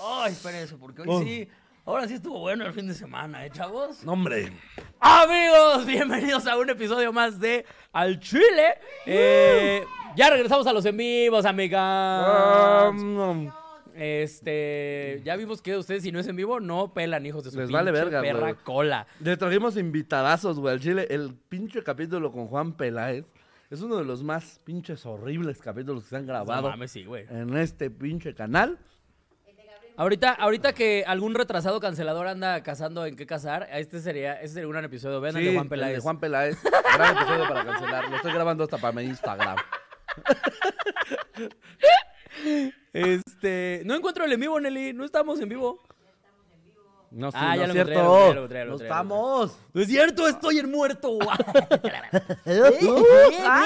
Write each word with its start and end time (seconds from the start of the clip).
Ay, 0.00 0.32
espérense, 0.32 0.76
porque 0.76 1.02
hoy 1.02 1.24
sí. 1.24 1.48
Ahora 1.84 2.06
sí 2.06 2.14
estuvo 2.14 2.38
bueno 2.38 2.64
el 2.64 2.72
fin 2.72 2.86
de 2.86 2.94
semana, 2.94 3.44
¿eh, 3.44 3.50
chavos? 3.50 4.04
No, 4.04 4.12
hombre. 4.12 4.52
Amigos, 5.00 5.84
bienvenidos 5.84 6.46
a 6.46 6.56
un 6.56 6.70
episodio 6.70 7.12
más 7.12 7.40
de 7.40 7.66
Al 7.92 8.20
Chile. 8.20 8.76
Eh, 9.04 9.84
ya 10.14 10.30
regresamos 10.30 10.64
a 10.68 10.72
los 10.72 10.84
en 10.86 10.96
vivos, 10.96 11.44
amigas. 11.44 12.94
Um, 12.94 13.50
Este, 13.94 15.20
ya 15.24 15.34
vimos 15.36 15.60
que 15.60 15.76
ustedes 15.76 16.02
si 16.04 16.12
no 16.12 16.20
es 16.20 16.26
en 16.28 16.36
vivo 16.36 16.60
no 16.60 16.94
pelan 16.94 17.26
hijos 17.26 17.44
de 17.44 17.50
su 17.50 17.56
Les 17.58 17.66
pinche 17.66 17.76
vale 17.76 17.90
verga, 17.90 18.22
perra 18.22 18.54
cola. 18.54 19.06
le 19.20 19.36
trajimos 19.36 19.76
invitadazos, 19.76 20.60
güey, 20.60 20.74
al 20.74 20.80
Chile. 20.80 21.06
El 21.10 21.34
pinche 21.48 21.82
capítulo 21.82 22.30
con 22.30 22.46
Juan 22.46 22.72
Peláez 22.74 23.26
es 23.74 23.80
uno 23.82 23.96
de 23.96 24.04
los 24.04 24.22
más 24.22 24.60
pinches 24.64 25.06
horribles 25.06 25.58
capítulos 25.58 26.04
que 26.04 26.10
se 26.10 26.16
han 26.16 26.22
No 26.26 26.32
grabado 26.32 26.70
mames, 26.70 26.90
sí, 26.90 27.04
güey. 27.04 27.26
en 27.30 27.56
este 27.56 27.90
pinche 27.90 28.34
canal. 28.34 28.78
Ahorita, 29.96 30.32
ahorita 30.32 30.72
que 30.72 31.04
algún 31.06 31.34
retrasado 31.34 31.78
cancelador 31.78 32.26
anda 32.26 32.62
cazando 32.62 33.04
en 33.04 33.14
qué 33.14 33.26
casar, 33.26 33.68
este 33.72 34.00
sería, 34.00 34.34
este 34.34 34.54
sería 34.54 34.66
un 34.66 34.72
gran 34.72 34.84
episodio. 34.86 35.20
Vean 35.20 35.36
el 35.36 35.44
de 35.44 35.52
Juan 35.52 35.64
el 35.64 35.68
Peláez. 35.68 35.94
de 35.96 36.00
Juan 36.00 36.18
Peláez. 36.18 36.58
Gran 36.94 37.16
episodio 37.16 37.48
para 37.48 37.64
cancelar. 37.64 38.08
Lo 38.08 38.16
estoy 38.16 38.32
grabando 38.32 38.64
hasta 38.64 38.78
para 38.78 38.92
mi 38.92 39.02
Instagram. 39.04 39.56
Este, 42.92 43.82
no 43.86 43.94
encuentro 43.94 44.24
el 44.24 44.32
en 44.32 44.40
vivo, 44.40 44.60
Nelly. 44.60 44.92
No 44.92 45.04
estamos 45.04 45.40
en 45.40 45.48
vivo. 45.48 45.80
No, 47.14 47.30
sí, 47.30 47.36
Ah, 47.38 47.50
no 47.50 47.56
ya 47.56 47.62
es 47.62 47.68
lo 47.68 47.74
cierto. 47.74 47.92
lo 47.92 48.00
encontré, 48.00 48.34
lo 48.34 48.40
encontré, 48.40 48.58
lo 48.60 48.64
no 48.64 48.70
encontré. 48.72 48.86
estamos. 48.88 49.58
No 49.74 49.80
es 49.82 49.88
cierto, 49.88 50.28
estoy 50.28 50.58
en 50.58 50.70
muerto. 50.70 51.18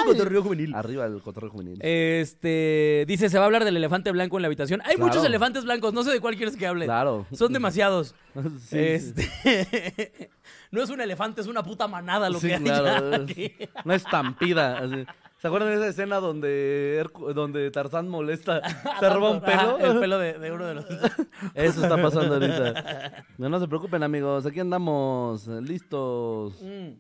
Cotorreo 0.07 0.43
juvenil. 0.43 0.75
Arriba 0.75 1.07
el 1.07 1.21
cotorreo 1.23 1.51
juvenil. 1.51 1.79
Este, 1.81 3.05
dice, 3.07 3.29
se 3.29 3.39
va 3.39 3.45
a 3.45 3.47
hablar 3.47 3.65
del 3.65 3.77
elefante 3.77 4.11
blanco 4.13 4.37
en 4.37 4.43
la 4.43 4.47
habitación. 4.47 4.81
Hay 4.85 4.97
Claro. 4.97 5.07
muchos 5.09 5.25
elefantes 5.25 5.65
blancos, 5.65 5.93
no 5.95 6.03
sé 6.03 6.13
de 6.13 6.21
cuál 6.21 6.37
quieres 6.37 6.57
que 6.57 6.67
hable. 6.67 6.87
Claro. 6.87 7.27
Son 7.33 7.53
demasiados. 7.53 8.15
Sí, 8.69 8.79
este, 8.79 10.31
no 10.71 10.83
es 10.83 10.91
un 10.91 11.01
elefante, 11.01 11.41
es 11.41 11.47
una 11.47 11.63
puta 11.63 11.89
manada 11.89 12.29
lo 12.29 12.39
Sí, 12.39 12.49
que 12.49 12.55
hay 12.57 12.63
claro. 12.63 13.15
aquí. 13.23 13.53
Una 13.85 13.95
estampida. 13.95 14.79
así. 14.79 15.07
¿Se 15.39 15.48
acuerdan 15.48 15.69
de 15.70 15.77
esa 15.77 15.89
escena 15.89 16.17
donde, 16.17 17.03
Hercu- 17.05 17.33
donde 17.34 17.70
Tarzán 17.70 18.09
molesta? 18.09 18.61
Se 19.01 19.11
roba 19.11 19.31
un 19.31 19.41
pelo. 19.41 19.77
Ajá, 19.77 19.77
el 19.87 20.01
pelo 20.01 20.19
de, 20.19 20.33
de 20.39 20.53
uno 20.53 20.65
de 20.67 20.75
los... 20.75 20.87
Eso 21.55 21.83
está 21.83 22.01
pasando 22.01 22.34
ahorita. 22.34 23.25
No, 23.39 23.48
no 23.51 23.61
se 23.61 23.69
preocupen, 23.69 24.03
amigos. 24.03 24.47
Aquí 24.47 24.61
andamos, 24.61 25.47
eh, 25.48 25.61
listos. 25.61 26.55
Mm. 26.62 26.93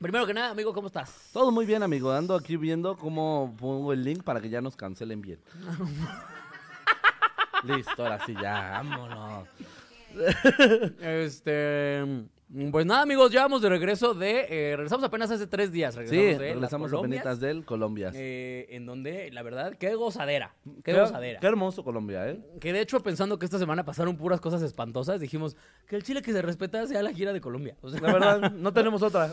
Primero 0.00 0.26
que 0.26 0.32
nada, 0.32 0.50
amigo, 0.50 0.72
¿cómo 0.72 0.86
estás? 0.86 1.28
Todo 1.30 1.50
muy 1.50 1.66
bien, 1.66 1.82
amigo. 1.82 2.10
Ando 2.10 2.34
aquí 2.34 2.56
viendo 2.56 2.96
cómo 2.96 3.54
pongo 3.60 3.92
el 3.92 4.02
link 4.02 4.22
para 4.22 4.40
que 4.40 4.48
ya 4.48 4.62
nos 4.62 4.74
cancelen 4.74 5.20
bien. 5.20 5.40
Listo, 7.64 8.02
ahora 8.02 8.24
sí, 8.24 8.34
ya, 8.40 8.82
vámonos. 8.82 9.46
Este, 11.00 12.02
pues 12.72 12.84
nada, 12.84 13.02
amigos, 13.02 13.30
ya 13.30 13.42
vamos 13.42 13.62
de 13.62 13.68
regreso 13.68 14.12
de, 14.12 14.40
eh, 14.50 14.76
regresamos 14.76 15.04
apenas 15.04 15.30
hace 15.30 15.46
tres 15.46 15.70
días. 15.70 15.94
Sí, 15.94 16.00
Regresamos 16.00 16.18
de 16.18 16.34
las 16.38 16.54
regresamos 16.54 16.92
a 16.92 17.00
penitas 17.02 17.40
del 17.40 17.64
Colombia. 17.64 18.10
eh, 18.14 18.66
en 18.70 18.86
donde, 18.86 19.30
la 19.30 19.42
verdad, 19.42 19.74
qué 19.78 19.94
gozadera, 19.94 20.54
qué, 20.82 20.92
Qué, 20.92 21.00
gozadera. 21.00 21.38
qué 21.40 21.46
hermoso 21.46 21.84
Colombia, 21.84 22.28
¿eh? 22.28 22.40
Que 22.60 22.72
de 22.72 22.80
hecho, 22.80 23.00
pensando 23.02 23.38
que 23.38 23.44
esta 23.44 23.58
semana 23.58 23.84
pasaron 23.84 24.16
puras 24.16 24.40
cosas 24.40 24.62
espantosas, 24.62 25.20
dijimos 25.20 25.56
que 25.86 25.94
el 25.96 26.02
Chile 26.02 26.22
que 26.22 26.32
se 26.32 26.42
respeta 26.42 26.84
sea 26.86 27.02
la 27.02 27.12
gira 27.12 27.32
de 27.32 27.40
Colombia. 27.40 27.76
O 27.82 27.90
sea, 27.90 28.00
La 28.00 28.12
verdad, 28.12 28.52
no 28.52 28.72
tenemos 28.72 29.02
otra. 29.02 29.32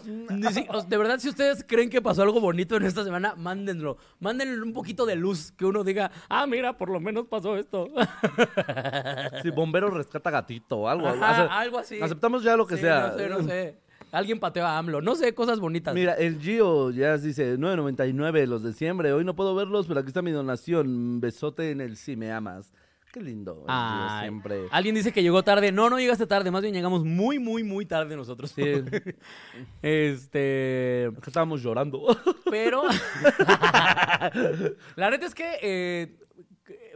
o- 0.69 0.81
de 0.83 0.97
verdad, 0.97 1.17
si 1.19 1.29
ustedes 1.29 1.63
creen 1.67 1.89
que 1.89 2.01
pasó 2.01 2.21
algo 2.21 2.39
bonito 2.39 2.75
en 2.75 2.83
esta 2.83 3.03
semana, 3.03 3.33
mándenlo. 3.35 3.97
Mándenle 4.19 4.61
un 4.61 4.73
poquito 4.73 5.05
de 5.07 5.15
luz, 5.15 5.51
que 5.53 5.65
uno 5.65 5.83
diga, 5.83 6.11
ah, 6.29 6.45
mira, 6.45 6.77
por 6.77 6.89
lo 6.89 6.99
menos 6.99 7.25
pasó 7.27 7.57
esto. 7.57 7.87
Si 9.41 9.49
bombero 9.49 9.89
rescata 9.89 10.29
gatito 10.31 10.77
o 10.79 10.87
algo. 10.87 11.07
Ajá, 11.07 11.59
algo 11.59 11.79
así. 11.79 11.99
Aceptamos 12.01 12.43
ya 12.43 12.55
lo 12.55 12.65
que 12.67 12.75
Sí, 12.75 12.81
sea. 12.81 13.06
No 13.11 13.17
sé, 13.17 13.29
no 13.29 13.43
sé. 13.43 13.77
Alguien 14.11 14.39
pateó 14.39 14.65
a 14.65 14.77
AMLO. 14.77 15.01
No 15.01 15.15
sé, 15.15 15.33
cosas 15.33 15.59
bonitas. 15.59 15.93
Mira, 15.93 16.13
el 16.13 16.39
Gio 16.39 16.91
ya 16.91 17.17
dice 17.17 17.57
9.99 17.57 18.45
los 18.45 18.63
de 18.63 18.69
diciembre. 18.69 19.11
Hoy 19.11 19.25
no 19.25 19.35
puedo 19.35 19.53
verlos, 19.53 19.87
pero 19.87 19.99
aquí 19.99 20.07
está 20.07 20.21
mi 20.21 20.31
donación. 20.31 21.19
Besote 21.19 21.71
en 21.71 21.81
el 21.81 21.97
si 21.97 22.15
me 22.15 22.31
amas. 22.31 22.71
Qué 23.11 23.21
lindo. 23.21 23.65
Gio 23.67 24.19
siempre. 24.21 24.61
Alguien 24.71 24.95
dice 24.95 25.11
que 25.11 25.21
llegó 25.21 25.43
tarde. 25.43 25.71
No, 25.71 25.89
no 25.89 25.99
llegaste 25.99 26.25
tarde. 26.25 26.51
Más 26.51 26.61
bien 26.61 26.73
llegamos 26.73 27.03
muy, 27.03 27.37
muy, 27.37 27.63
muy 27.63 27.85
tarde 27.85 28.15
nosotros. 28.15 28.51
Sí. 28.51 28.63
este. 29.81 31.05
Estábamos 31.25 31.61
llorando. 31.61 32.17
Pero. 32.49 32.83
la 34.95 35.09
neta 35.09 35.25
es 35.25 35.35
que. 35.35 35.57
eh, 35.61 36.17
que, 36.17 36.26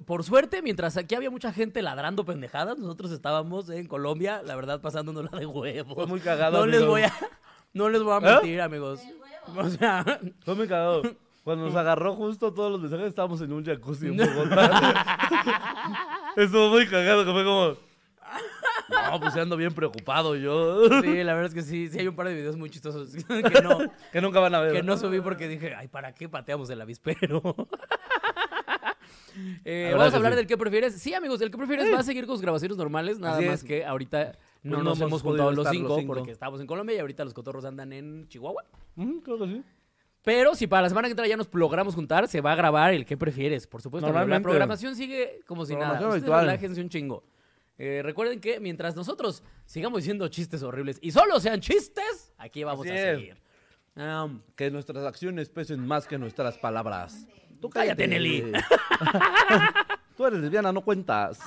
por 0.06 0.24
suerte, 0.24 0.62
mientras 0.62 0.98
aquí 0.98 1.16
había 1.16 1.30
mucha 1.30 1.54
gente 1.54 1.82
ladrando 1.82 2.26
pendejadas, 2.26 2.78
nosotros 2.78 3.12
estábamos 3.12 3.70
en 3.70 3.88
Colombia, 3.88 4.42
la 4.44 4.56
verdad, 4.56 4.82
pasándonos 4.82 5.32
la 5.32 5.40
de 5.40 5.46
huevos. 5.46 5.96
Fue 5.96 6.08
muy 6.08 6.20
cagado, 6.20 6.60
No 6.60 6.66
les 6.66 6.86
voy 6.86 7.04
a. 7.04 7.14
No 7.74 7.90
les 7.90 8.04
voy 8.04 8.14
a 8.14 8.20
mentir, 8.20 8.62
amigos. 8.62 9.02
O 9.56 9.70
sea. 9.70 10.04
Fue 10.44 10.56
muy 10.56 10.68
cagado. 10.68 11.04
Cuando 11.44 11.66
nos 11.66 11.76
agarró 11.76 12.14
justo 12.16 12.54
todos 12.54 12.72
los 12.72 12.82
mensajes, 12.82 13.08
estábamos 13.08 13.42
en 13.42 13.52
un 13.52 13.66
jacuzzi 13.66 14.08
en 14.08 14.18
Bogotá. 14.18 15.18
Estuvo 16.36 16.70
muy 16.70 16.88
cagado, 16.88 17.26
que 17.26 17.32
fue 17.32 17.44
como... 17.44 17.78
No, 19.12 19.20
pues 19.20 19.36
ando 19.36 19.58
bien 19.58 19.74
preocupado 19.74 20.36
yo. 20.36 21.02
Sí, 21.02 21.24
la 21.24 21.34
verdad 21.34 21.46
es 21.46 21.54
que 21.54 21.64
sí, 21.64 21.88
sí 21.90 22.00
hay 22.00 22.08
un 22.08 22.16
par 22.16 22.28
de 22.28 22.36
videos 22.36 22.58
muy 22.58 22.70
chistosos 22.70 23.10
que 23.28 23.62
no, 23.62 23.80
Que 24.12 24.22
nunca 24.22 24.40
van 24.40 24.54
a 24.54 24.60
ver. 24.60 24.74
que 24.74 24.84
no 24.84 24.98
subí 24.98 25.20
porque 25.22 25.48
dije, 25.48 25.74
ay, 25.74 25.88
¿para 25.88 26.14
qué 26.14 26.30
pateamos 26.30 26.70
el 26.70 26.82
avispero? 26.82 27.42
Eh, 29.66 29.94
vamos 29.96 30.14
a 30.14 30.18
hablar 30.18 30.34
sí. 30.34 30.38
del 30.38 30.48
que 30.48 30.58
prefieres. 30.58 30.94
Sí, 30.96 31.14
amigos, 31.14 31.42
el 31.42 31.52
que 31.52 31.58
prefieres 31.58 31.94
va 31.94 32.00
a 32.00 32.04
seguir 32.04 32.26
con 32.26 32.36
sus 32.36 32.42
grabaciones 32.42 32.78
normales, 32.78 33.20
nada 33.20 33.38
Así 33.38 33.46
más 33.46 33.60
es. 33.60 33.64
que 33.64 33.86
ahorita 33.86 34.38
no 34.64 34.78
no 34.78 34.84
nos 34.84 35.02
hemos 35.02 35.22
juntado 35.22 35.52
los 35.52 35.68
cinco, 35.70 35.90
los 35.90 36.00
cinco. 36.00 36.14
porque 36.14 36.32
estábamos 36.32 36.62
en 36.62 36.68
Colombia 36.68 36.96
y 36.96 37.00
ahorita 37.00 37.24
los 37.24 37.34
cotorros 37.34 37.66
andan 37.66 37.94
en 37.94 38.28
Chihuahua. 38.28 38.64
Mm, 38.96 39.20
creo 39.20 39.38
que 39.40 39.46
sí. 39.46 39.64
Pero 40.24 40.54
si 40.54 40.68
para 40.68 40.84
la 40.84 40.90
semana 40.90 41.08
que 41.08 41.12
entra 41.12 41.28
ya 41.28 41.38
nos 41.38 41.50
logramos 41.52 41.96
juntar, 41.96 42.28
se 42.28 42.42
va 42.42 42.52
a 42.52 42.56
grabar 42.56 42.94
el 42.94 43.06
que 43.06 43.18
prefieres, 43.18 43.66
por 43.68 43.82
supuesto. 43.82 44.12
La 44.12 44.40
programación 44.42 44.96
sigue 44.96 45.40
como 45.48 45.66
si 45.66 45.76
nada. 45.76 46.00
Ustedes 46.08 46.24
relájense 46.24 46.82
un 46.82 46.90
chingo. 46.90 47.24
Eh, 47.78 48.02
recuerden 48.04 48.40
que 48.40 48.60
mientras 48.60 48.96
nosotros 48.96 49.44
sigamos 49.66 50.00
diciendo 50.02 50.28
chistes 50.28 50.62
horribles 50.62 51.00
y 51.02 51.10
solo 51.12 51.40
sean 51.40 51.62
chistes, 51.62 52.32
aquí 52.38 52.64
vamos 52.64 52.86
Así 52.86 52.96
a 52.96 53.16
seguir. 53.16 53.38
Um, 53.96 54.42
Que 54.56 54.70
nuestras 54.70 55.04
acciones 55.04 55.50
pesen 55.50 55.86
más 55.88 56.06
que 56.06 56.20
nuestras 56.20 56.60
palabras. 56.60 57.28
Tú 57.62 57.70
Cállate, 57.70 58.08
Nelly. 58.08 58.52
Tú 60.18 60.26
eres 60.26 60.40
lesbiana, 60.40 60.72
no 60.74 60.82
cuentas. 60.82 61.40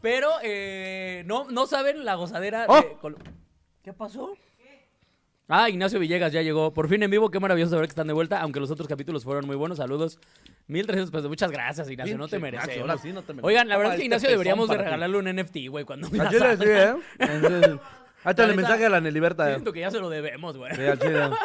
pero 0.00 0.30
eh, 0.42 1.22
no, 1.26 1.48
no 1.50 1.66
saben 1.66 2.04
la 2.04 2.14
gozadera 2.14 2.64
¡Oh! 2.68 2.76
de 2.80 2.96
Col- 3.00 3.16
¿Qué 3.82 3.92
pasó? 3.92 4.34
Ah, 5.48 5.68
Ignacio 5.68 5.98
Villegas 5.98 6.32
ya 6.32 6.40
llegó. 6.40 6.72
Por 6.72 6.88
fin 6.88 7.02
en 7.02 7.10
vivo. 7.10 7.30
Qué 7.30 7.38
maravilloso 7.38 7.72
saber 7.72 7.86
que 7.86 7.90
están 7.90 8.06
de 8.06 8.14
vuelta. 8.14 8.40
Aunque 8.40 8.58
los 8.58 8.70
otros 8.70 8.88
capítulos 8.88 9.22
fueron 9.24 9.44
muy 9.46 9.56
buenos. 9.56 9.76
Saludos. 9.78 10.18
1300 10.68 11.10
pesos. 11.10 11.28
Muchas 11.28 11.50
gracias, 11.50 11.90
Ignacio. 11.90 12.16
no 12.16 12.26
te 12.26 12.36
Pinche 12.36 12.42
mereces. 12.42 12.64
Ignacio, 12.68 12.82
ahora 12.82 12.96
sí 13.02 13.12
no 13.12 13.20
te 13.22 13.34
mereces. 13.34 13.44
Oigan, 13.48 13.68
la 13.68 13.76
verdad 13.76 13.92
es 13.94 13.98
que 13.98 14.04
Ignacio 14.06 14.30
deberíamos 14.30 14.70
de 14.70 14.78
regalarle 14.78 15.18
un 15.18 15.26
NFT, 15.26 15.56
güey. 15.68 15.84
Cuando 15.84 16.06
Al 16.06 16.30
chile 16.30 16.56
sí, 16.56 16.64
¿eh? 16.66 16.94
Entonces, 17.18 17.70
Ahí 18.24 18.34
La 18.36 18.44
el 18.44 18.50
neta, 18.50 18.54
mensaje 18.56 18.86
a 18.86 18.88
la 18.88 19.00
Neliberta. 19.02 19.48
Siento 19.48 19.72
que 19.74 19.80
ya 19.80 19.90
se 19.90 19.98
lo 20.00 20.08
debemos, 20.08 20.56
güey. 20.56 20.74
Sí, 20.74 20.82
al 20.84 20.98
chile. 20.98 21.20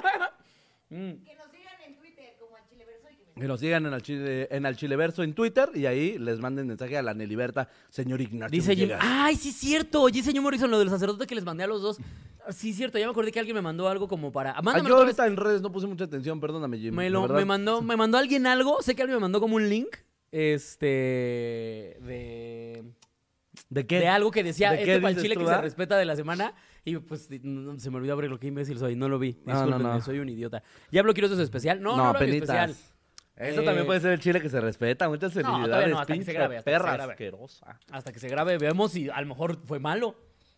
Mm. 0.90 1.22
Que 1.26 1.36
nos 1.36 1.52
sigan 1.52 1.82
en 1.86 1.98
Twitter 1.98 2.34
como 2.40 2.56
a 2.56 2.66
Chileverso 2.70 3.10
y 3.10 3.18
que 3.40 3.48
nos 3.48 3.60
sigan 3.60 3.86
en 3.86 3.94
el, 3.94 4.02
chile, 4.02 4.48
en 4.52 4.66
el 4.66 4.76
Chileverso 4.76 5.24
en 5.24 5.34
Twitter 5.34 5.70
y 5.74 5.86
ahí 5.86 6.18
les 6.18 6.40
manden 6.40 6.68
mensaje 6.68 6.98
a 6.98 7.02
la 7.02 7.14
Neliberta, 7.14 7.70
señor 7.90 8.22
Ignacio. 8.22 8.52
Dice 8.52 8.76
Jim, 8.76 8.86
Villegas. 8.86 9.04
ay, 9.06 9.36
sí 9.36 9.50
es 9.50 9.56
cierto. 9.56 10.08
Dice 10.08 10.32
Jim 10.32 10.44
Morrison 10.44 10.70
lo 10.70 10.80
del 10.80 10.90
sacerdote 10.90 11.26
que 11.28 11.36
les 11.36 11.44
mandé 11.44 11.64
a 11.64 11.68
los 11.68 11.82
dos. 11.82 11.98
Ah, 12.46 12.52
Sí 12.52 12.70
es 12.70 12.78
cierto, 12.78 12.98
ya 12.98 13.06
me 13.06 13.12
acordé 13.12 13.32
que 13.32 13.40
alguien 13.40 13.56
me 13.56 13.62
mandó 13.62 13.90
algo 13.90 14.08
como 14.08 14.32
para. 14.32 14.52
Ah, 14.52 14.62
Mándame 14.62 14.90
yo 14.90 14.98
ahorita 14.98 15.28
en 15.28 15.36
redes 15.36 15.62
no 15.62 15.72
puse 15.72 15.86
mucha 15.86 16.06
atención, 16.06 16.40
perdóname, 16.40 16.78
Jim. 16.80 16.96
Me, 16.96 17.10
lo, 17.10 17.28
me 17.28 17.46
mandó, 17.46 17.82
me 17.82 17.98
mandó 17.98 18.18
alguien 18.18 18.48
algo. 18.48 18.82
Sé 18.82 18.96
que 18.96 19.02
alguien 19.02 19.18
me 19.18 19.22
mandó 19.22 19.40
como 19.40 19.58
un 19.58 19.70
link. 19.70 19.98
Este. 20.32 21.98
De. 22.02 22.84
¿De 23.70 23.88
qué? 23.88 24.00
De 24.00 24.08
algo 24.08 24.32
que 24.32 24.44
decía 24.44 24.72
¿De 24.72 24.80
este 24.82 25.00
para 25.00 25.10
el 25.10 25.16
dices 25.16 25.24
chile 25.24 25.36
tú, 25.36 25.42
que 25.42 25.48
se 25.48 25.54
ah? 25.54 25.62
respeta 25.62 25.98
de 25.98 26.06
la 26.06 26.16
semana. 26.16 26.54
Y 26.86 26.98
pues 26.98 27.30
no, 27.44 27.78
se 27.80 27.90
me 27.90 27.98
olvidó 27.98 28.14
abrir 28.14 28.30
lo 28.30 28.40
que 28.40 28.48
imbécil 28.48 28.78
soy. 28.78 28.96
No 28.96 29.10
lo 29.10 29.20
vi. 29.20 29.38
No, 29.46 29.66
no, 29.66 29.78
no. 29.78 30.02
soy 30.02 30.20
un 30.20 30.30
idiota. 30.30 30.64
¿Ya 30.92 31.04
bloqueó 31.04 31.28
su 31.28 31.42
especial? 31.42 31.82
No, 31.82 31.98
no, 31.98 32.14
no, 32.14 32.20
especial. 32.20 32.76
Eso 33.38 33.62
Eh, 33.62 33.66
también 33.66 33.86
puede 33.86 34.00
ser 34.00 34.12
el 34.14 34.20
chile 34.20 34.42
que 34.42 34.50
se 34.50 34.60
respeta. 34.60 35.08
Muchas 35.08 35.32
felicidades, 35.34 35.90
no, 35.90 36.00
hasta 36.00 36.14
que 36.14 36.14
se 36.14 36.26
pinche 36.26 36.34
grabe, 36.34 36.58
hasta 36.58 36.72
que 36.72 36.76
se 36.76 36.80
perra 36.80 36.94
grabe. 36.94 37.12
asquerosa. 37.14 37.80
Hasta 37.92 38.12
que 38.12 38.20
se 38.20 38.30
grabe, 38.30 38.58
vemos 38.58 38.92
si 38.92 39.10
a 39.10 39.22
lo 39.22 39.28
mejor 39.28 39.58
fue 39.64 39.80
malo. 39.80 40.16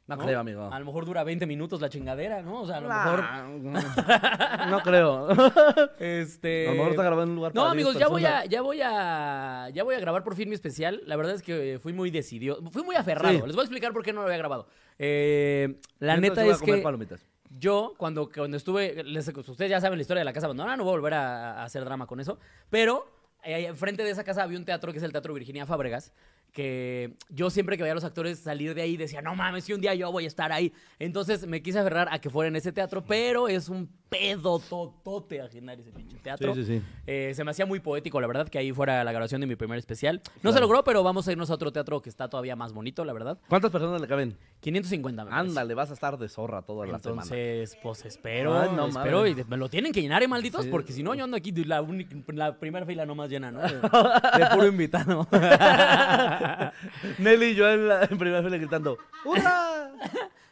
No 0.08 0.18
creo, 0.18 0.40
amigo. 0.40 0.74
A 0.74 0.80
lo 0.80 0.86
mejor 0.88 1.06
dura 1.06 1.24
20 1.24 1.46
minutos 1.46 1.82
la 1.82 1.90
chingadera, 1.90 2.42
¿no? 2.42 2.62
O 2.62 2.66
sea, 2.66 2.78
a 2.78 2.82
lo 2.82 2.88
mejor. 2.90 3.22
Nah, 3.22 4.66
no 4.72 4.80
creo. 4.82 5.28
Este. 6.00 6.68
A 6.68 6.72
lo 6.72 6.78
mejor 6.78 6.92
está 6.92 7.04
grabando 7.04 7.24
en 7.26 7.30
un 7.30 7.36
lugar 7.36 7.54
No, 7.54 7.62
para 7.62 7.74
10 7.76 7.86
amigos, 7.86 8.00
ya 8.02 8.08
voy 8.08 8.26
a, 8.26 8.46
ya 8.46 8.62
voy 8.64 8.80
a, 8.82 9.70
ya 9.72 9.84
voy 9.84 9.94
a 9.94 10.00
grabar 10.00 10.24
por 10.24 10.36
fin 10.36 10.50
mi 10.50 10.56
especial. 10.56 11.02
La 11.06 11.16
verdad 11.16 11.36
es 11.36 11.44
que 11.44 11.78
fui 11.80 11.94
muy 11.94 12.10
decidido, 12.10 12.60
fui 12.72 12.82
muy 12.82 12.96
aferrado. 12.96 13.36
Sí. 13.38 13.44
Les 13.46 13.56
voy 13.56 13.62
a 13.62 13.66
explicar 13.66 13.94
por 13.94 14.02
qué 14.04 14.12
no 14.12 14.22
lo 14.22 14.26
había 14.26 14.38
grabado. 14.40 14.68
Eh, 14.98 15.80
la 16.00 16.18
Mientras 16.18 16.38
neta 16.38 16.42
voy 16.42 16.50
a 16.50 16.54
es 16.56 16.60
comer 16.60 16.76
que 16.78 16.82
palomitas. 16.82 17.29
Yo 17.60 17.94
cuando, 17.98 18.32
cuando 18.32 18.58
estuve, 18.58 19.04
les- 19.04 19.28
ustedes 19.28 19.70
ya 19.70 19.82
saben 19.82 19.98
la 19.98 20.02
historia 20.02 20.22
de 20.22 20.26
la 20.26 20.34
casa 20.34 20.48
abandonada, 20.48 20.78
no 20.78 20.84
voy 20.84 20.92
a 20.92 20.96
volver 20.96 21.14
a, 21.14 21.64
hacer 21.64 21.84
drama 21.84 22.08
con 22.08 22.20
eso, 22.20 22.40
pero 22.70 23.08
eh, 23.44 23.66
enfrente 23.66 24.04
de 24.04 24.12
esa 24.12 24.24
casa 24.24 24.44
había 24.44 24.58
un 24.58 24.66
teatro 24.66 24.92
que 24.92 24.98
es 24.98 25.04
el 25.04 25.12
Teatro 25.12 25.34
Virginia 25.34 25.66
Fábregas, 25.66 26.14
que 26.54 27.14
yo 27.30 27.50
siempre 27.50 27.78
que 27.78 27.84
veía 27.84 27.92
a 27.94 27.96
los 27.96 28.04
actores 28.04 28.40
salir 28.40 28.74
de 28.74 28.82
ahí 28.82 28.98
decía, 28.98 29.22
no 29.22 29.36
mames, 29.36 29.64
si 29.64 29.74
un 29.74 29.82
día 29.82 29.94
yo 29.96 30.12
voy 30.12 30.26
a 30.26 30.28
estar 30.28 30.52
ahí. 30.52 30.74
Entonces 30.98 31.46
me 31.48 31.62
quise 31.62 31.80
aferrar 31.80 32.08
a 32.12 32.20
que 32.20 32.30
fuera 32.30 32.48
en 32.48 32.56
ese 32.56 32.72
teatro, 32.72 33.04
pero 33.06 33.48
es 33.48 33.70
un 33.70 33.90
pedo 34.10 34.58
totote 34.60 35.40
agendar 35.40 35.80
ese 35.80 35.92
pinche 35.92 36.18
teatro. 36.18 36.56
Sí, 36.56 36.64
sí, 36.66 36.80
sí. 36.80 36.86
Eh, 37.06 37.32
se 37.36 37.44
me 37.44 37.52
hacía 37.52 37.66
muy 37.68 37.80
poético, 37.80 38.20
la 38.20 38.26
verdad, 38.28 38.50
que 38.50 38.58
ahí 38.58 38.72
fuera 38.72 39.04
la 39.04 39.12
grabación 39.12 39.40
de 39.42 39.48
mi 39.48 39.56
primer 39.56 39.78
especial. 39.78 40.22
No 40.42 40.52
se 40.52 40.60
logró, 40.60 40.84
pero 40.84 41.04
vamos 41.04 41.28
a 41.28 41.32
irnos 41.32 41.52
a 41.52 41.54
otro 41.54 41.72
teatro 41.72 42.02
que 42.02 42.10
está 42.10 42.28
todavía 42.28 42.56
más 42.56 42.74
bonito, 42.74 43.06
la 43.06 43.14
verdad. 43.14 43.38
¿Cuántas 43.48 43.70
personas 43.72 44.02
le 44.02 44.08
caben? 44.08 44.36
550, 44.62 45.26
me. 45.26 45.32
Ándale, 45.32 45.76
vas 45.76 45.92
a 45.92 45.94
estar 45.94 46.18
de 46.18 46.28
zorra 46.28 46.64
toda 46.64 46.88
la 46.88 46.98
semana. 47.00 47.22
Entonces, 47.22 47.78
pues 47.84 48.04
espero, 48.06 48.60
Ay, 48.60 48.70
no 48.76 48.88
espero 48.88 49.20
mames. 49.20 49.38
y 49.38 49.44
me 49.50 49.58
lo 49.58 49.70
tienen 49.70 49.94
que 49.94 50.02
llenar, 50.02 50.24
eh, 50.24 50.28
malditos, 50.28 50.66
porque 50.68 50.92
si 50.92 51.04
no, 51.04 51.14
yo 51.14 51.24
ando 51.24 51.38
aquí 51.38 51.52
la, 51.52 51.86
la 52.28 52.58
primera 52.60 52.86
fila 52.86 53.06
nomás 53.06 53.30
llena, 53.30 53.52
¿no? 53.52 53.62
De, 53.62 53.68
de 54.40 54.46
puro 54.54 54.68
invitado. 54.68 55.28
Nelly 57.18 57.48
y 57.48 57.56
yo 57.56 57.70
en, 57.70 57.88
la, 57.88 58.04
en 58.04 58.18
primera 58.18 58.44
fila 58.44 58.58
gritando, 58.58 58.98
¡Hurra! 59.26 59.92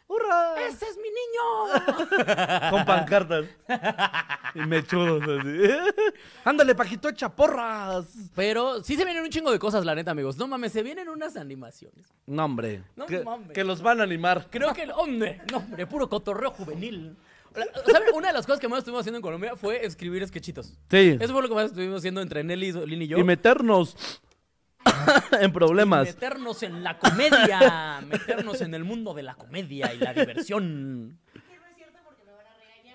¡Hurra! 0.08 0.54
¡Ese 0.66 0.86
es 0.86 0.96
mi 0.96 1.08
niño! 1.08 2.70
Con 2.70 2.84
pancartas. 2.86 3.44
Y 4.54 4.60
mechudos 4.60 5.22
así. 5.22 5.58
Ándale, 6.44 6.74
Paquito, 6.74 7.10
echa 7.10 7.28
porras. 7.28 8.06
Pero 8.34 8.82
sí 8.82 8.96
se 8.96 9.04
vienen 9.04 9.22
un 9.22 9.30
chingo 9.30 9.52
de 9.52 9.58
cosas, 9.58 9.84
la 9.84 9.94
neta, 9.94 10.12
amigos. 10.12 10.38
No 10.38 10.48
mames, 10.48 10.72
se 10.72 10.82
vienen 10.82 11.08
unas 11.10 11.36
animaciones. 11.36 12.06
No, 12.26 12.46
hombre. 12.46 12.82
No 12.96 13.04
que, 13.04 13.22
mames. 13.22 13.52
que 13.52 13.64
los 13.64 13.82
van 13.82 14.00
a 14.00 14.04
animar. 14.04 14.46
Creo 14.50 14.72
que, 14.72 14.88
hombre, 14.94 15.42
no, 15.52 15.58
hombre, 15.58 15.86
puro 15.86 16.08
cotorreo 16.08 16.52
juvenil. 16.52 17.14
¿Saben? 17.54 18.14
Una 18.14 18.28
de 18.28 18.34
las 18.34 18.46
cosas 18.46 18.60
que 18.60 18.68
más 18.68 18.78
estuvimos 18.78 19.00
haciendo 19.00 19.18
en 19.18 19.22
Colombia 19.22 19.56
fue 19.56 19.84
escribir 19.84 20.26
sketchitos. 20.26 20.74
Sí. 20.90 21.16
Eso 21.20 21.32
fue 21.32 21.42
lo 21.42 21.48
que 21.48 21.54
más 21.54 21.66
estuvimos 21.66 21.98
haciendo 21.98 22.20
entre 22.20 22.44
Nelly, 22.44 22.72
Lin 22.86 23.02
y 23.02 23.08
yo. 23.08 23.18
Y 23.18 23.24
meternos 23.24 24.20
en 25.40 25.52
problemas. 25.52 26.06
Meternos 26.06 26.62
en 26.62 26.82
la 26.82 26.98
comedia, 26.98 28.00
meternos 28.06 28.60
en 28.60 28.74
el 28.74 28.84
mundo 28.84 29.14
de 29.14 29.22
la 29.22 29.34
comedia 29.34 29.92
y 29.92 29.98
la 29.98 30.12
diversión. 30.12 31.18
Que 31.32 31.40
no 31.58 31.66
es 31.66 31.74
cierto 31.74 31.98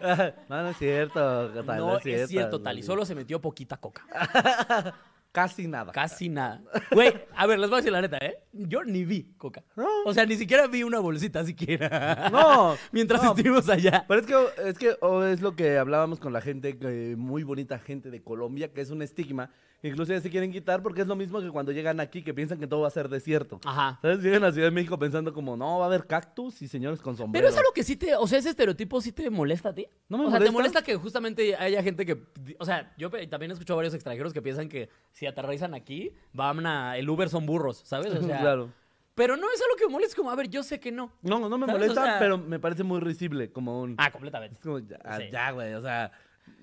regañar. 0.02 0.36
no, 0.50 0.64
no 0.64 0.70
es 0.70 0.78
cierto. 0.78 1.64
Tal, 1.64 1.78
No 1.78 1.98
es 1.98 2.30
cierto, 2.30 2.62
tal. 2.62 2.80
Y 2.80 2.84
solo 2.84 3.06
se 3.06 3.16
metió 3.16 3.42
poquita 3.42 3.78
coca. 3.78 4.06
Casi 5.34 5.68
nada. 5.68 5.92
Casi 5.92 6.30
nada. 6.30 6.62
Güey, 6.92 7.12
a 7.36 7.48
ver, 7.48 7.58
les 7.58 7.68
voy 7.68 7.78
a 7.78 7.82
decir 7.82 7.92
la 7.92 8.02
neta, 8.02 8.18
¿eh? 8.18 8.38
Yo 8.52 8.84
ni 8.84 9.04
vi 9.04 9.34
coca. 9.36 9.64
No. 9.76 9.88
O 10.06 10.14
sea, 10.14 10.28
ni 10.28 10.36
siquiera 10.36 10.68
vi 10.68 10.84
una 10.84 11.00
bolsita 11.00 11.44
siquiera. 11.44 12.30
No. 12.32 12.78
Mientras 12.92 13.24
no. 13.24 13.30
estuvimos 13.32 13.68
allá. 13.68 14.06
Pero 14.08 14.22
es 14.22 14.28
que, 14.28 14.70
es 14.70 14.78
que 14.78 14.96
o 15.02 15.24
es 15.24 15.42
lo 15.42 15.56
que 15.56 15.80
hablábamos 15.80 16.20
con 16.20 16.34
la 16.34 16.42
gente, 16.42 16.78
muy 17.18 17.42
bonita 17.42 17.80
gente 17.80 18.12
de 18.12 18.22
Colombia, 18.22 18.72
que 18.72 18.82
es 18.82 18.92
un 18.92 19.02
estigma. 19.02 19.50
Ya 19.84 20.22
se 20.22 20.30
quieren 20.30 20.52
quitar 20.52 20.82
porque 20.82 21.02
es 21.02 21.08
lo 21.08 21.16
mismo 21.16 21.42
que 21.42 21.50
cuando 21.50 21.72
llegan 21.74 22.00
aquí, 22.00 22.24
que 22.24 22.34
piensan 22.34 22.58
que 22.58 22.68
todo 22.68 22.82
va 22.82 22.88
a 22.88 22.92
ser 22.92 23.10
desierto. 23.10 23.60
Ajá. 23.66 24.00
¿Sabes? 24.02 24.20
Llegan 24.20 24.44
a 24.46 24.52
Ciudad 24.52 24.68
de 24.68 24.72
México 24.72 24.98
pensando 24.98 25.34
como, 25.34 25.58
no, 25.58 25.80
va 25.80 25.86
a 25.86 25.88
haber 25.88 26.08
cactus 26.08 26.62
y 26.62 26.68
señores 26.68 27.02
con 27.02 27.18
sombrero. 27.18 27.44
Pero 27.44 27.54
es 27.54 27.58
algo 27.60 27.72
que 27.74 27.84
sí 27.84 27.98
te, 27.98 28.16
o 28.16 28.26
sea, 28.26 28.40
ese 28.40 28.50
estereotipo 28.50 29.02
sí 29.02 29.12
te 29.12 29.30
molesta 29.30 29.70
a 29.70 29.74
ti. 29.76 29.86
No 30.08 30.18
me 30.18 30.26
o 30.26 30.30
sea, 30.30 30.40
te 30.40 30.46
molesta. 30.46 30.52
molesta 30.54 30.82
que 30.84 30.96
justamente 30.96 31.56
haya 31.56 31.84
gente 31.84 32.06
que, 32.06 32.24
o 32.60 32.66
sea, 32.66 32.94
yo 32.98 33.10
también 33.30 33.52
he 33.52 33.54
escuchado 33.54 33.76
a 33.76 33.80
varios 33.82 33.94
extranjeros 33.94 34.32
que 34.34 34.42
piensan 34.42 34.70
que 34.70 34.90
si 35.12 35.26
aterrizan 35.26 35.74
aquí, 35.74 36.14
van 36.32 36.66
a, 36.66 36.98
el 36.98 37.10
Uber 37.10 37.28
son 37.30 37.46
burros, 37.46 37.82
¿sabes? 37.84 38.14
O 38.14 38.22
sea, 38.26 38.40
claro. 38.40 38.70
Pero 39.16 39.38
no 39.38 39.46
es 39.54 39.62
algo 39.62 39.76
que 39.78 39.86
me 39.86 39.92
moleste, 39.92 40.16
como, 40.16 40.32
a 40.32 40.36
ver, 40.36 40.50
yo 40.50 40.64
sé 40.64 40.80
que 40.80 40.92
no. 40.92 41.12
No, 41.22 41.38
no 41.48 41.58
me 41.58 41.66
¿Sabes? 41.68 41.82
molesta, 41.82 42.02
O 42.02 42.06
sea- 42.06 42.20
pero 42.20 42.38
me 42.38 42.58
parece 42.60 42.84
muy 42.84 43.00
risible, 43.00 43.52
como 43.52 43.82
un... 43.82 43.96
Ah, 44.00 44.10
completamente. 44.12 44.60
como, 44.62 44.80
ya, 44.80 44.98
Sí. 45.18 45.24
ya, 45.32 45.52
güey, 45.52 45.74
o 45.76 45.82
sea, 45.82 46.12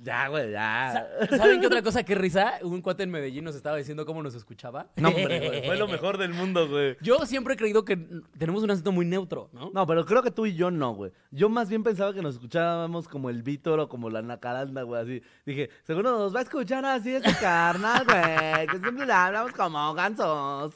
ya, 0.03 0.29
güey, 0.29 0.50
ya. 0.50 1.06
Sa- 1.29 1.37
¿Saben 1.37 1.61
qué 1.61 1.67
otra 1.67 1.82
cosa 1.82 2.03
que 2.03 2.15
risa? 2.15 2.55
Un 2.62 2.81
cuate 2.81 3.03
en 3.03 3.11
Medellín 3.11 3.44
nos 3.44 3.55
estaba 3.55 3.77
diciendo 3.77 4.06
cómo 4.06 4.23
nos 4.23 4.35
escuchaba. 4.35 4.87
No, 4.97 5.09
hombre, 5.09 5.47
güey, 5.49 5.67
fue 5.67 5.77
lo 5.77 5.88
mejor 5.88 6.17
del 6.19 6.32
mundo, 6.32 6.69
güey. 6.69 6.97
Yo 7.00 7.19
siempre 7.27 7.55
he 7.55 7.56
creído 7.56 7.85
que 7.85 7.97
tenemos 8.38 8.62
un 8.62 8.71
acento 8.71 8.93
muy 8.93 9.05
neutro, 9.06 9.50
¿no? 9.53 9.71
No, 9.75 9.87
pero 9.87 10.05
creo 10.06 10.23
que 10.23 10.31
tú 10.31 10.47
y 10.47 10.55
yo 10.55 10.71
no, 10.71 10.94
güey. 10.94 11.12
Yo 11.31 11.49
más 11.49 11.69
bien 11.69 11.82
pensaba 11.82 12.15
que 12.15 12.23
nos 12.23 12.35
escuchábamos 12.37 13.09
como 13.09 13.29
el 13.31 13.43
Víctor 13.43 13.79
o 13.81 13.88
como 13.88 14.09
la 14.11 14.23
Nacaranda, 14.23 14.82
güey, 14.82 15.03
así. 15.03 15.23
Dije, 15.44 15.71
seguro 15.85 16.19
nos 16.19 16.35
va 16.35 16.41
a 16.41 16.43
escuchar 16.43 16.85
así 16.85 17.15
este 17.15 17.35
carnal, 17.41 18.05
güey, 18.06 18.67
que 18.69 18.79
siempre 18.79 19.06
le 19.06 19.12
hablamos 19.12 19.53
como 19.53 19.93
gansos. 19.94 20.75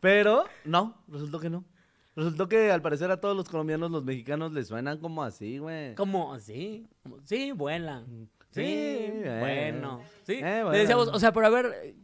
Pero, 0.00 0.44
no, 0.64 1.02
resultó 1.08 1.38
que 1.40 1.50
no. 1.50 1.64
Resultó 2.14 2.48
que 2.48 2.70
al 2.70 2.82
parecer 2.82 3.10
a 3.10 3.20
todos 3.20 3.34
los 3.36 3.48
colombianos, 3.48 3.90
los 3.90 4.04
mexicanos 4.04 4.52
les 4.52 4.68
suenan 4.68 4.98
como 4.98 5.22
así, 5.22 5.58
güey. 5.58 5.94
Como 5.94 6.34
así, 6.34 6.86
sí, 7.24 7.52
vuela. 7.52 8.04
Sí, 8.50 8.60
eh. 8.64 9.38
bueno. 9.40 10.02
Sí, 10.24 10.34
Eh, 10.34 10.60
bueno. 10.62 10.70
decíamos, 10.72 11.08
o 11.08 11.18
sea, 11.18 11.32
por 11.32 11.44
haber, 11.44 11.72
eh, 11.84 11.94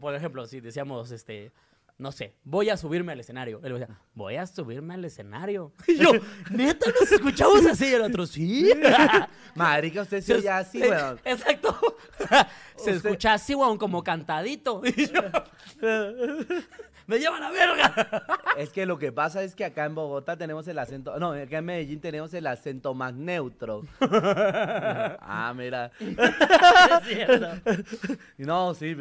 por 0.00 0.14
ejemplo, 0.14 0.46
si 0.46 0.60
decíamos, 0.60 1.10
este, 1.10 1.52
no 1.98 2.12
sé, 2.12 2.34
voy 2.44 2.70
a 2.70 2.78
subirme 2.78 3.12
al 3.12 3.20
escenario. 3.20 3.60
Él 3.62 3.74
decía, 3.74 4.00
voy 4.14 4.36
a 4.36 4.46
subirme 4.46 4.94
al 4.94 5.04
escenario. 5.04 5.70
Y 5.86 5.96
yo, 5.98 6.12
neta, 6.50 6.86
nos 6.98 7.12
escuchamos 7.12 7.66
así. 7.66 7.88
Y 7.88 7.92
el 7.94 8.00
otro, 8.02 8.24
sí. 8.26 8.70
Marica, 9.54 10.00
usted 10.00 10.22
se 10.22 10.34
oye 10.34 10.48
así, 10.48 10.78
güey. 10.78 10.92
Exacto. 11.24 11.78
Se 12.76 12.92
Usted- 12.94 13.06
escucha 13.10 13.34
así, 13.34 13.54
weón, 13.54 13.76
como 13.76 14.02
cantadito. 14.02 14.80
Y 14.84 15.08
yo, 15.08 15.20
me 17.08 17.18
lleva 17.18 17.40
la 17.40 17.50
verga. 17.50 18.24
Es 18.58 18.70
que 18.70 18.86
lo 18.86 18.98
que 18.98 19.12
pasa 19.12 19.44
es 19.44 19.54
que 19.54 19.64
acá 19.64 19.84
en 19.84 19.94
Bogotá 19.94 20.36
tenemos 20.36 20.66
el 20.66 20.80
acento, 20.80 21.16
no, 21.20 21.30
acá 21.30 21.58
en 21.58 21.64
Medellín 21.64 22.00
tenemos 22.00 22.34
el 22.34 22.44
acento 22.44 22.92
más 22.92 23.14
neutro. 23.14 23.84
ah, 24.00 25.52
mira. 25.56 25.92
Es 26.00 27.06
cierto. 27.06 27.46
Y 28.36 28.42
no, 28.42 28.74
sí, 28.74 28.96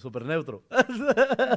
súper 0.00 0.24
neutro. 0.24 0.64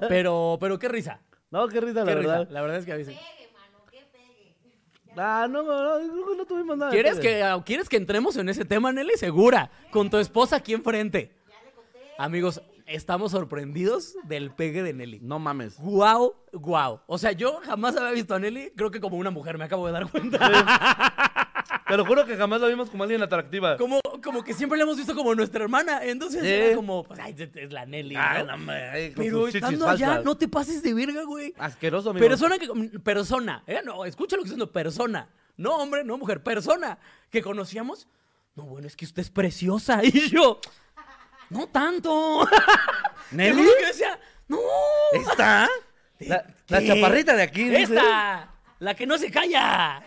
Pero, 0.07 0.57
pero 0.61 0.77
qué 0.77 0.87
risa. 0.89 1.19
No, 1.49 1.67
qué 1.67 1.81
risa, 1.81 2.01
la 2.01 2.05
Qué 2.05 2.15
risa. 2.19 2.27
verdad. 2.29 2.47
La 2.51 2.61
verdad 2.61 2.77
es 2.77 2.85
que 2.85 2.93
a 2.93 2.97
veces. 2.97 3.15
Pegue, 3.15 3.51
mano, 3.51 3.83
que 3.89 3.97
pegue. 4.11 4.55
Ah, 5.17 5.47
no, 5.49 5.63
no, 5.63 5.99
no, 5.99 6.35
no 6.35 6.45
tuvimos 6.45 6.77
nada. 6.77 6.91
¿Quieres 6.91 7.19
que, 7.19 7.41
ah, 7.41 7.59
¿Quieres 7.65 7.89
que 7.89 7.97
entremos 7.97 8.37
en 8.37 8.47
ese 8.49 8.63
tema, 8.63 8.91
Nelly? 8.91 9.17
Segura. 9.17 9.71
Con 9.89 10.11
tu 10.11 10.17
esposa 10.19 10.57
aquí 10.57 10.73
enfrente. 10.73 11.31
Ya 11.47 11.63
le 11.65 11.71
conté. 11.71 11.99
Amigos, 12.19 12.61
estamos 12.89 13.31
sorprendidos 13.31 14.15
del 14.23 14.51
pegue 14.51 14.83
de 14.83 14.93
Nelly. 14.93 15.19
No 15.21 15.39
mames. 15.39 15.77
Guau, 15.79 16.35
guau. 16.53 17.01
O 17.07 17.17
sea, 17.17 17.31
yo 17.31 17.61
jamás 17.65 17.95
había 17.95 18.11
visto 18.11 18.35
a 18.35 18.39
Nelly, 18.39 18.71
creo 18.75 18.91
que 18.91 18.99
como 18.99 19.17
una 19.17 19.29
mujer, 19.31 19.57
me 19.57 19.65
acabo 19.65 19.87
de 19.87 19.93
dar 19.93 20.09
cuenta. 20.09 20.39
Te 21.87 21.97
lo 21.97 22.05
juro 22.05 22.23
que 22.25 22.35
jamás 22.37 22.61
la 22.61 22.67
vimos 22.67 22.89
como 22.89 23.03
alguien 23.03 23.21
atractiva. 23.23 23.75
Como, 23.77 23.99
como 24.23 24.43
que 24.43 24.53
siempre 24.53 24.77
la 24.77 24.83
hemos 24.83 24.97
visto 24.97 25.15
como 25.15 25.33
nuestra 25.33 25.63
hermana. 25.63 26.03
Entonces 26.05 26.43
era 26.43 26.75
como, 26.75 27.03
pues, 27.03 27.19
ay, 27.19 27.35
es- 27.37 27.71
la 27.71 27.85
Nelly. 27.85 28.15
Ay, 28.15 28.43
¿no? 28.43 28.49
no, 28.49 28.53
hombre, 28.55 28.89
ay, 28.89 29.13
Pero 29.15 29.47
estando 29.47 29.87
allá, 29.87 30.05
falsas. 30.07 30.25
no 30.25 30.37
te 30.37 30.47
pases 30.47 30.83
de 30.83 30.93
verga, 30.93 31.23
güey. 31.23 31.53
Asqueroso, 31.57 32.11
amigo. 32.11 32.27
Persona 32.27 32.57
que. 32.59 32.67
Persona, 32.99 33.63
¿eh? 33.65 33.81
No, 33.83 34.05
escucha 34.05 34.35
lo 34.35 34.43
que 34.43 34.49
estoy 34.49 34.57
diciendo. 34.57 34.71
Persona. 34.71 35.29
No, 35.57 35.77
hombre, 35.77 36.03
no, 36.03 36.17
mujer. 36.17 36.43
Persona. 36.43 36.99
Que 37.31 37.41
conocíamos. 37.41 38.07
No, 38.55 38.63
bueno, 38.65 38.85
es 38.87 38.95
que 38.95 39.05
usted 39.05 39.21
es 39.23 39.29
preciosa. 39.31 40.01
Y 40.03 40.29
yo. 40.29 40.59
No 41.49 41.67
tanto. 41.67 42.47
¿Nelly? 43.31 43.67
Que 43.79 43.85
decía, 43.87 44.19
no. 44.47 44.57
¿Esta? 45.13 45.67
La, 46.19 46.45
la 46.67 46.85
chaparrita 46.85 47.35
de 47.35 47.43
aquí. 47.43 47.73
Esta. 47.75 48.49
La 48.79 48.93
que 48.95 49.05
no 49.07 49.17
se 49.17 49.29
calla. 49.31 50.01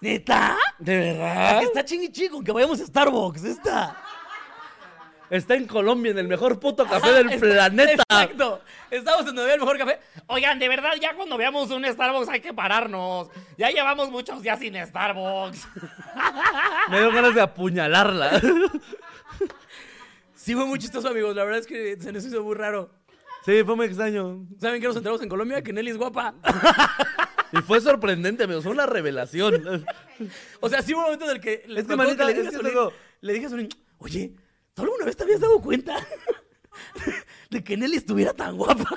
¿Neta? 0.00 0.56
¿De 0.78 1.14
La 1.14 1.24
verdad? 1.24 1.58
que 1.60 1.64
está 1.66 1.84
chingui 1.84 2.12
chico, 2.12 2.42
que 2.42 2.52
vayamos 2.52 2.80
a 2.80 2.86
Starbucks. 2.86 3.42
Esta. 3.44 3.96
Está 5.30 5.54
en 5.54 5.66
Colombia, 5.66 6.12
en 6.12 6.18
el 6.18 6.28
mejor 6.28 6.60
puto 6.60 6.84
café 6.86 7.10
del 7.12 7.30
está- 7.30 7.46
planeta. 7.46 8.02
Exacto. 8.08 8.60
Estamos 8.90 9.20
en 9.26 9.34
donde 9.34 9.54
el 9.54 9.60
mejor 9.60 9.78
café. 9.78 9.98
Oigan, 10.26 10.58
de 10.58 10.68
verdad, 10.68 10.92
ya 11.00 11.14
cuando 11.14 11.36
veamos 11.38 11.70
un 11.70 11.84
Starbucks 11.84 12.28
hay 12.28 12.40
que 12.40 12.52
pararnos. 12.52 13.28
Ya 13.56 13.70
llevamos 13.70 14.10
muchos 14.10 14.42
días 14.42 14.58
sin 14.58 14.74
Starbucks. 14.86 15.66
Me 16.90 16.98
dio 17.00 17.10
ganas 17.10 17.34
de 17.34 17.40
apuñalarla. 17.40 18.40
Sí, 20.44 20.54
fue 20.54 20.66
muy 20.66 20.78
chistoso, 20.78 21.08
amigos. 21.08 21.34
La 21.34 21.44
verdad 21.44 21.60
es 21.60 21.66
que 21.66 21.96
se 21.98 22.12
nos 22.12 22.22
hizo 22.24 22.42
muy 22.42 22.54
raro. 22.54 22.90
Sí, 23.46 23.62
fue 23.64 23.76
muy 23.76 23.86
extraño. 23.86 24.46
¿Saben 24.60 24.78
qué 24.80 24.86
nos 24.88 24.96
enteramos 24.96 25.22
en 25.22 25.28
Colombia? 25.30 25.62
Que 25.62 25.72
Nelly 25.72 25.90
es 25.92 25.96
guapa. 25.96 26.34
Y 27.52 27.56
fue 27.62 27.80
sorprendente, 27.80 28.44
amigos. 28.44 28.62
Fue 28.64 28.72
una 28.72 28.84
revelación. 28.84 29.86
O 30.60 30.68
sea, 30.68 30.82
sí 30.82 30.92
hubo 30.92 30.98
un 31.00 31.04
momento 31.04 31.24
en 31.24 31.30
el 31.30 31.40
que... 31.40 31.64
Es 31.66 31.88
manita, 31.88 32.24
le 32.26 32.32
es 32.32 32.36
dije 32.38 32.48
a 32.48 32.50
que 32.50 32.56
Solín- 32.68 32.92
le 33.22 33.32
dije 33.32 33.46
a 33.46 33.48
Solín, 33.48 33.68
oye, 33.98 34.34
¿tú 34.74 34.82
alguna 34.82 35.06
vez 35.06 35.16
te 35.16 35.22
habías 35.22 35.40
dado 35.40 35.60
cuenta 35.62 35.96
de 37.50 37.64
que 37.64 37.76
Nelly 37.78 37.96
estuviera 37.96 38.34
tan 38.34 38.56
guapa? 38.56 38.90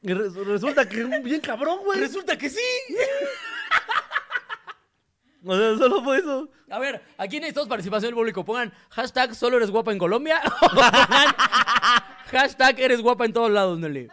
Y 0.00 0.14
res- 0.14 0.34
resulta 0.34 0.88
que 0.88 1.00
es 1.02 1.22
bien 1.22 1.40
cabrón, 1.42 1.80
güey. 1.84 2.00
Resulta 2.00 2.38
que 2.38 2.48
sí. 2.48 2.60
O 5.44 5.56
sea, 5.56 5.76
solo 5.76 6.02
fue 6.02 6.18
eso. 6.18 6.48
A 6.70 6.78
ver, 6.78 7.00
aquí 7.16 7.36
necesitamos 7.36 7.68
participación 7.68 8.08
del 8.10 8.16
público. 8.16 8.44
Pongan 8.44 8.72
hashtag 8.90 9.34
solo 9.34 9.56
eres 9.56 9.70
guapa 9.70 9.92
en 9.92 9.98
Colombia. 9.98 10.40
o 10.62 10.68
pongan 10.68 11.34
hashtag 12.30 12.80
eres 12.80 13.00
guapa 13.00 13.24
en 13.24 13.32
todos 13.32 13.50
lados, 13.50 13.78
Nelly. 13.78 14.08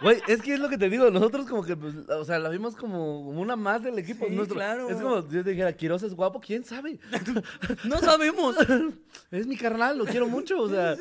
Güey, 0.00 0.22
es 0.28 0.40
que 0.42 0.54
es 0.54 0.60
lo 0.60 0.68
que 0.68 0.78
te 0.78 0.88
digo, 0.88 1.10
nosotros 1.10 1.44
como 1.46 1.64
que, 1.64 1.76
pues, 1.76 1.92
o 2.08 2.24
sea, 2.24 2.38
la 2.38 2.48
vimos 2.50 2.76
como 2.76 3.24
como 3.24 3.40
una 3.40 3.56
más 3.56 3.82
del 3.82 3.98
equipo 3.98 4.26
Sí, 4.28 4.34
nuestro. 4.34 4.54
claro. 4.54 4.88
Es 4.88 4.96
como 4.98 5.22
si 5.22 5.34
yo 5.34 5.42
te 5.42 5.50
dijera, 5.50 5.72
Quiroz 5.72 6.04
es 6.04 6.14
guapo, 6.14 6.40
¿quién 6.40 6.64
sabe? 6.64 7.00
No 7.84 7.98
sabemos. 7.98 8.56
Es 9.30 9.46
mi 9.46 9.56
carnal, 9.56 9.98
lo 9.98 10.06
quiero 10.06 10.26
mucho, 10.26 10.58
o 10.58 10.68
sea, 10.70 10.96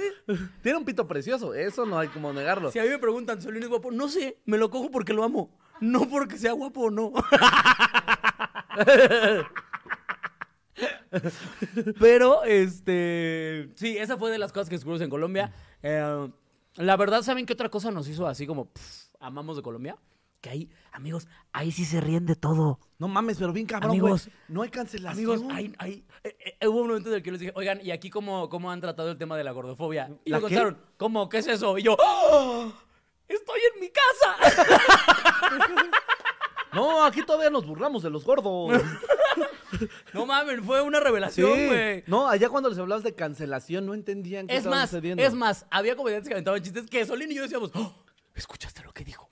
tiene 0.61 0.77
un 0.79 0.83
pito 0.83 1.07
precioso, 1.07 1.53
eso 1.53 1.85
no 1.85 1.97
hay 1.97 2.09
como 2.09 2.33
negarlo. 2.33 2.71
Si 2.71 2.79
a 2.79 2.83
mí 2.83 2.89
me 2.89 2.97
preguntan, 2.97 3.41
¿Solín 3.41 3.63
es 3.63 3.69
guapo? 3.69 3.89
No 3.91 4.09
sé, 4.09 4.39
me 4.45 4.57
lo 4.57 4.69
cojo 4.69 4.91
porque 4.91 5.13
lo 5.13 5.23
amo. 5.23 5.49
No 5.81 6.07
porque 6.09 6.37
sea 6.37 6.53
guapo 6.53 6.81
o 6.81 6.89
no. 6.89 7.13
Pero, 11.99 12.43
este. 12.43 13.69
Sí, 13.75 13.97
esa 13.97 14.17
fue 14.17 14.31
de 14.31 14.37
las 14.37 14.51
cosas 14.51 14.69
que 14.69 14.75
descubrimos 14.75 15.01
en 15.01 15.09
Colombia. 15.09 15.51
Eh, 15.81 16.29
la 16.75 16.95
verdad, 16.97 17.21
¿saben 17.23 17.45
qué 17.45 17.53
otra 17.53 17.69
cosa 17.69 17.91
nos 17.91 18.07
hizo 18.07 18.27
así 18.27 18.45
como 18.45 18.65
pff, 18.65 19.05
amamos 19.19 19.57
de 19.57 19.63
Colombia? 19.63 19.97
Que 20.41 20.51
ahí, 20.51 20.69
amigos, 20.91 21.27
ahí 21.51 21.71
sí 21.71 21.83
se 21.83 21.99
ríen 21.99 22.27
de 22.27 22.35
todo. 22.35 22.79
No 22.99 23.07
mames, 23.07 23.39
pero 23.39 23.51
bien 23.51 23.65
cabrón, 23.65 23.89
Amigos, 23.89 24.27
güey. 24.27 24.37
No 24.47 24.61
hay 24.61 24.69
cancelación. 24.69 25.17
Amigos, 25.17 25.43
ahí, 25.51 25.73
ahí, 25.79 26.05
eh, 26.23 26.55
eh, 26.59 26.67
hubo 26.67 26.81
un 26.81 26.89
momento 26.89 27.09
en 27.09 27.15
el 27.15 27.23
que 27.23 27.31
les 27.31 27.39
dije, 27.39 27.53
oigan, 27.55 27.79
¿y 27.81 27.89
aquí 27.89 28.11
cómo, 28.11 28.47
cómo 28.47 28.69
han 28.69 28.79
tratado 28.79 29.09
el 29.09 29.17
tema 29.17 29.35
de 29.35 29.43
la 29.43 29.51
gordofobia? 29.51 30.11
Y 30.25 30.29
¿La 30.29 30.37
me 30.37 30.41
contaron, 30.43 30.77
¿cómo? 30.97 31.27
¿Qué 31.27 31.39
es 31.39 31.47
eso? 31.47 31.79
Y 31.79 31.83
yo, 31.83 31.97
¡Ah! 31.99 32.71
¡Estoy 33.27 33.59
en 33.73 33.81
mi 33.81 33.89
casa! 33.89 34.35
No, 36.73 37.03
aquí 37.05 37.23
todavía 37.23 37.49
nos 37.49 37.65
burlamos 37.65 38.03
de 38.03 38.09
los 38.09 38.23
gordos. 38.23 38.81
No 40.13 40.25
mames, 40.25 40.61
fue 40.65 40.81
una 40.81 40.99
revelación, 40.99 41.67
güey. 41.67 42.03
No, 42.07 42.27
allá 42.27 42.49
cuando 42.49 42.69
les 42.69 42.77
hablabas 42.79 43.03
de 43.03 43.13
cancelación 43.13 43.85
no 43.85 43.93
entendían 43.93 44.47
qué 44.47 44.53
Es 44.53 44.59
estaba 44.59 44.77
más, 44.77 44.89
sucediendo. 44.89 45.21
es 45.23 45.33
más, 45.33 45.65
había 45.69 45.95
comediantes 45.95 46.27
que 46.29 46.33
aventaban 46.35 46.61
chistes 46.63 46.85
que 46.89 47.05
Solín 47.05 47.31
y 47.31 47.35
yo 47.35 47.43
decíamos, 47.43 47.71
"Oh, 47.75 47.93
¿escuchaste 48.33 48.81
lo 48.83 48.93
que 48.93 49.03
dijo? 49.03 49.29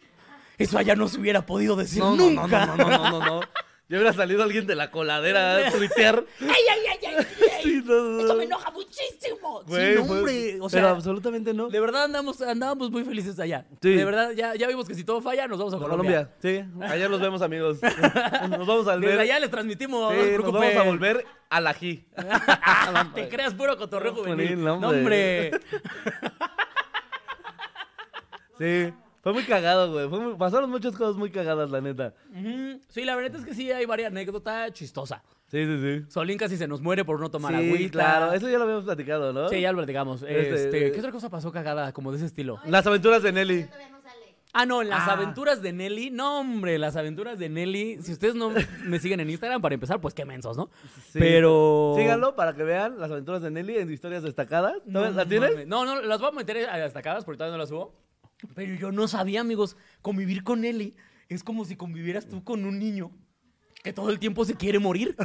Eso 0.57 0.77
allá 0.77 0.93
no 0.95 1.07
se 1.07 1.19
hubiera 1.19 1.45
podido 1.45 1.75
decir 1.77 1.99
No, 1.99 2.15
no, 2.15 2.29
no, 2.29 2.41
nunca. 2.43 2.65
no, 2.65 2.75
no, 2.77 2.89
no, 2.89 3.09
no, 3.11 3.19
no. 3.25 3.41
Ya 3.87 3.97
hubiera 3.97 4.13
salido 4.13 4.41
alguien 4.41 4.65
de 4.65 4.75
la 4.75 4.89
coladera 4.89 5.67
a 5.67 5.71
tuitear. 5.77 6.23
¡Ay, 6.41 6.47
ay, 6.49 6.79
ay, 6.89 6.97
ay! 7.07 7.15
ay! 7.17 7.25
Sí, 7.61 7.81
no, 7.85 7.93
no, 8.03 8.19
¡Eso 8.19 8.27
no. 8.29 8.35
me 8.35 8.43
enoja 8.45 8.71
muchísimo! 8.71 9.61
Güey, 9.67 9.97
hombre. 9.97 10.55
O 10.59 10.67
pero 10.67 10.69
sea, 10.69 10.89
absolutamente 10.89 11.53
no. 11.53 11.67
de 11.69 11.79
verdad 11.79 12.05
andamos, 12.05 12.41
andábamos 12.41 12.89
muy 12.89 13.03
felices 13.03 13.39
allá. 13.39 13.65
Sí. 13.81 13.93
De 13.93 14.03
verdad, 14.05 14.31
ya, 14.31 14.55
ya 14.55 14.67
vimos 14.67 14.87
que 14.87 14.95
si 14.95 15.03
todo 15.03 15.21
falla, 15.21 15.47
nos 15.47 15.59
vamos 15.59 15.73
a 15.75 15.77
Colombia. 15.77 16.29
Colombia, 16.41 16.67
sí. 16.79 16.83
Allá 16.83 17.09
nos 17.09 17.19
vemos, 17.21 17.41
amigos. 17.43 17.77
Nos 18.49 18.65
vamos 18.67 18.87
a 18.87 18.93
Desde 18.97 19.05
volver. 19.07 19.19
allá 19.19 19.39
les 19.39 19.51
transmitimos, 19.51 20.13
Sí, 20.13 20.19
no 20.37 20.43
nos 20.43 20.51
vamos 20.53 20.75
a 20.75 20.83
volver 20.83 21.25
a 21.49 21.61
la 21.61 21.73
G. 21.75 22.03
Te 23.15 23.29
creas 23.29 23.53
puro 23.53 23.77
cotorreo 23.77 24.13
juvenil. 24.15 24.63
no, 24.63 24.79
No, 24.79 24.89
hombre. 24.89 25.51
hombre. 25.51 25.59
Sí. 28.59 28.93
Fue 29.25 29.34
muy 29.34 29.41
cagado, 29.44 29.91
güey. 29.91 30.08
Fue 30.08 30.20
muy- 30.20 30.36
Pasaron 30.36 30.70
muchas 30.70 30.96
cosas 30.96 31.15
muy 31.15 31.32
cagadas, 31.32 31.72
la 31.72 31.82
neta. 31.82 32.13
Sí, 32.89 33.03
la 33.05 33.15
verdad 33.15 33.39
es 33.39 33.44
que 33.44 33.55
sí 33.55 33.72
hay 33.72 33.88
varias 33.88 34.12
anécdotas 34.12 34.72
chistosas. 34.74 35.20
Sí, 35.48 35.65
sí, 35.65 35.79
sí. 35.82 36.05
Solín 36.12 36.38
casi 36.38 36.58
se 36.58 36.67
nos 36.67 36.79
muere 36.79 37.03
por 37.03 37.20
no 37.20 37.32
tomar 37.32 37.51
sí, 37.60 37.65
agüita. 37.65 37.91
claro. 37.91 38.34
Eso 38.34 38.48
ya 38.48 38.60
lo 38.60 38.65
habíamos 38.65 38.84
platicado, 38.86 39.34
¿no? 39.34 39.50
Sí, 39.50 39.60
ya 39.62 39.72
lo 39.72 39.77
platicamos. 39.79 40.22
Este, 40.22 40.53
Este, 40.53 40.88
eh, 40.88 40.91
¿Qué 40.91 41.00
otra 41.00 41.12
cosa 41.12 41.32
pasó 41.32 41.51
cagada 41.51 41.91
como 41.91 42.12
de 42.12 42.17
ese 42.17 42.27
estilo? 42.27 42.60
Las 42.67 42.86
aventuras 42.86 43.24
de 43.24 43.32
Nelly. 43.32 43.63
Todavía 43.63 43.89
no 43.89 44.00
sale. 44.03 44.36
Ah, 44.53 44.65
no, 44.67 44.84
las 44.84 45.08
Ah. 45.08 45.13
aventuras 45.13 45.60
de 45.63 45.74
Nelly. 45.74 46.12
No, 46.12 46.41
hombre, 46.41 46.77
las 46.77 46.96
aventuras 46.96 47.39
de 47.39 47.50
Nelly. 47.50 48.03
Si 48.03 48.12
ustedes 48.12 48.36
no 48.36 48.51
me 48.86 49.00
siguen 49.00 49.22
en 49.22 49.29
Instagram, 49.32 49.60
para 49.60 49.74
empezar, 49.74 50.00
pues 50.00 50.13
qué 50.13 50.24
mensos, 50.24 50.55
¿no? 50.55 50.70
Sí. 51.12 51.17
Pero. 51.17 51.96
Síganlo 51.98 52.36
para 52.36 52.53
que 52.53 52.62
vean 52.63 53.00
las 53.00 53.10
aventuras 53.10 53.41
de 53.41 53.50
Nelly 53.50 53.77
en 53.77 53.91
historias 53.91 54.22
destacadas. 54.22 54.75
No, 54.86 55.01
¿No, 55.01 55.10
¿La 55.10 55.25
tienes? 55.25 55.65
No, 55.67 55.84
no, 55.84 56.00
las 56.03 56.20
voy 56.22 56.29
a 56.29 56.32
meter 56.32 56.70
a 56.70 56.77
destacadas 56.77 57.25
porque 57.25 57.38
todavía 57.39 57.53
no 57.58 57.60
las 57.63 57.70
subo. 57.70 58.04
Pero 58.53 58.75
yo 58.75 58.91
no 58.91 59.07
sabía, 59.07 59.41
amigos, 59.41 59.77
convivir 60.01 60.43
con 60.43 60.61
Nelly 60.61 60.95
es 61.29 61.43
como 61.43 61.65
si 61.65 61.75
convivieras 61.75 62.27
tú 62.27 62.43
con 62.43 62.65
un 62.65 62.77
niño 62.77 63.11
que 63.83 63.93
todo 63.93 64.09
el 64.09 64.19
tiempo 64.19 64.45
se 64.45 64.55
quiere 64.55 64.79
morir. 64.79 65.15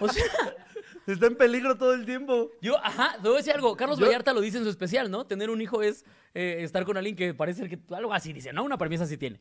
O 0.00 0.08
sea, 0.08 0.24
Está 1.06 1.26
en 1.26 1.36
peligro 1.36 1.76
todo 1.78 1.94
el 1.94 2.04
tiempo. 2.04 2.50
yo, 2.60 2.76
ajá, 2.84 3.12
a 3.14 3.18
decir 3.36 3.52
algo. 3.52 3.76
Carlos 3.76 3.98
Yo- 3.98 4.06
Vallarta 4.06 4.32
lo 4.32 4.40
dice 4.40 4.58
en 4.58 4.64
su 4.64 4.70
especial, 4.70 5.08
¿no? 5.08 5.24
Tener 5.24 5.50
un 5.50 5.60
hijo 5.60 5.80
es 5.82 6.04
eh, 6.34 6.56
estar 6.62 6.84
con 6.84 6.96
alguien 6.96 7.14
que 7.14 7.32
parece 7.32 7.68
que 7.68 7.78
algo 7.94 8.12
así 8.12 8.32
dice, 8.32 8.52
¿no? 8.52 8.64
Una 8.64 8.76
premisa 8.76 9.04
así 9.04 9.16
tiene. 9.16 9.38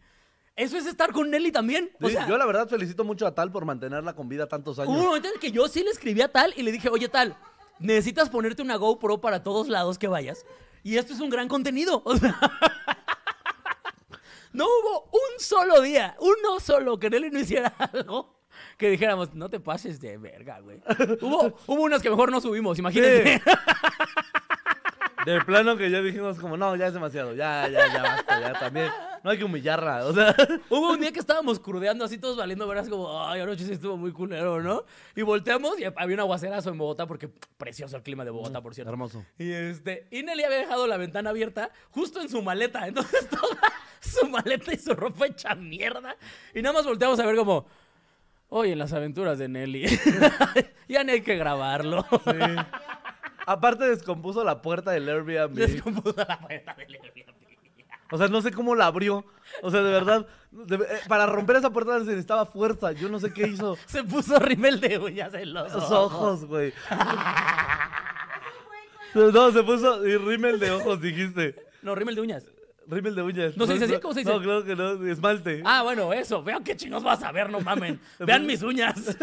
Eso 0.56 0.78
es 0.78 0.86
estar 0.86 1.12
con 1.12 1.30
Nelly 1.32 1.52
también. 1.52 1.90
O 2.00 2.08
Sí, 2.08 2.14
sea, 2.14 2.28
yo 2.28 2.38
la 2.38 2.46
verdad 2.46 2.68
felicito 2.70 3.04
mucho 3.04 3.26
a 3.26 3.34
Tal 3.34 3.52
por 3.52 3.66
mantenerla 3.66 4.14
con 4.14 4.30
vida 4.30 4.48
tantos 4.48 4.78
años. 4.78 4.90
Hubo 4.94 5.00
un 5.00 5.06
momento 5.08 5.28
en 5.28 5.34
el 5.34 5.40
que 5.40 5.52
yo 5.52 5.68
sí 5.68 5.84
le 5.84 5.90
escribí 5.90 6.22
a 6.22 6.28
tal 6.32 6.54
y 6.56 6.62
le 6.62 6.72
dije, 6.72 6.88
oye 6.90 7.10
tal, 7.10 7.36
necesitas 7.80 8.30
ponerte 8.30 8.62
una 8.62 8.76
GoPro 8.76 9.20
para 9.20 9.42
todos 9.44 9.68
lados 9.68 9.98
que 9.98 10.08
vayas. 10.08 10.46
Y 10.84 10.98
esto 10.98 11.14
es 11.14 11.20
un 11.20 11.32
gran 11.32 11.48
contenido. 11.48 12.04
O 12.06 12.16
sea, 12.16 12.40
no 14.56 14.66
hubo 14.66 15.10
un 15.12 15.40
solo 15.40 15.82
día, 15.82 16.16
uno 16.20 16.60
solo, 16.60 16.98
que 16.98 17.10
Nelly 17.10 17.30
no 17.30 17.40
hiciera 17.40 17.74
algo 17.94 18.36
que 18.78 18.90
dijéramos, 18.90 19.34
no 19.34 19.50
te 19.50 19.60
pases 19.60 20.00
de 20.00 20.18
verga, 20.18 20.60
güey. 20.60 20.82
hubo, 21.22 21.54
hubo 21.68 21.82
unas 21.84 22.02
que 22.02 22.10
mejor 22.10 22.32
no 22.32 22.42
subimos, 22.42 22.80
imagínense. 22.80 23.42
De 25.26 25.42
plano 25.42 25.76
que 25.76 25.90
ya 25.90 26.04
dijimos 26.04 26.38
como, 26.38 26.56
no, 26.56 26.76
ya 26.76 26.86
es 26.86 26.94
demasiado, 26.94 27.34
ya, 27.34 27.68
ya, 27.68 27.92
ya 27.92 28.04
basta, 28.04 28.40
ya 28.40 28.54
también. 28.60 28.92
No 29.24 29.32
hay 29.32 29.40
que 29.40 29.44
humillarla, 29.44 30.06
o 30.06 30.14
sea. 30.14 30.36
Hubo 30.70 30.92
un 30.92 31.00
día 31.00 31.12
que 31.12 31.20
estábamos 31.20 31.60
crudeando 31.60 32.06
así 32.06 32.20
todos 32.20 32.38
valiendo 32.38 32.68
veras 32.68 32.88
como, 32.88 33.28
ay, 33.28 33.42
anoche 33.42 33.66
sí 33.66 33.74
estuvo 33.74 33.98
muy 33.98 34.12
culero, 34.12 34.62
¿no? 34.62 34.84
Y 35.16 35.24
volteamos 35.24 35.80
y 35.80 35.86
había 35.86 36.14
un 36.14 36.20
aguacerazo 36.20 36.70
en 36.70 36.78
Bogotá 36.78 37.08
porque 37.08 37.32
precioso 37.58 37.98
el 37.98 38.04
clima 38.04 38.24
de 38.24 38.30
Bogotá, 38.30 38.62
por 38.62 38.76
cierto. 38.76 38.92
Hermoso. 38.92 39.26
Y 39.40 39.52
este, 39.52 40.08
y 40.12 40.22
Nelly 40.22 40.44
había 40.44 40.60
dejado 40.60 40.86
la 40.86 40.98
ventana 40.98 41.32
abierta 41.32 41.72
justo 41.90 42.22
en 42.22 42.30
su 42.30 42.44
maleta. 42.44 42.88
Entonces 42.88 43.28
toda 43.28 43.58
su 44.02 44.28
maleta 44.30 44.74
y 44.74 44.78
su 44.78 44.94
ropa 44.94 45.26
hecha 45.28 45.56
mierda. 45.56 46.16
Y 46.54 46.62
nada 46.62 46.74
más 46.74 46.86
volteamos 46.86 47.20
a 47.20 47.26
ver 47.26 47.36
como, 47.36 47.68
oye, 48.50 48.74
en 48.74 48.80
las 48.80 48.94
aventuras 48.94 49.38
de 49.40 49.48
Nelly. 49.48 49.86
ya 50.88 51.04
no 51.04 51.12
hay 51.12 51.22
que 51.22 51.36
grabarlo. 51.38 52.06
Aparte 53.48 53.86
descompuso 53.86 54.44
la 54.44 54.62
puerta 54.62 54.92
del 54.92 55.08
Airbnb. 55.10 55.54
Descompuso 55.56 56.16
la 56.28 56.40
puerta 56.40 56.74
del 56.76 56.96
Airbnb. 56.96 57.26
O 58.12 58.18
sea, 58.20 58.28
no 58.28 58.42
sé 58.42 58.52
cómo 58.52 58.76
la 58.76 58.86
abrió. 58.86 59.26
O 59.64 59.72
sea, 59.72 59.82
de 59.82 59.92
verdad, 59.92 60.28
de- 60.52 60.76
eh, 60.76 61.00
para 61.08 61.26
romper 61.26 61.56
esa 61.56 61.72
puerta 61.72 61.98
se 62.00 62.06
necesitaba 62.06 62.46
fuerza. 62.46 62.92
Yo 62.92 63.10
no 63.10 63.20
sé 63.20 63.34
qué 63.34 63.48
hizo. 63.48 63.78
Se 63.88 64.04
puso 64.04 64.38
rímel 64.40 64.80
de 64.80 64.98
uñas 65.00 65.34
en 65.34 65.54
los 65.54 65.74
Los 65.74 65.84
ojos. 65.92 66.14
ojos, 66.14 66.46
güey. 66.46 66.72
No, 69.14 69.52
se 69.52 69.64
puso 69.64 70.06
y 70.06 70.18
rímel 70.18 70.60
de 70.60 70.72
ojos, 70.72 71.00
dijiste. 71.02 71.56
No, 71.82 71.96
rímel 71.96 72.16
de 72.16 72.22
uñas. 72.22 72.44
Rímel 72.88 73.16
de 73.16 73.22
uñas. 73.24 73.58
¿No 73.58 73.66
se 73.66 73.74
dice 73.74 73.86
así? 73.86 74.00
¿Cómo 74.00 74.14
se 74.14 74.20
dice? 74.22 74.32
No, 74.32 74.42
claro 74.42 74.64
que 74.64 74.76
no, 74.76 75.08
esmalte. 75.08 75.62
Ah, 75.66 75.82
bueno, 75.84 76.14
eso. 76.14 76.44
Vean 76.44 76.64
qué 76.64 76.76
chinos 76.76 77.04
vas 77.04 77.24
a 77.24 77.32
ver, 77.32 77.50
no 77.50 77.60
mamen. 77.62 78.00
Vean 78.20 78.46
mis 78.46 78.62
uñas. 78.62 78.96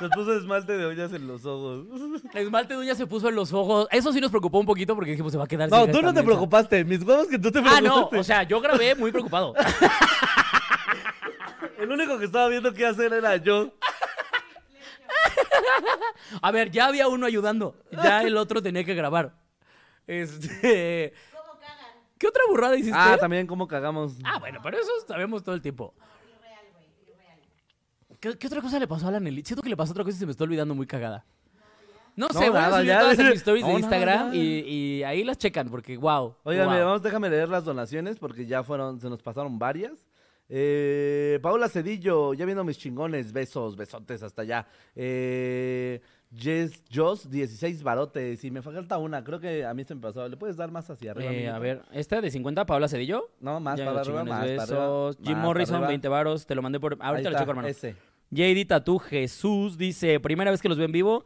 Se 0.00 0.08
puso 0.08 0.36
esmalte 0.36 0.76
de 0.76 0.86
uñas 0.88 1.12
en 1.12 1.26
los 1.28 1.44
ojos. 1.46 1.86
Esmalte 2.34 2.74
de 2.74 2.80
uñas 2.80 2.98
se 2.98 3.06
puso 3.06 3.28
en 3.28 3.36
los 3.36 3.52
ojos. 3.52 3.86
Eso 3.92 4.12
sí 4.12 4.20
nos 4.20 4.30
preocupó 4.32 4.58
un 4.58 4.66
poquito 4.66 4.92
porque 4.96 5.12
dijimos, 5.12 5.30
se 5.30 5.38
va 5.38 5.44
a 5.44 5.46
quedar 5.46 5.70
No, 5.70 5.86
tú 5.86 6.02
no 6.02 6.12
te 6.12 6.20
preocupaste. 6.24 6.84
Mis 6.84 7.00
huevos 7.04 7.28
que 7.28 7.38
tú 7.38 7.52
te 7.52 7.60
Ah, 7.60 7.78
preocupaste. 7.78 8.16
no. 8.16 8.20
O 8.20 8.24
sea, 8.24 8.42
yo 8.42 8.60
grabé 8.60 8.96
muy 8.96 9.12
preocupado. 9.12 9.54
El 11.78 11.92
único 11.92 12.18
que 12.18 12.24
estaba 12.24 12.48
viendo 12.48 12.74
qué 12.74 12.86
hacer 12.86 13.12
era 13.12 13.36
yo. 13.36 13.72
A 16.42 16.50
ver, 16.50 16.72
ya 16.72 16.86
había 16.86 17.06
uno 17.06 17.24
ayudando. 17.26 17.76
Ya 17.92 18.22
el 18.22 18.36
otro 18.36 18.60
tenía 18.60 18.82
que 18.84 18.94
grabar. 18.94 19.34
Este. 20.08 21.14
¿Qué 22.18 22.26
otra 22.28 22.42
burrada 22.48 22.76
hiciste? 22.76 22.96
Ah, 22.98 23.16
también 23.18 23.46
cómo 23.46 23.66
cagamos. 23.66 24.16
Ah, 24.24 24.38
bueno, 24.38 24.60
pero 24.62 24.78
eso 24.78 24.90
sabemos 25.06 25.42
todo 25.42 25.54
el 25.54 25.60
tiempo. 25.62 25.94
¿Qué, 28.20 28.38
qué 28.38 28.46
otra 28.46 28.60
cosa 28.62 28.78
le 28.78 28.86
pasó 28.88 29.08
a 29.08 29.10
la 29.10 29.20
Nelly? 29.20 29.42
Siento 29.44 29.62
que 29.62 29.68
le 29.68 29.76
pasó 29.76 29.92
otra 29.92 30.04
cosa 30.04 30.16
y 30.16 30.20
se 30.20 30.26
me 30.26 30.32
está 30.32 30.44
olvidando 30.44 30.74
muy 30.74 30.86
cagada. 30.86 31.24
No 32.16 32.28
No, 32.28 32.32
sé, 32.40 32.48
voy 32.48 32.58
a 32.58 32.60
nada, 32.62 32.76
subir 32.78 32.86
ya. 32.86 33.00
todas 33.00 33.18
mis 33.18 33.28
stories 33.34 33.62
No, 33.62 33.68
de 33.68 33.74
nada, 33.74 33.80
Instagram 33.80 34.32
ya. 34.32 34.36
y, 34.38 34.40
y 34.70 35.02
ahí 35.02 35.24
las 35.24 35.36
checan 35.36 35.68
porque, 35.68 35.96
wow. 35.96 36.36
Oigan, 36.44 36.66
wow. 36.66 36.72
mira, 36.74 36.84
vamos, 36.86 37.02
déjame 37.02 37.28
leer 37.28 37.48
las 37.48 37.64
donaciones 37.64 38.18
porque 38.18 38.46
ya 38.46 38.62
fueron, 38.62 39.00
se 39.00 39.10
nos 39.10 39.20
pasaron 39.20 39.58
varias. 39.58 40.06
Eh, 40.48 41.38
Paula 41.42 41.68
Cedillo, 41.68 42.32
ya 42.34 42.44
viendo 42.44 42.62
mis 42.64 42.78
chingones, 42.78 43.32
besos, 43.32 43.76
besotes 43.76 44.22
hasta 44.22 44.42
allá. 44.42 44.66
Eh, 44.94 46.00
Jess 46.36 46.82
Joss, 46.92 47.30
16 47.30 47.82
barotes. 47.82 48.44
Y 48.44 48.50
me 48.50 48.62
falta 48.62 48.98
una, 48.98 49.22
creo 49.22 49.40
que 49.40 49.64
a 49.64 49.74
mí 49.74 49.84
se 49.84 49.94
me 49.94 50.00
pasó. 50.00 50.28
¿Le 50.28 50.36
puedes 50.36 50.56
dar 50.56 50.70
más 50.70 50.88
hacia 50.90 51.12
arriba? 51.12 51.32
Eh, 51.32 51.48
a 51.48 51.58
ver, 51.58 51.82
esta 51.92 52.20
de 52.20 52.30
50, 52.30 52.66
Paola 52.66 52.88
Cedillo. 52.88 53.30
No, 53.40 53.60
más 53.60 53.78
Ya 53.78 53.86
para 53.86 54.00
arriba, 54.00 54.24
para. 54.24 54.46
Jim 54.46 54.56
más 54.56 54.68
para 54.70 55.36
Morrison, 55.36 55.76
arriba. 55.76 55.88
20 55.88 56.08
varos. 56.08 56.46
Te 56.46 56.54
lo 56.54 56.62
mandé 56.62 56.80
por. 56.80 56.96
Ahorita 57.00 57.30
lo 57.30 57.38
checo, 57.38 57.50
hermano. 57.50 57.68
Ese. 57.68 57.94
JD 58.30 58.66
Tatu 58.66 58.98
Jesús 58.98 59.78
dice: 59.78 60.18
Primera 60.20 60.50
vez 60.50 60.60
que 60.60 60.68
los 60.68 60.78
veo 60.78 60.86
en 60.86 60.92
vivo, 60.92 61.24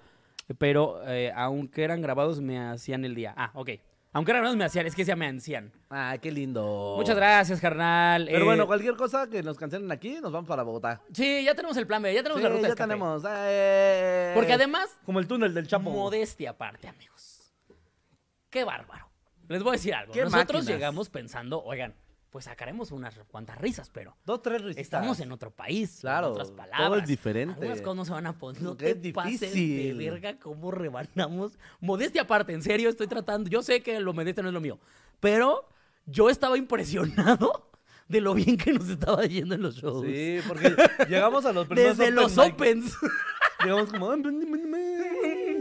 pero 0.59 1.01
eh, 1.07 1.33
aunque 1.35 1.85
eran 1.85 2.03
grabados, 2.03 2.41
me 2.41 2.59
hacían 2.59 3.05
el 3.05 3.15
día. 3.15 3.35
Ah, 3.37 3.51
ok. 3.55 3.71
Aunque 4.13 4.31
eran 4.33 4.41
grabados, 4.43 4.57
me 4.57 4.65
hacían. 4.65 4.87
Es 4.87 4.95
que 4.95 5.05
ya 5.05 5.15
me 5.17 5.29
hacían. 5.29 5.71
Ah, 5.91 6.17
qué 6.21 6.33
lindo. 6.33 6.95
Muchas 6.97 7.15
gracias, 7.17 7.61
carnal. 7.61 8.25
Pero 8.27 8.39
Eh, 8.41 8.45
bueno, 8.45 8.67
cualquier 8.67 8.97
cosa 8.97 9.29
que 9.29 9.43
nos 9.43 9.59
cancelen 9.59 9.93
aquí, 9.93 10.19
nos 10.21 10.33
vamos 10.33 10.49
para 10.49 10.63
Bogotá. 10.63 11.03
Sí, 11.13 11.45
ya 11.45 11.55
tenemos 11.55 11.77
el 11.77 11.87
plan 11.87 12.03
B. 12.03 12.13
Ya 12.15 12.23
tenemos 12.23 12.39
Sí, 12.41 12.43
la 12.45 12.49
ruta 12.49 12.63
ya 12.63 12.69
escape. 12.69 12.89
tenemos. 12.89 13.23
eh. 13.29 14.33
Porque 14.35 14.53
además, 14.55 14.99
Como 15.05 15.21
el 15.21 15.27
túnel 15.29 15.53
del 15.55 15.67
Chapo. 15.69 15.91
modestia 15.91 16.51
aparte, 16.51 16.89
amigos. 16.89 17.53
Qué 18.51 18.65
bárbaro. 18.65 19.09
Les 19.49 19.63
voy 19.63 19.71
a 19.71 19.73
decir 19.73 19.95
algo. 19.95 20.15
Nosotros 20.15 20.33
máquinas. 20.63 20.67
llegamos 20.67 21.11
pensando, 21.11 21.63
oigan, 21.63 21.95
pues 22.31 22.45
sacaremos 22.45 22.91
unas 22.93 23.15
cuantas 23.29 23.59
risas, 23.59 23.91
pero 23.91 24.17
Dos, 24.27 24.43
tres 24.43 24.61
risitas. 24.63 24.83
estamos 24.83 25.21
en 25.21 25.33
otro 25.33 25.51
país. 25.51 25.99
Claro, 26.01 26.27
en 26.29 26.33
otras 26.33 26.49
todo 26.49 26.57
palabras. 26.57 27.03
es 27.03 27.09
diferente. 27.09 27.55
Algunas 27.55 27.81
cosas 27.81 27.97
no 27.97 28.05
se 28.05 28.13
van 28.13 28.27
a 28.27 28.39
poner. 28.39 28.63
No 28.63 28.77
te 28.77 28.91
es 28.91 29.13
pases 29.15 29.41
de 29.41 29.47
difícil. 29.51 29.95
verga 29.97 30.39
cómo 30.39 30.71
rebanamos. 30.71 31.59
Modestia 31.81 32.23
aparte, 32.23 32.53
en 32.53 32.63
serio, 32.63 32.89
estoy 32.91 33.07
tratando. 33.07 33.49
Yo 33.49 33.63
sé 33.63 33.83
que 33.83 33.99
lo 34.01 34.13
modestia 34.13 34.43
no 34.43 34.51
es 34.51 34.55
lo 34.55 34.61
mío, 34.61 34.79
pero 35.21 35.69
yo 36.07 36.29
estaba 36.31 36.59
impresionado 36.59 37.71
de 38.09 38.21
lo 38.21 38.35
bien 38.35 38.57
que 38.57 38.73
nos 38.73 38.89
estaba 38.89 39.25
yendo 39.25 39.55
en 39.55 39.63
los 39.63 39.77
shows. 39.77 40.05
Sí, 40.07 40.39
porque 40.47 40.75
llegamos 41.09 41.45
a 41.47 41.53
los 41.53 41.67
primeros 41.69 41.97
Desde 41.99 42.13
open 42.13 42.15
los 42.15 42.37
mic. 42.37 42.55
opens. 42.55 42.97
Llegamos 43.65 43.91
como... 43.93 44.13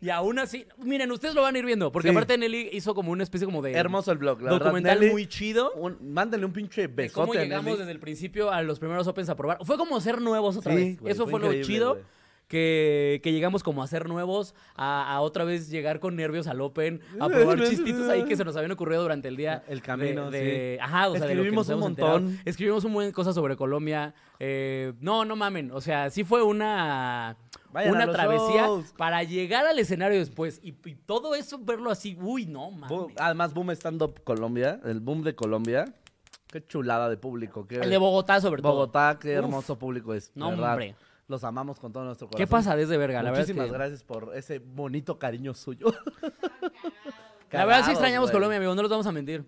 Y 0.00 0.10
aún 0.10 0.38
así, 0.38 0.66
miren, 0.78 1.10
ustedes 1.10 1.34
lo 1.34 1.42
van 1.42 1.54
a 1.54 1.58
ir 1.58 1.64
viendo, 1.64 1.90
porque 1.90 2.08
Sí. 2.10 2.14
aparte 2.14 2.36
Nelly 2.36 2.68
hizo 2.72 2.94
como 2.94 3.12
una 3.12 3.22
especie 3.22 3.46
como 3.46 3.62
de 3.62 3.72
Hermoso 3.72 4.12
el 4.12 4.18
blog, 4.18 4.40
la 4.42 4.50
verdad, 4.52 4.66
documental 4.66 5.00
Nelly, 5.00 5.12
muy 5.12 5.26
chido. 5.26 5.72
un- 5.72 5.96
mándale 6.12 6.44
un 6.44 6.52
pinche 6.52 6.82
de 6.82 6.86
besote 6.88 7.14
cómo 7.14 7.32
a 7.32 7.42
llegamos 7.42 7.64
Nelly. 7.64 7.78
desde 7.78 7.92
el 7.92 7.98
principio 7.98 8.50
a 8.50 8.62
los 8.62 8.78
primeros 8.78 9.06
Opens 9.06 9.28
a 9.30 9.36
probar. 9.36 9.58
Fue 9.64 9.76
como 9.78 9.98
ser 10.00 10.20
nuevos 10.20 10.56
otra 10.56 10.72
Sí, 10.74 10.78
vez. 10.78 11.00
güey, 11.00 11.12
Eso 11.12 11.24
fue 11.24 11.30
fue, 11.32 11.40
lo 11.40 11.46
increíble, 11.46 11.66
chido. 11.66 11.92
güey. 11.94 12.04
Que, 12.48 13.20
que 13.24 13.32
llegamos 13.32 13.64
como 13.64 13.82
a 13.82 13.88
ser 13.88 14.08
nuevos, 14.08 14.54
a, 14.76 15.12
a 15.12 15.20
otra 15.20 15.42
vez 15.42 15.68
llegar 15.68 15.98
con 15.98 16.14
nervios 16.14 16.46
al 16.46 16.60
Open, 16.60 17.00
a 17.18 17.28
probar 17.28 17.60
chistitos 17.64 18.08
ahí 18.08 18.24
que 18.24 18.36
se 18.36 18.44
nos 18.44 18.54
habían 18.56 18.70
ocurrido 18.70 19.02
durante 19.02 19.26
el 19.26 19.36
día. 19.36 19.64
El 19.66 19.82
camino, 19.82 20.30
de, 20.30 20.38
de- 20.40 20.78
Ajá, 20.80 21.08
o 21.08 21.16
sea, 21.16 21.26
de 21.26 21.34
lo 21.34 21.42
que 21.42 21.48
Escribimos 21.48 21.68
nos 21.68 21.80
un 21.82 21.88
enterado. 21.88 22.20
montón. 22.20 22.40
Escribimos 22.44 22.84
un 22.84 22.92
buen 22.92 23.10
cosa 23.10 23.32
sobre 23.32 23.56
Colombia. 23.56 24.14
Eh, 24.38 24.92
no, 25.00 25.24
no 25.24 25.34
mamen. 25.34 25.72
O 25.72 25.80
sea, 25.80 26.08
sí 26.10 26.22
fue 26.22 26.44
una, 26.44 27.36
Vayan 27.72 27.92
una 27.96 28.12
travesía 28.12 28.66
shows. 28.66 28.92
para 28.96 29.24
llegar 29.24 29.66
al 29.66 29.80
escenario 29.80 30.18
después. 30.20 30.60
Y, 30.62 30.68
y 30.88 30.94
todo 30.94 31.34
eso, 31.34 31.58
verlo 31.58 31.90
así, 31.90 32.16
uy, 32.20 32.46
no 32.46 32.70
mames. 32.70 33.12
Además, 33.18 33.54
Boom 33.54 33.70
Stand 33.72 34.00
Up 34.02 34.20
Colombia, 34.22 34.78
el 34.84 35.00
Boom 35.00 35.24
de 35.24 35.34
Colombia. 35.34 35.84
Qué 36.46 36.64
chulada 36.64 37.08
de 37.08 37.16
público. 37.16 37.66
Qué... 37.66 37.80
El 37.80 37.90
de 37.90 37.98
Bogotá, 37.98 38.40
sobre 38.40 38.62
todo. 38.62 38.70
Bogotá, 38.72 39.18
qué 39.20 39.30
Uf. 39.36 39.44
hermoso 39.44 39.76
público 39.76 40.14
es. 40.14 40.30
No, 40.36 40.50
¿verdad? 40.50 40.70
hombre. 40.74 40.94
Los 41.28 41.42
amamos 41.44 41.78
con 41.80 41.92
todo 41.92 42.04
nuestro 42.04 42.28
corazón. 42.28 42.38
¿Qué 42.38 42.46
pasa 42.50 42.76
desde 42.76 42.96
verga? 42.96 43.22
La 43.22 43.30
verdad 43.30 43.42
es 43.42 43.48
Muchísimas 43.48 43.66
que- 43.66 43.72
gracias 43.76 44.02
por 44.04 44.32
ese 44.36 44.58
bonito 44.60 45.18
cariño 45.18 45.54
suyo. 45.54 45.86
La 47.50 47.64
verdad 47.64 47.84
sí 47.84 47.90
extrañamos 47.92 48.28
güey. 48.30 48.34
Colombia, 48.34 48.58
amigo, 48.58 48.74
no 48.74 48.82
los 48.82 48.90
vamos 48.90 49.06
a 49.06 49.12
mentir. 49.12 49.44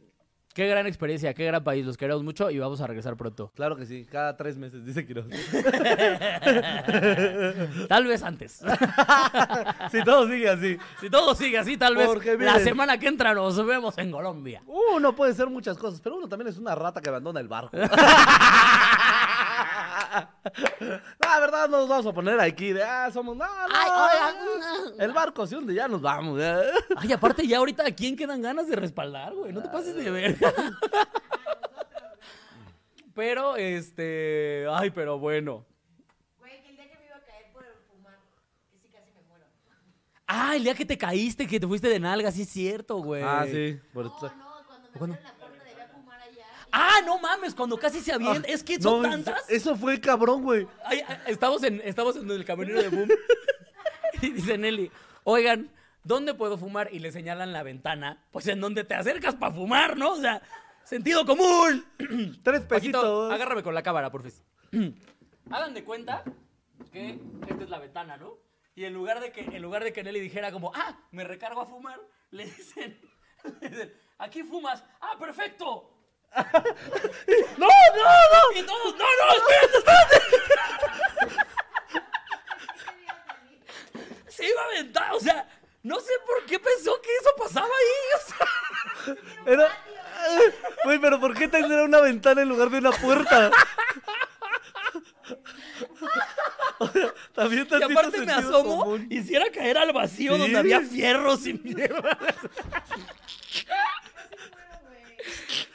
Qué 0.55 0.67
gran 0.67 0.87
experiencia, 0.89 1.35
qué 1.35 1.45
gran 1.45 1.63
país, 1.63 1.87
los 1.87 1.97
queremos 1.97 2.25
mucho 2.25 2.51
y 2.51 2.59
vamos 2.59 2.81
a 2.81 2.87
regresar 2.89 3.17
pronto. 3.17 3.53
Claro 3.55 3.77
que 3.77 3.87
sí, 3.87 4.05
cada 4.11 4.37
tres 4.37 4.57
meses, 4.57 4.85
dice 4.85 5.07
Quiroz. 5.07 5.27
Tal 7.89 8.07
vez 8.07 8.23
antes. 8.25 8.61
si 9.93 10.03
todo 10.03 10.27
sigue 10.29 10.49
así. 10.49 10.77
si 11.01 11.11
todo 11.11 11.35
sigue 11.37 11.59
así, 11.59 11.77
tal 11.77 11.95
vez 11.97 12.09
la 12.41 12.59
semana 12.61 12.99
que 12.99 13.07
entra 13.07 13.35
nos 13.35 13.65
vemos 13.65 13.97
en 13.99 14.11
Colombia. 14.11 14.63
Uno 14.67 15.15
puede 15.15 15.33
ser 15.35 15.49
muchas 15.49 15.79
cosas, 15.79 16.01
pero 16.01 16.17
uno 16.17 16.29
también 16.29 16.49
es 16.49 16.59
una 16.59 16.75
rata 16.75 17.01
que 17.01 17.09
abandona 17.09 17.39
el 17.39 17.47
barco. 17.49 17.77
La 21.21 21.41
verdad, 21.41 21.69
no 21.69 21.79
nos 21.79 21.89
vamos 21.89 22.07
a 22.07 22.13
poner 22.13 22.41
aquí 22.41 22.73
de, 22.73 22.83
ah, 22.83 23.11
somos, 23.13 23.37
no, 23.37 23.45
no. 23.45 23.75
Ay, 23.75 23.91
oigan. 23.91 25.01
El 25.01 25.13
barco 25.13 25.47
se 25.47 25.57
hunde, 25.57 25.75
ya 25.75 25.89
nos 25.89 26.01
vamos. 26.01 26.39
ya. 26.41 26.61
Ay, 26.97 27.13
aparte 27.13 27.47
ya 27.47 27.59
ahorita, 27.59 27.87
¿a 27.87 27.91
quién 27.95 28.17
quedan 28.17 28.41
ganas 28.43 28.69
de 28.69 28.77
respaldar, 28.77 29.35
güey? 29.35 29.53
No 29.53 29.63
te 29.63 29.69
pases 29.69 29.95
de 29.95 30.11
verga. 30.11 30.53
Pero, 33.15 33.57
este... 33.57 34.67
Ay, 34.71 34.91
pero 34.91 35.19
bueno. 35.19 35.67
Güey, 36.39 36.63
que 36.63 36.69
el 36.71 36.77
día 36.77 36.89
que 36.89 36.99
me 36.99 37.07
iba 37.07 37.17
a 37.17 37.21
caer 37.25 37.53
por 37.53 37.65
fumar, 37.91 38.17
que 38.71 38.79
sí 38.79 38.89
casi 38.93 39.11
me 39.11 39.23
muero. 39.27 39.45
Ah, 40.27 40.55
el 40.55 40.63
día 40.63 40.75
que 40.75 40.85
te 40.87 40.97
caíste, 40.97 41.47
que 41.49 41.59
te 41.59 41.67
fuiste 41.67 41.89
de 41.89 41.99
nalga, 41.99 42.31
sí 42.31 42.43
es 42.43 42.49
cierto, 42.49 42.99
güey. 42.99 43.23
Ah, 43.25 43.45
sí. 43.51 43.81
por 43.93 44.05
No, 44.05 44.13
esto- 44.15 44.33
no, 44.37 44.65
cuando 44.69 44.89
me 44.93 44.99
¿Cuándo? 44.99 45.17
la 45.21 45.35
puerta 45.35 45.65
debía 45.65 45.89
fumar 45.89 46.21
allá. 46.21 46.47
y- 46.47 46.58
Ah, 46.73 47.01
no 47.05 47.19
mames, 47.19 47.55
cuando 47.55 47.79
casi 47.79 48.01
se 48.01 48.13
avienta. 48.13 48.49
es 48.49 48.63
que 48.63 48.81
son 48.81 49.03
No, 49.03 49.09
tantas. 49.11 49.49
Eso 49.49 49.77
fue 49.77 50.01
cabrón, 50.01 50.43
güey. 50.43 50.67
Ay, 50.85 51.03
estamos, 51.27 51.63
en, 51.63 51.81
estamos 51.85 52.17
en 52.17 52.31
el 52.31 52.45
camionero 52.45 52.83
de 52.83 52.89
Boom. 52.89 53.09
y 54.23 54.31
dice 54.31 54.59
Nelly, 54.59 54.91
oigan, 55.25 55.71
¿dónde 56.05 56.35
puedo 56.35 56.59
fumar? 56.59 56.89
Y 56.93 56.99
le 56.99 57.13
señalan 57.13 57.53
la 57.53 57.63
ventana. 57.63 58.25
Pues 58.31 58.47
en 58.49 58.61
donde 58.61 58.85
te 58.85 58.95
acercas 58.95 59.35
para 59.35 59.53
fumar, 59.55 59.97
¿no? 59.97 60.13
O 60.13 60.17
sea, 60.17 60.43
sentido 60.85 61.25
común. 61.27 61.85
Tres 62.43 62.63
Paquito, 62.63 62.69
pesitos. 63.01 63.33
agárrame 63.33 63.63
con 63.63 63.75
la 63.75 63.83
cámara, 63.83 64.11
porfis. 64.11 64.43
Hagan 65.51 65.73
de 65.75 65.85
cuenta 65.85 66.23
que 66.93 67.19
esta 67.49 67.65
es 67.65 67.71
la 67.71 67.79
ventana, 67.79 68.17
¿no? 68.17 68.35
Y 68.75 68.85
en 68.85 68.95
lugar 68.95 69.21
de 69.21 69.33
que, 69.33 69.41
en 69.41 69.61
lugar 69.63 69.83
de 69.83 69.93
que 69.93 70.05
Nelly 70.05 70.21
dijera 70.21 70.53
como, 70.53 70.71
ah, 70.75 70.97
me 71.11 71.25
recargo 71.25 71.61
a 71.61 71.67
fumar, 71.67 71.99
le 72.31 72.45
dicen, 72.45 72.99
le 73.61 73.69
dicen, 73.69 73.93
aquí 74.19 74.43
fumas. 74.43 74.85
Ah, 75.01 75.17
perfecto. 75.19 75.95
No, 77.57 77.67
no, 77.67 78.05
no. 78.33 78.61
Y 78.61 78.63
todos, 78.63 78.95
no, 78.97 79.05
no, 79.05 79.33
espérate, 79.37 79.79
espérate. 79.79 80.19
Se 84.29 84.47
iba 84.47 84.63
a 84.63 84.65
aventar, 84.67 85.13
o 85.15 85.21
sea, 85.21 85.49
no 85.83 85.99
sé 86.01 86.13
por 86.27 86.45
qué 86.47 86.59
pensó 86.61 87.01
que 87.01 87.09
eso 87.21 87.31
pasaba 87.37 87.67
ahí. 87.67 87.97
O 88.17 88.21
sea, 88.29 89.17
Era... 89.53 89.69
Güey, 90.85 90.99
pero 90.99 91.19
¿por 91.21 91.35
qué 91.35 91.49
tendrá 91.49 91.83
una 91.85 92.01
ventana 92.01 92.43
en 92.43 92.49
lugar 92.49 92.71
de 92.71 92.79
una 92.79 92.91
puerta? 92.93 93.51
O 96.79 96.87
sea, 96.89 97.13
También 97.35 97.67
y 97.71 97.83
aparte 97.83 98.21
me 98.21 98.33
asomo, 98.33 98.81
común. 98.85 99.07
hiciera 99.11 99.51
caer 99.51 99.79
al 99.79 99.93
vacío 99.93 100.35
Sí. 100.35 100.41
donde 100.41 100.59
había 100.59 100.81
fierros 100.81 101.47
y 101.47 101.55
mierda. 101.55 102.17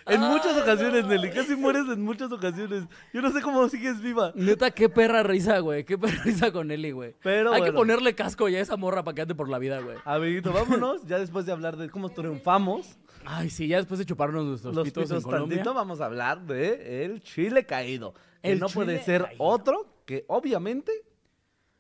En 0.05 0.21
muchas 0.21 0.57
ocasiones, 0.57 1.03
no. 1.03 1.09
Nelly, 1.09 1.29
casi 1.31 1.55
mueres 1.55 1.83
en 1.87 2.01
muchas 2.01 2.31
ocasiones. 2.31 2.83
Yo 3.13 3.21
no 3.21 3.31
sé 3.31 3.41
cómo 3.41 3.67
sigues 3.69 4.01
viva. 4.01 4.31
Neta, 4.35 4.71
qué 4.71 4.89
perra 4.89 5.23
risa, 5.23 5.59
güey. 5.59 5.83
Qué 5.85 5.97
perra 5.97 6.23
risa 6.23 6.51
con 6.51 6.67
Nelly, 6.67 6.91
güey. 6.91 7.15
Pero 7.23 7.53
Hay 7.53 7.63
que 7.63 7.71
ponerle 7.73 8.13
casco 8.15 8.49
ya 8.49 8.59
a 8.59 8.61
esa 8.61 8.75
morra 8.77 9.03
para 9.03 9.15
que 9.15 9.21
ande 9.21 9.35
por 9.35 9.49
la 9.49 9.59
vida, 9.59 9.79
güey. 9.79 9.97
Amiguito, 10.05 10.51
vámonos. 10.51 11.05
Ya 11.07 11.19
después 11.19 11.45
de 11.45 11.51
hablar 11.51 11.77
de 11.77 11.89
cómo 11.89 12.09
triunfamos, 12.09 12.97
Ay, 13.25 13.49
sí, 13.49 13.67
ya 13.67 13.77
después 13.77 13.99
de 13.99 14.05
chuparnos 14.05 14.43
nuestros 14.45 14.75
los 14.75 14.83
pitos, 14.83 15.03
pitos 15.05 15.17
en 15.17 15.23
Colombia. 15.23 15.57
tantito, 15.57 15.73
vamos 15.73 16.01
a 16.01 16.05
hablar 16.05 16.41
de 16.45 17.05
el 17.05 17.21
chile 17.21 17.65
caído. 17.65 18.13
Que 18.41 18.51
El 18.51 18.59
no 18.59 18.67
puede 18.67 19.01
ser 19.01 19.23
caído. 19.23 19.43
otro 19.43 19.87
que 20.05 20.25
obviamente 20.27 20.91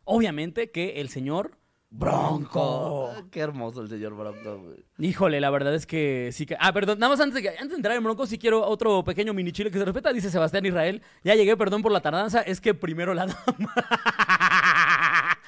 Obviamente 0.05 0.69
que 0.71 1.01
el 1.01 1.09
señor 1.09 1.57
Bronco. 1.95 3.11
Ah, 3.15 3.21
Qué 3.29 3.39
hermoso 3.39 3.81
el 3.81 3.87
señor 3.89 4.15
Bronco, 4.15 4.57
güey. 4.63 4.83
Híjole, 4.97 5.39
la 5.39 5.51
verdad 5.51 5.75
es 5.75 5.85
que 5.85 6.31
sí 6.33 6.47
que. 6.47 6.57
Ah, 6.59 6.73
perdón, 6.73 6.97
nada 6.97 7.11
más 7.11 7.19
antes 7.19 7.35
de, 7.35 7.43
que- 7.43 7.49
antes 7.49 7.69
de 7.69 7.75
entrar 7.75 7.95
en 7.95 8.03
Bronco, 8.03 8.25
sí 8.25 8.39
quiero 8.39 8.65
otro 8.65 9.03
pequeño 9.03 9.31
mini 9.33 9.51
chile 9.51 9.69
que 9.69 9.77
se 9.77 9.85
respeta. 9.85 10.11
Dice 10.11 10.31
Sebastián 10.31 10.65
Israel. 10.65 11.03
Ya 11.23 11.35
llegué, 11.35 11.55
perdón 11.55 11.83
por 11.83 11.91
la 11.91 12.01
tardanza. 12.01 12.41
Es 12.41 12.59
que 12.59 12.73
primero 12.73 13.13
la 13.13 13.27
dama. 13.27 13.43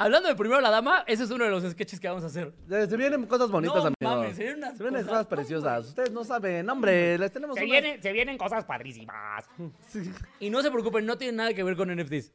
Hablando 0.00 0.28
de 0.28 0.36
primero 0.36 0.60
la 0.60 0.70
dama, 0.70 1.02
ese 1.08 1.24
es 1.24 1.30
uno 1.32 1.44
de 1.44 1.50
los 1.50 1.64
sketches 1.68 1.98
que 1.98 2.06
vamos 2.06 2.22
a 2.22 2.28
hacer. 2.28 2.52
Eh, 2.70 2.86
Se 2.88 2.96
vienen 2.96 3.26
cosas 3.26 3.50
bonitas, 3.50 3.78
No 3.82 3.88
amigos. 3.88 3.96
mames, 4.00 4.36
se 4.36 4.42
vienen 4.44 4.58
unas 4.62 4.76
Se 4.76 4.82
vienen 4.84 5.00
cosas 5.02 5.10
cosas 5.10 5.26
preciosas. 5.26 5.86
Ustedes 5.88 6.12
no 6.12 6.22
saben, 6.22 6.70
hombre, 6.70 7.18
les 7.18 7.32
tenemos 7.32 7.56
Se, 7.56 7.64
unas- 7.64 7.70
vienen, 7.72 8.00
se 8.02 8.12
vienen 8.12 8.38
cosas 8.38 8.64
padrísimas. 8.64 9.44
Y 10.40 10.50
no 10.50 10.62
se 10.62 10.70
preocupen, 10.70 11.04
no 11.04 11.18
tiene 11.18 11.36
nada 11.38 11.52
que 11.54 11.64
ver 11.64 11.74
con 11.76 11.88
NFTs. 11.92 12.30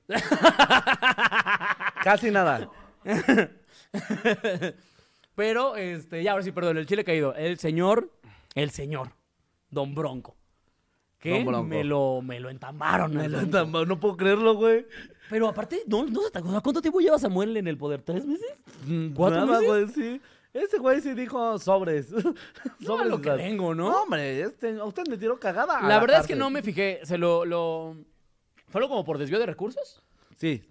Casi 2.04 2.32
nada. 2.32 2.69
Pero, 5.36 5.76
este, 5.76 6.22
ya 6.24 6.32
ahora 6.32 6.44
sí, 6.44 6.52
perdón, 6.52 6.78
el 6.78 6.86
chile 6.86 7.04
caído. 7.04 7.34
El 7.36 7.58
señor, 7.58 8.12
el 8.56 8.70
señor, 8.72 9.10
Don 9.70 9.96
Bronco. 9.96 10.36
Que 11.20 11.32
Don 11.32 11.46
Bronco. 11.46 11.63
me 11.68 11.84
lo, 11.84 12.22
me 12.22 12.39
lo 12.39 12.50
entambaron. 12.50 13.16
Me 13.16 13.28
lo 13.30 13.39
Bronco. 13.39 13.58
entam- 13.58 13.88
No 13.88 14.00
puedo 14.00 14.16
creerlo, 14.18 14.56
güey. 14.56 14.86
Pero 15.30 15.48
aparte, 15.48 15.82
no, 15.88 16.06
no 16.06 16.22
se 16.22 16.32
te 16.32 16.39
acuerda. 16.39 16.62
¿Cuánto 16.62 16.82
tiempo 16.82 17.00
lleva 17.00 17.18
Samuel 17.18 17.58
en 17.58 17.68
el 17.68 17.78
poder? 17.78 18.02
¿Tres 18.04 18.26
meses? 18.26 18.46
¿Cuatro 19.16 19.46
Nada, 19.46 19.60
meses? 19.60 19.68
güey, 19.68 19.88
sí. 19.88 20.22
Ese 20.54 20.78
güey 20.78 21.02
sí 21.02 21.13
dijo 21.16 21.58
sobres. 21.58 22.10
Sobres 22.86 23.08
lo 23.10 23.20
que 23.20 23.30
las- 23.30 23.38
vengo, 23.39 23.74
¿no? 23.74 23.89
No, 23.89 24.04
hombre, 24.04 24.42
este, 24.42 24.78
a 24.78 24.84
usted 24.84 25.04
me 25.10 25.18
tiró 25.18 25.39
cagada. 25.39 25.82
La 25.82 26.00
verdad 26.00 26.22
es 26.22 26.28
que 26.28 26.36
no 26.36 26.52
me 26.52 26.62
fijé. 26.62 27.00
Se 27.06 27.18
lo, 27.18 27.44
lo... 27.44 27.96
¿Fue 28.68 28.82
como 28.88 29.04
por 29.04 29.18
desvío 29.18 29.39
de 29.39 29.48
recursos? 29.48 30.04
Sí, 30.36 30.62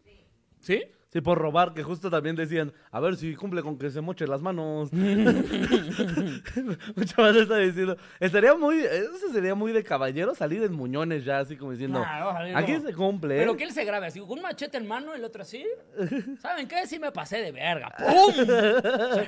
¿Sí? 0.61 0.85
Sí, 1.13 1.21
por 1.21 1.39
robar, 1.39 1.75
que 1.75 1.83
justo 1.83 2.11
también 2.11 2.37
decían, 2.37 2.73
a 2.91 3.01
ver 3.01 3.17
si 3.17 3.35
cumple 3.35 3.63
con 3.63 3.79
que 3.79 3.91
se 3.91 4.01
moche 4.01 4.27
las 4.27 4.41
manos. 4.41 4.91
Mucha 6.97 7.15
más 7.19 7.37
está 7.37 7.59
diciendo, 7.59 7.97
estaría 8.19 8.55
muy, 8.55 8.81
eso 8.81 9.31
sería 9.33 9.55
muy 9.55 9.73
de 9.73 9.85
caballero 9.85 10.35
salir 10.35 10.63
en 10.63 10.73
muñones 10.73 11.25
ya, 11.25 11.41
así 11.41 11.57
como 11.57 11.73
diciendo, 11.73 12.01
Nah, 12.01 12.57
aquí 12.57 12.79
se 12.81 12.95
cumple. 12.95 13.37
¿eh?". 13.37 13.41
Pero 13.41 13.57
que 13.57 13.65
él 13.65 13.73
se 13.73 13.85
grabe 13.85 14.07
así, 14.07 14.21
con 14.21 14.31
un 14.31 14.43
machete 14.43 14.79
en 14.79 14.87
mano, 14.87 15.15
el 15.15 15.25
otro 15.25 15.43
así. 15.43 15.65
¿Saben 16.41 16.67
qué? 16.67 16.87
Sí 16.87 16.99
me 16.99 17.13
pasé 17.13 17.39
de 17.39 17.53
verga. 17.53 17.93
¡Pum! 18.01 18.47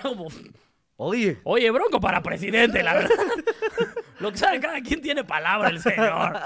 Como, 0.02 0.28
Oye, 0.96 1.40
Oye, 1.44 1.70
Bronco 1.70 2.00
para 2.00 2.22
presidente, 2.22 2.82
la 2.82 2.94
verdad. 2.94 3.10
Lo 4.20 4.30
que 4.30 4.38
sabe, 4.38 4.60
cada 4.60 4.80
quien 4.80 5.00
tiene 5.00 5.24
palabra, 5.24 5.68
el 5.68 5.80
señor. 5.80 6.38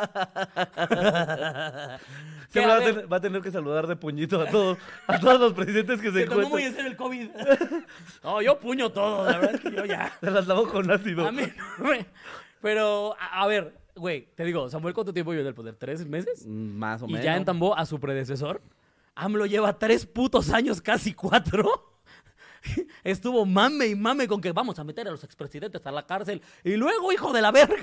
A 2.55 2.61
va, 2.67 2.77
a 2.77 2.79
tener, 2.81 3.13
va 3.13 3.17
a 3.19 3.21
tener 3.21 3.43
que 3.43 3.51
saludar 3.51 3.87
de 3.87 3.95
puñito 3.95 4.41
a 4.41 4.47
todos, 4.47 4.79
a 5.07 5.21
todos 5.21 5.39
los 5.39 5.53
presidentes 5.53 6.01
que 6.01 6.11
se 6.11 6.21
se 6.21 6.27
tomó 6.27 6.49
muy 6.49 6.63
encuentran. 6.63 6.65
en 6.65 6.75
serio 6.75 6.91
el 6.91 6.97
COVID. 6.97 7.29
No, 8.25 8.41
yo 8.43 8.59
puño 8.59 8.91
todo, 8.91 9.31
la 9.31 9.39
verdad 9.39 9.55
es 9.57 9.61
que 9.61 9.71
yo 9.71 9.85
ya. 9.85 10.13
Se 10.21 10.31
las 10.31 10.47
lavó 10.47 10.67
con 10.67 10.91
ácido. 10.91 11.29
A 11.29 11.33
mí 11.33 11.43
Pero, 12.63 13.15
a, 13.21 13.43
a 13.43 13.47
ver, 13.47 13.75
güey, 13.95 14.29
te 14.35 14.45
digo, 14.45 14.69
Samuel, 14.71 14.95
¿cuánto 14.95 15.13
tiempo 15.13 15.33
lleva 15.33 15.43
en 15.43 15.49
el 15.49 15.55
poder? 15.55 15.75
¿Tres 15.77 16.07
meses? 16.07 16.47
Mm, 16.47 16.79
Más 16.79 17.03
o 17.03 17.07
Y 17.07 17.13
menos. 17.13 17.25
ya 17.25 17.37
entambó 17.37 17.77
a 17.77 17.85
su 17.85 18.01
predecesor. 18.01 18.63
AMLO 19.15 19.45
lleva 19.47 19.79
tres 19.79 20.07
putos 20.07 20.51
años, 20.51 20.81
casi 20.81 21.13
cuatro. 21.13 21.98
Estuvo 23.05 23.45
mame 23.45 23.87
y 23.87 23.95
mame 23.95 24.29
con 24.29 24.41
que 24.41 24.53
vamos 24.53 24.79
a 24.79 24.85
meter 24.85 25.09
a 25.09 25.11
los 25.11 25.25
expresidentes 25.25 25.85
a 25.87 25.93
la 25.93 26.07
cárcel. 26.07 26.43
Y 26.65 26.77
luego, 26.77 27.13
hijo 27.13 27.33
de 27.33 27.43
la 27.43 27.51
verga. 27.51 27.77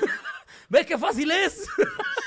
¿Ves 0.68 0.86
qué 0.86 0.98
fácil 0.98 1.30
es? 1.30 1.66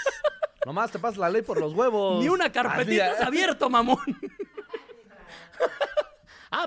Nomás 0.65 0.91
te 0.91 0.99
pasa 0.99 1.19
la 1.19 1.29
ley 1.29 1.41
por 1.41 1.59
los 1.59 1.73
huevos. 1.73 2.21
Ni 2.21 2.29
una 2.29 2.51
carpetita 2.51 3.05
Así, 3.05 3.21
has 3.21 3.27
abierto, 3.27 3.69
mamón. 3.69 3.99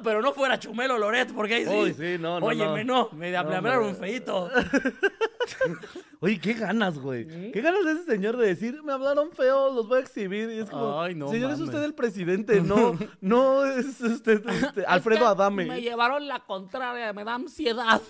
Ah, 0.00 0.02
pero 0.04 0.22
no 0.22 0.32
fuera 0.32 0.58
Chumelo 0.58 0.98
Loret, 0.98 1.32
porque 1.32 1.54
ahí 1.54 1.64
sí. 1.64 1.70
Uy, 1.70 1.94
sí, 1.94 2.16
no, 2.18 2.40
no, 2.40 2.46
Óyeme, 2.46 2.84
no. 2.84 3.08
no. 3.12 3.18
Me 3.18 3.36
hablaron 3.36 3.94
feito. 3.96 4.50
Oye, 6.20 6.38
qué 6.38 6.54
ganas, 6.54 6.98
güey. 6.98 7.50
Qué 7.52 7.60
ganas 7.60 7.84
de 7.84 7.92
ese 7.92 8.04
señor 8.04 8.36
de 8.36 8.48
decir, 8.48 8.82
me 8.82 8.92
hablaron 8.92 9.32
feo, 9.32 9.72
los 9.72 9.88
voy 9.88 9.98
a 9.98 10.00
exhibir. 10.02 10.50
Y 10.50 10.58
es 10.58 10.70
como, 10.70 11.00
Ay, 11.00 11.14
no 11.14 11.30
señor, 11.30 11.52
es 11.52 11.60
usted 11.60 11.82
el 11.82 11.94
presidente, 11.94 12.60
no, 12.60 12.98
no 13.20 13.64
es 13.64 14.00
usted 14.00 14.42
este, 14.48 14.84
Alfredo 14.86 15.20
Es 15.20 15.24
que 15.24 15.42
Adame. 15.42 15.64
Me 15.66 15.80
llevaron 15.80 16.26
la 16.28 16.40
contraria, 16.40 17.12
me 17.12 17.24
da 17.24 17.34
ansiedad. 17.34 18.00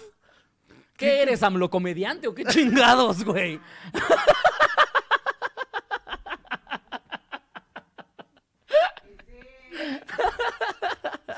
¿Qué 0.97 1.23
eres, 1.23 1.43
AMLO 1.43 1.71
comediante 1.71 2.29
o 2.29 2.35
qué 2.35 2.45
chingados, 2.45 3.25
güey? 3.25 3.59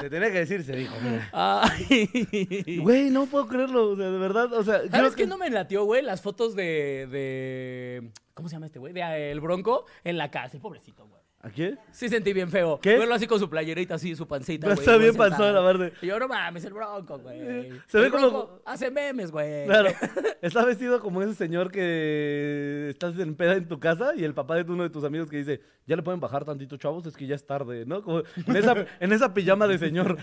Se 0.02 0.10
tenía 0.10 0.32
que 0.32 0.38
decir, 0.38 0.64
se 0.64 0.74
dijo. 0.74 0.96
Ay. 1.32 2.80
Güey, 2.82 3.10
no 3.10 3.26
puedo 3.26 3.46
creerlo, 3.46 3.90
o 3.90 3.96
sea, 3.96 4.10
de 4.10 4.18
verdad, 4.18 4.52
o 4.52 4.64
sea, 4.64 4.80
¿Sabes 4.90 5.14
qué 5.14 5.28
no 5.28 5.38
me 5.38 5.48
latió, 5.48 5.84
güey? 5.84 6.02
Las 6.02 6.20
fotos 6.22 6.56
de, 6.56 7.06
de... 7.08 8.10
¿Cómo 8.34 8.48
se 8.48 8.56
llama 8.56 8.66
este 8.66 8.80
güey? 8.80 8.92
De 8.92 9.00
eh, 9.00 9.30
El 9.30 9.40
Bronco 9.40 9.86
en 10.02 10.18
la 10.18 10.28
cárcel, 10.32 10.60
pobrecito, 10.60 11.06
güey. 11.06 11.21
¿A 11.44 11.50
quién? 11.50 11.76
Sí 11.90 12.08
sentí 12.08 12.32
bien 12.32 12.48
feo. 12.50 12.78
¿Qué? 12.80 12.96
Verlo 12.96 13.14
así 13.14 13.26
con 13.26 13.40
su 13.40 13.50
playerita, 13.50 13.96
así, 13.96 14.14
su 14.14 14.28
pancita, 14.28 14.68
güey. 14.68 14.78
está 14.78 14.96
bien 14.96 15.16
panzón, 15.16 15.52
la 15.52 15.60
verdad. 15.60 15.90
Y 16.00 16.06
yo, 16.06 16.16
no 16.20 16.28
mames, 16.28 16.64
el 16.64 16.72
Bronco, 16.72 17.18
güey. 17.18 17.68
Se 17.88 17.98
ve 17.98 18.06
El 18.06 18.12
como- 18.12 18.28
Bronco 18.30 18.62
hace 18.64 18.92
memes, 18.92 19.32
güey. 19.32 19.66
Claro, 19.66 19.90
está 20.40 20.64
vestido 20.64 21.00
como 21.00 21.20
ese 21.20 21.34
señor 21.34 21.72
que 21.72 22.86
estás 22.90 23.18
en 23.18 23.34
peda 23.34 23.56
en 23.56 23.66
tu 23.66 23.80
casa 23.80 24.12
y 24.16 24.22
el 24.22 24.34
papá 24.34 24.54
de 24.54 24.70
uno 24.70 24.84
de 24.84 24.90
tus 24.90 25.02
amigos 25.02 25.28
que 25.28 25.38
dice, 25.38 25.60
ya 25.84 25.96
le 25.96 26.02
pueden 26.04 26.20
bajar 26.20 26.44
tantito, 26.44 26.76
chavos, 26.76 27.04
es 27.06 27.16
que 27.16 27.26
ya 27.26 27.34
es 27.34 27.44
tarde, 27.44 27.86
¿no? 27.86 28.02
Como 28.04 28.20
en 28.46 28.56
esa, 28.56 28.86
en 29.00 29.12
esa 29.12 29.34
pijama 29.34 29.66
de 29.66 29.78
señor. 29.78 30.16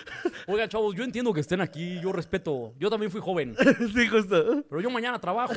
Oiga, 0.46 0.68
chavos, 0.68 0.94
yo 0.94 1.04
entiendo 1.04 1.32
que 1.32 1.40
estén 1.40 1.62
aquí, 1.62 1.98
yo 2.02 2.12
respeto. 2.12 2.74
Yo 2.78 2.90
también 2.90 3.10
fui 3.10 3.22
joven, 3.22 3.56
sí, 3.94 4.06
justo. 4.08 4.62
pero 4.68 4.82
yo 4.82 4.90
mañana 4.90 5.18
trabajo. 5.18 5.54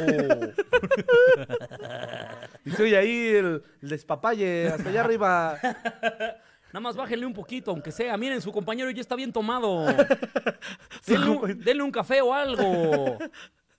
Y 2.66 2.72
soy 2.72 2.96
ahí 2.96 3.28
el, 3.36 3.64
el 3.82 3.90
despapalle, 3.90 4.68
hasta 4.70 4.90
allá 4.90 5.04
arriba. 5.10 5.58
Nada 6.72 6.80
más 6.82 6.96
bájenle 6.96 7.26
un 7.26 7.34
poquito, 7.34 7.72
aunque 7.72 7.92
sea. 7.92 8.16
Miren, 8.16 8.42
su 8.42 8.52
compañero 8.52 8.92
ya 8.92 9.02
está 9.02 9.16
bien 9.16 9.34
tomado. 9.34 9.86
Denle, 11.08 11.30
un, 11.30 11.38
compañ- 11.40 11.58
denle 11.64 11.84
un 11.84 11.92
café 11.92 12.22
o 12.22 12.32
algo. 12.34 13.18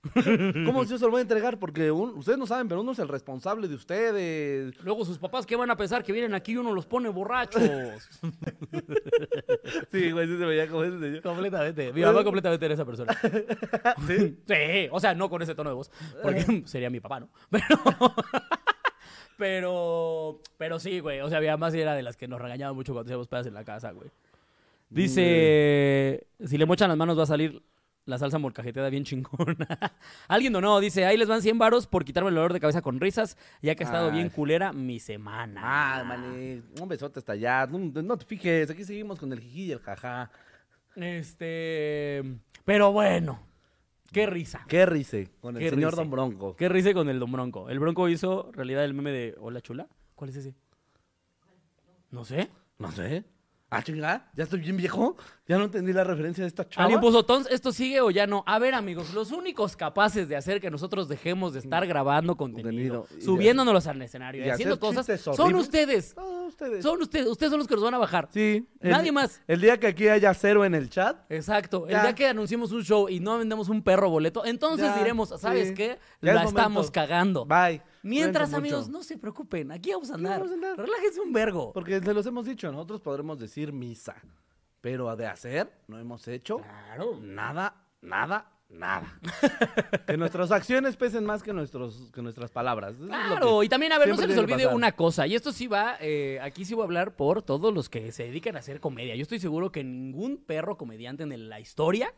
¿Cómo 0.64 0.82
yo 0.84 0.96
se 0.98 1.04
lo 1.04 1.10
voy 1.10 1.18
a 1.18 1.22
entregar? 1.22 1.58
Porque 1.58 1.90
un- 1.90 2.16
ustedes 2.16 2.38
no 2.38 2.46
saben, 2.46 2.66
pero 2.66 2.80
uno 2.80 2.92
es 2.92 2.98
el 2.98 3.06
responsable 3.06 3.68
de 3.68 3.74
ustedes. 3.74 4.82
Luego 4.82 5.04
sus 5.04 5.18
papás, 5.18 5.44
¿qué 5.46 5.54
van 5.56 5.70
a 5.70 5.76
pensar? 5.76 6.02
Que 6.02 6.10
vienen 6.12 6.34
aquí 6.34 6.52
y 6.52 6.56
uno 6.56 6.72
los 6.72 6.86
pone 6.86 7.10
borrachos. 7.10 7.62
Sí, 9.92 10.10
güey, 10.10 10.26
sí 10.26 10.38
se 10.38 10.44
veía 10.46 10.66
como 10.68 10.84
ese 10.84 10.98
señor. 10.98 11.22
completamente. 11.22 11.92
Mi 11.92 12.00
mamá 12.02 12.24
completamente 12.24 12.64
era 12.64 12.74
esa 12.74 12.84
persona. 12.84 13.14
¿Sí? 14.06 14.38
Sí, 14.48 14.88
o 14.90 14.98
sea, 14.98 15.14
no 15.14 15.28
con 15.28 15.42
ese 15.42 15.54
tono 15.54 15.70
de 15.70 15.76
voz, 15.76 15.90
porque 16.22 16.62
sería 16.66 16.90
mi 16.90 17.00
papá, 17.00 17.20
¿no? 17.20 17.28
Pero, 17.50 18.14
pero, 19.40 20.38
pero 20.58 20.78
sí, 20.78 21.00
güey, 21.00 21.20
o 21.20 21.30
sea, 21.30 21.40
mi 21.40 21.46
mamá 21.46 21.70
sí 21.70 21.80
era 21.80 21.94
de 21.94 22.02
las 22.02 22.18
que 22.18 22.28
nos 22.28 22.38
regañaba 22.38 22.74
mucho 22.74 22.92
cuando 22.92 23.08
hacíamos 23.08 23.26
pedas 23.26 23.46
en 23.46 23.54
la 23.54 23.64
casa, 23.64 23.90
güey. 23.90 24.10
Dice, 24.90 26.26
si 26.44 26.58
le 26.58 26.66
mochan 26.66 26.90
las 26.90 26.98
manos 26.98 27.18
va 27.18 27.22
a 27.22 27.26
salir 27.26 27.62
la 28.04 28.18
salsa 28.18 28.38
molcajeteada 28.38 28.90
bien 28.90 29.04
chingona. 29.04 29.66
Alguien 30.28 30.52
donó, 30.52 30.78
dice, 30.78 31.06
ahí 31.06 31.16
les 31.16 31.26
van 31.26 31.40
100 31.40 31.58
varos 31.58 31.86
por 31.86 32.04
quitarme 32.04 32.28
el 32.28 32.34
dolor 32.34 32.52
de 32.52 32.60
cabeza 32.60 32.82
con 32.82 33.00
risas, 33.00 33.38
ya 33.62 33.74
que 33.74 33.84
ha 33.84 33.86
estado 33.86 34.08
Ay. 34.08 34.12
bien 34.12 34.28
culera 34.28 34.74
mi 34.74 35.00
semana. 35.00 35.62
Ah, 35.64 36.04
maní, 36.04 36.62
un 36.78 36.88
besote 36.88 37.20
hasta 37.20 37.32
allá. 37.32 37.66
No, 37.66 37.78
no 37.78 38.18
te 38.18 38.26
fijes, 38.26 38.68
aquí 38.68 38.84
seguimos 38.84 39.18
con 39.18 39.32
el 39.32 39.40
jiji 39.40 39.62
y 39.62 39.72
el 39.72 39.80
jaja. 39.80 40.30
Este, 40.96 42.22
pero 42.66 42.92
bueno, 42.92 43.40
qué 44.12 44.26
risa. 44.26 44.64
Qué 44.68 44.86
rice 44.86 45.30
con 45.40 45.56
el 45.56 45.62
Qué 45.62 45.70
señor. 45.70 45.96
Don 45.96 46.10
Bronco. 46.10 46.56
Qué 46.56 46.68
risa 46.68 46.92
con 46.92 47.08
el 47.08 47.18
Don 47.18 47.32
Bronco. 47.32 47.68
El 47.68 47.78
Bronco 47.78 48.08
hizo 48.08 48.50
realidad 48.52 48.84
el 48.84 48.94
meme 48.94 49.10
de 49.12 49.34
Hola 49.38 49.60
Chula. 49.60 49.88
¿Cuál 50.14 50.30
es 50.30 50.36
ese? 50.36 50.54
No 52.10 52.24
sé. 52.24 52.50
No 52.78 52.90
sé. 52.92 53.24
Ah, 53.72 53.82
chinga, 53.84 54.28
ya 54.34 54.42
estoy 54.44 54.58
bien 54.60 54.76
viejo. 54.76 55.16
Ya 55.46 55.56
no 55.58 55.64
entendí 55.64 55.92
la 55.92 56.02
referencia 56.04 56.42
de 56.42 56.48
esta 56.48 56.68
chava. 56.68 56.84
Alguien 56.84 57.00
puso, 57.00 57.24
"Tons, 57.24 57.48
¿esto 57.50 57.70
sigue 57.72 58.00
o 58.00 58.10
ya 58.10 58.26
no? 58.26 58.42
A 58.46 58.58
ver, 58.58 58.74
amigos, 58.74 59.14
los 59.14 59.30
únicos 59.32 59.76
capaces 59.76 60.28
de 60.28 60.36
hacer 60.36 60.60
que 60.60 60.70
nosotros 60.70 61.08
dejemos 61.08 61.52
de 61.52 61.60
estar 61.60 61.86
grabando 61.86 62.36
contenido, 62.36 63.02
Contenido 63.02 63.06
y 63.16 63.22
subiéndonos 63.24 63.86
al 63.86 64.02
escenario 64.02 64.42
y, 64.44 64.46
y 64.46 64.50
haciendo 64.50 64.74
hacer 64.74 64.80
cosas, 64.80 65.06
chistes 65.06 65.20
son 65.22 65.40
horribles. 65.40 65.62
ustedes. 65.64 66.14
Ah, 66.16 66.22
ustedes. 66.48 66.82
Son 66.82 67.00
ustedes. 67.02 67.26
Ustedes 67.28 67.50
son 67.50 67.58
los 67.58 67.68
que 67.68 67.74
nos 67.74 67.84
van 67.84 67.94
a 67.94 67.98
bajar. 67.98 68.28
Sí. 68.32 68.68
el- 68.80 68.90
Nadie 68.90 69.12
más. 69.12 69.40
El 69.46 69.60
día 69.60 69.78
que 69.78 69.86
aquí 69.88 70.08
haya 70.08 70.34
cero 70.34 70.64
en 70.64 70.74
el 70.74 70.88
chat. 70.90 71.16
Exacto. 71.30 71.86
El 71.88 72.00
día 72.00 72.14
que 72.14 72.26
anunciemos 72.26 72.72
un 72.72 72.82
show 72.84 73.08
y 73.08 73.20
no 73.20 73.38
vendemos 73.38 73.68
un 73.68 73.82
perro 73.82 74.10
boleto, 74.10 74.44
entonces 74.44 74.86
Ya, 74.86 74.98
diremos, 74.98 75.28
¿sabes 75.38 75.68
sí. 75.68 75.74
qué? 75.74 75.98
Ya 76.22 76.30
es 76.30 76.34
La 76.34 76.42
momento. 76.42 76.60
estamos 76.60 76.90
cagando. 76.90 77.44
Bye. 77.46 77.82
Mientras, 78.02 78.48
mucho. 78.50 78.58
amigos, 78.58 78.88
no 78.88 79.02
se 79.02 79.18
preocupen. 79.18 79.70
Aquí 79.72 79.90
vamos 79.92 80.10
a 80.10 80.14
andar. 80.14 80.38
vamos 80.38 80.50
a 80.52 80.54
andar. 80.54 80.78
Relájense 80.78 81.20
un 81.20 81.32
vergo. 81.32 81.72
Porque 81.72 82.00
se 82.00 82.14
los 82.14 82.24
hemos 82.26 82.46
dicho, 82.46 82.70
nosotros 82.72 83.00
podremos 83.00 83.38
decir 83.38 83.72
misa. 83.72 84.16
Pero 84.80 85.14
de 85.16 85.26
hacer, 85.26 85.70
no 85.88 85.98
hemos 85.98 86.26
hecho 86.28 86.58
Claro. 86.58 87.18
nada, 87.20 87.74
nada, 88.00 88.50
nada. 88.70 89.20
que 90.06 90.16
nuestras 90.16 90.50
acciones 90.52 90.96
pesen 90.96 91.24
más 91.26 91.42
que, 91.42 91.52
nuestros, 91.52 92.10
que 92.14 92.22
nuestras 92.22 92.50
palabras. 92.50 92.94
Eso 92.94 93.06
Claro, 93.06 93.62
y 93.62 93.68
también, 93.68 93.92
a 93.92 93.98
ver, 93.98 94.08
no 94.08 94.16
se 94.16 94.26
les 94.26 94.38
olvide 94.38 94.66
una 94.68 94.92
cosa, 94.92 95.26
y 95.26 95.34
esto 95.34 95.52
sí 95.52 95.66
va, 95.66 95.96
eh, 96.00 96.38
aquí 96.40 96.64
sí 96.64 96.72
voy 96.72 96.82
a 96.82 96.84
hablar 96.86 97.14
por 97.14 97.42
todos 97.42 97.74
los 97.74 97.90
que 97.90 98.10
se 98.12 98.22
dedican 98.24 98.56
a 98.56 98.60
hacer 98.60 98.80
comedia. 98.80 99.14
Yo 99.16 99.22
estoy 99.22 99.38
seguro 99.38 99.70
que 99.70 99.84
ningún 99.84 100.38
perro 100.38 100.78
comediante 100.78 101.24
en 101.24 101.48
la 101.50 101.60
historia, 101.60 102.14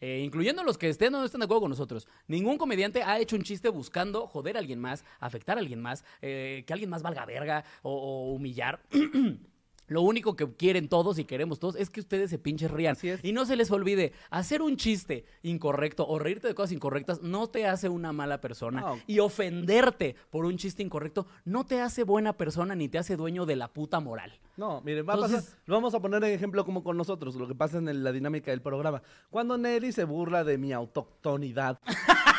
eh, 0.00 0.22
incluyendo 0.24 0.62
los 0.62 0.78
que 0.78 0.88
estén 0.88 1.14
o 1.14 1.18
no 1.18 1.24
estén 1.24 1.40
de 1.40 1.44
acuerdo 1.44 1.62
con 1.62 1.70
nosotros, 1.70 2.06
ningún 2.26 2.58
comediante 2.58 3.02
ha 3.02 3.18
hecho 3.18 3.36
un 3.36 3.42
chiste 3.42 3.68
buscando 3.68 4.26
joder 4.26 4.56
a 4.56 4.60
alguien 4.60 4.80
más, 4.80 5.04
afectar 5.20 5.56
a 5.56 5.60
alguien 5.60 5.80
más, 5.80 6.04
eh, 6.22 6.64
que 6.66 6.72
alguien 6.72 6.90
más 6.90 7.02
valga 7.02 7.26
verga 7.26 7.64
o, 7.82 7.92
o 7.92 8.32
humillar. 8.32 8.80
Lo 9.88 10.02
único 10.02 10.36
que 10.36 10.46
quieren 10.54 10.88
todos 10.88 11.18
y 11.18 11.24
queremos 11.24 11.58
todos 11.58 11.76
es 11.76 11.90
que 11.90 12.00
ustedes 12.00 12.30
se 12.30 12.38
pinches 12.38 12.70
rían. 12.70 12.96
Y 13.22 13.32
no 13.32 13.44
se 13.44 13.56
les 13.56 13.70
olvide, 13.70 14.12
hacer 14.30 14.62
un 14.62 14.76
chiste 14.76 15.24
incorrecto 15.42 16.06
o 16.06 16.18
reírte 16.18 16.46
de 16.48 16.54
cosas 16.54 16.72
incorrectas 16.72 17.22
no 17.22 17.48
te 17.48 17.66
hace 17.66 17.88
una 17.88 18.12
mala 18.12 18.40
persona. 18.40 18.80
No. 18.80 18.98
Y 19.06 19.18
ofenderte 19.18 20.14
por 20.30 20.44
un 20.44 20.56
chiste 20.56 20.82
incorrecto 20.82 21.26
no 21.44 21.64
te 21.66 21.80
hace 21.80 22.04
buena 22.04 22.32
persona 22.34 22.74
ni 22.74 22.88
te 22.88 22.98
hace 22.98 23.16
dueño 23.16 23.46
de 23.46 23.56
la 23.56 23.68
puta 23.72 24.00
moral. 24.00 24.38
No, 24.56 24.80
miren, 24.82 25.06
va 25.08 25.14
a 25.14 25.18
pasar, 25.20 25.42
lo 25.66 25.74
vamos 25.74 25.94
a 25.94 26.00
poner 26.00 26.22
en 26.24 26.32
ejemplo 26.34 26.64
como 26.64 26.82
con 26.82 26.96
nosotros, 26.96 27.34
lo 27.36 27.46
que 27.46 27.54
pasa 27.54 27.78
en 27.78 27.88
el- 27.88 28.02
la 28.02 28.12
dinámica 28.12 28.50
del 28.50 28.60
programa. 28.60 29.02
Cuando 29.30 29.56
Nelly 29.56 29.92
se 29.92 30.04
burla 30.04 30.42
de 30.44 30.58
mi 30.58 30.72
autoctonidad, 30.72 31.78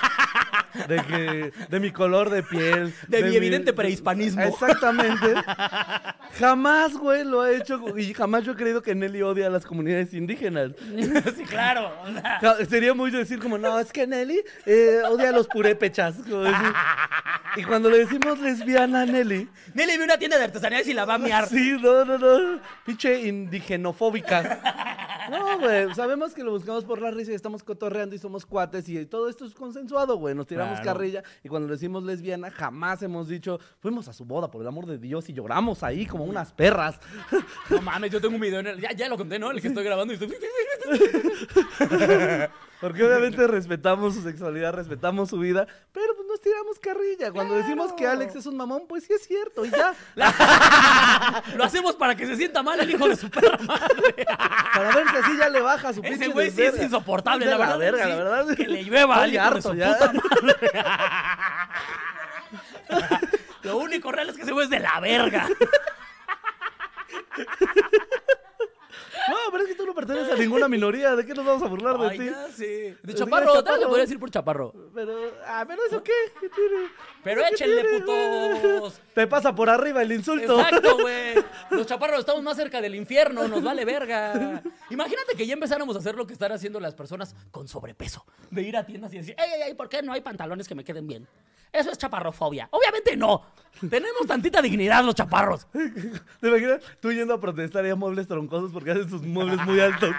de 0.87 0.97
que, 1.03 1.51
de 1.69 1.79
mi 1.79 1.91
color 1.91 2.29
de 2.29 2.43
piel, 2.43 2.93
De 3.07 3.23
mi 3.23 3.35
evidente 3.35 3.73
prehispanismo. 3.73 4.41
Exactamente. 4.43 5.33
jamás, 6.39 6.93
güey, 6.93 7.23
lo 7.23 7.41
ha 7.41 7.51
hecho 7.51 7.97
y 7.97 8.13
jamás 8.13 8.43
yo 8.43 8.53
he 8.53 8.55
creído 8.55 8.81
que 8.81 8.95
Nelly 8.95 9.21
odia 9.21 9.47
a 9.47 9.49
las 9.49 9.65
comunidades 9.65 10.13
indígenas. 10.13 10.71
sí, 11.35 11.43
claro. 11.43 11.91
o 12.03 12.11
sea, 12.11 12.39
Ja- 12.41 12.65
Sería 12.65 12.93
muy 12.93 13.11
decir 13.11 13.39
como, 13.39 13.57
no, 13.57 13.79
es 13.79 13.91
que 13.91 14.05
Nelly 14.07 14.41
eh, 14.65 15.01
odia 15.09 15.29
a 15.29 15.31
los 15.31 15.47
purépechas. 15.47 16.15
Y 17.55 17.63
cuando 17.63 17.89
le 17.89 17.99
decimos 17.99 18.39
lesbiana 18.39 19.01
a 19.01 19.05
Nelly, 19.05 19.49
Nelly 19.73 19.97
ve 19.97 20.03
una 20.03 20.17
tienda 20.17 20.37
de 20.37 20.43
artesanías 20.45 20.87
y 20.87 20.93
la 20.93 21.05
va 21.05 21.15
a 21.15 21.17
miar. 21.17 21.47
Sí, 21.47 21.77
no, 21.81 22.05
no, 22.05 22.17
no. 22.17 22.59
Pinche 22.85 23.21
indigenofóbica. 23.27 24.59
No, 25.29 25.59
güey. 25.59 25.93
Sabemos 25.95 26.33
que 26.33 26.43
lo 26.43 26.51
buscamos 26.51 26.85
por 26.85 27.01
la 27.01 27.11
risa 27.11 27.31
y 27.31 27.35
estamos 27.35 27.63
cotorreando 27.63 28.15
y 28.15 28.19
somos 28.19 28.45
cuates 28.45 28.87
y 28.89 29.05
todo 29.05 29.29
esto 29.29 29.45
es 29.45 29.53
consensuado, 29.53 30.17
güey. 30.17 30.35
Nos 30.35 30.47
tiramos 30.47 30.79
Claro. 30.79 30.97
carrilla 30.97 31.23
y 31.43 31.49
cuando 31.49 31.67
le 31.67 31.73
decimos 31.73 32.03
lesbiana 32.03 32.49
jamás 32.51 33.01
hemos 33.03 33.27
dicho, 33.27 33.59
fuimos 33.79 34.07
a 34.07 34.13
su 34.13 34.25
boda, 34.25 34.49
por 34.51 34.61
el 34.61 34.67
amor 34.67 34.85
de 34.85 34.97
Dios, 34.97 35.29
y 35.29 35.33
lloramos 35.33 35.83
ahí 35.83 36.05
como 36.05 36.23
unas 36.23 36.51
perras. 36.53 36.99
No 37.69 37.81
mames, 37.81 38.11
yo 38.11 38.21
tengo 38.21 38.35
un 38.35 38.41
video 38.41 38.59
en 38.61 38.67
el. 38.67 38.79
Ya, 38.81 38.91
ya 38.93 39.09
lo 39.09 39.17
conté, 39.17 39.39
¿no? 39.39 39.51
El 39.51 39.61
que 39.61 39.67
estoy 39.67 39.83
grabando 39.83 40.13
y 40.13 40.17
estoy. 40.17 40.29
Porque 42.81 43.03
obviamente 43.03 43.45
respetamos 43.45 44.15
su 44.15 44.21
sexualidad, 44.21 44.73
respetamos 44.73 45.29
su 45.29 45.37
vida, 45.37 45.67
pero 45.91 46.15
pues 46.15 46.25
no 46.25 46.33
nos 46.33 46.41
tiramos 46.41 46.79
carrilla. 46.79 47.31
Cuando 47.31 47.55
decimos 47.55 47.91
que 47.93 48.07
Alex 48.07 48.35
es 48.37 48.45
un 48.45 48.55
mamón, 48.55 48.85
pues 48.87 49.03
sí 49.03 49.11
es 49.13 49.23
cierto, 49.27 49.65
y 49.65 49.69
ya. 49.69 49.93
Lo 51.57 51.63
hacemos 51.65 51.95
para 51.95 52.15
que 52.15 52.25
se 52.25 52.37
sienta 52.37 52.63
mal 52.63 52.79
el 52.79 52.89
hijo 52.89 53.07
de 53.07 53.17
su 53.17 53.29
perra 53.29 53.57
madre. 53.65 54.25
Para 54.73 54.95
ver 54.95 55.09
si 55.09 55.15
así 55.17 55.37
ya 55.37 55.49
le 55.49 55.59
baja 55.61 55.91
su 55.93 55.99
Ese 55.99 56.09
pinche 56.09 56.27
güey 56.29 56.51
sí 56.51 56.61
es 56.63 56.81
insoportable, 56.81 57.45
la 57.45 57.51
de 57.51 57.57
verdad. 57.57 57.77
verga, 57.77 58.03
sí. 58.03 58.09
la 58.09 58.15
verdad. 58.15 58.55
Que 58.55 58.67
le 58.67 58.83
llueva 58.83 59.23
al 59.23 59.35
Estoy 59.35 59.45
hijo 59.45 59.55
de 59.55 59.61
su 59.61 59.69
harto 59.69 59.77
ya. 59.77 59.97
puta 59.97 60.11
madre. 60.41 60.71
Lo 63.63 63.77
único 63.77 64.11
real 64.11 64.29
es 64.29 64.35
que 64.37 64.43
ese 64.43 64.53
güey 64.53 64.63
es 64.63 64.69
de 64.69 64.79
la 64.79 64.99
verga. 65.01 65.47
No, 69.27 69.35
pero 69.51 69.63
es 69.63 69.69
que 69.69 69.75
tú 69.75 69.85
no 69.85 69.93
perteneces 69.93 70.31
a 70.31 70.35
ninguna 70.35 70.67
minoría. 70.67 71.15
¿De 71.15 71.25
qué 71.25 71.33
nos 71.33 71.45
vamos 71.45 71.63
a 71.63 71.67
burlar 71.67 71.97
de 71.97 72.07
Ay, 72.07 72.17
ti? 72.17 72.25
ya, 72.25 72.47
sí. 72.49 72.95
De 73.03 73.13
chaparro, 73.13 73.63
tal 73.63 73.73
vez 73.73 73.79
le 73.81 73.87
podría 73.87 74.05
decir 74.05 74.19
por 74.19 74.29
chaparro. 74.31 74.73
Pero, 74.93 75.31
ah, 75.45 75.65
pero 75.67 75.81
eso 75.85 76.01
qué, 76.03 76.11
¿Qué 76.39 76.49
tiene? 76.49 76.87
Pero 77.23 77.41
¿Eso 77.41 77.49
qué 77.49 77.55
échenle, 77.55 77.81
tiene, 77.83 78.59
putos. 78.61 79.01
Te 79.13 79.27
pasa 79.27 79.53
por 79.53 79.69
arriba 79.69 80.01
el 80.01 80.11
insulto. 80.11 80.59
Exacto, 80.59 80.97
güey. 81.01 81.35
Los 81.71 81.85
chaparros 81.87 82.19
estamos 82.19 82.43
más 82.43 82.55
cerca 82.55 82.81
del 82.81 82.95
infierno, 82.95 83.47
nos 83.47 83.63
vale 83.63 83.85
verga. 83.85 84.61
Imagínate 84.89 85.35
que 85.35 85.45
ya 85.45 85.53
empezáramos 85.53 85.95
a 85.95 85.99
hacer 85.99 86.15
lo 86.15 86.25
que 86.25 86.33
están 86.33 86.51
haciendo 86.51 86.79
las 86.79 86.95
personas 86.95 87.35
con 87.51 87.67
sobrepeso. 87.67 88.25
De 88.49 88.61
ir 88.61 88.77
a 88.77 88.85
tiendas 88.85 89.13
y 89.13 89.17
decir, 89.17 89.35
ey, 89.37 89.51
ey, 89.55 89.61
ey, 89.69 89.73
¿por 89.73 89.89
qué 89.89 90.01
no 90.01 90.13
hay 90.13 90.21
pantalones 90.21 90.67
que 90.67 90.75
me 90.75 90.83
queden 90.83 91.07
bien? 91.07 91.27
Eso 91.71 91.91
es 91.91 91.97
chaparrofobia. 91.97 92.67
Obviamente 92.71 93.15
no. 93.15 93.43
Tenemos 93.89 94.27
tantita 94.27 94.61
dignidad 94.61 95.03
los 95.03 95.15
chaparros. 95.15 95.67
¿Te 95.71 96.47
imaginas? 96.47 96.81
Tú 96.99 97.13
yendo 97.13 97.35
a 97.35 97.39
protestar 97.39 97.85
y 97.85 97.89
a 97.89 97.95
muebles 97.95 98.27
troncosos 98.27 98.71
porque 98.71 98.91
hacen 98.91 99.09
sus 99.09 99.21
muebles 99.21 99.63
muy 99.65 99.79
altos. 99.79 100.13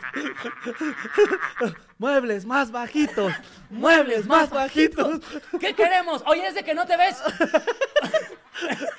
muebles 1.99 2.47
más 2.47 2.71
bajitos. 2.71 3.33
Muebles 3.69 4.27
más 4.27 4.51
bajitos. 4.51 5.21
¿Qué 5.61 5.75
queremos? 5.75 6.23
Oye, 6.27 6.47
es 6.47 6.55
de 6.55 6.65
que 6.65 6.75
no 6.75 6.87
te 6.87 6.97
ves. 6.97 7.19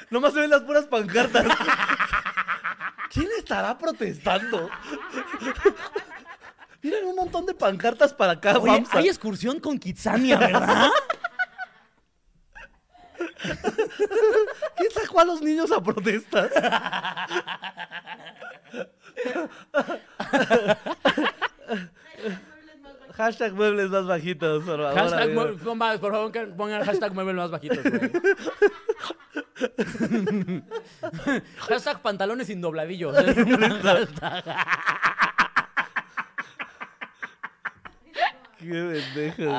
Nomás 0.10 0.34
se 0.34 0.42
ven 0.42 0.50
las 0.50 0.62
puras 0.62 0.86
pancartas. 0.86 1.46
¿Quién 3.12 3.28
estará 3.40 3.78
protestando? 3.78 4.70
Miren 6.84 7.06
un 7.08 7.16
montón 7.16 7.46
de 7.46 7.54
pancartas 7.54 8.14
para 8.14 8.34
acá, 8.34 8.58
Oye, 8.58 8.84
hay 8.92 9.08
excursión 9.08 9.60
con 9.60 9.78
Kitsania, 9.78 10.38
¿verdad? 10.38 10.90
¿Quién 14.78 14.92
sacó 14.92 15.20
a 15.20 15.26
los 15.26 15.42
niños 15.42 15.72
a 15.72 15.82
protestar? 15.82 16.50
Hashtag 23.14 23.54
muebles 23.54 23.90
más 23.90 24.08
bajitos, 24.08 24.64
por 24.64 24.80
favor. 24.80 24.96
Hashtag, 24.96 25.36
por 26.00 26.12
favor, 26.12 26.32
que 26.32 26.48
pongan 26.48 26.84
hashtag 26.84 27.14
muebles 27.14 27.36
más 27.36 27.52
bajitos, 27.52 27.84
güey. 27.84 28.12
hashtag 31.58 32.02
pantalones 32.02 32.48
sin 32.48 32.62
dobladillos. 32.62 33.16
Qué 38.62 39.02
pendejo, 39.14 39.52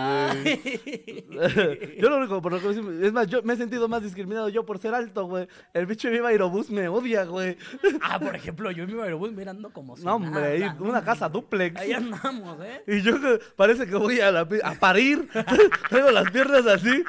güey. 0.43 1.97
Yo 2.01 2.09
lo 2.11 2.17
único, 2.19 2.41
por 2.41 2.53
lo 2.53 2.61
que 2.61 2.81
me- 2.81 3.07
es 3.07 3.13
más, 3.13 3.27
yo 3.27 3.43
me 3.43 3.55
he 3.55 3.57
sentido 3.57 3.89
más 3.89 4.03
discriminado 4.03 4.49
yo 4.49 4.65
por 4.65 4.79
ser 4.79 4.95
alto, 4.95 5.25
güey. 5.27 5.49
El 5.75 5.87
bicho 5.87 6.09
Viva 6.11 6.29
Aerobús 6.29 6.71
me 6.71 6.89
odia, 6.89 7.25
güey. 7.25 7.57
Ah, 8.01 8.19
por 8.21 8.35
ejemplo, 8.37 8.71
yo 8.71 8.85
en 8.85 8.95
mi 8.95 9.01
aerobús 9.03 9.33
mirando 9.33 9.71
como 9.73 9.97
si 9.97 10.05
No, 10.05 10.17
hombre, 10.17 10.59
nada. 10.61 10.77
una 10.81 11.05
casa 11.05 11.29
duplex. 11.29 11.81
Ahí 11.81 11.93
andamos, 11.93 12.59
¿eh? 12.65 12.83
Y 12.87 13.03
yo 13.03 13.15
parece 13.57 13.87
que 13.87 13.97
voy 13.97 14.21
a, 14.21 14.31
la 14.31 14.47
a 14.65 14.75
parir. 14.75 15.29
Traigo 15.89 16.11
las 16.11 16.31
piernas 16.31 16.67
así. 16.67 17.03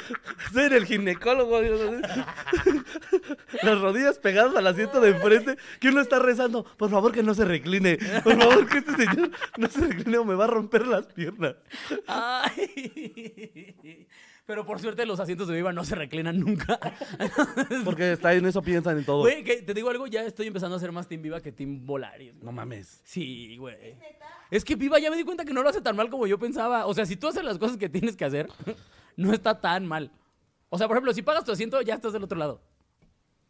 En 0.55 0.73
el 0.73 0.85
ginecólogo. 0.85 1.61
Las 3.63 3.79
rodillas 3.79 4.17
pegadas 4.19 4.55
al 4.55 4.67
asiento 4.67 4.99
de 4.99 5.09
enfrente. 5.09 5.57
Que 5.79 5.89
uno 5.89 6.01
está 6.01 6.19
rezando. 6.19 6.63
Por 6.77 6.89
favor, 6.89 7.11
que 7.11 7.23
no 7.23 7.33
se 7.33 7.45
recline. 7.45 7.97
Por 8.23 8.37
favor, 8.39 8.67
que 8.67 8.79
este 8.79 8.95
señor 8.95 9.31
no 9.57 9.67
se 9.67 9.87
recline 9.87 10.17
o 10.17 10.25
me 10.25 10.35
va 10.35 10.45
a 10.45 10.47
romper 10.47 10.87
las 10.87 11.05
piernas. 11.07 11.55
Ay. 12.07 13.77
Pero 14.45 14.65
por 14.65 14.79
suerte 14.79 15.05
los 15.05 15.19
asientos 15.19 15.47
de 15.47 15.55
Viva 15.55 15.71
no 15.71 15.85
se 15.85 15.95
reclinan 15.95 16.39
nunca. 16.39 16.79
Porque 17.85 18.11
está 18.11 18.33
en 18.33 18.45
eso 18.45 18.61
piensan 18.61 18.97
en 18.97 19.05
todo. 19.05 19.21
Güey, 19.21 19.43
que 19.43 19.61
te 19.61 19.73
digo 19.73 19.89
algo, 19.89 20.05
ya 20.07 20.23
estoy 20.23 20.47
empezando 20.47 20.75
a 20.75 20.79
ser 20.79 20.91
más 20.91 21.07
Team 21.07 21.21
Viva 21.21 21.39
que 21.41 21.51
Team 21.51 21.85
Volaris. 21.85 22.35
No 22.41 22.51
mames. 22.51 23.01
Sí, 23.05 23.55
güey. 23.57 23.93
Es 24.51 24.65
que 24.65 24.75
Viva 24.75 24.99
ya 24.99 25.09
me 25.09 25.15
di 25.15 25.23
cuenta 25.23 25.45
que 25.45 25.53
no 25.53 25.63
lo 25.63 25.69
hace 25.69 25.81
tan 25.81 25.95
mal 25.95 26.09
como 26.09 26.27
yo 26.27 26.37
pensaba. 26.37 26.85
O 26.87 26.93
sea, 26.93 27.05
si 27.05 27.15
tú 27.15 27.27
haces 27.29 27.43
las 27.43 27.57
cosas 27.57 27.77
que 27.77 27.87
tienes 27.87 28.17
que 28.17 28.25
hacer, 28.25 28.49
no 29.15 29.33
está 29.33 29.61
tan 29.61 29.85
mal. 29.85 30.11
O 30.69 30.77
sea, 30.77 30.87
por 30.87 30.97
ejemplo, 30.97 31.13
si 31.13 31.21
pagas 31.21 31.45
tu 31.45 31.51
asiento, 31.53 31.81
ya 31.81 31.95
estás 31.95 32.11
del 32.11 32.23
otro 32.23 32.37
lado. 32.37 32.61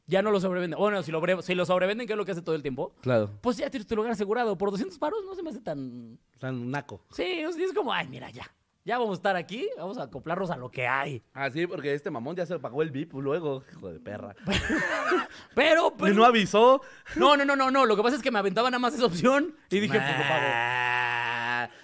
Ya 0.06 0.22
no 0.22 0.32
lo 0.32 0.39
sobrevenden. 0.42 0.78
Bueno, 0.78 1.02
si 1.02 1.12
lo, 1.12 1.42
si 1.42 1.56
lo 1.56 1.66
sobrevenden, 1.66 2.06
que 2.08 2.13
es 2.13 2.18
lo 2.18 2.26
que 2.26 2.32
hace 2.34 2.42
todo 2.42 2.56
el 2.56 2.62
tiempo, 2.62 2.94
Claro. 3.02 3.30
pues 3.42 3.56
ya 3.58 3.70
tienes 3.70 3.88
tu 3.88 3.96
lugar 3.96 4.12
asegurado. 4.12 4.58
Por 4.58 4.70
200 4.72 4.98
paros 5.00 5.20
no 5.26 5.34
se 5.36 5.44
me 5.44 5.50
hace 5.52 5.62
tan... 5.62 6.20
Están 6.34 6.70
naco. 6.72 7.02
Sí, 7.12 7.24
es 7.24 7.74
como, 7.74 7.94
ay, 7.94 8.08
mira, 8.10 8.30
ya. 8.30 8.44
Ya 8.86 8.98
vamos 8.98 9.12
a 9.13 9.20
estar 9.20 9.36
aquí, 9.38 9.66
vamos 9.78 9.98
a 9.98 10.04
acoplarnos 10.04 10.52
a 10.52 10.58
lo 10.58 10.70
que 10.70 10.86
hay. 10.86 11.24
Ah, 11.34 11.50
sí, 11.50 11.66
porque 11.68 11.94
este 11.94 12.12
mamón 12.12 12.36
ya 12.36 12.46
se 12.46 12.60
pagó 12.60 12.82
el 12.82 12.92
VIP 12.92 13.13
luego. 13.13 13.63
Hijo 13.72 13.94
de 13.94 14.02
perra. 14.02 14.36
Pero, 15.56 15.94
Y 15.98 16.02
pero... 16.02 16.16
no 16.16 16.26
avisó. 16.26 16.82
No, 17.16 17.38
no, 17.38 17.46
no, 17.46 17.56
no, 17.56 17.72
no. 17.72 17.86
Lo 17.86 17.96
que 17.96 18.04
pasa 18.04 18.18
es 18.18 18.22
que 18.22 18.30
me 18.32 18.39
aventaba 18.39 18.70
nada 18.70 18.80
más 18.80 18.94
esa 18.94 19.06
opción 19.06 19.56
y 19.70 19.80
dije, 19.80 19.98
pues 19.98 20.18
lo 20.18 20.24
pago. 20.28 20.46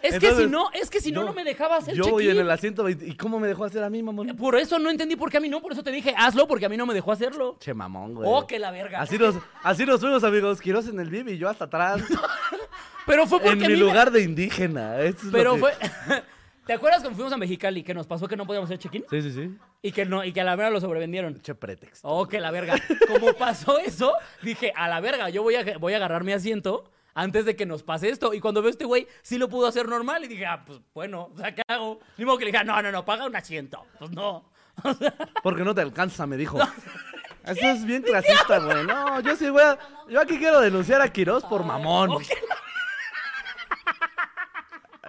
Es 0.01 0.19
que 0.19 0.31
si 0.33 0.47
no, 0.47 0.69
es 0.73 0.89
que 0.89 1.01
si 1.01 1.11
no, 1.11 1.23
no 1.23 1.33
me 1.33 1.43
dejaba 1.43 1.77
hacer 1.77 1.95
Yo 1.95 2.09
voy 2.09 2.29
en 2.29 2.37
el 2.37 2.49
asiento 2.51 2.83
20. 2.83 3.05
¿Y 3.07 3.15
cómo 3.15 3.39
me 3.39 3.47
dejó 3.47 3.65
hacer 3.65 3.83
a 3.83 3.89
mí, 3.89 4.01
mamón? 4.03 4.35
Por 4.35 4.55
eso 4.57 4.79
no 4.79 4.89
entendí 4.89 5.15
por 5.15 5.29
qué 5.29 5.37
a 5.37 5.39
mí 5.39 5.49
no, 5.49 5.61
por 5.61 5.71
eso 5.73 5.83
te 5.83 5.91
dije, 5.91 6.13
hazlo, 6.17 6.47
porque 6.47 6.65
a 6.65 6.69
mí 6.69 6.77
no 6.77 6.85
me 6.85 6.93
dejó 6.93 7.11
hacerlo. 7.11 7.57
Che, 7.59 7.73
mamón, 7.73 8.15
güey. 8.15 8.29
Oh, 8.31 8.45
que 8.47 8.59
la 8.59 8.71
verga. 8.71 9.01
Así 9.01 9.17
nos, 9.17 9.35
así 9.63 9.85
nos 9.85 9.99
fuimos, 9.99 10.23
amigos. 10.23 10.61
Quiroz 10.61 10.87
en 10.87 10.99
el 10.99 11.09
VIP 11.09 11.29
y 11.29 11.37
yo 11.37 11.49
hasta 11.49 11.65
atrás. 11.65 12.01
Pero 13.05 13.25
fue 13.25 13.39
porque 13.39 13.57
en 13.57 13.65
a 13.65 13.67
mi 13.69 13.73
me- 13.73 13.79
lugar 13.79 14.11
de 14.11 14.21
indígena. 14.21 14.99
Eso 15.01 15.25
es 15.27 15.31
Pero 15.31 15.57
lo 15.57 15.65
que- 15.67 15.73
fue... 15.75 16.23
¿Te 16.65 16.73
acuerdas 16.73 17.01
cuando 17.01 17.15
fuimos 17.15 17.33
a 17.33 17.37
Mexicali 17.37 17.81
que 17.81 17.95
nos 17.95 18.05
pasó 18.05 18.27
que 18.27 18.37
no 18.37 18.45
podíamos 18.45 18.67
hacer 18.67 18.77
check-in? 18.77 19.03
Sí, 19.09 19.21
sí, 19.23 19.31
sí. 19.31 19.57
Y 19.81 19.91
que, 19.91 20.05
no, 20.05 20.23
y 20.23 20.31
que 20.31 20.41
a 20.41 20.43
la 20.43 20.55
verga 20.55 20.69
lo 20.69 20.79
sobrevendieron. 20.79 21.41
Che 21.41 21.55
pretexto. 21.55 22.07
Oh, 22.07 22.27
que 22.27 22.39
la 22.39 22.51
verga. 22.51 22.75
Como 23.07 23.33
pasó 23.33 23.79
eso, 23.79 24.13
dije, 24.43 24.71
a 24.75 24.87
la 24.87 24.99
verga, 24.99 25.29
yo 25.29 25.41
voy 25.41 25.55
a, 25.55 25.77
voy 25.79 25.93
a 25.93 25.95
agarrar 25.95 26.23
mi 26.23 26.31
asiento 26.31 26.91
antes 27.13 27.45
de 27.45 27.55
que 27.55 27.65
nos 27.65 27.83
pase 27.83 28.09
esto. 28.09 28.33
Y 28.33 28.39
cuando 28.39 28.61
veo 28.61 28.69
a 28.69 28.71
este 28.71 28.85
güey, 28.85 29.07
sí 29.21 29.37
lo 29.37 29.49
pudo 29.49 29.67
hacer 29.67 29.87
normal. 29.87 30.23
Y 30.23 30.27
dije, 30.27 30.45
ah, 30.45 30.63
pues 30.65 30.79
bueno, 30.93 31.29
o 31.33 31.37
sea, 31.37 31.53
¿qué 31.53 31.61
hago? 31.67 31.99
Ni 32.17 32.25
modo 32.25 32.37
que 32.37 32.45
le 32.45 32.51
dije, 32.51 32.63
no, 32.63 32.81
no, 32.81 32.91
no, 32.91 33.05
paga 33.05 33.25
un 33.25 33.35
asiento. 33.35 33.85
Pues 33.97 34.11
no. 34.11 34.49
O 34.81 34.93
sea, 34.93 35.13
Porque 35.43 35.65
no 35.65 35.75
te 35.75 35.81
alcanza, 35.81 36.25
me 36.25 36.37
dijo. 36.37 36.57
Eso 37.43 37.65
es 37.65 37.83
bien 37.83 38.01
clasista, 38.01 38.59
güey. 38.59 38.85
No, 38.85 39.19
yo 39.19 39.35
sí 39.35 39.49
voy 39.49 39.61
a... 39.61 39.77
Yo 40.07 40.21
aquí 40.21 40.37
quiero 40.37 40.61
denunciar 40.61 41.01
a 41.01 41.11
Quiroz 41.11 41.43
por 41.43 41.65
mamón. 41.65 42.23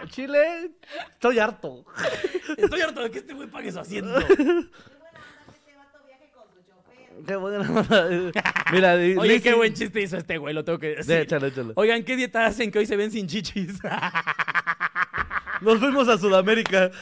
Chile, 0.09 0.71
estoy 1.11 1.39
harto. 1.39 1.85
Estoy 2.57 2.81
harto 2.81 3.01
de 3.01 3.11
que 3.11 3.19
este 3.19 3.33
güey 3.33 3.47
pague 3.47 3.71
su 3.71 3.79
asiento. 3.79 4.19
Este 5.51 5.75
vato 5.75 5.99
viaje 6.05 6.31
con 6.33 6.43
su 6.49 6.61
chofer. 6.63 7.10
Qué 7.25 7.35
buena. 7.35 7.59
Mira, 8.71 8.93
Oye, 8.93 9.41
qué 9.41 9.53
buen 9.53 9.73
chiste 9.73 10.01
hizo 10.01 10.17
este 10.17 10.37
güey, 10.37 10.53
lo 10.53 10.63
tengo 10.63 10.79
que 10.79 10.95
decir. 10.95 11.17
échalo, 11.17 11.47
échalo. 11.47 11.73
Oigan, 11.75 12.03
¿qué 12.03 12.15
dieta 12.15 12.45
hacen 12.45 12.71
que 12.71 12.79
hoy 12.79 12.85
se 12.85 12.95
ven 12.95 13.11
sin 13.11 13.27
chichis? 13.27 13.79
Nos 15.61 15.79
fuimos 15.79 16.07
a 16.07 16.17
Sudamérica. 16.17 16.91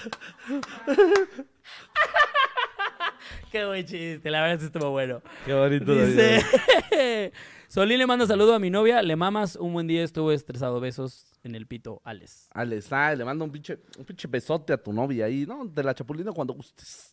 qué 3.52 3.66
buen 3.66 3.86
chiste, 3.86 4.30
la 4.30 4.42
verdad 4.42 4.58
es 4.58 4.64
estuvo 4.64 4.92
bueno. 4.92 5.22
Qué 5.46 5.54
bonito. 5.54 5.96
Dice, 5.96 7.32
Solín 7.70 8.00
le 8.00 8.08
manda 8.08 8.28
saludo 8.28 8.56
a 8.56 8.60
mi 8.60 8.70
novia, 8.70 9.02
le 9.02 9.16
mamas, 9.16 9.56
un 9.56 9.74
buen 9.74 9.88
día 9.88 10.04
estuve 10.04 10.34
estresado, 10.34 10.80
besos 10.80 11.26
en 11.44 11.56
el 11.56 11.68
pito, 11.68 12.02
Alex. 12.04 12.50
Alex, 12.52 12.92
ah, 12.92 13.16
le 13.16 13.24
mando 13.24 13.46
un 13.46 13.52
pinche, 13.52 13.80
un 13.98 14.06
pinche 14.06 14.28
besote 14.28 14.74
a 14.74 14.78
tu 14.78 14.92
novia 14.92 15.26
ahí, 15.26 15.46
¿no? 15.46 15.66
De 15.66 15.84
la 15.84 15.94
chapulina 15.94 16.32
cuando 16.32 16.54
gustes. 16.54 17.12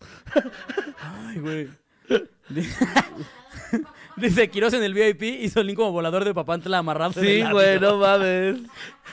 Ay, 0.98 1.38
güey. 1.38 1.68
Dice 4.16 4.48
Quiroz 4.48 4.72
en 4.72 4.82
el 4.82 4.94
VIP 4.94 5.22
y 5.22 5.50
Solín 5.50 5.76
como 5.76 5.92
volador 5.92 6.24
de 6.24 6.32
papantla 6.32 6.78
amarrado. 6.78 7.12
Sí, 7.20 7.42
güey, 7.50 7.78
no 7.78 7.98
mames. 7.98 8.56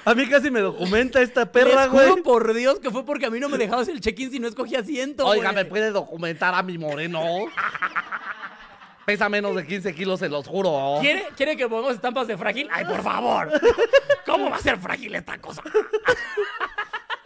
A 0.05 0.15
mí 0.15 0.27
casi 0.27 0.49
me 0.49 0.61
documenta 0.61 1.21
esta 1.21 1.51
perra, 1.51 1.87
güey. 1.87 2.21
por 2.23 2.53
Dios 2.53 2.79
que 2.79 2.89
fue 2.89 3.05
porque 3.05 3.25
a 3.25 3.29
mí 3.29 3.39
no 3.39 3.49
me 3.49 3.57
dejaba 3.57 3.81
hacer 3.81 3.95
el 3.95 4.01
check-in 4.01 4.31
si 4.31 4.39
no 4.39 4.47
escogía 4.47 4.79
asiento. 4.79 5.25
Oiga, 5.25 5.51
güey. 5.51 5.63
¿me 5.63 5.69
puede 5.69 5.91
documentar 5.91 6.53
a 6.55 6.63
mi 6.63 6.77
moreno? 6.77 7.21
Pesa 9.05 9.27
menos 9.27 9.53
de 9.55 9.67
15 9.67 9.93
kilos, 9.93 10.19
se 10.21 10.29
los 10.29 10.47
juro. 10.47 10.99
¿Quiere, 11.01 11.27
¿Quiere 11.35 11.57
que 11.57 11.67
pongamos 11.67 11.95
estampas 11.95 12.25
de 12.27 12.37
frágil? 12.37 12.69
¡Ay, 12.71 12.85
por 12.85 13.03
favor! 13.03 13.49
¿Cómo 14.25 14.49
va 14.49 14.55
a 14.55 14.59
ser 14.59 14.77
frágil 14.79 15.13
esta 15.15 15.37
cosa? 15.39 15.61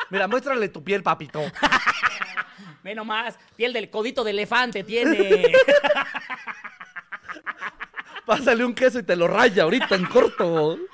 Mira, 0.10 0.28
muéstrale 0.28 0.70
tu 0.70 0.84
piel, 0.84 1.04
papito. 1.04 1.40
Ve 2.84 2.96
nomás, 2.96 3.38
piel 3.56 3.74
del 3.74 3.90
codito 3.90 4.24
de 4.24 4.32
elefante 4.32 4.84
tiene. 4.84 5.52
Pásale 8.26 8.66
un 8.66 8.74
queso 8.74 9.00
y 9.00 9.04
te 9.04 9.16
lo 9.16 9.28
raya 9.28 9.64
ahorita 9.64 9.96
en 9.96 10.06
corto. 10.06 10.78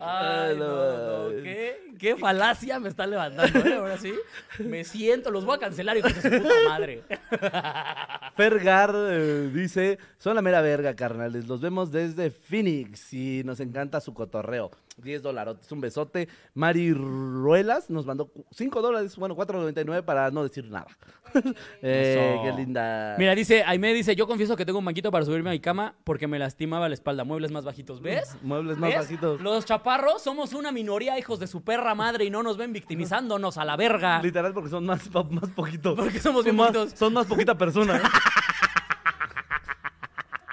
Ay, 0.00 0.56
no, 0.56 1.28
no, 1.28 1.42
¿Qué, 1.42 1.92
qué 1.98 2.16
falacia 2.16 2.78
me 2.78 2.88
está 2.88 3.06
levantando, 3.06 3.58
¿eh? 3.60 3.74
Ahora 3.74 3.98
sí. 3.98 4.12
Me 4.58 4.84
siento, 4.84 5.30
los 5.30 5.44
voy 5.44 5.56
a 5.56 5.60
cancelar, 5.60 5.96
hijos 5.96 6.14
de 6.14 6.22
su 6.22 6.42
puta 6.42 6.54
madre. 6.68 7.02
Fergar 8.36 8.94
eh, 8.94 9.50
dice, 9.52 9.98
son 10.18 10.34
la 10.34 10.42
mera 10.42 10.60
verga, 10.60 10.94
carnales. 10.94 11.46
Los 11.46 11.60
vemos 11.60 11.90
desde 11.90 12.30
Phoenix 12.30 13.12
y 13.12 13.42
nos 13.44 13.60
encanta 13.60 14.00
su 14.00 14.14
cotorreo. 14.14 14.70
10 14.96 15.22
dólares, 15.22 15.56
un 15.70 15.80
besote. 15.80 16.28
Mari 16.54 16.92
Ruelas 16.92 17.90
nos 17.90 18.06
mandó 18.06 18.30
5 18.50 18.80
dólares, 18.80 19.16
bueno, 19.16 19.36
4.99 19.36 20.02
para 20.04 20.30
no 20.30 20.42
decir 20.42 20.64
nada. 20.70 20.86
Eh, 21.82 22.40
qué 22.42 22.52
linda. 22.52 23.14
Mira, 23.18 23.34
dice, 23.34 23.62
Aime 23.66 23.92
dice, 23.92 24.16
yo 24.16 24.26
confieso 24.26 24.56
que 24.56 24.64
tengo 24.64 24.78
un 24.78 24.84
banquito 24.84 25.10
para 25.10 25.24
subirme 25.24 25.50
a 25.50 25.52
mi 25.52 25.60
cama 25.60 25.94
porque 26.04 26.26
me 26.26 26.38
lastimaba 26.38 26.88
la 26.88 26.94
espalda. 26.94 27.24
Muebles 27.24 27.50
más 27.50 27.64
bajitos, 27.64 28.00
¿ves? 28.00 28.38
Muebles 28.42 28.78
más 28.78 28.90
¿Ves? 28.90 28.98
bajitos. 29.00 29.40
Los 29.42 29.66
chaparros 29.66 30.22
somos 30.22 30.54
una 30.54 30.72
minoría, 30.72 31.18
hijos 31.18 31.38
de 31.38 31.46
su 31.46 31.62
perra 31.62 31.94
madre, 31.94 32.24
y 32.24 32.30
no 32.30 32.42
nos 32.42 32.56
ven 32.56 32.72
victimizándonos 32.72 33.58
a 33.58 33.66
la 33.66 33.76
verga. 33.76 34.22
Literal 34.22 34.54
porque 34.54 34.70
son 34.70 34.86
más, 34.86 35.10
más 35.12 35.50
poquitos. 35.50 35.94
Porque 35.94 36.20
somos 36.20 36.42
bien 36.44 36.56
son 36.56 36.64
más, 36.64 36.72
poquitos. 36.72 36.98
son 36.98 37.12
más 37.12 37.26
poquita 37.26 37.58
persona. 37.58 38.00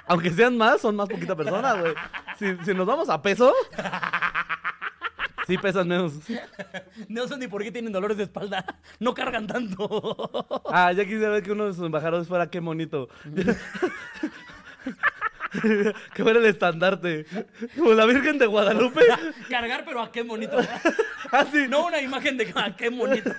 Aunque 0.06 0.30
sean 0.30 0.56
más, 0.58 0.82
son 0.82 0.96
más 0.96 1.08
poquita 1.08 1.34
persona, 1.34 1.74
güey. 1.74 1.94
Si, 2.38 2.56
si 2.64 2.74
nos 2.74 2.86
vamos 2.86 3.08
a 3.08 3.22
peso, 3.22 3.54
sí 5.46 5.58
pesan 5.58 5.88
menos. 5.88 6.14
No 7.08 7.26
sé 7.28 7.36
ni 7.36 7.48
por 7.48 7.62
qué 7.62 7.70
tienen 7.72 7.92
dolores 7.92 8.16
de 8.16 8.24
espalda. 8.24 8.64
No 8.98 9.14
cargan 9.14 9.46
tanto. 9.46 10.30
Ah, 10.72 10.92
ya 10.92 11.04
quisiera 11.04 11.28
ver 11.30 11.42
que 11.42 11.52
uno 11.52 11.66
de 11.66 11.74
sus 11.74 11.84
embajadores 11.84 12.28
fuera 12.28 12.50
qué 12.50 12.60
bonito. 12.60 13.08
que 16.14 16.22
fuera 16.22 16.40
el 16.40 16.46
estandarte. 16.46 17.26
Como 17.76 17.92
la 17.92 18.06
Virgen 18.06 18.38
de 18.38 18.46
Guadalupe. 18.46 19.02
Cargar, 19.48 19.84
pero 19.84 20.02
a 20.02 20.10
qué 20.10 20.22
bonito. 20.22 20.56
Así. 21.30 21.68
No 21.68 21.86
una 21.86 22.00
imagen 22.00 22.36
de 22.36 22.52
a 22.54 22.74
qué 22.76 22.90
bonito. 22.90 23.30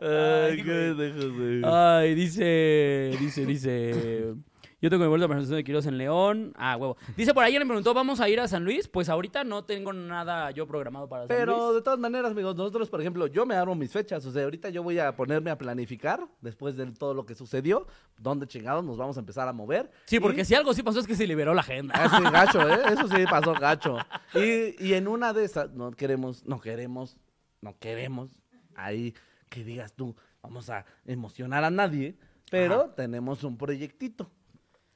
Ay, 0.00 0.62
qué. 0.62 1.62
Ay, 1.64 2.14
dice, 2.14 3.16
dice, 3.18 3.46
dice. 3.46 4.34
Yo 4.80 4.90
tengo 4.90 5.02
mi 5.02 5.08
vuelta 5.08 5.24
a 5.24 5.28
presentación 5.28 5.56
de 5.56 5.64
Quiroz 5.64 5.86
en 5.86 5.98
León. 5.98 6.52
Ah, 6.56 6.76
huevo. 6.76 6.96
Dice 7.16 7.34
por 7.34 7.42
ahí, 7.42 7.58
me 7.58 7.66
preguntó, 7.66 7.94
¿vamos 7.94 8.20
a 8.20 8.28
ir 8.28 8.38
a 8.38 8.46
San 8.46 8.62
Luis? 8.64 8.86
Pues 8.86 9.08
ahorita 9.08 9.42
no 9.42 9.64
tengo 9.64 9.92
nada 9.92 10.52
yo 10.52 10.68
programado 10.68 11.08
para 11.08 11.22
San 11.22 11.36
Pero 11.36 11.64
Luis. 11.64 11.74
de 11.78 11.82
todas 11.82 11.98
maneras, 11.98 12.30
amigos, 12.30 12.54
nosotros, 12.54 12.88
por 12.88 13.00
ejemplo, 13.00 13.26
yo 13.26 13.44
me 13.44 13.56
armo 13.56 13.74
mis 13.74 13.90
fechas. 13.90 14.24
O 14.24 14.30
sea, 14.30 14.44
ahorita 14.44 14.68
yo 14.68 14.84
voy 14.84 15.00
a 15.00 15.16
ponerme 15.16 15.50
a 15.50 15.58
planificar, 15.58 16.28
después 16.40 16.76
de 16.76 16.86
todo 16.92 17.12
lo 17.12 17.26
que 17.26 17.34
sucedió, 17.34 17.88
dónde 18.18 18.46
chingados 18.46 18.84
nos 18.84 18.96
vamos 18.96 19.16
a 19.16 19.20
empezar 19.20 19.48
a 19.48 19.52
mover. 19.52 19.90
Sí, 20.04 20.20
porque 20.20 20.44
si 20.44 20.54
algo 20.54 20.72
sí 20.72 20.84
pasó 20.84 21.00
es 21.00 21.08
que 21.08 21.16
se 21.16 21.26
liberó 21.26 21.54
la 21.54 21.62
agenda. 21.62 21.94
Ah, 21.96 22.16
sí, 22.16 22.22
gacho, 22.30 22.68
¿eh? 22.68 22.78
Eso 22.92 23.08
sí 23.08 23.24
pasó 23.28 23.54
gacho. 23.54 23.96
Y, 24.34 24.80
y 24.86 24.94
en 24.94 25.08
una 25.08 25.32
de 25.32 25.44
esas, 25.44 25.72
no 25.72 25.90
queremos, 25.90 26.46
no 26.46 26.60
queremos, 26.60 27.16
no 27.62 27.76
queremos, 27.80 28.30
ahí 28.76 29.12
que 29.48 29.64
digas 29.64 29.92
tú, 29.94 30.14
vamos 30.40 30.70
a 30.70 30.84
emocionar 31.04 31.64
a 31.64 31.70
nadie, 31.70 32.16
pero 32.48 32.90
tenemos 32.90 33.42
un 33.42 33.58
proyectito 33.58 34.30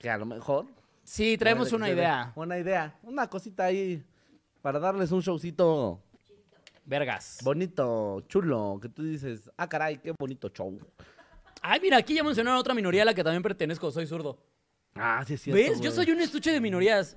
que 0.03 0.11
a 0.11 0.19
lo 0.19 0.27
mejor... 0.27 0.67
Sí, 1.05 1.39
traemos 1.39 1.73
una 1.73 1.89
idea. 1.89 2.33
Una 2.35 2.59
idea, 2.59 2.99
una 3.03 3.29
cosita 3.29 3.65
ahí 3.65 4.03
para 4.61 4.79
darles 4.79 5.11
un 5.13 5.21
showcito 5.21 6.01
Vergas. 6.85 7.39
bonito, 7.43 8.25
chulo, 8.29 8.79
que 8.81 8.89
tú 8.89 9.03
dices, 9.03 9.51
ah, 9.57 9.69
caray, 9.69 9.99
qué 9.99 10.13
bonito 10.19 10.49
show. 10.49 10.79
Ay, 11.63 11.81
mira, 11.81 11.97
aquí 11.97 12.15
ya 12.15 12.25
mencionaron 12.25 12.59
otra 12.59 12.75
minoría 12.75 13.03
a 13.03 13.05
la 13.05 13.15
que 13.15 13.23
también 13.23 13.43
pertenezco. 13.43 13.91
Soy 13.91 14.07
zurdo. 14.07 14.37
Ah, 14.95 15.23
sí 15.27 15.35
es 15.35 15.43
cierto. 15.43 15.63
¿Ves? 15.63 15.81
Yo 15.81 15.93
güey. 15.93 16.05
soy 16.05 16.11
un 16.13 16.21
estuche 16.21 16.51
de 16.51 16.61
minorías. 16.61 17.17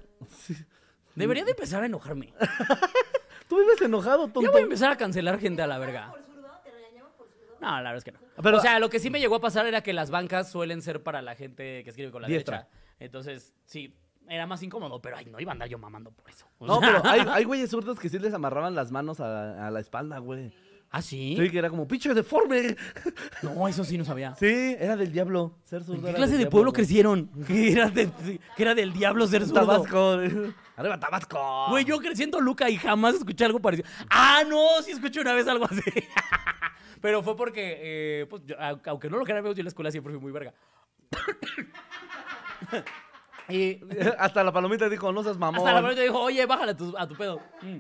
Debería 1.16 1.44
de 1.44 1.52
empezar 1.52 1.82
a 1.82 1.88
enojarme. 1.88 2.34
Tú 3.50 3.58
vives 3.58 3.82
enojado, 3.82 4.28
tonto. 4.28 4.42
Ya 4.42 4.52
voy 4.52 4.62
a 4.62 4.64
empezar 4.64 4.92
a 4.92 4.98
cancelar 4.98 5.40
gente 5.40 5.62
a 5.64 5.68
la 5.68 5.80
verga. 5.80 6.12
¿Por 6.12 6.24
zurdo? 6.24 6.52
¿Te 6.64 6.72
regañaban 6.72 7.12
por 7.18 7.28
zurdo? 7.28 7.58
No, 7.60 7.68
la 7.68 7.92
verdad 7.92 7.98
es 7.98 8.04
que 8.04 8.12
no. 8.12 8.25
Pero- 8.42 8.58
o 8.58 8.62
sea, 8.62 8.80
lo 8.80 8.90
que 8.90 9.00
sí 9.00 9.10
me 9.10 9.20
llegó 9.20 9.36
a 9.36 9.42
pasar 9.42 9.66
era 9.66 9.82
que 9.82 9.94
las 9.94 10.10
bancas 10.12 10.50
suelen 10.52 10.82
ser 10.82 11.04
para 11.04 11.22
la 11.22 11.36
gente 11.36 11.84
que 11.84 11.90
escribe 11.90 12.12
con 12.12 12.22
la 12.22 12.28
Diestra. 12.28 12.58
derecha. 12.58 12.78
Entonces, 13.00 13.54
sí, 13.66 13.96
era 14.28 14.46
más 14.48 14.62
incómodo, 14.64 15.02
pero 15.02 15.18
ay, 15.18 15.26
no 15.26 15.40
iba 15.40 15.52
a 15.52 15.54
andar 15.54 15.70
yo 15.70 15.78
mamando 15.78 16.12
por 16.12 16.30
eso. 16.30 16.46
O 16.58 16.66
No, 16.68 16.80
sea- 16.80 17.02
pero 17.02 17.10
hay, 17.10 17.22
hay 17.32 17.44
güeyes 17.44 17.70
zurdos 17.70 18.00
que 18.00 18.10
sí 18.10 18.20
les 18.20 18.34
amarraban 18.34 18.74
las 18.76 18.92
manos 18.92 19.20
a, 19.20 19.68
a 19.68 19.72
la 19.72 19.80
espalda, 19.80 20.18
güey. 20.20 20.52
¿Ah, 20.92 21.02
sí? 21.02 21.36
Sí, 21.38 21.50
que 21.50 21.58
era 21.58 21.70
como, 21.70 21.88
pinche 21.88 22.14
deforme. 22.14 22.76
No, 23.42 23.68
eso 23.68 23.84
sí 23.84 23.98
no 23.98 24.06
sabía. 24.06 24.34
Sí, 24.36 24.76
era 24.80 24.96
del 24.96 25.12
diablo. 25.12 25.58
Ser 25.66 25.84
zurdo 25.84 26.00
¿En 26.08 26.14
qué 26.14 26.14
clase 26.14 26.34
de 26.34 26.38
diablo, 26.40 26.52
pueblo 26.52 26.72
güey. 26.72 26.76
crecieron? 26.78 27.30
Que 27.48 27.72
era, 27.72 27.90
de- 27.90 28.10
que 28.56 28.64
era 28.64 28.74
del 28.76 28.94
diablo 28.94 29.28
ser 29.28 29.46
zurdo. 29.46 29.62
Tabasco. 29.66 30.12
Arriba 30.78 31.00
Tabasco. 31.00 31.66
Güey, 31.70 31.84
yo 31.86 31.98
crecí 32.00 32.24
en 32.24 32.32
Toluca 32.32 32.70
y 32.70 32.78
jamás 32.78 33.16
escuché 33.16 33.44
algo 33.46 33.60
parecido. 33.60 33.90
Ah, 34.10 34.44
no, 34.48 34.82
sí 34.84 34.92
escuché 34.92 35.20
una 35.20 35.34
vez 35.34 35.48
algo 35.48 35.66
así. 35.66 35.82
Pero 37.02 37.24
fue 37.24 37.36
porque, 37.36 37.80
eh, 37.82 38.26
pues, 38.30 38.44
yo, 38.46 38.56
aunque 38.86 39.10
no 39.10 39.18
lo 39.18 39.26
crean, 39.26 39.44
yo 39.44 39.52
en 39.52 39.64
la 39.64 39.70
escuela 39.70 39.92
siempre 39.92 40.14
fui 40.14 40.22
muy 40.22 40.32
verga. 40.32 40.54
y 43.50 43.80
Hasta 44.18 44.44
la 44.44 44.52
palomita 44.52 44.90
dijo, 44.90 45.12
no 45.12 45.24
seas 45.24 45.38
mamón. 45.38 45.60
hasta 45.60 45.74
la 45.74 45.82
verdad 45.82 46.02
dijo, 46.02 46.20
oye, 46.20 46.46
bájale 46.46 46.72
a 46.72 46.78
tu, 46.78 46.98
a 46.98 47.08
tu 47.08 47.16
pedo. 47.16 47.40
Mm. 47.62 47.80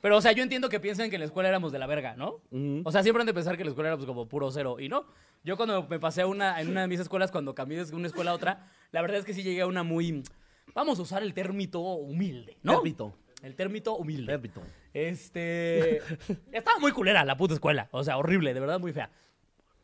Pero, 0.00 0.16
o 0.16 0.20
sea, 0.20 0.32
yo 0.32 0.42
entiendo 0.42 0.68
que 0.68 0.78
piensan 0.78 1.10
que 1.10 1.16
en 1.16 1.20
la 1.20 1.26
escuela 1.26 1.48
éramos 1.48 1.72
de 1.72 1.78
la 1.78 1.86
verga, 1.86 2.14
¿no? 2.14 2.40
O 2.84 2.92
sea, 2.92 3.02
siempre 3.02 3.22
han 3.22 3.26
de 3.26 3.34
pensar 3.34 3.56
que 3.56 3.64
la 3.64 3.70
escuela 3.70 3.96
pues, 3.96 4.06
como 4.06 4.28
puro 4.28 4.50
cero. 4.50 4.76
Y 4.78 4.88
no. 4.88 5.06
Yo 5.44 5.56
cuando 5.56 5.86
me 5.88 5.98
pasé 5.98 6.22
a 6.22 6.26
una, 6.26 6.60
en 6.60 6.68
una 6.68 6.82
de 6.82 6.88
mis 6.88 7.00
escuelas, 7.00 7.32
cuando 7.32 7.54
cambié 7.54 7.84
de 7.84 7.96
una 7.96 8.06
escuela 8.06 8.30
a 8.30 8.34
otra, 8.34 8.70
la 8.92 9.02
verdad 9.02 9.18
es 9.18 9.24
que 9.24 9.34
sí 9.34 9.42
llegué 9.42 9.62
a 9.62 9.66
una 9.66 9.82
muy... 9.82 10.22
Vamos 10.74 10.98
a 10.98 11.02
usar 11.02 11.22
el 11.22 11.34
térmito 11.34 11.80
humilde, 11.80 12.58
¿no? 12.62 12.74
Térmito. 12.74 13.14
El 13.42 13.54
térmito 13.54 13.96
humilde. 13.96 14.32
Térmito. 14.32 14.62
Este. 14.92 15.98
Estaba 16.52 16.78
muy 16.78 16.92
culera 16.92 17.24
la 17.24 17.36
puta 17.36 17.54
escuela. 17.54 17.88
O 17.92 18.02
sea, 18.02 18.16
horrible, 18.18 18.52
de 18.54 18.60
verdad 18.60 18.80
muy 18.80 18.92
fea. 18.92 19.10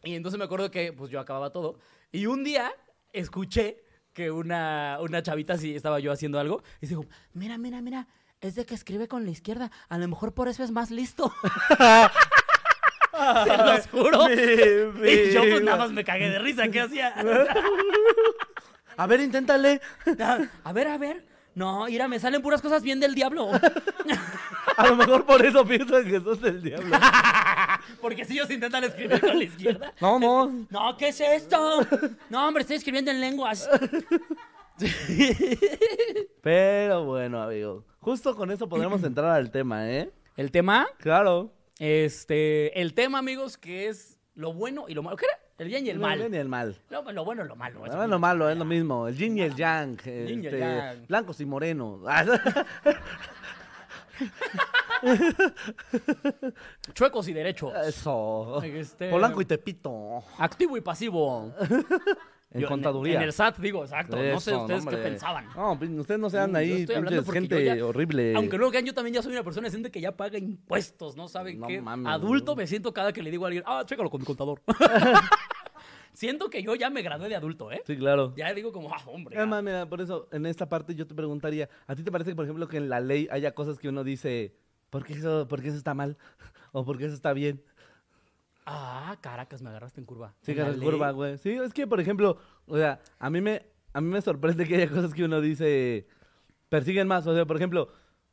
Y 0.02 0.14
entonces 0.14 0.38
me 0.38 0.44
acuerdo 0.44 0.70
que 0.70 0.92
pues 0.92 1.10
yo 1.10 1.20
acababa 1.20 1.50
todo. 1.50 1.78
Y 2.12 2.26
un 2.26 2.44
día 2.44 2.72
escuché 3.12 3.82
que 4.12 4.30
una, 4.30 4.98
una 5.00 5.22
chavita, 5.22 5.54
así 5.54 5.74
estaba 5.74 5.98
yo 6.00 6.12
haciendo 6.12 6.38
algo, 6.38 6.62
y 6.80 6.86
dijo: 6.86 7.06
Mira, 7.32 7.58
mira, 7.58 7.80
mira, 7.80 8.08
es 8.40 8.54
de 8.54 8.66
que 8.66 8.74
escribe 8.74 9.08
con 9.08 9.24
la 9.24 9.30
izquierda. 9.30 9.70
A 9.88 9.98
lo 9.98 10.08
mejor 10.08 10.34
por 10.34 10.48
eso 10.48 10.62
es 10.62 10.70
más 10.70 10.90
listo. 10.90 11.32
Se 13.44 13.56
los 13.56 13.86
juro. 13.88 14.28
Mi 14.28 15.08
Y 15.10 15.32
yo 15.32 15.42
pues 15.42 15.62
nada 15.62 15.78
más 15.78 15.92
me 15.92 16.04
cagué 16.04 16.28
de 16.30 16.38
risa. 16.40 16.68
¿Qué 16.68 16.80
hacía? 16.80 17.14
A 18.96 19.06
ver, 19.06 19.20
inténtale. 19.20 19.80
A 20.64 20.72
ver, 20.72 20.88
a 20.88 20.98
ver. 20.98 21.33
No, 21.54 21.84
mira, 21.86 22.08
me 22.08 22.18
salen 22.18 22.42
puras 22.42 22.60
cosas 22.60 22.82
bien 22.82 22.98
del 23.00 23.14
diablo. 23.14 23.48
A 24.76 24.86
lo 24.88 24.96
mejor 24.96 25.24
por 25.24 25.44
eso 25.44 25.64
piensan 25.64 26.04
que 26.04 26.20
sos 26.20 26.40
del 26.40 26.60
diablo. 26.62 26.96
Porque 28.00 28.24
si 28.24 28.32
ellos 28.34 28.50
intentan 28.50 28.82
escribir 28.84 29.20
con 29.20 29.38
la 29.38 29.44
izquierda. 29.44 29.92
No, 30.00 30.18
no. 30.18 30.66
No, 30.70 30.96
¿qué 30.96 31.08
es 31.08 31.20
esto? 31.20 31.86
No, 32.28 32.48
hombre, 32.48 32.62
estoy 32.62 32.76
escribiendo 32.76 33.10
en 33.10 33.20
lenguas. 33.20 33.68
Pero 36.42 37.04
bueno, 37.04 37.42
amigo. 37.42 37.84
Justo 38.00 38.34
con 38.36 38.50
eso 38.50 38.68
podremos 38.68 39.02
entrar 39.04 39.30
al 39.30 39.50
tema, 39.50 39.90
¿eh? 39.90 40.10
El 40.36 40.50
tema, 40.50 40.86
Claro. 40.98 41.52
este, 41.78 42.80
el 42.80 42.94
tema, 42.94 43.18
amigos, 43.18 43.56
que 43.56 43.88
es 43.88 44.18
lo 44.34 44.52
bueno 44.52 44.86
y 44.88 44.94
lo 44.94 45.02
malo. 45.02 45.16
¿Qué 45.16 45.26
era? 45.26 45.38
El 45.56 45.68
bien 45.68 45.86
y 45.86 45.90
el 45.90 45.98
mal. 46.00 46.30
Ni 46.30 46.36
el 46.36 46.48
mal. 46.48 46.76
Lo, 46.90 47.02
lo 47.12 47.24
bueno 47.24 47.44
y 47.44 47.48
lo 47.48 47.54
malo. 47.54 47.86
eso. 47.86 47.96
No, 47.96 48.02
es 48.02 48.08
lo 48.08 48.18
malo, 48.18 48.50
es 48.50 48.56
lo 48.56 48.64
mismo. 48.64 49.06
El 49.06 49.16
yin 49.16 49.38
y 49.38 49.42
el 49.42 49.54
yang. 49.54 49.96
Yin 50.02 50.42
y 50.42 50.46
el 50.46 50.54
este, 50.54 50.58
yang. 50.58 51.06
Blancos 51.06 51.40
y 51.40 51.46
morenos. 51.46 52.00
Chuecos 56.92 57.28
y 57.28 57.32
derechos. 57.32 57.72
Eso. 57.86 58.60
Este- 58.62 59.10
Polanco 59.10 59.40
y 59.40 59.44
Tepito. 59.44 60.24
Activo 60.38 60.76
y 60.76 60.80
pasivo. 60.80 61.52
En 62.54 62.60
Yo- 62.60 62.68
contaduría. 62.68 63.16
En, 63.16 63.22
el 63.22 63.33
SAT, 63.33 63.58
digo, 63.58 63.83
exacto. 63.83 64.16
no 64.16 64.38
sé 64.38 64.54
ustedes 64.54 64.87
qué 64.87 64.96
pensaban. 64.96 65.46
No, 65.56 65.76
pues, 65.76 65.90
ustedes 65.90 66.20
no 66.20 66.31
sean 66.31 66.54
ahí, 66.54 66.87
pinches 66.87 67.29
gente 67.31 67.64
ya- 67.64 67.85
horrible. 67.85 68.33
Aunque 68.37 68.56
lo 68.56 68.70
crean, 68.70 68.85
yo 68.87 68.94
también 68.94 69.12
ya 69.14 69.22
soy 69.22 69.33
una 69.33 69.42
persona 69.42 69.66
decente 69.66 69.90
que 69.90 70.00
ya 70.00 70.16
paga 70.16 70.38
impuestos, 70.38 71.16
¿no? 71.16 71.26
¿Saben 71.26 71.58
No 71.58 71.66
qué? 71.66 71.83
Adulto 72.06 72.54
me 72.54 72.68
siento 72.68 72.94
cada 72.94 73.12
que 73.12 73.22
le 73.24 73.33
digo 73.33 73.44
a 73.44 73.48
alguien, 73.48 73.64
ah, 73.66 73.83
chécalo 73.85 74.08
con 74.08 74.20
mi 74.20 74.24
contador. 74.26 74.62
siento 76.12 76.48
que 76.48 76.62
yo 76.62 76.76
ya 76.76 76.90
me 76.90 77.02
gradué 77.02 77.29
de 77.29 77.35
adulto, 77.35 77.72
¿eh? 77.72 77.83
Sí, 77.87 77.96
claro. 77.96 78.33
Ya 78.37 78.54
digo 78.54 78.70
como, 78.72 78.92
ah, 78.94 79.00
hombre. 79.06 79.35
ya". 79.35 79.40
Además, 79.42 79.62
mira, 79.64 79.87
por 79.87 80.00
eso, 80.00 80.29
en 80.31 80.46
esta 80.46 80.68
parte 80.68 80.94
yo 80.94 81.06
te 81.08 81.14
preguntaría, 81.14 81.68
¿a 81.88 81.94
ti 81.96 82.04
te 82.04 82.12
parece, 82.12 82.35
por 82.37 82.44
ejemplo, 82.44 82.68
que 82.68 82.76
en 82.76 82.88
la 82.88 83.00
ley 83.00 83.26
haya 83.33 83.52
cosas 83.52 83.79
que 83.81 83.88
uno 83.88 84.04
dice, 84.04 84.54
¿por 84.90 85.04
qué 85.04 85.14
eso, 85.14 85.48
por 85.48 85.60
qué 85.60 85.68
eso 85.68 85.76
está 85.76 85.92
mal? 85.94 86.16
¿O 86.72 86.85
por 86.85 86.98
qué 86.98 87.06
eso 87.06 87.14
está 87.14 87.33
bien? 87.33 87.62
Ah, 88.67 89.17
Caracas, 89.21 89.60
me 89.62 89.69
agarraste 89.71 90.00
en 90.00 90.06
curva. 90.06 90.35
Sí, 90.42 90.52
En 90.52 90.60
es 90.60 90.79
ley. 90.79 90.88
curva, 90.88 91.10
güey. 91.10 91.37
Sí, 91.38 91.50
es 91.50 91.73
que, 91.75 91.87
por 91.87 92.00
ejemplo, 92.00 92.38
o 92.67 92.77
sea, 92.77 93.00
a 93.19 93.29
mí 93.31 93.40
me, 93.40 93.67
a 93.92 94.00
mí 94.00 94.08
me 94.08 94.23
sorprende 94.23 94.67
que 94.67 94.77
haya 94.77 94.88
cosas 94.88 95.12
que 95.12 95.25
uno 95.25 95.40
dice, 95.40 96.06
persiguen 96.69 97.06
más. 97.06 97.27
O 97.27 97.35
sea, 97.35 97.44
por 97.44 97.56
ejemplo, 97.56 97.90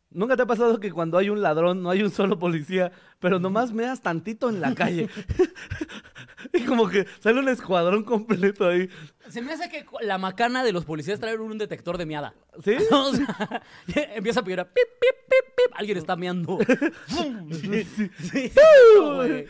¿nunca 0.09 0.37
te 0.37 0.43
ha 0.43 0.45
pasado 0.47 0.79
que 0.79 0.91
cuando 0.91 1.17
hay 1.17 1.29
un 1.29 1.41
ladrón 1.41 1.83
no 1.83 1.89
hay 1.89 2.01
un 2.01 2.11
solo 2.11 2.39
policía, 2.39 2.91
pero 3.19 3.39
nomás 3.39 3.73
meas 3.73 4.01
tantito 4.01 4.49
en 4.49 4.61
la 4.61 4.73
calle? 4.73 5.09
y 6.53 6.63
como 6.65 6.87
que 6.87 7.05
sale 7.19 7.39
un 7.39 7.49
escuadrón 7.49 8.03
completo 8.03 8.67
ahí. 8.67 8.89
Se 9.31 9.41
me 9.41 9.53
hace 9.53 9.69
que 9.69 9.85
la 10.01 10.17
macana 10.17 10.61
de 10.61 10.73
los 10.73 10.83
policías 10.83 11.19
trae 11.19 11.37
un 11.37 11.57
detector 11.57 11.97
de 11.97 12.05
miada. 12.05 12.33
¿Sí? 12.63 12.75
O 12.91 13.13
sea, 13.13 13.61
empieza 14.15 14.41
a 14.41 14.43
pedir 14.43 14.59
pip, 14.65 14.87
pip, 14.99 15.15
pip, 15.29 15.55
pip. 15.55 15.73
Alguien 15.73 15.97
está 15.97 16.15
meando. 16.15 16.59
Sí, 17.07 17.83
sí, 18.31 18.51
güey. 18.99 19.47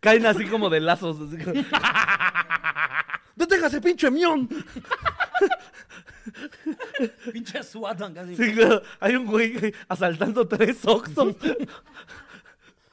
Caen 0.00 0.26
así 0.26 0.46
como 0.46 0.68
de 0.68 0.80
lazos. 0.80 1.16
Así 1.20 1.42
como... 1.42 1.62
¡Deténgase, 3.36 3.80
pinche 3.80 4.10
mión! 4.10 4.48
Pinche 7.32 7.62
SWAT 7.62 8.14
casi. 8.14 8.36
Sí, 8.36 8.54
claro. 8.54 8.82
Hay 9.00 9.16
un 9.16 9.26
güey 9.26 9.74
asaltando 9.88 10.46
tres 10.46 10.84
Oxxos. 10.84 11.36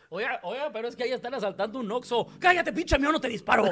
Oiga, 0.09 0.39
oiga, 0.43 0.71
pero 0.71 0.87
es 0.87 0.95
que 0.95 1.03
ahí 1.03 1.11
están 1.11 1.33
asaltando 1.33 1.79
un 1.79 1.91
Oxxo. 1.91 2.27
¡Cállate, 2.39 2.73
pinche 2.73 2.99
mío, 2.99 3.11
no 3.11 3.21
te 3.21 3.29
disparo! 3.29 3.65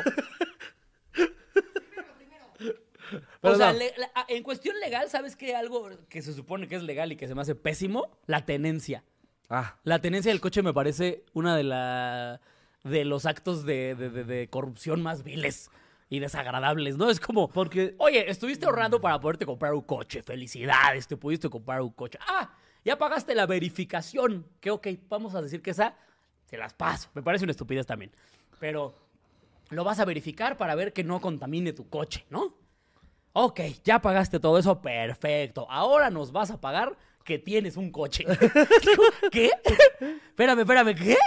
Pero 3.42 3.54
o 3.54 3.58
sea, 3.58 3.74
no. 3.74 3.80
le- 3.80 3.94
la- 3.98 4.12
a- 4.16 4.26
en 4.28 4.44
cuestión 4.44 4.80
legal, 4.80 5.10
¿sabes 5.10 5.36
qué? 5.36 5.56
Algo 5.56 5.90
que 6.10 6.22
se 6.22 6.34
supone 6.34 6.68
que 6.68 6.76
es 6.76 6.84
legal 6.84 7.12
y 7.12 7.16
que 7.16 7.28
se 7.28 7.36
me 7.36 7.42
hace 7.42 7.56
pésimo, 7.56 8.10
la 8.26 8.46
tenencia. 8.46 9.04
Ah, 9.50 9.78
La 9.84 10.00
tenencia 10.00 10.32
del 10.32 10.42
coche 10.42 10.62
me 10.62 10.74
parece 10.74 11.24
una 11.34 11.56
de 11.56 11.64
la 11.64 12.40
de 12.84 13.04
los 13.04 13.26
actos 13.26 13.66
de, 13.66 13.96
de- 13.96 14.10
de- 14.10 14.24
de 14.24 14.48
corrupción 14.50 15.02
más 15.02 15.24
viles 15.24 15.70
y 16.10 16.20
desagradables, 16.20 16.98
¿no? 16.98 17.10
Es 17.10 17.20
como, 17.20 17.50
porque... 17.50 17.94
oye, 17.98 18.30
estuviste 18.32 18.66
ahorrando 18.66 19.02
para 19.02 19.20
poderte 19.20 19.46
comprar 19.46 19.74
un 19.74 19.82
coche, 19.82 20.24
felicidades, 20.24 21.08
te 21.08 21.18
pudiste 21.18 21.50
comprar 21.50 21.82
un 21.82 21.92
coche. 21.92 22.18
Ah, 22.28 22.52
ya 22.86 22.98
pagaste 22.98 23.36
la 23.36 23.46
verificación, 23.46 24.46
que 24.62 24.72
ok, 24.72 24.88
vamos 25.10 25.36
a 25.36 25.42
decir 25.42 25.62
que 25.62 25.72
esa, 25.72 25.94
te 26.50 26.58
las 26.58 26.74
paso. 26.74 27.10
Me 27.14 27.22
parece 27.22 27.44
una 27.46 27.52
estupidez 27.52 27.86
también. 27.86 28.12
Pero 28.60 28.96
lo 29.70 29.84
vas 29.84 30.00
a 30.00 30.06
verificar 30.06 30.58
para 30.58 30.74
ver 30.76 30.94
que 30.94 31.04
no 31.04 31.20
contamine 31.22 31.74
tu 31.74 31.90
coche, 31.90 32.26
¿no? 32.30 32.56
Ok, 33.34 33.60
ya 33.84 34.02
pagaste 34.02 34.40
todo 34.40 34.58
eso, 34.58 34.82
perfecto. 34.82 35.68
Ahora 35.70 36.10
nos 36.10 36.32
vas 36.32 36.52
a 36.52 36.60
pagar 36.60 36.98
que 37.24 37.38
tienes 37.38 37.78
un 37.78 37.92
coche. 37.92 38.26
¿Qué? 39.32 39.52
Espérame, 40.30 40.60
espérame, 40.62 40.96
¿qué? 40.96 41.18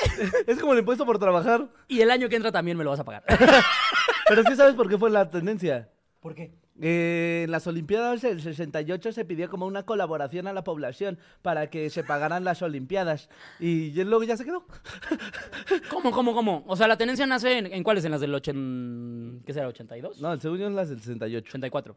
Es 0.46 0.58
como 0.58 0.72
el 0.72 0.80
impuesto 0.80 1.06
por 1.06 1.18
trabajar. 1.18 1.68
Y 1.86 2.00
el 2.00 2.10
año 2.10 2.28
que 2.28 2.36
entra 2.36 2.50
también 2.50 2.76
me 2.76 2.84
lo 2.84 2.90
vas 2.90 3.00
a 3.00 3.04
pagar. 3.04 3.22
Pero 4.28 4.42
sí 4.42 4.56
sabes 4.56 4.74
por 4.74 4.88
qué 4.88 4.98
fue 4.98 5.10
la 5.10 5.30
tendencia. 5.30 5.88
¿Por 6.20 6.34
qué? 6.34 6.52
Eh, 6.84 7.42
en 7.44 7.52
las 7.52 7.68
Olimpiadas 7.68 8.22
del 8.22 8.42
68 8.42 9.12
se 9.12 9.24
pidió 9.24 9.48
como 9.48 9.66
una 9.66 9.84
colaboración 9.84 10.48
a 10.48 10.52
la 10.52 10.64
población 10.64 11.16
para 11.40 11.70
que 11.70 11.88
se 11.90 12.02
pagaran 12.02 12.42
las 12.42 12.60
Olimpiadas. 12.60 13.28
Y 13.60 13.92
luego 14.02 14.24
ya 14.24 14.36
se 14.36 14.44
quedó. 14.44 14.66
¿Cómo, 15.90 16.10
cómo, 16.10 16.34
cómo? 16.34 16.64
O 16.66 16.76
sea, 16.76 16.88
la 16.88 16.98
tenencia 16.98 17.24
nace 17.24 17.58
en, 17.58 17.72
¿en 17.72 17.84
cuáles? 17.84 18.04
¿En 18.04 18.10
las 18.10 18.20
del 18.20 18.34
80... 18.34 19.46
¿Qué 19.46 19.52
será? 19.52 19.68
¿82? 19.68 20.18
No, 20.18 20.32
el 20.32 20.40
segundo 20.40 20.66
es 20.66 20.72
las 20.72 20.88
del 20.88 20.98
68. 20.98 21.48
84. 21.48 21.96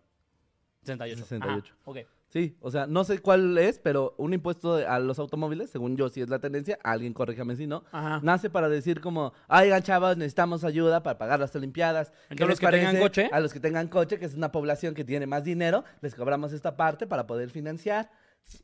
68. 0.84 1.22
68. 1.24 1.74
Ajá, 1.74 1.82
ok. 1.86 1.98
Sí, 2.36 2.58
o 2.60 2.70
sea, 2.70 2.86
no 2.86 3.06
sé 3.06 3.20
cuál 3.20 3.58
es, 3.58 3.80
pero 3.80 4.14
un 4.18 4.34
impuesto 4.34 4.76
a 4.76 5.00
los 5.00 5.20
automóviles, 5.20 5.70
según 5.70 5.96
yo, 5.96 6.10
si 6.10 6.20
es 6.20 6.28
la 6.28 6.40
tendencia, 6.40 6.78
alguien 6.84 7.14
corríjame 7.14 7.56
si 7.56 7.66
no, 7.66 7.86
Ajá. 7.94 8.20
nace 8.24 8.50
para 8.50 8.68
decir 8.68 9.00
como, 9.00 9.32
oigan 9.48 9.82
chavos, 9.84 10.18
necesitamos 10.18 10.66
ayuda 10.66 11.02
para 11.02 11.18
pagar 11.18 11.40
las 11.40 11.56
Olimpiadas. 11.56 12.10
¿Qué 12.10 12.16
Entonces, 12.32 12.50
les 12.50 12.62
los 12.62 12.72
que 12.72 12.78
tengan 12.78 13.00
coche. 13.00 13.30
A 13.32 13.40
los 13.40 13.54
que 13.54 13.60
tengan 13.62 13.88
coche, 13.88 14.20
que 14.20 14.26
es 14.26 14.36
una 14.36 14.52
población 14.52 14.94
que 14.94 15.06
tiene 15.06 15.28
más 15.28 15.46
dinero, 15.46 15.86
les 16.02 16.14
cobramos 16.14 16.52
esta 16.52 16.76
parte 16.76 17.08
para 17.08 17.26
poder 17.26 17.52
financiar. 17.52 18.12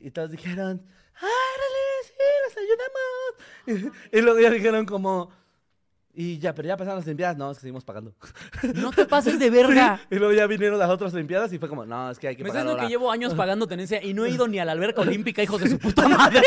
Y 0.00 0.10
todos 0.10 0.30
dijeron, 0.30 0.84
¡árale, 1.14 2.02
sí, 2.04 2.12
les 2.44 3.76
ayudamos! 3.78 3.92
Y, 4.12 4.16
y 4.18 4.20
luego 4.20 4.38
ya 4.38 4.50
dijeron 4.50 4.84
como, 4.84 5.30
y 6.14 6.38
ya, 6.38 6.54
pero 6.54 6.68
ya 6.68 6.76
pasaron 6.76 6.98
las 6.98 7.06
Olimpiadas, 7.06 7.36
no, 7.36 7.50
es 7.50 7.56
que 7.58 7.62
seguimos 7.62 7.84
pagando. 7.84 8.12
No 8.74 8.90
te 8.90 9.06
pases 9.06 9.38
de 9.38 9.50
verga. 9.50 10.00
Y 10.10 10.16
luego 10.16 10.32
ya 10.32 10.46
vinieron 10.46 10.78
las 10.78 10.90
otras 10.90 11.14
Olimpiadas 11.14 11.52
y 11.52 11.58
fue 11.58 11.68
como, 11.68 11.86
no, 11.86 12.10
es 12.10 12.18
que 12.18 12.28
hay 12.28 12.36
que 12.36 12.42
Me 12.44 12.50
pagar 12.50 12.64
diciendo 12.64 12.76
que 12.76 12.82
ahora". 12.82 12.90
llevo 12.90 13.10
años 13.12 13.34
pagando 13.36 13.66
tenencia 13.66 14.02
y 14.02 14.12
no 14.14 14.24
he 14.26 14.30
ido 14.30 14.46
ni 14.48 14.58
a 14.58 14.64
la 14.64 14.72
alberca 14.72 15.00
olímpica, 15.00 15.42
hijos 15.42 15.60
de 15.60 15.68
su 15.70 15.78
puta 15.78 16.06
madre. 16.08 16.42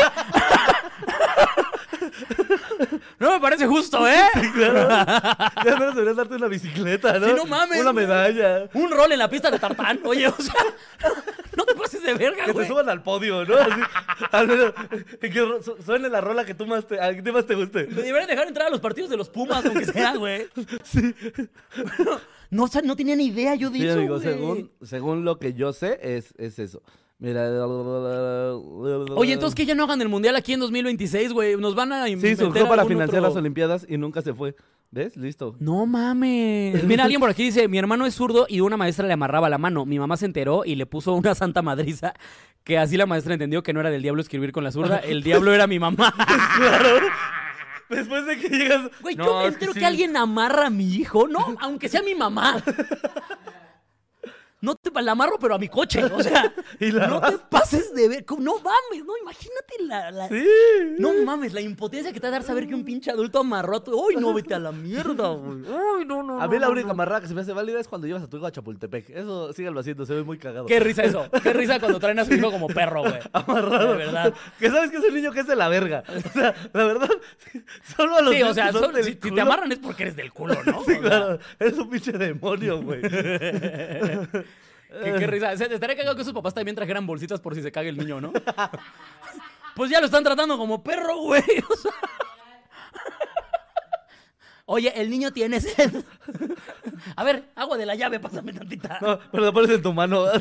No 3.18 3.32
me 3.32 3.40
parece 3.40 3.66
justo, 3.66 4.06
¿eh? 4.08 4.20
Claro. 4.54 4.88
Ya 5.64 5.76
menos 5.78 5.94
deberías 5.94 6.16
darte 6.16 6.34
una 6.36 6.46
bicicleta, 6.48 7.18
¿no? 7.18 7.26
Sí, 7.28 7.32
no 7.36 7.44
mames, 7.46 7.80
Una 7.80 7.92
medalla. 7.92 8.68
Un 8.74 8.90
rol 8.90 9.12
en 9.12 9.18
la 9.18 9.28
pista 9.28 9.50
de 9.50 9.58
tartán. 9.58 10.00
Oye, 10.04 10.26
o 10.28 10.34
sea, 10.38 10.54
no 11.56 11.64
te 11.64 11.74
pases 11.74 12.02
de 12.02 12.14
verga, 12.14 12.40
Que 12.44 12.46
te 12.46 12.52
güey. 12.52 12.68
suban 12.68 12.88
al 12.88 13.02
podio, 13.02 13.44
¿no? 13.44 13.56
Así, 13.56 13.80
al 14.32 14.48
menos, 14.48 14.72
que 15.20 15.60
suene 15.84 16.08
la 16.08 16.20
rola 16.20 16.44
que 16.44 16.54
tú 16.54 16.66
más 16.66 16.86
te, 16.86 16.96
que 17.22 17.32
más 17.32 17.46
te 17.46 17.54
guste. 17.54 17.86
Me 17.88 18.02
deberían 18.02 18.28
dejar 18.28 18.48
entrar 18.48 18.68
a 18.68 18.70
los 18.70 18.80
partidos 18.80 19.10
de 19.10 19.16
los 19.16 19.28
Pumas, 19.28 19.64
aunque 19.64 19.84
sea, 19.86 20.14
güey. 20.16 20.46
No, 22.50 22.64
o 22.64 22.68
sea, 22.68 22.80
no 22.82 22.94
tenía 22.96 23.16
ni 23.16 23.26
idea 23.26 23.54
yo 23.56 23.70
de 23.70 23.78
Sí, 23.78 23.86
eso, 23.86 23.98
amigo, 23.98 24.14
güey. 24.20 24.26
según, 24.28 24.70
según 24.82 25.24
lo 25.24 25.38
que 25.38 25.54
yo 25.54 25.72
sé, 25.72 25.98
es, 26.02 26.32
es 26.38 26.58
eso. 26.58 26.82
Mira. 27.18 27.48
Oye, 29.16 29.32
entonces 29.32 29.54
que 29.54 29.64
ya 29.64 29.74
no 29.74 29.84
hagan 29.84 30.02
el 30.02 30.08
mundial 30.08 30.36
aquí 30.36 30.52
en 30.52 30.60
2026, 30.60 31.32
güey. 31.32 31.56
Nos 31.56 31.74
van 31.74 31.92
a 31.92 32.06
Sí, 32.06 32.36
surgió 32.36 32.68
para 32.68 32.84
financiar 32.84 33.20
otro- 33.20 33.30
las 33.30 33.36
Olimpiadas 33.36 33.86
y 33.88 33.96
nunca 33.96 34.20
se 34.22 34.34
fue. 34.34 34.54
¿Ves? 34.90 35.16
Listo. 35.16 35.56
No 35.58 35.84
mames. 35.86 36.84
Mira, 36.84 37.04
alguien 37.04 37.20
por 37.20 37.28
aquí 37.30 37.42
dice, 37.44 37.66
mi 37.68 37.76
hermano 37.78 38.06
es 38.06 38.14
zurdo 38.14 38.46
y 38.48 38.60
una 38.60 38.76
maestra 38.76 39.06
le 39.06 39.12
amarraba 39.14 39.48
la 39.48 39.58
mano. 39.58 39.84
Mi 39.84 39.98
mamá 39.98 40.16
se 40.16 40.26
enteró 40.26 40.64
y 40.64 40.74
le 40.76 40.86
puso 40.86 41.12
una 41.14 41.34
santa 41.34 41.60
madriza 41.62 42.14
que 42.64 42.78
así 42.78 42.96
la 42.96 43.06
maestra 43.06 43.32
entendió 43.34 43.62
que 43.62 43.72
no 43.72 43.80
era 43.80 43.90
del 43.90 44.02
diablo 44.02 44.20
escribir 44.22 44.52
con 44.52 44.62
la 44.64 44.70
zurda, 44.70 44.98
el 44.98 45.22
diablo 45.22 45.52
era 45.52 45.66
mi 45.66 45.78
mamá. 45.78 46.14
Claro. 46.58 46.98
Después 47.88 48.26
de 48.26 48.36
que 48.38 48.48
llegas. 48.48 48.90
Güey, 49.00 49.14
No, 49.14 49.24
yo 49.26 49.38
me 49.38 49.46
entero 49.46 49.72
que, 49.72 49.78
sí. 49.78 49.84
alguien 49.84 50.16
amarra 50.16 50.66
a 50.66 50.70
mi 50.70 50.84
hijo, 50.96 51.28
no, 51.28 51.38
aunque 51.60 51.88
sea 51.88 52.02
mi 52.02 52.14
mamá. 52.16 52.62
No 54.62 54.74
te 54.74 54.90
la 55.02 55.12
amarro, 55.12 55.38
pero 55.38 55.54
a 55.54 55.58
mi 55.58 55.68
coche. 55.68 56.02
O 56.04 56.22
sea, 56.22 56.52
Y 56.80 56.90
la 56.90 57.06
no 57.08 57.20
te 57.20 57.36
pases 57.50 57.94
de 57.94 58.08
ver. 58.08 58.24
No 58.38 58.54
mames, 58.58 59.04
no, 59.04 59.16
imagínate 59.18 59.74
la. 59.82 60.10
la- 60.10 60.28
Sí. 60.28 60.44
No 60.98 61.12
mames, 61.24 61.52
la 61.52 61.60
impotencia 61.60 62.10
que 62.12 62.18
te 62.20 62.26
va 62.26 62.28
a 62.28 62.38
dar 62.38 62.42
saber 62.42 62.66
que 62.66 62.74
un 62.74 62.82
pinche 62.84 63.10
adulto 63.10 63.40
amarró 63.40 63.76
a 63.76 63.84
tu. 63.84 63.92
¡Uy, 63.92 64.16
no, 64.16 64.32
vete 64.32 64.54
a 64.54 64.58
la 64.58 64.72
mierda, 64.72 65.28
güey! 65.28 65.60
¡Uy, 65.60 66.04
no, 66.06 66.22
no! 66.22 66.40
A 66.40 66.46
no, 66.46 66.50
mí 66.52 66.58
la 66.58 66.70
única 66.70 66.86
no. 66.86 66.92
amarrada 66.94 67.20
que 67.20 67.28
se 67.28 67.34
me 67.34 67.42
hace 67.42 67.52
válida 67.52 67.78
es 67.78 67.86
cuando 67.86 68.06
llevas 68.06 68.22
a 68.22 68.28
tu 68.28 68.38
hijo 68.38 68.46
a 68.46 68.50
Chapultepec. 68.52 69.10
Eso 69.10 69.52
síganlo 69.52 69.80
haciendo, 69.80 70.06
se 70.06 70.14
ve 70.14 70.22
muy 70.22 70.38
cagado. 70.38 70.64
Qué 70.66 70.80
risa 70.80 71.02
eso. 71.04 71.28
Qué 71.42 71.52
risa 71.52 71.78
cuando 71.80 72.00
traen 72.00 72.18
a 72.18 72.24
su 72.24 72.32
hijo 72.34 72.50
como 72.50 72.66
perro, 72.68 73.02
güey. 73.02 73.20
amarrado. 73.34 73.92
De 73.92 73.98
verdad. 73.98 74.34
Que 74.58 74.70
sabes 74.70 74.90
que 74.90 74.96
es 74.96 75.04
un 75.04 75.14
niño 75.14 75.32
que 75.32 75.40
es 75.40 75.46
de 75.46 75.56
la 75.56 75.68
verga. 75.68 76.02
O 76.08 76.30
sea, 76.32 76.54
la 76.72 76.84
verdad, 76.84 77.10
solo 77.96 78.16
a 78.16 78.22
los 78.22 78.34
Sí, 78.34 78.42
o 78.42 78.54
sea, 78.54 78.72
son 78.72 78.94
si, 78.96 79.12
si 79.12 79.16
te 79.16 79.40
amarran 79.40 79.70
es 79.70 79.78
porque 79.78 80.04
eres 80.04 80.16
del 80.16 80.32
culo, 80.32 80.54
¿no? 80.64 80.82
Sí, 80.84 80.92
O 80.92 80.94
sea, 80.94 81.00
claro. 81.00 81.38
Es 81.58 81.74
un 81.74 81.90
pinche 81.90 82.12
demonio, 82.12 82.80
güey. 82.82 83.02
Qué, 85.02 85.14
qué 85.18 85.26
risa. 85.26 85.52
Estaría 85.52 85.96
cagado 85.96 86.16
que 86.16 86.24
sus 86.24 86.32
papás 86.32 86.54
también 86.54 86.74
trajeran 86.74 87.06
bolsitas 87.06 87.40
por 87.40 87.54
si 87.54 87.62
se 87.62 87.72
caga 87.72 87.88
el 87.88 87.96
niño, 87.96 88.20
¿no? 88.20 88.32
Pues 89.76 89.90
ya 89.90 90.00
lo 90.00 90.06
están 90.06 90.24
tratando 90.24 90.56
como 90.56 90.82
perro, 90.82 91.18
güey. 91.18 91.42
o 91.70 91.76
sea. 91.76 91.92
Oye, 94.64 94.92
el 95.00 95.10
niño 95.10 95.32
tiene 95.32 95.60
sed. 95.60 96.02
A 97.14 97.22
ver, 97.22 97.50
agua 97.54 97.76
de 97.76 97.84
la 97.84 97.94
llave, 97.94 98.18
pásame 98.18 98.54
tantita. 98.54 98.98
No, 99.02 99.20
pero 99.30 99.44
la 99.44 99.52
pones 99.52 99.70
en 99.70 99.82
tu 99.82 99.92
mano. 99.92 100.24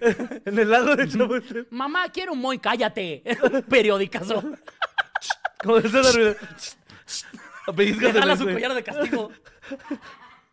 en 0.00 0.58
el 0.58 0.68
lago 0.68 0.96
de 0.96 1.08
Chapultepec. 1.08 1.68
Mamá, 1.70 2.08
quiero 2.10 2.32
un 2.32 2.40
moy, 2.40 2.58
cállate. 2.58 3.22
Periodicazo. 3.68 4.42
Como 5.62 5.80
su 8.36 8.44
collar 8.44 8.74
de 8.74 8.82
castigo. 8.82 9.30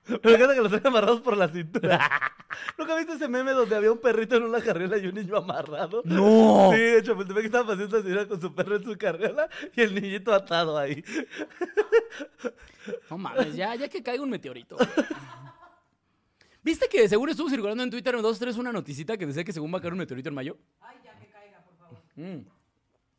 Me 0.08 0.34
encanta 0.34 0.54
que 0.54 0.62
los 0.62 0.70
traen 0.70 0.88
amarrados 0.88 1.22
por 1.22 1.38
la 1.38 1.48
cintura. 1.48 2.00
¿Nunca 2.78 2.96
viste 2.98 3.14
ese 3.14 3.28
meme 3.30 3.52
donde 3.52 3.76
había 3.76 3.92
un 3.92 4.00
perrito 4.00 4.36
en 4.36 4.44
una 4.44 4.60
carriola 4.62 4.98
y 4.98 5.08
un 5.08 5.16
niño 5.16 5.38
amarrado? 5.38 6.02
No. 6.06 6.70
Sí, 6.74 6.78
de 6.80 6.98
hecho, 7.00 7.18
que 7.18 7.40
estaba 7.46 7.68
pasando 7.68 7.98
la 7.98 8.04
señora 8.04 8.28
con 8.28 8.42
su 8.42 8.54
perro 8.54 8.76
en 8.76 8.84
su 8.84 8.98
carriola 8.98 9.48
y 9.76 9.82
el 9.82 9.96
niñito 9.96 10.34
atado 10.34 10.78
ahí. 10.78 11.04
No 13.10 13.18
mames, 13.18 13.56
ya, 13.56 13.76
ya 13.76 13.88
que 13.88 14.04
caiga 14.04 14.22
un 14.24 14.30
meteorito. 14.30 14.76
¿Viste 16.62 16.88
que 16.90 17.08
seguro 17.10 17.32
estuvo 17.32 17.50
circulando 17.50 17.84
en 17.84 17.90
Twitter 17.90 18.16
en 18.16 18.22
2-3 18.22 18.58
una 18.58 18.72
noticita 18.72 19.18
que 19.18 19.26
decía 19.26 19.44
que 19.44 19.52
según 19.54 19.74
va 19.74 19.78
a 19.78 19.82
caer 19.82 19.94
un 19.94 20.00
meteorito 20.00 20.30
en 20.30 20.36
mayo? 20.36 20.58
Ay, 20.82 20.98
ya 21.04 21.18
que 21.20 21.28
caiga, 21.28 21.62
por 21.62 21.76
favor. 21.78 21.98
Mm. 22.16 22.46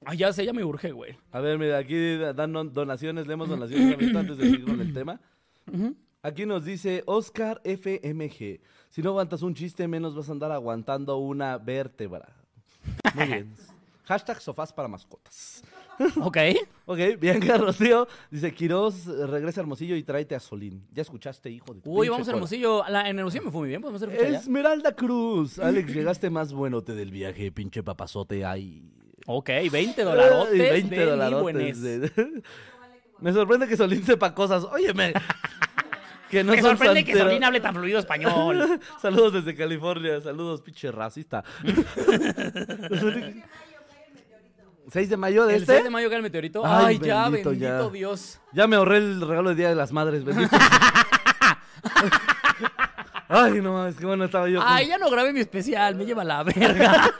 Ay, 0.06 0.16
ya 0.18 0.32
sé, 0.32 0.44
ya 0.44 0.52
me 0.52 0.64
urge, 0.64 0.92
güey. 0.92 1.16
A 1.32 1.40
ver, 1.40 1.58
mira, 1.58 1.78
aquí 1.78 2.16
dan 2.18 2.52
don- 2.52 2.72
donaciones, 2.72 3.26
leemos 3.26 3.48
donaciones 3.48 4.14
antes 4.14 4.36
de 4.36 4.44
seguir 4.44 4.64
con 4.64 4.80
el 4.80 4.92
tema. 4.94 5.20
Aquí 6.24 6.46
nos 6.46 6.64
dice 6.64 7.02
Oscar 7.04 7.60
FMG. 7.64 8.58
Si 8.88 9.02
no 9.02 9.10
aguantas 9.10 9.42
un 9.42 9.54
chiste, 9.54 9.86
menos 9.86 10.14
vas 10.16 10.28
a 10.30 10.32
andar 10.32 10.50
aguantando 10.52 11.18
una 11.18 11.58
vértebra. 11.58 12.26
Muy 13.14 13.26
bien. 13.26 13.54
Hashtag 14.06 14.40
sofás 14.40 14.72
para 14.72 14.88
mascotas. 14.88 15.62
Ok. 16.20 16.38
Ok, 16.86 16.98
Bianca 17.20 17.56
Rocío 17.58 18.08
dice, 18.28 18.52
Quiroz, 18.52 19.06
regresa 19.06 19.60
a 19.60 19.62
Hermosillo 19.62 19.94
y 19.94 20.02
tráete 20.02 20.34
a 20.34 20.40
Solín. 20.40 20.84
¿Ya 20.92 21.02
escuchaste, 21.02 21.48
hijo 21.50 21.72
de 21.72 21.82
tu 21.82 21.90
Uy, 21.96 22.08
vamos 22.08 22.26
a? 22.26 22.32
Hermosillo. 22.32 22.82
La- 22.88 23.08
en 23.08 23.16
Hermosillo 23.16 23.44
me 23.44 23.50
fue 23.52 23.60
muy 23.60 23.68
bien, 23.68 23.80
podemos 23.80 24.02
hacer 24.02 24.12
fecha 24.12 24.26
allá? 24.28 24.38
Esmeralda 24.38 24.90
Cruz. 24.96 25.60
Alex, 25.60 25.94
llegaste 25.94 26.30
más 26.30 26.52
buenote 26.52 26.94
del 26.96 27.12
viaje, 27.12 27.52
pinche 27.52 27.84
papazote. 27.84 28.44
Ay. 28.44 28.82
Ok, 29.26 29.50
20 29.70 30.02
dolarotes 30.02 30.52
Ay, 30.52 30.58
20 30.82 30.96
de 30.96 31.04
dolarotes 31.06 31.80
de- 31.82 32.42
Me 33.20 33.32
sorprende 33.32 33.68
que 33.68 33.76
Solín 33.76 34.02
sepa 34.04 34.34
cosas. 34.34 34.64
Óyeme. 34.64 35.12
Que 36.34 36.42
no 36.42 36.50
Me 36.50 36.60
son 36.60 36.70
sorprende 36.70 37.04
que. 37.04 37.16
Sabrina 37.16 37.46
hable 37.46 37.60
tan 37.60 37.72
fluido 37.72 38.00
español. 38.00 38.80
Saludos 39.00 39.34
desde 39.34 39.54
California, 39.54 40.20
saludos, 40.20 40.62
pinche 40.62 40.90
racista. 40.90 41.44
6 44.90 45.10
de 45.10 45.16
mayo 45.16 45.46
de 45.46 45.54
¿El 45.54 45.60
este. 45.60 45.74
6 45.74 45.84
de 45.84 45.90
mayo 45.90 46.08
cae 46.08 46.16
el 46.16 46.24
meteorito? 46.24 46.66
Ay, 46.66 46.98
Ay, 47.00 47.06
ya, 47.06 47.28
bendito, 47.28 47.52
ya. 47.52 47.88
Dios. 47.88 48.40
Ya 48.52 48.66
me 48.66 48.74
ahorré 48.74 48.96
el 48.96 49.20
regalo 49.20 49.50
de 49.50 49.54
Día 49.54 49.68
de 49.68 49.76
las 49.76 49.92
Madres, 49.92 50.24
bendito. 50.24 50.56
Ay, 53.28 53.60
no 53.60 53.74
mames, 53.74 53.94
qué 53.94 54.06
bueno 54.06 54.24
estaba 54.24 54.48
yo. 54.48 54.60
Ay, 54.60 54.88
ya 54.88 54.98
no 54.98 55.08
grabé 55.08 55.32
mi 55.32 55.38
especial, 55.38 55.94
me 55.94 56.04
lleva 56.04 56.24
la 56.24 56.42
verga. 56.42 57.14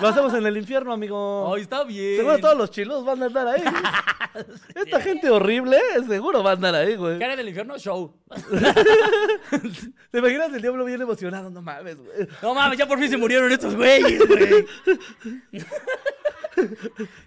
Lo 0.00 0.08
hacemos 0.08 0.34
en 0.34 0.46
el 0.46 0.56
infierno, 0.56 0.92
amigo. 0.92 1.52
Ay, 1.54 1.62
está 1.62 1.84
bien. 1.84 2.16
Seguro 2.16 2.38
todos 2.38 2.56
los 2.56 2.70
chilos 2.70 3.04
van 3.04 3.22
a 3.22 3.26
andar 3.26 3.48
ahí. 3.48 3.62
Esta 4.74 5.00
gente 5.00 5.30
horrible, 5.30 5.78
seguro 6.06 6.42
va 6.42 6.50
a 6.50 6.54
andar 6.54 6.74
ahí, 6.74 6.96
güey. 6.96 7.18
¿Qué 7.18 7.24
era 7.24 7.36
del 7.36 7.48
infierno? 7.48 7.78
Show. 7.78 8.14
¿Te 10.10 10.18
imaginas 10.18 10.52
el 10.52 10.62
diablo 10.62 10.84
bien 10.84 11.02
emocionado? 11.02 11.50
No 11.50 11.62
mames, 11.62 11.96
güey. 11.96 12.28
No 12.42 12.54
mames, 12.54 12.78
ya 12.78 12.86
por 12.86 12.98
fin 12.98 13.10
se 13.10 13.16
murieron 13.16 13.50
estos 13.50 13.74
güeyes, 13.74 14.26
güey. 14.26 14.66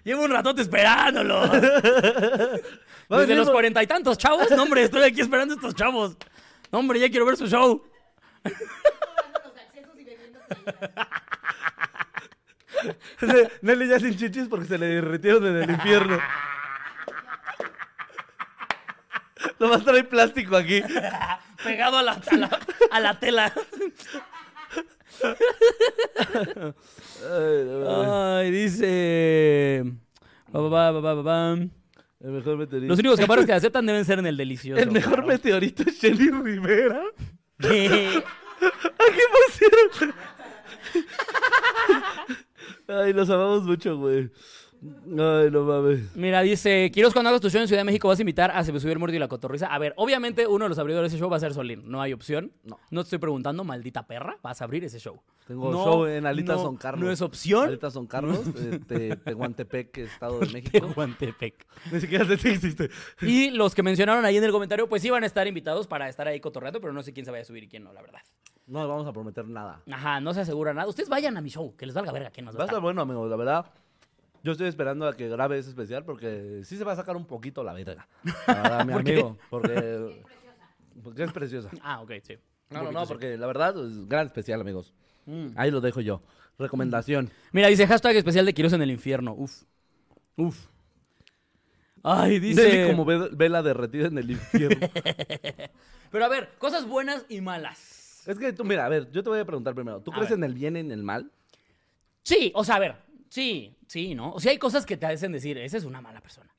Llevo 0.04 0.24
un 0.24 0.30
ratote 0.30 0.62
esperándolo. 0.62 1.40
Va 3.12 3.16
a 3.16 3.20
Desde 3.20 3.34
los 3.34 3.50
cuarenta 3.50 3.82
y 3.82 3.86
tantos 3.86 4.16
chavos, 4.16 4.50
no 4.50 4.62
hombre, 4.62 4.82
estoy 4.84 5.02
aquí 5.02 5.20
esperando 5.20 5.54
a 5.54 5.56
estos 5.56 5.74
chavos. 5.74 6.16
No 6.72 6.78
hombre, 6.78 7.00
ya 7.00 7.10
quiero 7.10 7.26
ver 7.26 7.36
su 7.36 7.46
show. 7.46 7.82
Nelly 13.62 13.88
ya 13.88 13.98
sin 13.98 14.16
chichis 14.16 14.48
porque 14.48 14.66
se 14.66 14.78
le 14.78 14.86
derritieron 14.86 15.46
en 15.46 15.56
el 15.62 15.70
infierno. 15.70 16.18
A 19.60 19.78
traer 19.78 20.08
plástico 20.08 20.56
aquí. 20.56 20.82
Pegado 21.64 21.96
a 21.98 22.02
la, 22.02 22.12
a 22.12 22.36
la, 22.36 22.60
a 22.90 23.00
la 23.00 23.18
tela. 23.18 23.52
Ay, 27.22 27.64
no 27.64 28.40
dice. 28.50 29.84
Ba, 30.52 30.90
ba, 30.92 31.14
ba. 31.14 31.56
El 32.20 32.30
mejor 32.30 32.56
meteorito. 32.56 32.88
Los 32.88 32.98
únicos 32.98 33.20
camaros 33.20 33.44
que 33.46 33.52
aceptan 33.52 33.84
deben 33.86 34.04
ser 34.04 34.18
en 34.18 34.26
el 34.26 34.36
delicioso. 34.36 34.82
El 34.82 34.90
mejor 34.90 35.26
meteorito 35.26 35.82
es 35.82 36.00
Shelly 36.00 36.30
Rivera. 36.30 37.02
¿Qué? 37.58 38.22
¿A 38.60 39.04
qué 39.12 39.22
pusieron? 39.46 40.14
Ay, 43.02 43.12
los 43.12 43.28
amamos 43.30 43.64
mucho, 43.64 43.96
güey. 43.98 44.30
Ay, 44.84 45.50
no 45.50 45.64
mames. 45.64 46.14
Mira, 46.14 46.42
dice, 46.42 46.90
Quiero 46.92 47.10
cuando 47.10 47.30
hagas 47.30 47.40
tu 47.40 47.48
show 47.48 47.60
en 47.60 47.68
Ciudad 47.68 47.80
de 47.80 47.84
México 47.84 48.06
vas 48.08 48.18
a 48.18 48.22
invitar 48.22 48.50
a 48.50 48.62
Se 48.64 48.72
me 48.72 48.80
subió 48.80 48.98
muerto 48.98 49.16
y 49.16 49.18
la 49.18 49.28
cotorriza. 49.28 49.66
A 49.68 49.78
ver, 49.78 49.94
obviamente 49.96 50.46
uno 50.46 50.66
de 50.66 50.68
los 50.68 50.78
abridores 50.78 51.10
de 51.10 51.16
ese 51.16 51.22
show 51.22 51.30
va 51.30 51.38
a 51.38 51.40
ser 51.40 51.54
Solín. 51.54 51.82
No 51.90 52.02
hay 52.02 52.12
opción. 52.12 52.52
No. 52.64 52.78
No 52.90 53.00
te 53.02 53.06
estoy 53.06 53.18
preguntando, 53.18 53.64
maldita 53.64 54.06
perra, 54.06 54.36
vas 54.42 54.60
a 54.60 54.64
abrir 54.64 54.84
ese 54.84 54.98
show. 54.98 55.20
Tengo 55.46 55.70
No, 55.70 55.84
show 55.84 56.06
en 56.06 56.26
Alitas 56.26 56.56
no, 56.56 56.62
Son 56.64 56.76
Carlos. 56.76 57.04
No 57.04 57.10
es 57.10 57.22
opción. 57.22 57.68
Alitas 57.68 57.92
Son 57.92 58.06
Carlos, 58.06 58.54
de, 58.54 58.78
de 58.78 59.16
Tehuantepec, 59.16 59.96
Estado 59.98 60.38
de 60.40 60.46
México. 60.52 60.86
Tehuantepec. 60.86 61.66
Ni 61.90 62.00
siquiera 62.00 62.26
sé 62.26 62.36
si 62.36 62.48
existe. 62.48 62.90
Y 63.22 63.50
los 63.50 63.74
que 63.74 63.82
mencionaron 63.82 64.24
ahí 64.24 64.36
en 64.36 64.44
el 64.44 64.52
comentario, 64.52 64.88
pues 64.88 65.04
iban 65.04 65.22
a 65.22 65.26
estar 65.26 65.46
invitados 65.46 65.86
para 65.86 66.08
estar 66.08 66.28
ahí 66.28 66.40
cotorreando, 66.40 66.80
pero 66.80 66.92
no 66.92 67.02
sé 67.02 67.12
quién 67.12 67.24
se 67.24 67.30
vaya 67.30 67.42
a 67.42 67.46
subir 67.46 67.64
y 67.64 67.68
quién 67.68 67.84
no, 67.84 67.92
la 67.92 68.02
verdad. 68.02 68.20
No 68.66 68.80
les 68.80 68.88
vamos 68.88 69.06
a 69.06 69.12
prometer 69.12 69.46
nada. 69.46 69.82
Ajá, 69.90 70.20
no 70.20 70.32
se 70.32 70.40
asegura 70.40 70.72
nada. 70.72 70.88
Ustedes 70.88 71.08
vayan 71.10 71.36
a 71.36 71.42
mi 71.42 71.50
show, 71.50 71.76
que 71.76 71.84
les 71.84 71.94
valga 71.94 72.12
verga 72.12 72.30
quién 72.30 72.46
nos 72.46 72.54
Va 72.54 72.58
va 72.60 72.64
a 72.64 72.66
estar 72.68 72.80
bueno, 72.80 73.02
amigos, 73.02 73.28
la 73.28 73.36
verdad. 73.36 73.66
Yo 74.44 74.52
estoy 74.52 74.68
esperando 74.68 75.08
a 75.08 75.16
que 75.16 75.28
grabe 75.28 75.58
ese 75.58 75.70
especial 75.70 76.04
porque 76.04 76.60
sí 76.64 76.76
se 76.76 76.84
va 76.84 76.92
a 76.92 76.96
sacar 76.96 77.16
un 77.16 77.24
poquito 77.26 77.64
la 77.64 77.72
verga. 77.72 78.06
Mi 78.86 78.92
¿Por 78.92 79.02
qué? 79.04 79.12
amigo. 79.14 79.38
Porque, 79.50 80.22
porque 81.02 81.24
es 81.24 81.32
preciosa. 81.32 81.70
Ah, 81.82 82.00
ok, 82.02 82.12
sí. 82.22 82.34
No, 82.70 82.82
no, 82.84 82.92
no, 82.92 83.06
porque 83.06 83.36
la 83.36 83.46
verdad 83.46 83.74
es 83.84 84.06
gran 84.08 84.26
especial, 84.26 84.60
amigos. 84.60 84.92
Mm. 85.26 85.48
Ahí 85.56 85.70
lo 85.70 85.80
dejo 85.80 86.00
yo. 86.00 86.22
Recomendación. 86.58 87.30
Mira, 87.52 87.68
dice 87.68 87.86
hashtag 87.86 88.16
especial 88.16 88.46
de 88.46 88.54
Quiros 88.54 88.72
en 88.74 88.82
el 88.82 88.90
infierno. 88.90 89.34
Uf. 89.34 89.62
Uf. 90.36 90.66
Ay, 92.02 92.38
Dice 92.38 92.64
dice. 92.64 92.86
como 92.90 93.04
ve- 93.04 93.30
vela 93.32 93.62
derretida 93.62 94.06
en 94.08 94.18
el 94.18 94.30
infierno. 94.30 94.86
Pero 96.10 96.24
a 96.24 96.28
ver, 96.28 96.50
cosas 96.58 96.86
buenas 96.86 97.24
y 97.28 97.40
malas. 97.40 98.22
es 98.28 98.38
que 98.38 98.52
tú, 98.52 98.62
mira, 98.64 98.84
a 98.84 98.88
ver, 98.88 99.10
yo 99.10 99.22
te 99.22 99.30
voy 99.30 99.38
a 99.40 99.44
preguntar 99.44 99.74
primero. 99.74 100.00
¿Tú 100.00 100.10
A 100.12 100.14
crees 100.14 100.30
ver. 100.30 100.38
en 100.38 100.44
el 100.44 100.54
bien 100.54 100.76
y 100.76 100.80
en 100.80 100.90
el 100.92 101.02
mal? 101.02 101.30
Sí, 102.22 102.52
o 102.54 102.62
sea, 102.62 102.76
a 102.76 102.80
ver. 102.80 102.96
Sí, 103.30 103.74
sí, 103.94 104.12
¿no? 104.16 104.32
O 104.32 104.40
sea, 104.40 104.50
hay 104.50 104.58
cosas 104.58 104.84
que 104.84 104.96
te 104.96 105.06
hacen 105.06 105.30
decir, 105.30 105.56
esa 105.56 105.76
es 105.76 105.84
una 105.84 106.00
mala 106.00 106.20
persona. 106.20 106.52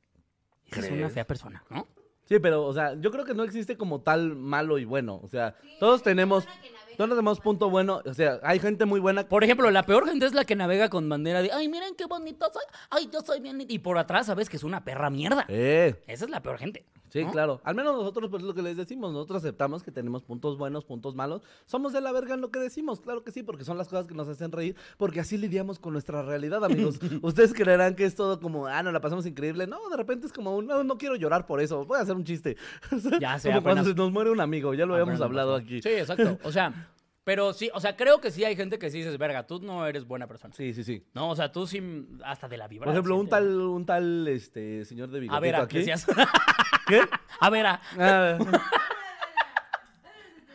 Esa 0.67 0.85
es 0.85 0.91
una 0.91 1.09
fea 1.09 1.27
persona, 1.27 1.61
¿no? 1.69 1.85
Sí, 2.23 2.39
pero, 2.39 2.65
o 2.65 2.73
sea, 2.73 2.95
yo 2.95 3.11
creo 3.11 3.25
que 3.25 3.33
no 3.33 3.43
existe 3.43 3.75
como 3.75 3.99
tal 3.99 4.37
malo 4.37 4.79
y 4.79 4.85
bueno. 4.85 5.19
O 5.21 5.27
sea, 5.27 5.53
todos 5.77 6.01
tenemos, 6.01 6.47
todos 6.95 7.09
tenemos 7.11 7.39
punto 7.39 7.69
bueno. 7.69 8.01
O 8.05 8.13
sea, 8.13 8.39
hay 8.43 8.59
gente 8.59 8.85
muy 8.85 8.99
buena. 8.99 9.27
Por 9.27 9.43
ejemplo, 9.43 9.69
la 9.71 9.83
peor 9.83 10.07
gente 10.07 10.25
es 10.25 10.33
la 10.33 10.45
que 10.45 10.55
navega 10.55 10.89
con 10.89 11.07
bandera 11.09 11.41
de, 11.41 11.51
ay, 11.51 11.67
miren 11.69 11.95
qué 11.95 12.05
bonito 12.05 12.45
soy, 12.53 12.63
ay, 12.89 13.09
yo 13.11 13.21
soy 13.21 13.39
bien. 13.39 13.63
Y 13.67 13.79
por 13.79 13.97
atrás 13.97 14.25
sabes 14.27 14.49
que 14.49 14.57
es 14.57 14.63
una 14.63 14.83
perra 14.83 15.09
mierda. 15.09 15.45
Eh, 15.47 15.95
Esa 16.07 16.25
es 16.25 16.31
la 16.31 16.41
peor 16.41 16.57
gente. 16.57 16.85
sí, 17.09 17.23
¿no? 17.23 17.31
claro. 17.31 17.61
Al 17.63 17.75
menos 17.75 17.95
nosotros, 17.95 18.29
pues 18.29 18.43
es 18.43 18.47
lo 18.47 18.53
que 18.53 18.61
les 18.61 18.75
decimos. 18.77 19.13
Nosotros 19.13 19.37
aceptamos 19.43 19.83
que 19.83 19.91
tenemos 19.91 20.23
puntos 20.23 20.57
buenos, 20.57 20.83
puntos 20.85 21.15
malos. 21.15 21.41
Somos 21.65 21.93
de 21.93 22.01
la 22.01 22.11
verga 22.11 22.33
en 22.33 22.41
lo 22.41 22.51
que 22.51 22.59
decimos. 22.59 22.99
Claro 23.01 23.23
que 23.23 23.31
sí, 23.31 23.43
porque 23.43 23.63
son 23.63 23.77
las 23.77 23.87
cosas 23.87 24.05
que 24.07 24.13
nos 24.15 24.27
hacen 24.27 24.51
reír. 24.51 24.75
Porque 24.97 25.19
así 25.19 25.37
lidiamos 25.37 25.79
con 25.79 25.93
nuestra 25.93 26.21
realidad, 26.23 26.63
amigos. 26.63 26.99
Ustedes 27.21 27.53
creerán 27.53 27.95
que 27.95 28.05
es 28.05 28.15
todo 28.15 28.39
como, 28.39 28.67
ah, 28.67 28.83
no, 28.83 28.91
la 28.91 28.99
pasamos 29.01 29.25
increíble. 29.25 29.65
No, 29.67 29.77
de 29.89 29.97
repente 29.97 30.27
es 30.27 30.33
como, 30.33 30.61
no, 30.61 30.83
no 30.83 30.97
quiero 30.97 31.15
llorar 31.15 31.45
por 31.45 31.61
eso. 31.61 31.85
Voy 31.85 31.99
a 31.99 32.01
hacer 32.01 32.15
un 32.15 32.23
chiste. 32.25 32.57
Ya 33.19 33.39
sé, 33.39 33.49
como 33.49 33.61
cuando 33.63 33.81
apenas- 33.81 33.87
se 33.87 33.93
nos 33.95 34.11
muere 34.11 34.29
un 34.31 34.41
amigo. 34.41 34.73
Ya 34.73 34.85
lo 34.85 34.93
habíamos 34.93 35.13
apenas 35.15 35.25
hablado 35.25 35.53
pasó. 35.53 35.63
aquí. 35.63 35.81
Sí, 35.81 35.89
exacto. 35.89 36.37
O 36.43 36.51
sea, 36.51 36.84
pero 37.25 37.51
sí, 37.51 37.69
o 37.73 37.79
sea, 37.81 37.97
creo 37.97 38.21
que 38.21 38.31
sí 38.31 38.45
hay 38.45 38.55
gente 38.55 38.79
que 38.79 38.89
sí 38.89 38.99
dices, 38.99 39.17
verga, 39.17 39.45
tú 39.45 39.59
no 39.59 39.85
eres 39.85 40.05
buena 40.07 40.27
persona. 40.27 40.53
Sí, 40.55 40.73
sí, 40.73 40.83
sí. 40.85 41.03
No, 41.13 41.29
o 41.31 41.35
sea, 41.35 41.51
tú 41.51 41.67
sí, 41.67 41.81
hasta 42.23 42.47
de 42.47 42.55
la 42.55 42.67
vibra. 42.69 42.85
Por 42.85 42.93
ejemplo, 42.93 43.17
un 43.17 43.27
tal, 43.27 43.59
un 43.59 43.85
tal, 43.85 44.27
este, 44.29 44.85
señor 44.85 45.09
de 45.09 45.19
bigotito 45.19 45.37
A 45.37 45.39
ver, 45.41 45.55
aquí. 45.55 45.79
decías. 45.79 46.05
¿Qué? 46.87 47.01
A 47.41 47.49
ver, 47.49 47.65
a- 47.65 47.81
Ah. 47.97 48.37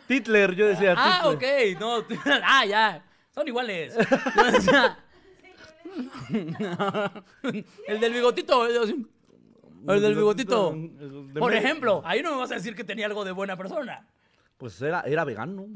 Titler, 0.07 0.55
yo 0.55 0.65
decía 0.67 0.95
Ah, 0.97 1.29
Titler. 1.37 1.75
ok, 1.75 1.79
no. 1.79 2.05
Ah, 2.43 2.65
ya. 2.65 3.03
Son 3.33 3.47
iguales. 3.47 3.95
O 3.97 4.61
sea, 4.61 4.97
el 7.87 7.99
del 7.99 8.13
bigotito. 8.13 8.65
El 8.65 9.07
el 9.87 10.01
del 10.01 10.15
bigotito. 10.15 10.75
Por 11.37 11.53
ejemplo, 11.53 12.01
ahí 12.05 12.21
no 12.21 12.31
me 12.31 12.37
vas 12.37 12.51
a 12.51 12.55
decir 12.55 12.75
que 12.75 12.83
tenía 12.83 13.05
algo 13.05 13.23
de 13.25 13.31
buena 13.31 13.55
persona. 13.57 14.05
Pues 14.61 14.79
era, 14.79 15.01
era 15.01 15.23
vegano. 15.25 15.65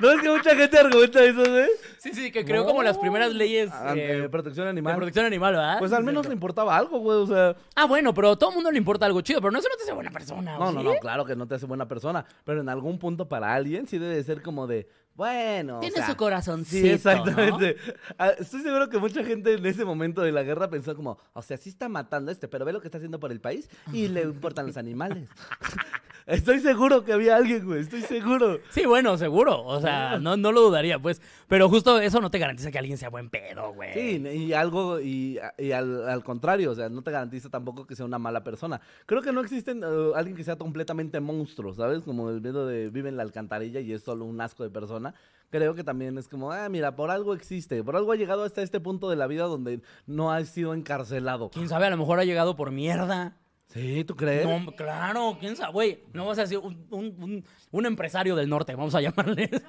¿No 0.00 0.12
es 0.12 0.20
que 0.20 0.28
mucha 0.30 0.54
gente 0.54 0.78
argumenta 0.78 1.24
eso, 1.24 1.58
eh? 1.58 1.68
Sí, 1.98 2.12
sí, 2.12 2.30
que 2.30 2.44
creó 2.44 2.60
No. 2.62 2.68
como 2.68 2.82
las 2.84 2.96
primeras 2.98 3.32
leyes 3.32 3.68
Ah, 3.72 3.94
eh, 3.96 4.20
de 4.20 4.28
protección 4.28 4.66
de 4.66 4.70
animal. 4.70 4.94
protección 4.94 5.24
animal, 5.26 5.54
¿verdad? 5.54 5.78
Pues 5.80 5.92
al 5.92 6.04
menos 6.04 6.26
le 6.28 6.34
importaba 6.34 6.76
algo, 6.76 6.98
güey, 7.00 7.18
o 7.18 7.26
sea... 7.26 7.56
Ah, 7.74 7.86
bueno, 7.86 8.14
pero 8.14 8.30
a 8.32 8.38
todo 8.38 8.50
el 8.50 8.54
mundo 8.56 8.70
le 8.70 8.78
importa 8.78 9.06
algo 9.06 9.20
chido, 9.22 9.40
pero 9.40 9.50
no 9.50 9.58
eso 9.58 9.68
no 9.68 9.76
te 9.76 9.82
hace 9.82 9.92
buena 9.92 10.10
persona. 10.12 10.56
¿o 10.56 10.60
No, 10.60 10.72
no, 10.72 10.80
sí? 10.82 10.86
no, 10.86 10.94
claro 11.00 11.24
que 11.24 11.34
no 11.34 11.48
te 11.48 11.56
hace 11.56 11.66
buena 11.66 11.88
persona, 11.88 12.24
pero 12.44 12.60
en 12.60 12.68
algún 12.68 12.98
punto 13.00 13.28
para 13.28 13.52
alguien 13.54 13.88
sí 13.88 13.98
debe 13.98 14.22
ser 14.22 14.40
como 14.40 14.68
de, 14.68 14.88
bueno, 15.14 15.78
o 15.78 15.80
Tiene 15.80 15.96
sea, 15.96 16.06
su 16.06 16.16
corazoncito. 16.16 16.86
Sí, 16.86 16.92
exactamente. 16.92 17.76
Ah, 18.18 18.28
Estoy 18.38 18.60
seguro 18.62 18.88
que 18.88 18.98
mucha 18.98 19.24
gente 19.24 19.54
en 19.54 19.66
ese 19.66 19.84
momento 19.84 20.20
de 20.22 20.30
la 20.30 20.44
guerra 20.44 20.70
pensó 20.70 20.94
como, 20.94 21.18
o 21.32 21.42
sea, 21.42 21.56
sí 21.56 21.70
está 21.70 21.88
matando 21.88 22.30
a 22.30 22.32
este, 22.32 22.46
pero 22.46 22.64
ve 22.64 22.72
lo 22.72 22.80
que 22.80 22.86
está 22.86 22.98
haciendo 22.98 23.18
por 23.18 23.32
el 23.32 23.40
país 23.40 23.68
y 23.92 24.06
le 24.06 24.22
importan 24.22 24.68
los 24.68 24.76
animales. 24.76 25.28
Estoy 26.28 26.60
seguro 26.60 27.04
que 27.04 27.14
había 27.14 27.36
alguien, 27.36 27.64
güey, 27.64 27.80
estoy 27.80 28.02
seguro. 28.02 28.60
Sí, 28.68 28.84
bueno, 28.84 29.16
seguro. 29.16 29.64
O 29.64 29.80
sea, 29.80 30.18
no, 30.20 30.36
no 30.36 30.52
lo 30.52 30.60
dudaría, 30.60 30.98
pues. 30.98 31.22
Pero 31.48 31.70
justo 31.70 31.98
eso 32.00 32.20
no 32.20 32.30
te 32.30 32.38
garantiza 32.38 32.70
que 32.70 32.78
alguien 32.78 32.98
sea 32.98 33.08
buen 33.08 33.30
pedo, 33.30 33.72
güey. 33.72 33.94
Sí, 33.94 34.28
y 34.28 34.52
algo, 34.52 35.00
y, 35.00 35.38
y 35.56 35.72
al, 35.72 36.06
al 36.06 36.22
contrario, 36.22 36.72
o 36.72 36.74
sea, 36.74 36.90
no 36.90 37.00
te 37.00 37.12
garantiza 37.12 37.48
tampoco 37.48 37.86
que 37.86 37.96
sea 37.96 38.04
una 38.04 38.18
mala 38.18 38.44
persona. 38.44 38.78
Creo 39.06 39.22
que 39.22 39.32
no 39.32 39.40
existe 39.40 39.70
eh, 39.70 40.12
alguien 40.14 40.36
que 40.36 40.44
sea 40.44 40.56
completamente 40.56 41.18
monstruo, 41.18 41.72
¿sabes? 41.72 42.02
Como 42.02 42.28
el 42.28 42.42
miedo 42.42 42.66
de 42.66 42.90
vive 42.90 43.08
en 43.08 43.16
la 43.16 43.22
alcantarilla 43.22 43.80
y 43.80 43.94
es 43.94 44.02
solo 44.02 44.26
un 44.26 44.38
asco 44.42 44.62
de 44.62 44.68
persona. 44.68 45.14
Creo 45.48 45.74
que 45.74 45.82
también 45.82 46.18
es 46.18 46.28
como, 46.28 46.52
ah, 46.52 46.68
mira, 46.68 46.94
por 46.94 47.10
algo 47.10 47.32
existe, 47.32 47.82
por 47.82 47.96
algo 47.96 48.12
ha 48.12 48.16
llegado 48.16 48.44
hasta 48.44 48.60
este 48.60 48.80
punto 48.80 49.08
de 49.08 49.16
la 49.16 49.26
vida 49.28 49.44
donde 49.44 49.80
no 50.06 50.30
ha 50.30 50.44
sido 50.44 50.74
encarcelado. 50.74 51.48
Quién 51.48 51.70
sabe, 51.70 51.86
a 51.86 51.90
lo 51.90 51.96
mejor 51.96 52.18
ha 52.18 52.24
llegado 52.24 52.54
por 52.54 52.70
mierda. 52.70 53.38
Sí, 53.80 54.04
¿tú 54.04 54.16
crees? 54.16 54.46
No, 54.46 54.72
claro, 54.72 55.36
quién 55.40 55.56
sabe, 55.56 55.72
güey. 55.72 56.04
No 56.12 56.26
vas 56.26 56.38
a 56.38 56.42
decir 56.42 56.58
un, 56.58 56.86
un- 56.90 57.14
un- 57.22 57.44
un 57.70 57.86
empresario 57.86 58.34
del 58.36 58.48
norte, 58.48 58.74
vamos 58.74 58.94
a 58.94 59.00
llamarle. 59.00 59.50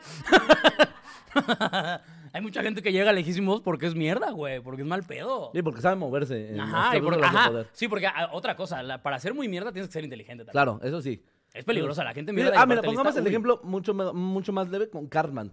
Hay 2.33 2.41
mucha 2.41 2.61
gente 2.61 2.81
que 2.81 2.91
llega 2.91 3.11
lejísimos 3.11 3.61
porque 3.61 3.87
es 3.87 3.95
mierda, 3.95 4.31
güey, 4.31 4.59
porque 4.61 4.81
es 4.83 4.87
mal 4.87 5.03
pedo. 5.03 5.51
Sí, 5.53 5.61
porque 5.61 5.81
sabe 5.81 5.95
moverse. 5.95 6.49
en 6.53 6.59
Ajá, 6.59 6.95
y 6.97 7.01
porque, 7.01 7.17
cláusulas 7.17 7.31
de 7.33 7.37
ajá, 7.39 7.49
poder. 7.49 7.67
sí, 7.73 7.87
porque 7.87 8.07
ah, 8.07 8.29
otra 8.33 8.55
cosa, 8.55 8.83
la- 8.83 9.01
para 9.01 9.19
ser 9.19 9.33
muy 9.33 9.47
mierda 9.47 9.71
tienes 9.71 9.89
que 9.89 9.93
ser 9.93 10.03
inteligente 10.03 10.43
también. 10.45 10.51
Claro, 10.51 10.79
eso 10.83 11.01
sí. 11.01 11.23
Es 11.53 11.65
peligrosa 11.65 12.03
la 12.03 12.13
gente 12.13 12.31
mierda. 12.31 12.51
y 12.51 12.57
ah, 12.57 12.65
mira, 12.65 12.79
aparte 12.81 12.85
pongamos 12.87 13.07
lista, 13.07 13.19
el 13.19 13.25
uy. 13.25 13.29
ejemplo 13.29 13.59
mucho, 13.63 13.93
me- 13.93 14.13
mucho 14.13 14.53
más 14.53 14.69
leve 14.69 14.89
con 14.89 15.07
Cartman. 15.07 15.51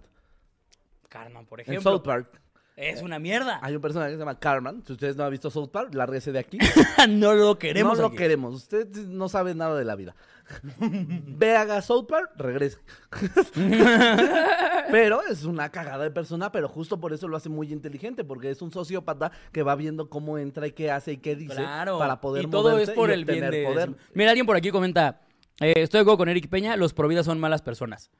Cartman, 1.09 1.45
por 1.45 1.59
En 1.61 1.65
ejemplo. 1.67 1.91
South 1.91 2.03
Park. 2.03 2.41
Es 2.77 3.01
una 3.01 3.17
mierda. 3.17 3.59
Hay 3.63 3.75
un 3.75 3.81
personaje 3.81 4.11
que 4.11 4.17
se 4.17 4.19
llama 4.19 4.37
Carmen. 4.37 4.83
Si 4.85 4.93
ustedes 4.93 5.15
no 5.15 5.23
han 5.23 5.31
visto 5.31 5.49
South 5.49 5.69
Park, 5.69 5.95
lárguese 5.95 6.31
de 6.31 6.37
aquí. 6.37 6.59
no 7.09 7.33
lo 7.33 7.57
queremos. 7.57 7.97
no 7.97 8.09
lo 8.09 8.15
queremos. 8.15 8.53
Usted 8.53 8.87
no 9.07 9.27
sabe 9.29 9.55
nada 9.55 9.75
de 9.75 9.83
la 9.83 9.95
vida. 9.95 10.15
Ve, 10.79 11.55
haga 11.55 11.81
South 11.81 12.05
Park, 12.07 12.33
regrese. 12.37 12.77
pero 14.91 15.23
es 15.23 15.43
una 15.43 15.69
cagada 15.69 16.03
de 16.03 16.11
persona, 16.11 16.51
pero 16.51 16.69
justo 16.69 16.99
por 16.99 17.13
eso 17.13 17.27
lo 17.27 17.35
hace 17.35 17.49
muy 17.49 17.73
inteligente, 17.73 18.23
porque 18.23 18.51
es 18.51 18.61
un 18.61 18.71
sociópata 18.71 19.31
que 19.51 19.63
va 19.63 19.75
viendo 19.75 20.07
cómo 20.07 20.37
entra 20.37 20.67
y 20.67 20.71
qué 20.71 20.91
hace 20.91 21.13
y 21.13 21.17
qué 21.17 21.35
dice 21.35 21.55
Claro. 21.55 21.97
para 21.97 22.21
poder 22.21 22.45
y 22.45 22.47
todo 22.47 22.77
es 22.77 22.91
por 22.91 23.09
el 23.09 23.25
bien 23.25 23.49
de... 23.49 23.63
poder. 23.63 23.95
Mira, 24.13 24.29
alguien 24.29 24.45
por 24.45 24.55
aquí 24.55 24.69
comenta, 24.69 25.21
eh, 25.59 25.73
estoy 25.77 25.97
de 25.97 26.01
acuerdo 26.03 26.19
con 26.19 26.29
Eric 26.29 26.47
Peña, 26.47 26.77
los 26.77 26.93
providas 26.93 27.25
son 27.25 27.39
malas 27.39 27.63
personas. 27.63 28.11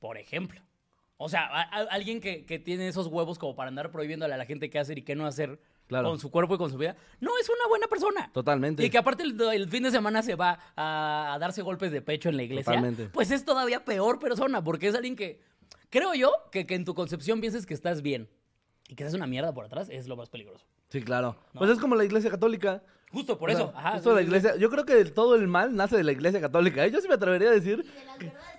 Por 0.00 0.16
ejemplo. 0.16 0.62
O 1.20 1.28
sea, 1.28 1.46
a- 1.46 1.62
a- 1.62 1.88
alguien 1.90 2.20
que, 2.20 2.46
que 2.46 2.58
tiene 2.58 2.88
esos 2.88 3.08
huevos 3.08 3.38
como 3.38 3.54
para 3.56 3.68
andar 3.68 3.90
prohibiéndole 3.90 4.32
a 4.34 4.36
la 4.36 4.46
gente 4.46 4.70
qué 4.70 4.78
hacer 4.78 4.98
y 4.98 5.02
qué 5.02 5.14
no 5.16 5.26
hacer 5.26 5.58
Claro. 5.88 6.10
con 6.10 6.20
su 6.20 6.30
cuerpo 6.30 6.54
y 6.54 6.58
con 6.58 6.70
su 6.70 6.76
vida, 6.76 6.96
no 7.18 7.30
es 7.40 7.48
una 7.48 7.66
buena 7.66 7.86
persona. 7.86 8.30
Totalmente. 8.34 8.84
Y 8.84 8.90
que 8.90 8.98
aparte 8.98 9.22
el, 9.22 9.40
el 9.40 9.68
fin 9.70 9.82
de 9.82 9.90
semana 9.90 10.22
se 10.22 10.34
va 10.34 10.58
a, 10.76 11.32
a 11.34 11.38
darse 11.38 11.62
golpes 11.62 11.90
de 11.90 12.02
pecho 12.02 12.28
en 12.28 12.36
la 12.36 12.42
iglesia, 12.42 12.72
Totalmente. 12.74 13.06
pues 13.08 13.30
es 13.30 13.44
todavía 13.44 13.84
peor 13.86 14.18
persona, 14.18 14.62
porque 14.62 14.88
es 14.88 14.94
alguien 14.94 15.16
que, 15.16 15.40
creo 15.88 16.12
yo, 16.14 16.30
que, 16.52 16.66
que 16.66 16.74
en 16.74 16.84
tu 16.84 16.94
concepción 16.94 17.40
pienses 17.40 17.64
que 17.64 17.72
estás 17.72 18.02
bien 18.02 18.28
y 18.86 18.94
que 18.96 19.02
seas 19.04 19.14
una 19.14 19.26
mierda 19.26 19.52
por 19.54 19.64
atrás, 19.64 19.88
es 19.90 20.06
lo 20.08 20.16
más 20.16 20.28
peligroso. 20.28 20.66
Sí, 20.90 21.00
claro. 21.02 21.36
Pues 21.54 21.70
es 21.70 21.78
como 21.78 21.94
la 21.96 22.04
iglesia 22.04 22.30
católica. 22.30 22.82
Justo 23.10 23.38
por 23.38 23.48
O 23.50 23.54
sea, 23.54 23.64
eso. 23.64 23.72
Ajá, 23.74 23.92
justo 23.92 24.10
sí, 24.10 24.14
la 24.14 24.20
sí, 24.20 24.24
sí. 24.24 24.28
iglesia. 24.36 24.56
Yo 24.60 24.68
creo 24.70 24.84
que 24.84 25.02
todo 25.06 25.34
el 25.36 25.48
mal 25.48 25.74
nace 25.74 25.96
de 25.96 26.04
la 26.04 26.12
iglesia 26.12 26.38
católica. 26.40 26.84
¿eh? 26.84 26.90
Yo 26.90 27.00
sí 27.00 27.08
me 27.08 27.14
atrevería 27.14 27.48
a 27.48 27.52
decir 27.52 27.82
Y 27.82 27.98
de 27.98 28.04
las 28.04 28.18
verdades. 28.18 28.57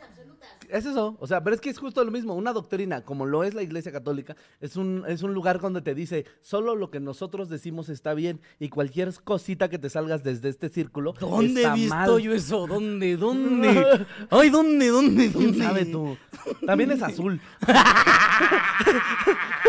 Es 0.70 0.86
eso, 0.86 1.18
o 1.20 1.28
sea, 1.28 1.44
pero 1.44 1.56
es 1.56 1.62
que 1.62 1.70
es 1.70 1.80
justo 1.80 2.04
lo 2.04 2.12
mismo. 2.12 2.36
Una 2.36 2.54
doctrina, 2.54 3.02
como 3.02 3.26
lo 3.26 3.44
es 3.44 3.56
la 3.56 3.64
Iglesia 3.64 3.92
Católica, 3.92 4.36
es 4.62 4.76
un, 4.76 5.04
es 5.08 5.24
un 5.24 5.34
lugar 5.34 5.60
donde 5.60 5.82
te 5.82 5.96
dice 5.96 6.26
solo 6.42 6.76
lo 6.76 6.92
que 6.92 7.00
nosotros 7.00 7.50
decimos 7.50 7.90
está 7.90 8.14
bien 8.14 8.40
y 8.60 8.70
cualquier 8.70 9.12
cosita 9.24 9.70
que 9.70 9.80
te 9.80 9.90
salgas 9.90 10.24
desde 10.24 10.50
este 10.50 10.70
círculo. 10.70 11.14
¿Dónde 11.20 11.62
está 11.62 11.74
he 11.74 11.76
visto 11.76 11.96
mal. 11.96 12.22
yo 12.22 12.34
eso? 12.34 12.68
¿Dónde? 12.68 13.18
¿Dónde? 13.18 14.06
Ay, 14.30 14.50
¿dónde? 14.50 14.90
¿Dónde? 14.90 15.32
¿Quién 15.32 15.52
¿Dónde? 15.52 15.66
sabe 15.66 15.86
tú? 15.86 16.18
También 16.66 16.92
es 16.92 17.02
azul. 17.02 17.42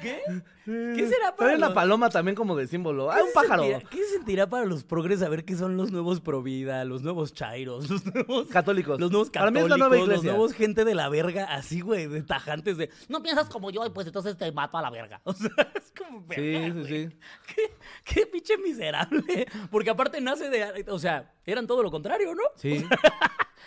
¿Qué? 0.00 0.20
¿Qué 0.64 1.08
será 1.08 1.34
para 1.36 1.50
Trae 1.50 1.58
los- 1.58 1.72
paloma 1.72 2.08
también 2.10 2.34
como 2.36 2.56
de 2.56 2.66
símbolo. 2.66 3.10
Ah, 3.10 3.16
¿Qué 3.16 3.22
un 3.22 3.28
se 3.28 3.34
pájaro. 3.34 3.62
sentirá- 3.64 3.88
¿Qué 3.88 3.96
se 3.98 4.10
sentirá 4.14 4.46
para 4.48 4.64
los 4.64 4.84
progres 4.84 5.20
saber 5.20 5.44
qué 5.44 5.56
son 5.56 5.76
los 5.76 5.90
nuevos 5.92 6.20
Provida, 6.20 6.84
los 6.84 7.02
nuevos 7.02 7.32
Chairos, 7.34 7.88
los 7.90 8.04
nuevos 8.06 8.48
Católicos. 8.48 9.00
Los 9.00 9.10
nuevos 9.10 9.30
católicos, 9.30 9.68
la 9.70 9.76
nueva 9.76 9.96
los 10.06 10.22
nuevos 10.24 10.52
gente 10.52 10.84
de 10.84 10.94
la 10.94 11.08
verga, 11.08 11.44
así, 11.46 11.80
güey, 11.80 12.06
de 12.06 12.22
tajantes 12.22 12.76
de 12.76 12.90
no 13.08 13.22
piensas 13.22 13.48
como 13.48 13.70
yo 13.70 13.84
y 13.86 13.90
pues 13.90 14.06
entonces 14.06 14.36
te 14.36 14.50
mato 14.52 14.76
a 14.78 14.82
la 14.82 14.90
verga. 14.90 15.20
O 15.32 15.32
sea, 15.32 15.50
es 15.74 15.92
como 15.96 16.20
Sí, 16.34 16.40
verga, 16.40 16.66
sí, 16.74 16.80
güey. 16.80 17.08
sí. 17.08 17.16
Qué, 17.54 17.72
qué 18.04 18.26
pinche 18.26 18.56
miserable. 18.58 19.46
Porque 19.70 19.90
aparte 19.90 20.20
nace 20.20 20.48
de, 20.50 20.84
o 20.88 20.98
sea, 20.98 21.32
eran 21.46 21.66
todo 21.66 21.82
lo 21.82 21.90
contrario, 21.90 22.34
¿no? 22.34 22.42
Sí. 22.56 22.84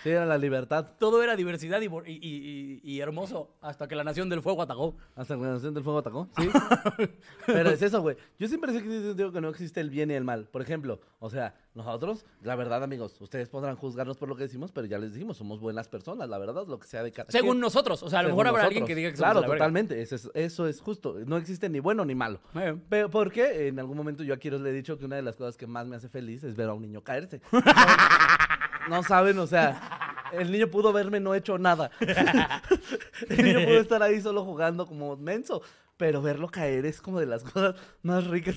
Sí, 0.05 0.11
era 0.11 0.25
la 0.27 0.37
libertad. 0.37 0.85
Todo 0.99 1.23
era 1.23 1.35
diversidad 1.35 1.81
y, 1.81 1.85
y- 2.11 2.79
y- 2.83 2.99
hermoso 2.99 3.55
hasta 3.59 3.87
que 3.87 3.95
la 3.95 4.03
Nación 4.03 4.29
del 4.29 4.43
Fuego 4.43 4.61
atacó. 4.61 4.95
Hasta 5.15 5.35
que 5.35 5.41
la 5.41 5.53
Nación 5.53 5.73
del 5.73 5.83
Fuego 5.83 5.97
atacó. 5.99 6.29
Sí. 6.37 6.47
Pero 7.47 7.71
es 7.71 7.81
eso, 7.81 8.01
güey. 8.03 8.15
Yo 8.37 8.47
siempre 8.47 8.71
digo 8.71 9.31
que 9.31 9.41
no 9.41 9.49
existe 9.49 9.81
el 9.81 9.89
bien 9.89 10.11
y 10.11 10.13
el 10.13 10.23
mal. 10.23 10.45
Por 10.51 10.61
ejemplo, 10.61 11.01
o 11.17 11.31
sea, 11.31 11.55
nosotros, 11.73 12.23
la 12.43 12.55
verdad, 12.55 12.83
amigos, 12.83 13.19
ustedes 13.19 13.49
podrán 13.49 13.75
juzgarnos 13.77 14.15
por 14.17 14.29
lo 14.29 14.35
que 14.35 14.43
decimos, 14.43 14.71
pero 14.71 14.85
ya 14.85 14.99
les 14.99 15.13
dijimos, 15.13 15.37
somos 15.37 15.59
buenas 15.59 15.87
personas, 15.89 16.29
la 16.29 16.37
verdad, 16.37 16.67
lo 16.67 16.79
que 16.79 16.87
sea 16.87 17.01
de 17.01 17.11
cada 17.11 17.31
Según 17.31 17.53
quien. 17.53 17.61
nosotros. 17.61 18.03
O 18.03 18.09
sea, 18.11 18.19
a 18.19 18.23
lo 18.23 18.29
mejor 18.29 18.45
habrá 18.47 18.61
nosotros. 18.61 18.67
alguien 18.81 18.85
que 18.85 18.95
diga 18.95 19.09
que 19.09 19.17
somos 19.17 19.31
Claro, 19.33 19.47
totalmente. 19.51 19.99
Eso 20.03 20.15
es, 20.15 20.29
eso 20.35 20.67
es 20.67 20.81
justo. 20.81 21.15
No 21.25 21.37
existe 21.37 21.67
ni 21.67 21.79
bueno 21.79 22.05
ni 22.05 22.13
malo. 22.13 22.39
Eh. 22.53 22.77
Pero, 22.89 23.09
porque 23.09 23.67
en 23.69 23.79
algún 23.79 23.97
momento 23.97 24.23
yo 24.23 24.35
aquí 24.35 24.51
les 24.51 24.61
he 24.61 24.71
dicho 24.71 24.99
que 24.99 25.05
una 25.05 25.15
de 25.15 25.23
las 25.23 25.35
cosas 25.35 25.57
que 25.57 25.65
más 25.65 25.87
me 25.87 25.95
hace 25.95 26.09
feliz 26.09 26.43
es 26.43 26.55
ver 26.55 26.69
a 26.69 26.73
un 26.73 26.83
niño 26.83 27.01
caerse. 27.03 27.41
No 28.89 29.03
saben, 29.03 29.37
o 29.39 29.47
sea, 29.47 30.27
el 30.31 30.51
niño 30.51 30.67
pudo 30.67 30.93
verme 30.93 31.19
no 31.19 31.33
hecho 31.35 31.57
nada. 31.57 31.91
El 33.29 33.43
niño 33.45 33.65
pudo 33.65 33.79
estar 33.79 34.01
ahí 34.03 34.21
solo 34.21 34.43
jugando 34.43 34.85
como 34.85 35.15
menso. 35.17 35.61
Pero 35.97 36.21
verlo 36.21 36.49
caer 36.49 36.85
es 36.85 36.99
como 37.01 37.21
de 37.21 37.25
las 37.25 37.41
cosas 37.43 37.75
más 38.03 38.27
ricas 38.27 38.55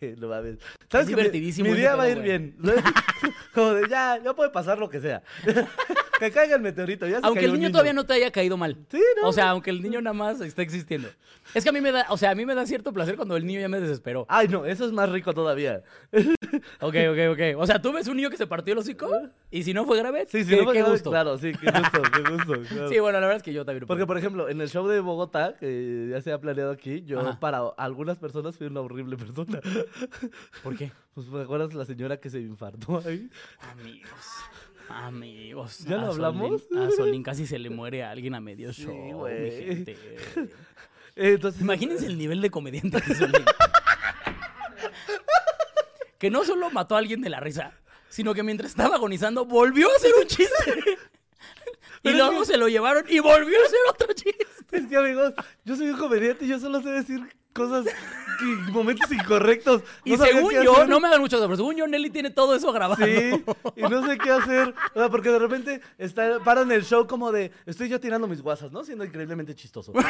que 0.00 0.16
no 0.16 0.28
mames. 0.28 0.56
¿Sabes 0.90 1.06
que 1.06 1.14
mi- 1.14 1.20
divertidísimo 1.20 1.70
Mi, 1.70 1.76
día 1.76 1.94
va 1.96 2.04
a 2.04 2.08
ir 2.08 2.20
bien. 2.20 2.56
como 3.54 3.74
de 3.74 3.86
ya, 3.90 4.18
ya 4.24 4.32
puede 4.34 4.48
pasar 4.48 4.78
lo 4.78 4.88
que 4.88 5.00
sea. 5.00 5.22
que 6.18 6.30
caiga 6.30 6.56
el 6.56 6.62
meteorito. 6.62 7.06
Ya 7.06 7.20
se 7.20 7.26
Aunque 7.26 7.40
cayó 7.40 7.52
el 7.52 7.58
niño 7.60 7.70
todavía 7.70 7.92
no 7.92 8.04
te 8.04 8.14
haya 8.14 8.30
caído 8.30 8.56
mal. 8.56 8.76
Sí, 8.90 9.00
no, 9.20 9.28
O 9.28 9.32
sea, 9.32 9.50
aunque 9.50 9.70
el 9.70 9.82
niño 9.82 10.00
nada 10.00 10.14
más 10.14 10.40
está 10.40 10.62
existiendo. 10.62 11.08
Es 11.54 11.62
que 11.62 11.70
a 11.70 11.72
mí 11.72 11.80
me 11.80 11.92
da, 11.92 12.06
o 12.10 12.16
sea, 12.16 12.30
a 12.30 12.34
mí 12.34 12.44
me 12.44 12.54
da 12.54 12.66
cierto 12.66 12.92
placer 12.92 13.16
cuando 13.16 13.36
el 13.36 13.46
niño 13.46 13.60
ya 13.60 13.68
me 13.68 13.80
desesperó. 13.80 14.26
Ay, 14.28 14.48
no, 14.48 14.66
eso 14.66 14.84
es 14.84 14.92
más 14.92 15.08
rico 15.10 15.32
todavía. 15.32 15.82
Ok, 16.80 16.94
ok, 17.10 17.18
ok. 17.32 17.40
O 17.58 17.66
sea, 17.66 17.80
tú 17.80 17.92
ves 17.92 18.06
un 18.08 18.16
niño 18.16 18.30
que 18.30 18.36
se 18.36 18.46
partió 18.46 18.72
el 18.72 18.78
hocico 18.78 19.10
y 19.50 19.64
si 19.64 19.74
no 19.74 19.84
fue 19.84 19.98
grave, 19.98 20.26
Sí, 20.28 20.44
sí, 20.44 20.50
qué, 20.50 20.62
no 20.64 20.72
qué 20.72 20.82
gusto. 20.82 21.10
Claro, 21.10 21.36
sí, 21.36 21.52
qué 21.52 21.70
gusto, 21.70 22.02
qué 22.02 22.30
gusto. 22.30 22.62
claro. 22.68 22.88
Sí, 22.88 22.98
bueno, 22.98 23.20
la 23.20 23.26
verdad 23.26 23.36
es 23.36 23.42
que 23.42 23.52
yo 23.52 23.64
también. 23.64 23.86
Porque, 23.86 24.06
por 24.06 24.16
ejemplo, 24.16 24.48
en 24.48 24.60
el 24.60 24.68
show 24.68 24.86
de 24.86 25.00
Bogotá, 25.00 25.56
que 25.58 26.08
ya 26.10 26.20
se 26.22 26.32
ha 26.32 26.40
planeado 26.40 26.70
aquí, 26.70 27.02
yo 27.04 27.20
Ajá. 27.20 27.40
para 27.40 27.60
algunas 27.76 28.18
personas 28.18 28.56
fui 28.56 28.66
una 28.66 28.80
horrible 28.80 29.16
persona. 29.16 29.60
¿Por 30.62 30.76
qué? 30.76 30.92
Pues, 31.18 31.28
¿te 31.28 31.42
acuerdas 31.42 31.74
la 31.74 31.84
señora 31.84 32.18
que 32.18 32.30
se 32.30 32.38
infartó 32.38 33.02
ahí? 33.04 33.28
Amigos. 33.72 34.08
Amigos. 34.88 35.80
¿Ya 35.86 35.96
lo 35.98 36.06
hablamos? 36.12 36.62
Solín- 36.70 36.88
a 36.88 36.90
Solín 36.90 37.22
casi 37.22 37.46
se 37.46 37.58
le 37.58 37.68
muere 37.70 38.02
a 38.04 38.10
alguien 38.10 38.34
a 38.34 38.40
medio 38.40 38.72
Sí, 38.72 38.84
show, 38.84 38.94
mi 38.94 39.12
güey. 39.12 39.66
gente. 39.66 39.92
Eh, 40.36 40.48
Entonces, 41.34 41.60
Imagínense 41.60 42.06
el 42.06 42.16
nivel 42.16 42.40
de 42.40 42.50
comediante 42.50 43.00
que 43.02 43.14
Solín. 43.14 43.34
que 46.18 46.30
no 46.30 46.44
solo 46.44 46.70
mató 46.70 46.96
a 46.96 46.98
alguien 46.98 47.20
de 47.20 47.30
la 47.30 47.40
risa, 47.40 47.72
sino 48.08 48.34
que 48.34 48.42
mientras 48.42 48.70
estaba 48.70 48.96
agonizando 48.96 49.44
volvió 49.44 49.88
a 49.92 49.96
hacer 49.96 50.12
un 50.20 50.26
chiste. 50.26 50.74
y 52.02 52.10
luego 52.10 52.40
que- 52.40 52.46
se 52.46 52.56
lo 52.56 52.68
llevaron 52.68 53.04
y 53.08 53.18
volvió 53.20 53.58
a 53.60 53.66
hacer 53.66 53.78
otro 53.90 54.12
chiste. 54.14 54.46
Es 54.72 54.86
que, 54.86 54.96
amigos, 54.96 55.34
yo 55.64 55.76
soy 55.76 55.90
un 55.90 55.98
comediante 55.98 56.44
y 56.44 56.48
yo 56.48 56.58
solo 56.58 56.82
sé 56.82 56.90
decir 56.90 57.20
cosas, 57.58 57.84
que- 57.86 58.72
momentos 58.72 59.10
incorrectos. 59.12 59.82
Y 60.04 60.16
No 60.16 60.24
según 60.24 60.52
yo, 60.52 60.72
hacer. 60.76 60.88
no 60.88 61.00
me 61.00 61.08
hagan 61.08 61.20
mucho 61.20 61.38
pero 61.40 61.56
según 61.56 61.76
yo, 61.76 61.86
Nelly 61.86 62.10
tiene 62.10 62.30
todo 62.30 62.54
eso 62.54 62.72
grabado. 62.72 63.04
Sí, 63.04 63.44
y 63.76 63.82
no 63.82 64.06
sé 64.06 64.16
qué 64.18 64.30
hacer. 64.30 64.74
O 64.94 64.98
sea, 65.00 65.08
porque 65.10 65.30
de 65.30 65.38
repente 65.38 65.80
está, 65.98 66.38
paran 66.40 66.70
el 66.72 66.84
show 66.84 67.06
como 67.06 67.32
de, 67.32 67.50
estoy 67.66 67.88
yo 67.88 67.98
tirando 68.00 68.26
mis 68.28 68.40
guasas, 68.40 68.70
¿no? 68.72 68.84
Siendo 68.84 69.04
increíblemente 69.04 69.54
chistoso. 69.54 69.92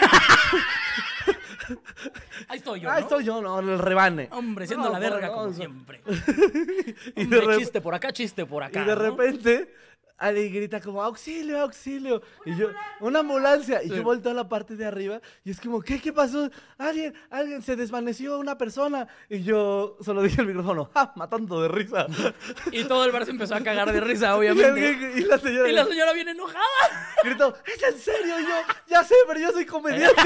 Ahí 2.48 2.58
estoy 2.58 2.80
yo, 2.80 2.88
Ah, 2.90 2.94
¿no? 2.94 2.98
estoy 3.00 3.24
yo, 3.24 3.40
no, 3.42 3.58
el 3.60 3.78
rebane. 3.78 4.28
Hombre, 4.30 4.66
siendo 4.66 4.86
No, 4.86 4.92
la 4.92 4.98
verga 4.98 5.26
no, 5.28 5.34
como 5.34 5.52
siempre. 5.52 6.00
Hombre, 7.16 7.58
chiste 7.58 7.80
por 7.80 7.94
acá, 7.94 8.12
chiste 8.12 8.46
por 8.46 8.62
acá. 8.62 8.82
Y 8.82 8.84
de 8.86 8.94
repente 8.94 9.74
alguien 10.18 10.52
grita 10.52 10.80
como 10.80 11.02
auxilio, 11.02 11.60
auxilio. 11.60 12.20
Y 12.44 12.56
yo, 12.56 12.68
una 13.00 13.20
ambulancia. 13.20 13.82
Y 13.82 13.88
Sí. 13.88 13.96
yo 13.96 14.02
volteo 14.02 14.32
a 14.32 14.34
la 14.34 14.48
parte 14.48 14.76
de 14.76 14.84
arriba 14.84 15.20
y 15.44 15.50
es 15.52 15.60
como, 15.60 15.80
¿qué? 15.80 16.00
¿Qué 16.00 16.12
pasó? 16.12 16.50
Alguien, 16.76 17.14
alguien 17.30 17.62
se 17.62 17.76
desvaneció 17.76 18.38
una 18.38 18.58
persona. 18.58 19.06
Y 19.28 19.42
yo 19.42 19.96
solo 20.00 20.22
dije 20.22 20.40
al 20.40 20.46
micrófono, 20.48 20.90
¡ah! 20.94 21.12
Matando 21.16 21.62
de 21.62 21.68
risa. 21.68 22.06
Y 22.72 22.84
todo 22.84 23.04
el 23.04 23.12
bar 23.12 23.24
se 23.24 23.30
empezó 23.30 23.54
a 23.54 23.60
cagar 23.62 23.92
de 23.92 24.00
risa, 24.00 24.26
Y, 24.32 24.32
obviamente. 24.38 25.12
y 25.16 25.20
la 25.22 25.38
señora 25.38 25.68
Y 25.68 25.72
la 25.72 25.84
señora 25.84 26.12
viene 26.12 26.32
enojada. 26.32 26.58
gritó, 27.24 27.54
¿es 27.64 27.82
en 27.82 27.98
serio? 27.98 28.40
Y 28.40 28.42
yo, 28.42 28.56
ya 28.88 29.04
sé, 29.04 29.14
pero 29.26 29.40
yo 29.40 29.50
soy 29.52 29.64
comediante. 29.66 30.22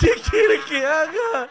¿Qué 0.00 0.10
quiere 0.30 0.60
que 0.68 0.84
haga? 0.86 1.50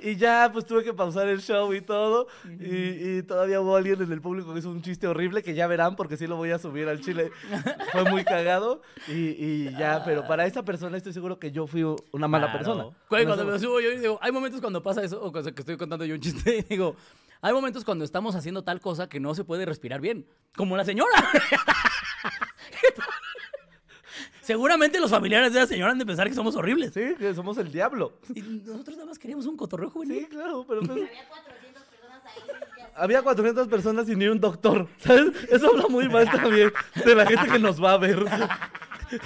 Y 0.00 0.16
ya, 0.16 0.50
pues 0.52 0.64
tuve 0.66 0.84
que 0.84 0.92
pausar 0.92 1.26
el 1.28 1.40
show 1.40 1.72
y 1.74 1.80
todo. 1.80 2.26
Y, 2.60 3.18
y 3.18 3.22
todavía 3.22 3.60
hubo 3.60 3.76
alguien 3.76 4.00
en 4.02 4.12
el 4.12 4.20
público 4.20 4.52
que 4.52 4.58
hizo 4.58 4.70
un 4.70 4.82
chiste 4.82 5.06
horrible 5.06 5.42
que 5.42 5.54
ya 5.54 5.66
verán 5.66 5.96
porque 5.96 6.16
sí 6.16 6.26
lo 6.26 6.36
voy 6.36 6.50
a 6.50 6.58
subir 6.58 6.88
al 6.88 7.00
chile. 7.00 7.30
Fue 7.92 8.04
muy 8.10 8.24
cagado. 8.24 8.82
Y, 9.08 9.12
y 9.14 9.76
ya, 9.78 10.02
pero 10.04 10.26
para 10.26 10.46
esa 10.46 10.64
persona 10.64 10.96
estoy 10.96 11.12
seguro 11.12 11.38
que 11.38 11.50
yo 11.52 11.66
fui 11.66 11.82
una 12.12 12.28
mala 12.28 12.46
Claro. 12.46 12.58
persona. 12.58 12.84
Cuando 13.08 13.44
me 13.44 13.58
subo 13.58 13.80
yo 13.80 13.90
y 13.92 13.98
digo, 13.98 14.18
hay 14.20 14.32
momentos 14.32 14.60
cuando 14.60 14.82
pasa 14.82 15.02
eso, 15.02 15.22
o 15.22 15.32
cuando 15.32 15.54
que 15.54 15.60
estoy 15.62 15.76
contando 15.76 16.04
yo 16.04 16.14
un 16.14 16.20
chiste, 16.20 16.58
y 16.58 16.62
digo, 16.74 16.96
hay 17.40 17.52
momentos 17.52 17.84
cuando 17.84 18.04
estamos 18.04 18.34
haciendo 18.34 18.62
tal 18.64 18.80
cosa 18.80 19.08
que 19.08 19.20
no 19.20 19.34
se 19.34 19.44
puede 19.44 19.64
respirar 19.66 20.00
bien. 20.00 20.26
Como 20.56 20.76
la 20.76 20.84
señora. 20.84 21.10
Seguramente 24.46 25.00
los 25.00 25.10
familiares 25.10 25.52
de 25.52 25.58
la 25.58 25.66
señora 25.66 25.90
han 25.90 25.98
de 25.98 26.06
pensar 26.06 26.28
que 26.28 26.34
somos 26.34 26.54
horribles. 26.54 26.94
Sí, 26.94 27.14
que 27.18 27.34
somos 27.34 27.58
el 27.58 27.72
diablo. 27.72 28.12
Y 28.32 28.40
nosotros 28.42 28.96
nada 28.96 29.08
más 29.08 29.18
queríamos 29.18 29.44
un 29.46 29.56
cotorreo 29.56 29.90
juvenil. 29.90 30.20
Sí, 30.20 30.26
claro, 30.26 30.64
pero 30.68 30.82
pues, 30.82 31.00
Había 31.00 31.24
400 31.28 31.82
personas 31.84 32.22
ahí. 32.24 32.92
había 32.94 33.22
400 33.22 33.68
personas 33.68 34.08
y 34.08 34.14
ni 34.14 34.26
un 34.28 34.38
doctor. 34.38 34.86
¿Sabes? 34.98 35.32
Eso 35.50 35.68
habla 35.70 35.88
muy 35.88 36.08
mal 36.08 36.30
también 36.30 36.72
de 37.04 37.14
la 37.16 37.26
gente 37.26 37.48
que 37.50 37.58
nos 37.58 37.82
va 37.82 37.94
a 37.94 37.98
ver. 37.98 38.24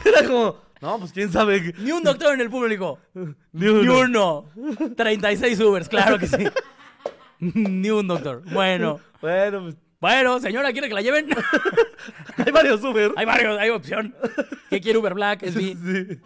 Era 0.07 0.27
como, 0.27 0.57
no, 0.81 0.99
pues 0.99 1.13
quién 1.13 1.31
sabe. 1.31 1.75
Ni 1.79 1.93
un 1.93 2.03
doctor 2.03 2.33
en 2.33 2.41
el 2.41 2.49
público. 2.49 2.99
Ni 3.53 3.67
uno. 3.69 3.83
Ni 3.83 3.89
uno. 3.89 4.45
36 4.97 5.61
Ubers, 5.61 5.89
claro 5.91 6.19
que 6.19 6.27
sí. 6.27 6.45
Ni 7.41 7.91
un 7.91 8.09
doctor. 8.09 8.43
Bueno. 8.53 9.01
Bueno, 9.21 9.61
pues 9.63 9.77
Bueno, 10.01 10.41
señora, 10.41 10.73
¿quiere 10.73 10.89
que 10.89 10.95
la 10.95 11.03
lleven? 11.03 11.29
Hay 12.39 12.51
varios 12.53 12.83
Uber. 12.83 13.13
hay 13.17 13.27
varios, 13.27 13.59
hay 13.59 13.69
opción. 13.69 14.15
¿Qué 14.71 14.81
quiere 14.81 14.99
Uber 14.99 15.13
Black? 15.15 15.43
Es 15.43 15.55
mi- 15.57 15.75
Sí. 15.77 16.21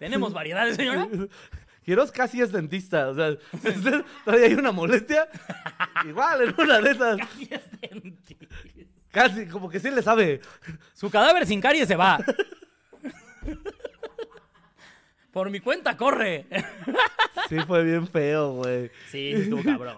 ¿Tenemos 0.00 0.32
variedades, 0.32 0.74
señora? 0.76 1.06
Quiroz 1.84 2.10
casi 2.10 2.40
es 2.40 2.50
dentista. 2.50 3.08
O 3.08 3.14
sea, 3.14 3.36
si 3.62 3.68
usted 3.68 4.04
todavía 4.24 4.46
hay 4.46 4.54
una 4.54 4.72
molestia, 4.72 5.28
igual 6.04 6.42
en 6.42 6.54
una 6.60 6.80
de 6.80 6.90
esas. 6.90 7.18
Casi 7.18 7.48
es 7.52 7.80
dentista. 7.80 8.46
Casi, 9.12 9.46
como 9.46 9.68
que 9.70 9.78
sí 9.78 9.90
le 9.90 10.02
sabe. 10.02 10.40
Su 10.94 11.08
cadáver 11.08 11.46
sin 11.46 11.60
caries 11.60 11.86
se 11.86 11.94
va. 11.96 12.18
Por 15.30 15.50
mi 15.50 15.60
cuenta, 15.60 15.96
corre. 15.96 16.46
Sí, 17.48 17.56
fue 17.66 17.84
bien 17.84 18.06
feo, 18.08 18.54
güey. 18.54 18.88
Sí, 19.10 19.32
sí 19.34 19.42
estuvo 19.42 19.62
cabrón. 19.62 19.96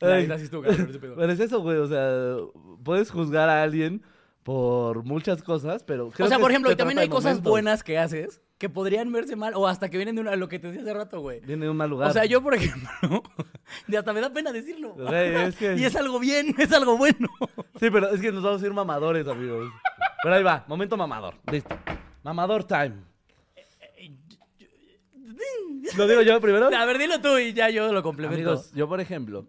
Ay, 0.00 0.26
cabrón 0.26 0.88
ese 0.88 0.98
pedo. 0.98 1.16
Pero 1.16 1.32
es 1.32 1.40
eso, 1.40 1.60
güey. 1.60 1.78
O 1.78 1.86
sea, 1.86 2.36
puedes 2.82 3.10
juzgar 3.10 3.48
a 3.48 3.62
alguien 3.62 4.02
por 4.42 5.04
muchas 5.04 5.42
cosas, 5.42 5.82
pero. 5.84 6.10
creo 6.10 6.26
O 6.26 6.28
sea, 6.28 6.36
que 6.36 6.42
por 6.42 6.50
ejemplo, 6.50 6.70
se 6.70 6.76
también 6.76 6.98
hay 6.98 7.08
cosas 7.08 7.32
momentos. 7.32 7.50
buenas 7.50 7.82
que 7.82 7.98
haces 7.98 8.40
que 8.58 8.68
podrían 8.68 9.10
verse 9.12 9.34
mal 9.36 9.52
o 9.56 9.66
hasta 9.66 9.90
que 9.90 9.96
vienen 9.96 10.14
de 10.14 10.20
una, 10.22 10.36
lo 10.36 10.48
que 10.48 10.58
te 10.58 10.68
decía 10.68 10.82
hace 10.82 10.94
rato, 10.94 11.20
güey. 11.20 11.40
Viene 11.40 11.64
de 11.64 11.70
un 11.70 11.76
mal 11.76 11.90
lugar. 11.90 12.08
O 12.10 12.12
sea, 12.12 12.24
yo, 12.24 12.42
por 12.42 12.54
ejemplo, 12.54 12.88
y 13.88 13.96
hasta 13.96 14.12
me 14.12 14.20
da 14.20 14.32
pena 14.32 14.52
decirlo. 14.52 14.94
Güey, 14.94 15.34
es 15.34 15.56
que- 15.56 15.74
Y 15.78 15.84
es 15.84 15.96
algo 15.96 16.18
bien, 16.20 16.54
es 16.58 16.72
algo 16.72 16.96
bueno. 16.96 17.28
Sí, 17.80 17.90
pero 17.90 18.10
es 18.10 18.20
que 18.20 18.30
nos 18.32 18.42
vamos 18.42 18.62
a 18.62 18.66
ir 18.66 18.72
mamadores, 18.72 19.26
amigos. 19.26 19.70
Pero 20.22 20.34
ahí 20.36 20.42
va, 20.42 20.64
momento 20.68 20.96
mamador. 20.96 21.34
Listo. 21.50 21.76
Mamador 22.22 22.64
time. 22.64 22.94
¿Lo 25.96 26.06
digo 26.06 26.22
yo 26.22 26.40
primero? 26.40 26.74
A 26.74 26.84
ver, 26.86 26.98
dilo 26.98 27.20
tú 27.20 27.36
y 27.38 27.52
ya 27.52 27.68
yo 27.70 27.92
lo 27.92 28.02
complemento. 28.02 28.36
Amigos, 28.50 28.72
yo 28.72 28.88
por 28.88 29.00
ejemplo, 29.00 29.46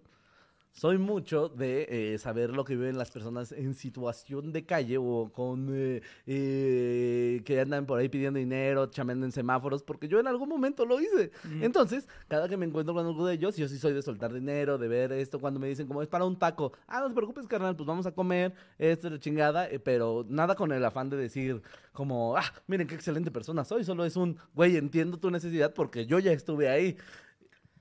soy 0.75 0.97
mucho 0.97 1.47
de 1.47 1.87
eh, 1.89 2.17
saber 2.17 2.49
lo 2.49 2.65
que 2.65 2.75
viven 2.75 2.97
las 2.97 3.09
personas 3.09 3.53
en 3.53 3.73
situación 3.75 4.51
de 4.51 4.65
calle 4.65 4.97
o 4.97 5.31
con 5.33 5.69
eh, 5.71 6.01
eh, 6.27 7.41
que 7.45 7.61
andan 7.61 7.85
por 7.85 7.97
ahí 7.97 8.09
pidiendo 8.09 8.39
dinero, 8.39 8.87
chameando 8.87 9.25
en 9.25 9.31
semáforos, 9.31 9.83
porque 9.83 10.09
yo 10.09 10.19
en 10.19 10.27
algún 10.27 10.49
momento 10.49 10.85
lo 10.85 10.99
hice. 10.99 11.31
Entonces, 11.61 12.09
cada 12.27 12.49
que 12.49 12.57
me 12.57 12.65
encuentro 12.65 12.93
con 12.93 13.05
alguno 13.05 13.25
de 13.25 13.35
ellos, 13.35 13.55
yo 13.55 13.69
sí 13.69 13.77
soy 13.77 13.93
de 13.93 14.01
soltar 14.01 14.33
dinero, 14.33 14.77
de 14.77 14.89
ver 14.89 15.13
esto, 15.13 15.39
cuando 15.39 15.61
me 15.61 15.69
dicen 15.69 15.87
como 15.87 16.01
es 16.01 16.09
para 16.09 16.25
un 16.25 16.37
taco, 16.37 16.73
ah, 16.87 16.99
no 16.99 17.07
te 17.07 17.15
preocupes, 17.15 17.47
carnal, 17.47 17.77
pues 17.77 17.87
vamos 17.87 18.05
a 18.05 18.11
comer, 18.11 18.53
esto 18.77 19.07
es 19.07 19.13
la 19.13 19.19
chingada, 19.19 19.69
eh, 19.69 19.79
pero 19.79 20.25
nada 20.27 20.55
con 20.55 20.73
el 20.73 20.83
afán 20.83 21.09
de 21.09 21.15
decir 21.15 21.61
como, 21.93 22.35
ah, 22.35 22.53
miren 22.67 22.85
qué 22.85 22.95
excelente 22.95 23.31
persona 23.31 23.63
soy, 23.63 23.85
solo 23.85 24.03
es 24.03 24.17
un, 24.17 24.37
güey, 24.53 24.75
entiendo 24.75 25.17
tu 25.17 25.31
necesidad 25.31 25.73
porque 25.73 26.05
yo 26.05 26.19
ya 26.19 26.33
estuve 26.33 26.67
ahí. 26.67 26.97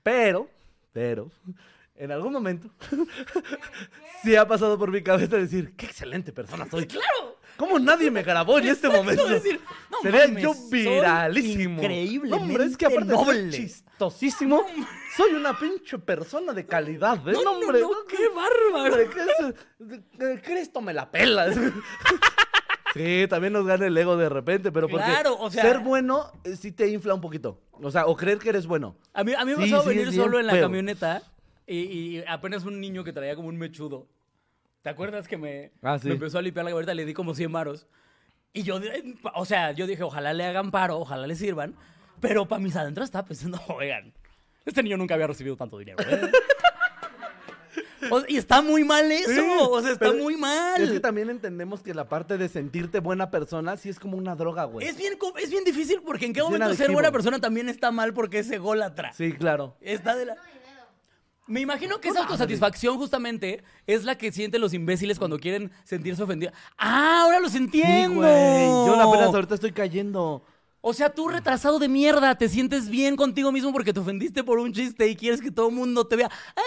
Pero, 0.01 0.47
pero, 0.93 1.29
en 1.97 2.11
algún 2.11 2.33
momento, 2.33 2.69
sí 4.23 4.35
ha 4.35 4.47
pasado 4.47 4.77
por 4.77 4.91
mi 4.91 5.01
cabeza 5.01 5.37
decir, 5.37 5.73
qué 5.75 5.85
excelente 5.85 6.31
persona 6.31 6.67
soy. 6.69 6.85
¡Claro! 6.87 7.37
¿Cómo 7.57 7.79
nadie 7.79 8.11
me 8.11 8.21
grabó 8.21 8.59
en 8.59 8.67
este 8.67 8.89
momento? 8.89 9.25
decir, 9.29 9.61
no 9.89 9.99
Sería 10.01 10.27
mames, 10.27 10.43
yo 10.43 10.53
soy 10.53 10.69
viralísimo. 10.71 11.81
increíblemente 11.81 12.37
No, 12.37 12.43
hombre, 12.43 12.65
es 12.65 12.75
que 12.75 12.85
aparte 12.85 13.13
noble. 13.13 13.49
chistosísimo, 13.49 14.65
soy 15.15 15.35
una 15.35 15.57
pinche 15.57 15.97
persona 15.99 16.51
de 16.51 16.65
calidad, 16.65 17.17
¿eh? 17.29 17.31
No, 17.41 17.51
hombre, 17.51 17.79
no, 17.79 17.89
qué 18.09 18.27
bárbaro. 18.27 19.09
¿qué 19.09 20.41
Cristo 20.41 20.81
me 20.81 20.93
la 20.93 21.09
pela. 21.09 21.47
Sí, 22.93 23.25
también 23.29 23.51
nos 23.51 23.65
gana 23.65 23.87
el 23.87 23.97
ego 23.97 24.15
de 24.15 24.29
repente, 24.29 24.71
pero 24.71 24.87
porque 24.87 25.03
Claro, 25.05 25.35
o 25.37 25.51
sea- 25.51 25.63
ser 25.63 25.79
bueno 25.79 26.31
eh, 26.45 26.55
sí 26.55 26.71
te 26.71 26.87
infla 26.87 27.13
un 27.13 27.19
poquito. 27.19 27.59
O 27.73 27.91
sea, 27.91 28.05
o 28.05 28.15
creer 28.15 28.37
que 28.39 28.47
eres 28.47 28.65
bueno. 28.67 28.95
A 29.13 29.25
mí, 29.25 29.33
a 29.33 29.43
mí 29.43 29.53
me 29.53 29.65
Sí, 29.65 29.71
pasó 29.71 29.83
sí, 29.83 29.89
venir 29.89 30.13
solo 30.13 30.39
en 30.39 30.45
la 30.47 30.53
feo. 30.53 30.61
camioneta 30.61 31.21
y, 31.67 31.77
y 31.77 32.23
apenas 32.27 32.63
un 32.65 32.79
niño 32.79 33.03
que 33.03 33.13
traía 33.13 33.35
como 33.35 33.47
un 33.49 33.57
mechudo. 33.57 34.07
¿Te 34.81 34.89
acuerdas 34.89 35.27
que 35.27 35.37
me, 35.37 35.71
Ah, 35.81 35.97
sí. 35.99 36.07
me 36.07 36.13
empezó 36.13 36.37
a 36.37 36.41
limpiar 36.41 36.63
la 36.65 36.71
camioneta? 36.71 36.93
Le 36.93 37.05
di 37.05 37.13
como 37.13 37.33
100 37.33 37.51
varos. 37.51 37.87
Y 38.53 38.63
yo, 38.63 38.79
o 39.33 39.45
sea, 39.45 39.71
yo 39.71 39.87
dije, 39.87 40.03
ojalá 40.03 40.31
le 40.33 40.45
hagan 40.45 40.71
paro, 40.71 40.99
ojalá 40.99 41.25
le 41.27 41.35
sirvan. 41.35 41.75
Pero 42.21 42.47
para 42.47 42.61
mis 42.61 42.75
adentros 42.75 43.05
estaba 43.05 43.27
pensando, 43.27 43.59
oigan, 43.67 44.13
este 44.65 44.83
niño 44.83 44.97
nunca 44.97 45.15
había 45.15 45.27
recibido 45.27 45.55
tanto 45.57 45.77
dinero. 45.77 45.97
¿eh?". 46.07 46.31
O 48.11 48.19
sea, 48.19 48.29
y 48.29 48.37
está 48.37 48.61
muy 48.61 48.83
mal 48.83 49.11
eso. 49.11 49.31
Sí, 49.31 49.39
o 49.59 49.81
sea, 49.81 49.91
está 49.91 50.13
muy 50.13 50.37
mal. 50.37 50.79
Es 50.79 50.91
que 50.91 50.99
también 50.99 51.29
entendemos 51.31 51.81
que 51.81 51.91
la 51.93 52.07
parte 52.07 52.37
de 52.37 52.47
sentirte 52.49 52.99
buena 52.99 53.31
persona 53.31 53.77
sí 53.77 53.89
es 53.89 53.99
como 53.99 54.15
una 54.15 54.35
droga, 54.35 54.65
güey. 54.65 54.87
Es 54.87 54.95
bien, 54.95 55.13
es 55.41 55.49
bien 55.49 55.63
difícil 55.63 56.01
porque 56.05 56.25
en 56.27 56.33
qué 56.33 56.41
Es 56.41 56.45
momento 56.45 56.71
ser 56.75 56.91
buena 56.91 57.11
persona 57.11 57.39
también 57.39 57.67
está 57.67 57.89
mal 57.89 58.13
porque 58.13 58.39
es 58.39 58.51
ególatra. 58.51 59.11
Sí, 59.13 59.33
claro. 59.33 59.75
Está 59.81 60.15
de 60.15 60.25
la... 60.27 60.37
Me 61.47 61.61
imagino 61.61 61.99
que 62.01 62.09
esa 62.09 62.21
autosatisfacción 62.21 62.97
justamente 62.97 63.63
es 63.85 64.03
la 64.03 64.17
que 64.17 64.31
sienten 64.31 64.61
los 64.61 64.73
imbéciles 64.73 65.19
cuando 65.19 65.37
quieren 65.39 65.71
sentirse 65.83 66.23
ofendidos. 66.23 66.55
¡Ah, 66.77 67.21
ahora 67.21 67.39
los 67.39 67.51
Sí, 67.51 67.59
entiendo! 67.59 68.21
güey. 68.21 68.65
Yo 68.65 68.99
apenas 68.99 69.27
ahorita 69.33 69.55
estoy 69.55 69.71
cayendo. 69.71 70.43
O 70.81 70.93
sea, 70.93 71.09
tú 71.09 71.27
retrasado 71.27 71.79
de 71.79 71.87
mierda, 71.87 72.35
te 72.35 72.47
sientes 72.49 72.89
bien 72.89 73.15
contigo 73.15 73.51
mismo 73.51 73.71
porque 73.71 73.93
te 73.93 73.99
ofendiste 73.99 74.43
por 74.43 74.59
un 74.59 74.71
chiste 74.73 75.07
y 75.07 75.15
quieres 75.15 75.41
que 75.41 75.51
todo 75.51 75.69
el 75.69 75.75
mundo 75.75 76.05
te 76.07 76.15
vea. 76.15 76.29
¡Ah, 76.55 76.61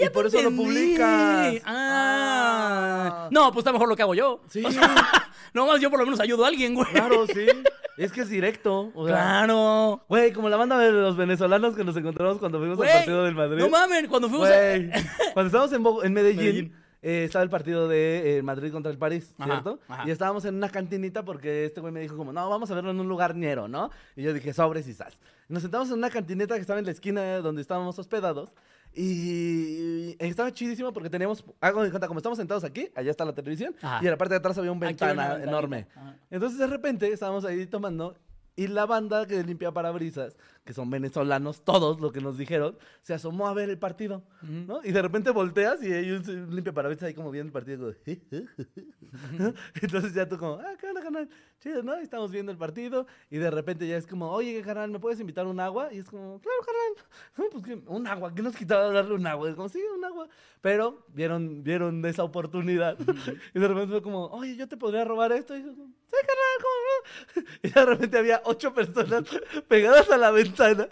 ya 0.00 0.06
Y 0.06 0.10
por 0.10 0.26
eso 0.26 0.40
lo 0.42 0.50
publicas. 0.50 1.56
Ah. 1.64 3.24
Ah. 3.24 3.28
No, 3.30 3.52
pues 3.52 3.58
está 3.62 3.72
mejor 3.72 3.88
lo 3.88 3.96
que 3.96 4.02
hago 4.02 4.14
yo. 4.14 4.40
Sí. 4.48 4.64
O 4.64 4.70
sea, 4.70 4.94
nomás 5.54 5.80
yo 5.80 5.90
por 5.90 5.98
lo 6.00 6.04
menos 6.06 6.20
ayudo 6.20 6.44
a 6.44 6.48
alguien, 6.48 6.74
güey. 6.74 6.86
Claro, 6.92 7.26
sí. 7.26 7.46
Es 7.98 8.12
que 8.12 8.20
es 8.20 8.28
directo. 8.28 8.92
O 8.94 9.06
sea, 9.08 9.16
Claro. 9.16 10.04
Güey, 10.08 10.32
como 10.32 10.48
la 10.48 10.56
banda 10.56 10.78
de 10.78 10.92
los 10.92 11.16
venezolanos 11.16 11.74
que 11.74 11.82
nos 11.82 11.96
encontramos 11.96 12.38
cuando 12.38 12.58
fuimos 12.60 12.76
Güey, 12.76 12.88
al 12.88 12.96
partido 12.98 13.24
del 13.24 13.34
Madrid. 13.34 13.58
No 13.58 13.68
mames, 13.68 14.06
cuando 14.06 14.28
fuimos 14.28 14.48
a... 14.48 14.52
Güey, 14.56 14.90
cuando 15.34 15.46
estábamos 15.48 15.72
en, 15.72 15.82
Bo- 15.82 16.04
en 16.04 16.12
Medellín, 16.12 16.36
Medellín. 16.44 16.76
eh, 17.02 17.24
estaba 17.24 17.42
el 17.42 17.50
partido 17.50 17.88
de 17.88 18.36
eh, 18.38 18.42
Madrid 18.42 18.70
contra 18.70 18.92
el 18.92 18.98
París, 18.98 19.34
Ajá, 19.36 19.50
¿cierto? 19.50 19.80
ajá. 19.88 20.04
Y 20.06 20.12
estábamos 20.12 20.44
en 20.44 20.54
una 20.54 20.68
cantinita 20.68 21.24
porque 21.24 21.64
este 21.64 21.80
güey 21.80 21.92
me 21.92 21.98
dijo 21.98 22.16
como, 22.16 22.32
no, 22.32 22.48
vamos 22.48 22.70
a 22.70 22.74
verlo 22.76 22.92
en 22.92 23.00
un 23.00 23.08
lugar 23.08 23.34
ñero, 23.34 23.66
¿no? 23.66 23.90
Y 24.14 24.22
yo 24.22 24.32
dije, 24.32 24.52
sobres 24.52 24.86
y 24.86 24.94
sas. 24.94 25.18
Nos 25.48 25.62
sentamos 25.62 25.88
en 25.88 25.94
una 25.94 26.10
cantineta 26.10 26.54
que 26.54 26.60
estaba 26.60 26.78
en 26.78 26.84
la 26.86 26.92
esquina 26.92 27.38
donde 27.38 27.62
estábamos 27.62 27.98
hospedados. 27.98 28.50
Y 28.94 30.16
estaba 30.18 30.52
chidísimo 30.52 30.92
porque 30.92 31.10
teníamos, 31.10 31.44
hago 31.60 31.82
de 31.82 31.90
cuenta, 31.90 32.08
como 32.08 32.18
estamos 32.18 32.38
sentados 32.38 32.64
aquí, 32.64 32.88
allá 32.94 33.10
está 33.10 33.24
la 33.24 33.34
televisión, 33.34 33.74
Ajá. 33.80 34.00
y 34.02 34.06
en 34.06 34.10
la 34.10 34.18
parte 34.18 34.34
de 34.34 34.38
atrás 34.38 34.58
había 34.58 34.72
un 34.72 34.80
ventana 34.80 35.38
enorme. 35.42 35.86
Entonces 36.30 36.58
de 36.58 36.66
repente 36.66 37.12
estábamos 37.12 37.44
ahí 37.44 37.66
tomando 37.66 38.16
y 38.58 38.66
la 38.66 38.86
banda 38.86 39.24
que 39.24 39.40
limpia 39.44 39.70
parabrisas, 39.70 40.36
que 40.64 40.72
son 40.72 40.90
venezolanos, 40.90 41.62
todos 41.62 42.00
lo 42.00 42.10
que 42.10 42.20
nos 42.20 42.36
dijeron, 42.36 42.76
se 43.02 43.14
asomó 43.14 43.46
a 43.46 43.54
ver 43.54 43.70
el 43.70 43.78
partido, 43.78 44.24
¿no? 44.42 44.80
Y 44.82 44.90
de 44.90 45.00
repente 45.00 45.30
volteas 45.30 45.80
y 45.80 45.92
hay 45.92 46.10
un 46.10 46.52
limpia 46.52 46.72
parabrisas 46.72 47.04
ahí 47.04 47.14
como 47.14 47.30
viendo 47.30 47.46
el 47.46 47.52
partido. 47.52 47.94
como, 47.94 49.54
Entonces 49.80 50.12
ya 50.12 50.28
tú 50.28 50.38
como, 50.38 50.54
ah, 50.54 50.74
qué 50.76 50.88
onda, 50.88 51.00
canal, 51.00 51.28
chido, 51.60 51.84
¿no? 51.84 52.00
Y 52.00 52.02
estamos 52.02 52.32
viendo 52.32 52.50
el 52.50 52.58
partido 52.58 53.06
y 53.30 53.38
de 53.38 53.48
repente 53.48 53.86
ya 53.86 53.96
es 53.96 54.08
como, 54.08 54.28
oye, 54.28 54.60
carnal, 54.62 54.90
¿me 54.90 54.98
puedes 54.98 55.20
invitar 55.20 55.46
un 55.46 55.60
agua? 55.60 55.92
Y 55.92 55.98
es 55.98 56.10
como, 56.10 56.40
claro, 56.40 56.58
carnal, 56.66 57.06
no, 57.38 57.44
pues 57.52 57.64
¿qué? 57.64 57.80
un 57.86 58.08
agua, 58.08 58.34
¿qué 58.34 58.42
nos 58.42 58.56
quitaba 58.56 58.90
darle 58.92 59.14
un 59.14 59.26
agua? 59.28 59.48
Es 59.50 59.54
como, 59.54 59.68
sí, 59.68 59.80
un 59.96 60.04
agua. 60.04 60.28
Pero 60.62 61.06
vieron, 61.14 61.62
vieron 61.62 62.04
esa 62.06 62.24
oportunidad 62.24 62.98
y 63.54 63.60
de 63.60 63.68
repente 63.68 63.92
fue 63.92 64.02
como, 64.02 64.26
oye, 64.26 64.56
yo 64.56 64.66
te 64.66 64.76
podría 64.76 65.04
robar 65.04 65.30
esto. 65.30 65.56
Y 65.56 65.62
yo, 65.62 65.70
sí, 65.70 65.76
carnal, 65.76 66.58
¿cómo? 66.60 66.87
Y 67.62 67.68
de 67.70 67.84
repente 67.84 68.18
había 68.18 68.42
ocho 68.44 68.72
personas 68.72 69.24
pegadas 69.66 70.10
a 70.10 70.16
la 70.16 70.30
ventana. 70.30 70.88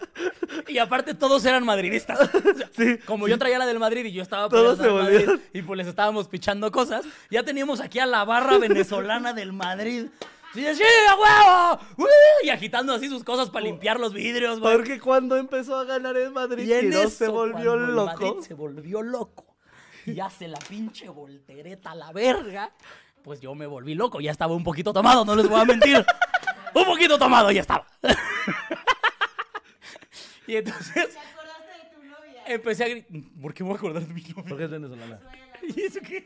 Y 0.67 0.77
aparte 0.77 1.13
todos 1.13 1.45
eran 1.45 1.63
madridistas. 1.65 2.19
O 2.47 2.53
sea, 2.57 2.69
Sí, 2.75 2.97
Como 3.05 3.27
yo 3.27 3.37
traía 3.37 3.59
la 3.59 3.65
del 3.65 3.79
Madrid 3.79 4.05
y 4.05 4.11
yo 4.11 4.21
estaba 4.21 4.49
Todos 4.49 4.77
se 4.77 4.89
Madrid, 4.89 5.29
y 5.53 5.61
pues 5.61 5.77
les 5.77 5.87
estábamos 5.87 6.27
pichando 6.27 6.71
cosas, 6.71 7.05
ya 7.29 7.43
teníamos 7.43 7.79
aquí 7.79 7.99
a 7.99 8.05
la 8.05 8.23
barra 8.25 8.57
venezolana 8.57 9.33
del 9.33 9.53
Madrid. 9.53 10.07
Sí, 10.53 10.65
sí, 10.73 10.83
huevo. 10.83 11.79
¡Uh! 11.97 12.05
Y 12.43 12.49
agitando 12.49 12.93
así 12.93 13.09
sus 13.09 13.23
cosas 13.23 13.49
para 13.49 13.65
limpiar 13.65 13.99
los 13.99 14.13
vidrios, 14.13 14.59
güey. 14.59 14.75
Porque 14.75 14.99
cuando 14.99 15.37
empezó 15.37 15.75
a 15.77 15.83
ganar 15.83 16.15
el 16.17 16.31
Madrid, 16.31 16.65
Y 16.67 16.73
en 16.73 17.09
se 17.09 17.27
volvió 17.27 17.75
el 17.75 17.95
loco. 17.95 18.05
Madrid 18.05 18.47
se 18.47 18.53
volvió 18.53 19.01
loco 19.01 19.47
y 20.07 20.19
hace 20.21 20.47
la 20.47 20.59
pinche 20.59 21.09
voltereta 21.09 21.91
a 21.91 21.95
la 21.95 22.11
verga, 22.13 22.71
pues 23.27 23.41
yo 23.41 23.53
me 23.55 23.67
volví 23.67 23.93
loco. 23.93 24.21
Ya 24.21 24.31
estaba 24.31 24.55
un 24.55 24.63
poquito 24.63 24.93
tomado, 24.93 25.25
no 25.25 25.35
les 25.35 25.49
voy 25.49 25.59
a 25.59 25.65
mentir. 25.65 25.97
un 26.73 26.85
poquito 26.85 27.19
tomado 27.19 27.51
ya 27.51 27.59
estaba. 27.59 27.85
y 30.47 30.55
entonces 30.55 30.93
¿Te 30.93 31.19
acordaste 31.19 31.73
de 31.73 31.89
tu 31.93 32.03
novia? 32.05 32.43
empecé 32.45 32.85
a 32.85 32.87
gritar. 32.87 33.21
¿Por 33.41 33.53
qué 33.53 33.63
me 33.65 33.67
voy 33.67 33.75
a 33.75 33.79
acordar 33.79 34.03
de 34.03 34.13
mi 34.13 34.21
novia? 34.21 34.45
Porque 34.47 34.63
es 34.63 34.69
venezolana. 34.69 35.19
¿Y 35.61 35.81
eso 35.81 35.99
qué? 35.99 36.23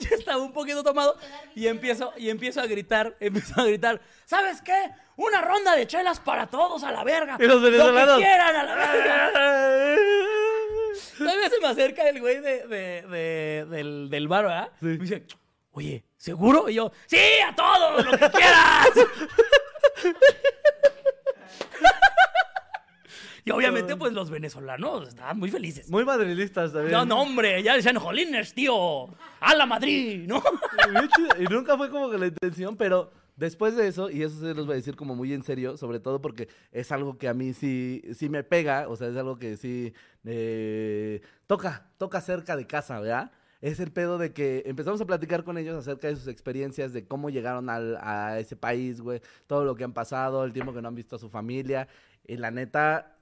Yo 0.00 0.16
estaba 0.16 0.42
un 0.42 0.52
poquito 0.52 0.82
tomado 0.82 1.16
y 1.54 1.66
empiezo, 1.66 2.12
y 2.18 2.28
empiezo 2.28 2.60
a 2.60 2.66
gritar, 2.66 3.16
empiezo 3.20 3.58
a 3.58 3.64
gritar, 3.64 4.02
¿sabes 4.26 4.60
qué? 4.60 4.90
Una 5.16 5.40
ronda 5.40 5.76
de 5.76 5.86
chelas 5.86 6.20
para 6.20 6.46
todos 6.46 6.82
a 6.84 6.92
la 6.92 7.04
verga. 7.04 7.38
Y 7.40 7.44
los 7.46 7.62
venezolanos. 7.62 8.06
Lo 8.06 8.16
que 8.16 8.22
quieran 8.22 8.54
a 8.54 8.62
la 8.64 8.74
verga. 8.74 9.30
Todavía 11.18 11.48
se 11.50 11.60
me 11.60 11.68
acerca 11.68 12.08
el 12.08 12.20
güey 12.20 12.40
de, 12.40 12.66
de- 12.66 13.02
de- 13.02 13.66
del, 13.68 14.08
del 14.10 14.28
bar, 14.28 14.44
¿verdad? 14.44 14.68
Sí. 14.80 14.86
Me 14.86 14.96
dice, 14.98 15.26
oye, 15.72 16.04
¿seguro? 16.16 16.68
Y 16.68 16.74
yo, 16.74 16.92
¡sí, 17.06 17.16
a 17.46 17.54
todos, 17.54 18.04
lo 18.04 18.10
que 18.12 18.30
quieras! 18.30 18.88
Y 23.42 23.50
obviamente, 23.52 23.96
pues 23.96 24.12
los 24.12 24.28
venezolanos 24.28 25.08
estaban 25.08 25.38
muy 25.38 25.50
felices. 25.50 25.88
Muy 25.90 26.04
madrilistas 26.04 26.72
también. 26.74 26.92
No, 26.92 27.06
no, 27.06 27.22
hombre, 27.22 27.62
ya 27.62 27.74
decían, 27.74 27.96
jolines, 27.96 28.52
tío, 28.52 29.06
a 29.40 29.54
la 29.54 29.64
Madrid, 29.64 30.26
¿no? 30.28 30.42
Y 31.38 31.44
nunca 31.44 31.76
fue 31.78 31.88
como 31.90 32.10
que 32.10 32.18
la 32.18 32.26
intención, 32.26 32.76
pero 32.76 33.10
después 33.40 33.74
de 33.74 33.88
eso, 33.88 34.10
y 34.10 34.22
eso 34.22 34.38
se 34.38 34.54
los 34.54 34.66
voy 34.66 34.74
a 34.74 34.76
decir 34.76 34.94
como 34.96 35.16
muy 35.16 35.32
en 35.32 35.42
serio, 35.42 35.76
sobre 35.76 35.98
todo 35.98 36.20
porque 36.20 36.48
es 36.70 36.92
algo 36.92 37.18
que 37.18 37.26
a 37.28 37.34
mí 37.34 37.52
sí, 37.52 38.02
sí 38.14 38.28
me 38.28 38.44
pega, 38.44 38.88
o 38.88 38.94
sea, 38.96 39.08
es 39.08 39.16
algo 39.16 39.38
que 39.38 39.56
sí 39.56 39.92
eh, 40.24 41.20
toca, 41.46 41.90
toca 41.98 42.20
cerca 42.20 42.56
de 42.56 42.66
casa, 42.66 43.00
¿verdad? 43.00 43.32
Es 43.60 43.78
el 43.80 43.92
pedo 43.92 44.16
de 44.16 44.32
que 44.32 44.62
empezamos 44.66 45.00
a 45.00 45.06
platicar 45.06 45.44
con 45.44 45.58
ellos 45.58 45.76
acerca 45.76 46.08
de 46.08 46.16
sus 46.16 46.28
experiencias, 46.28 46.92
de 46.92 47.06
cómo 47.06 47.28
llegaron 47.30 47.68
al- 47.68 47.98
a 48.00 48.38
ese 48.38 48.56
país, 48.56 49.00
güey, 49.00 49.20
todo 49.46 49.64
lo 49.64 49.74
que 49.74 49.84
han 49.84 49.92
pasado, 49.92 50.44
el 50.44 50.52
tiempo 50.52 50.72
que 50.72 50.80
no 50.80 50.88
han 50.88 50.94
visto 50.94 51.16
a 51.16 51.18
su 51.18 51.28
familia. 51.28 51.88
Y 52.26 52.36
la 52.36 52.50
neta, 52.50 53.16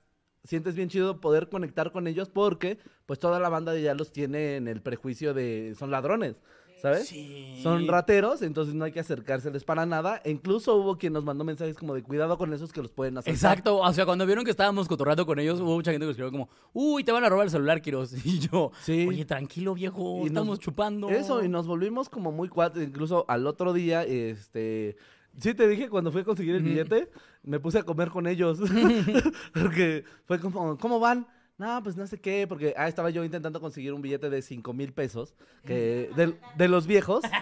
sientes 0.45 0.75
bien 0.77 0.89
chido 0.89 1.21
poder 1.21 1.49
conectar 1.49 1.91
con 1.93 2.07
ellos 2.07 2.29
porque, 2.29 2.79
pues, 3.07 3.19
toda 3.19 3.41
la 3.41 3.49
banda 3.49 3.77
ya 3.79 3.95
los 3.95 4.13
tiene 4.13 4.57
en 4.57 4.69
el 4.69 4.81
prejuicio 4.83 5.35
de 5.35 5.75
son 5.77 5.91
ladrones, 5.91 6.37
¿sabes? 6.81 7.09
Sí. 7.09 7.61
Son 7.63 7.87
rateros, 7.89 8.43
entonces 8.43 8.75
no 8.75 8.85
hay 8.85 8.93
que 8.93 9.01
acercárseles 9.01 9.65
para 9.65 9.85
nada. 9.87 10.21
E 10.25 10.31
incluso 10.31 10.77
hubo 10.77 10.97
quien 10.97 11.13
nos 11.13 11.25
mandó 11.25 11.45
mensajes 11.45 11.77
como 11.77 11.95
de 11.95 12.03
cuidado 12.03 12.39
con 12.39 12.53
esos 12.53 12.73
que 12.73 12.81
los 12.83 12.91
pueden 12.91 13.19
hacer. 13.19 13.33
Exacto, 13.33 13.79
o 13.79 13.93
sea, 13.93 14.05
cuando 14.07 14.25
vieron 14.27 14.45
que 14.45 14.51
estábamos 14.51 14.89
cotorreando 14.89 15.27
con 15.27 15.39
ellos, 15.39 15.61
hubo 15.61 15.75
mucha 15.75 15.91
gente 15.91 16.07
que 16.07 16.11
escribió 16.11 16.31
como, 16.31 16.49
uy, 16.73 17.05
te 17.05 17.13
van 17.13 17.25
a 17.25 17.29
robar 17.29 17.45
el 17.47 17.51
celular, 17.51 17.81
Kiros. 17.83 18.13
Y 18.25 18.39
yo, 18.41 18.71
Sí. 18.83 19.07
oye, 19.09 19.25
tranquilo, 19.25 19.75
viejo, 19.75 20.17
Y 20.17 20.21
nos- 20.21 20.27
estamos 20.29 20.59
chupando. 20.61 21.09
Eso, 21.11 21.43
y 21.45 21.49
nos 21.49 21.67
volvimos 21.67 22.09
como 22.09 22.31
muy 22.33 22.49
cuates. 22.49 22.83
Incluso 22.83 23.25
al 23.29 23.47
otro 23.47 23.73
día, 23.73 24.05
este. 24.05 24.97
Sí, 25.39 25.55
te 25.55 25.69
dije, 25.69 25.89
cuando 25.89 26.11
fui 26.11 26.23
a 26.23 26.25
conseguir 26.25 26.57
el 26.57 26.63
billete, 26.65 27.11
me 27.45 27.61
puse 27.61 27.79
a 27.79 27.83
comer 27.85 28.11
con 28.11 28.27
ellos. 28.27 28.59
porque 29.55 30.05
fue 30.27 30.41
como, 30.41 30.77
¿cómo 30.79 31.01
van? 31.01 31.27
No, 31.59 31.83
pues 31.83 31.97
no 31.97 32.07
sé 32.07 32.21
qué, 32.21 32.47
porque 32.47 32.73
ah, 32.77 32.87
estaba 32.89 33.11
yo 33.11 33.25
intentando 33.25 33.61
conseguir 33.61 33.93
un 33.93 34.01
billete 34.01 34.31
de 34.31 34.43
5 34.43 34.73
mil 34.73 34.93
pesos, 34.93 35.35
que 35.65 36.09
de, 36.17 36.35
de 36.57 36.69
los 36.69 36.87
viejos. 36.87 37.23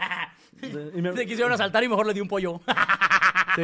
Y 0.63 1.03
me- 1.03 1.13
Te 1.13 1.27
quisieron 1.27 1.53
asaltar 1.53 1.85
y 1.85 1.89
mejor 1.89 2.07
le 2.07 2.15
di 2.15 2.21
un 2.23 2.29
pollo. 2.29 2.63
Sí. 3.57 3.63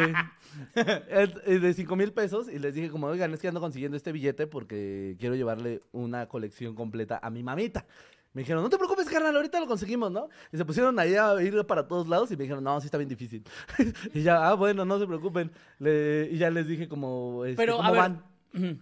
De 1.46 1.72
5 1.74 1.96
mil 1.96 2.12
pesos 2.12 2.48
y 2.52 2.58
les 2.58 2.74
dije 2.74 2.90
como, 2.90 3.06
oigan, 3.06 3.32
es 3.32 3.40
que 3.40 3.48
ando 3.48 3.60
consiguiendo 3.60 3.96
este 3.96 4.12
billete 4.12 4.46
porque 4.46 5.16
quiero 5.18 5.34
llevarle 5.34 5.80
una 5.92 6.26
colección 6.28 6.74
completa 6.74 7.18
a 7.22 7.30
mi 7.30 7.42
mamita. 7.42 7.86
Me 8.34 8.42
dijeron, 8.42 8.62
no 8.62 8.68
te 8.70 8.76
preocupes, 8.78 9.06
carnal, 9.08 9.34
ahorita 9.36 9.58
lo 9.60 9.66
conseguimos, 9.66 10.10
¿no? 10.10 10.28
Y 10.52 10.56
se 10.58 10.64
pusieron 10.66 10.98
ahí 10.98 11.14
a 11.14 11.34
ir 11.42 11.64
para 11.66 11.86
todos 11.86 12.08
lados 12.08 12.30
y 12.30 12.36
me 12.36 12.44
dijeron, 12.44 12.64
no, 12.64 12.80
sí 12.80 12.86
está 12.86 12.96
bien 12.98 13.08
difícil. 13.08 13.42
y 14.14 14.22
ya, 14.22 14.48
ah, 14.48 14.54
bueno, 14.54 14.84
no 14.84 14.98
se 14.98 15.06
preocupen. 15.06 15.50
Le- 15.78 16.28
y 16.30 16.38
ya 16.38 16.50
les 16.50 16.66
dije 16.66 16.88
como, 16.88 17.44
este, 17.46 17.56
Pero, 17.56 17.76
¿cómo 17.76 17.88
a 17.88 17.90
ver, 17.92 18.00
van? 18.00 18.24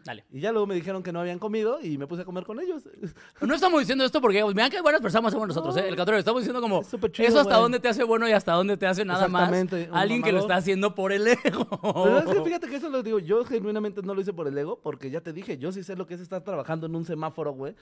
Dale. 0.05 0.25
Y 0.33 0.41
ya 0.41 0.53
luego 0.53 0.67
me 0.67 0.75
dijeron 0.75 1.03
que 1.03 1.13
no 1.13 1.21
habían 1.21 1.39
comido 1.39 1.79
y 1.83 1.97
me 1.99 2.07
puse 2.07 2.23
a 2.23 2.25
comer 2.25 2.45
con 2.45 2.61
ellos. 2.61 2.83
No 3.41 3.55
estamos 3.55 3.81
diciendo 3.81 4.05
esto 4.05 4.21
porque, 4.21 4.45
mira 4.45 4.69
que 4.71 4.81
buenas 4.81 5.01
personas 5.01 5.33
somos 5.33 5.49
nosotros, 5.49 5.77
¿eh? 5.77 5.89
El 5.89 5.97
contrario, 5.97 6.19
estamos 6.19 6.43
diciendo 6.43 6.61
como, 6.61 6.81
Es 6.83 6.89
súper 6.89 7.11
chido, 7.13 7.29
eso 7.29 7.41
hasta 7.41 7.55
güey. 7.55 7.63
dónde 7.63 7.81
te 7.81 7.89
hace 7.89 8.05
bueno 8.05 8.29
y 8.29 8.33
hasta 8.33 8.53
dónde 8.53 8.77
te 8.77 8.87
hace 8.87 9.05
nada 9.05 9.29
más 9.29 9.51
alguien 9.93 10.23
que 10.23 10.33
lo 10.33 10.41
está 10.41 10.57
haciendo 10.57 10.95
por 10.95 11.13
el 11.13 11.27
ego. 11.27 11.67
Pero 12.05 12.19
es 12.19 12.25
que 12.27 12.43
fíjate 12.45 12.69
que 12.69 12.77
eso 12.77 12.89
lo 12.91 13.03
digo, 13.03 13.19
yo 13.19 13.45
genuinamente 13.45 14.03
no 14.03 14.15
lo 14.15 14.21
hice 14.21 14.33
por 14.33 14.47
el 14.49 14.57
ego, 14.57 14.81
porque 14.83 15.11
ya 15.11 15.21
te 15.21 15.33
dije, 15.33 15.59
yo 15.59 15.73
sí 15.73 15.83
sé 15.83 15.97
lo 15.97 16.07
que 16.07 16.15
es 16.15 16.21
estar 16.21 16.43
trabajando 16.43 16.87
en 16.87 16.95
un 16.95 17.05
semáforo, 17.05 17.53
güey, 17.53 17.75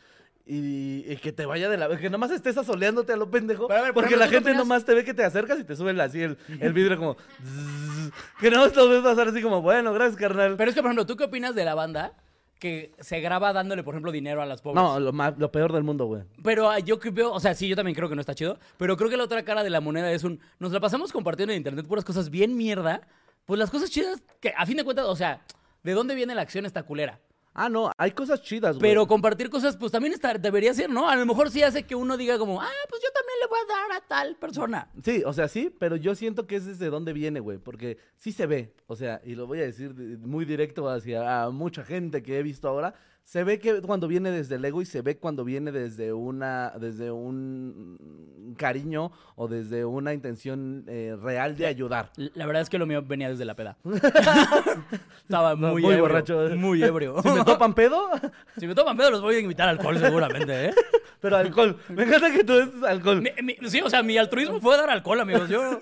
y, 0.47 1.05
y 1.11 1.17
que 1.17 1.33
te 1.33 1.45
vaya 1.47 1.69
de 1.69 1.77
la 1.77 1.95
que 1.99 2.09
nomás 2.09 2.31
estés 2.31 2.57
asoleándote 2.57 3.13
a 3.13 3.17
lo 3.17 3.31
pendejo, 3.31 3.67
Pero 3.69 3.81
a 3.81 3.83
ver, 3.83 3.93
por 3.93 4.05
porque 4.05 4.17
la 4.17 4.25
¿tú 4.27 4.31
qué 4.31 4.37
gente 4.37 4.51
opinas? 4.51 4.67
nomás 4.67 4.85
te 4.85 4.95
ve 4.95 5.05
que 5.05 5.13
te 5.15 5.25
acercas 5.25 5.59
y 5.61 5.65
te 5.65 5.77
sube 5.77 6.01
así 6.01 6.23
el, 6.23 6.39
el 6.61 6.73
vidrio 6.73 6.97
como, 6.97 7.17
zzzz, 7.45 8.13
que 8.41 8.51
no 8.51 8.67
lo 8.67 8.89
ves 8.89 9.03
pasar 9.03 9.29
así 9.29 9.43
como, 9.43 9.61
bueno, 9.61 9.93
gracias, 9.93 10.17
carnal. 10.17 10.57
Pero 10.57 10.71
es 10.71 10.75
que, 10.75 10.83
por 10.83 10.91
ejemplo, 10.91 11.07
¿tú 11.07 11.17
qué 11.17 11.25
opinas 11.25 11.55
de 11.55 11.65
la 11.65 11.75
banda 11.79 12.13
que 12.59 12.93
se 12.99 13.21
graba 13.21 13.53
dándole, 13.53 13.85
por 13.85 13.95
ejemplo, 13.95 14.11
dinero 14.11 14.43
a 14.43 14.47
las 14.47 14.61
pobres? 14.61 14.83
no, 14.83 14.99
lo, 14.99 15.13
más, 15.13 15.39
lo 15.39 15.51
peor 15.53 15.73
del 15.73 15.85
mundo, 15.85 16.07
güey. 16.07 16.25
Pero 16.43 16.69
ah, 16.69 16.81
yo 16.81 16.99
creo, 16.99 17.33
o 17.33 17.41
sea, 17.41 17.55
sí, 17.55 17.69
yo 17.69 17.77
también 17.77 17.95
creo 17.95 18.09
que 18.09 18.15
no 18.17 18.21
está 18.21 18.35
chido, 18.35 18.59
pero 18.77 18.97
creo 18.97 19.09
que 19.09 19.17
la 19.17 19.25
otra 19.25 19.45
cara 19.45 19.63
de 19.63 19.71
la 19.71 19.81
moneda 19.81 20.11
es 20.11 20.25
un, 20.25 20.41
nos 20.59 20.73
la 20.73 20.81
pasamos 20.81 21.13
compartiendo 21.13 21.53
en 21.53 21.59
internet 21.59 21.87
puras 21.87 22.05
cosas 22.05 22.31
bien 22.31 22.57
mierda, 22.57 23.03
pues 23.47 23.59
las 23.59 23.71
cosas 23.71 23.91
chidas 23.91 24.23
que 24.41 24.53
a 24.57 24.67
fin 24.67 24.77
de 24.77 24.85
cuentas, 24.85 25.07
o 25.07 25.17
sea, 25.17 25.41
¿de 25.85 25.93
dónde 25.93 26.15
viene 26.15 26.35
la 26.35 26.43
acción 26.43 26.67
esta 26.67 26.83
culera? 26.83 27.21
Ah, 27.61 27.69
no, 27.69 27.91
hay 27.99 28.13
cosas 28.13 28.41
chidas, 28.43 28.79
güey. 28.79 28.91
Pero 28.91 29.07
compartir 29.07 29.51
cosas, 29.51 29.77
pues 29.77 29.91
también 29.91 30.13
está, 30.15 30.33
debería 30.35 30.73
ser, 30.75 30.89
¿no? 30.91 31.09
A 31.09 31.17
lo 31.17 31.27
mejor 31.27 31.51
sí 31.51 31.63
hace 31.63 31.83
que 31.85 31.95
uno 31.95 32.17
diga 32.17 32.39
como, 32.39 32.61
ah, 32.63 32.69
pues 32.89 33.03
yo 33.03 33.09
también 33.13 33.39
le 33.41 33.47
voy 33.49 33.59
a 33.59 33.67
dar 33.91 34.01
a 34.03 34.07
tal 34.07 34.37
persona. 34.37 34.89
Sí, 35.03 35.23
o 35.27 35.33
sea, 35.33 35.49
sí, 35.49 35.75
pero 35.79 35.97
yo 35.97 36.15
siento 36.15 36.47
que 36.47 36.57
es 36.57 36.67
desde 36.67 36.89
dónde 36.89 37.13
viene, 37.13 37.41
güey, 37.41 37.59
porque 37.59 37.99
sí 38.17 38.31
se 38.33 38.47
ve, 38.47 38.75
o 38.87 38.95
sea, 38.95 39.21
y 39.25 39.35
lo 39.35 39.47
voy 39.47 39.59
a 39.59 39.63
decir 39.65 39.95
de- 39.95 40.17
muy 40.19 40.45
directo 40.45 40.89
hacia 40.89 41.43
a 41.45 41.51
mucha 41.51 41.85
gente 41.85 42.23
que 42.23 42.39
he 42.39 42.43
visto 42.43 42.69
ahora, 42.69 42.95
se 43.29 43.45
ve 43.45 43.59
que 43.59 43.83
cuando 43.83 44.09
viene 44.09 44.31
desde 44.31 44.55
el 44.55 44.65
ego 44.65 44.81
y 44.81 44.87
se 44.87 45.03
ve 45.03 45.19
cuando 45.19 45.45
viene 45.45 45.71
desde 45.71 46.15
una, 46.15 46.73
desde 46.81 47.11
un 47.11 48.55
cariño 48.57 49.13
o 49.37 49.49
desde 49.49 49.85
una 49.85 50.15
intención 50.15 50.85
eh, 50.89 51.15
real 51.23 51.55
de 51.55 51.67
ayudar. 51.67 52.11
La 52.17 52.47
verdad 52.47 52.63
es 52.63 52.71
que 52.71 52.79
lo 52.79 52.87
mío 52.87 53.03
venía 53.07 53.29
desde 53.29 53.45
la 53.45 53.55
peda. 53.55 53.77
Estaba 55.23 55.57
muy, 55.57 55.83
muy 55.83 55.85
ebrio, 55.93 56.01
borracho. 56.01 56.49
Muy 56.57 56.83
ebrio. 56.83 57.17
Si 57.23 57.29
me 57.29 57.45
topan 57.45 57.75
pedo, 57.75 58.09
si 58.57 58.67
me 58.67 58.75
toman 58.75 58.97
pedo 58.97 59.11
los 59.11 59.21
voy 59.21 59.35
a 59.37 59.41
invitar 59.41 59.69
al 59.69 59.77
alcohol 59.77 59.99
seguramente, 59.99 60.67
¿eh? 60.71 60.75
pero 61.21 61.37
alcohol. 61.37 61.77
Me 61.91 62.05
encanta 62.05 62.31
que 62.33 62.45
tú 62.45 62.55
es 62.55 62.69
alcohol. 62.83 63.21
Mi- 63.21 63.43
mi- 63.43 63.69
sí, 63.69 63.83
o 63.83 63.91
sea, 63.91 64.03
mi 64.03 64.17
altruismo 64.17 64.59
fue 64.59 64.75
dar 64.79 64.89
alcohol, 64.89 65.21
amigos. 65.21 65.51
Yo, 65.51 65.79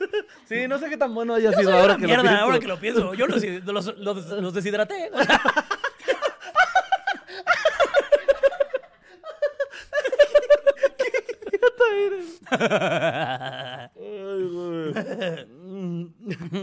Sí, 0.47 0.67
no 0.67 0.79
sé 0.79 0.89
qué 0.89 0.97
tan 0.97 1.15
bueno 1.15 1.35
haya 1.35 1.53
yo 1.53 1.59
sido 1.59 1.71
soy 1.71 1.81
ahora 1.81 1.95
una 1.95 2.01
que 2.01 2.07
mierda, 2.07 2.23
lo 2.25 2.29
pienso. 2.29 2.45
ahora 2.45 2.59
que 2.59 2.67
lo 2.67 2.81
pienso. 2.81 3.15
Yo 3.15 3.27
los, 3.29 3.45
los, 3.65 3.99
los- 3.99 4.31
los 4.43 4.53
deshidraté. 4.55 5.11
Ay, 12.51 14.45
güey. 14.53 14.93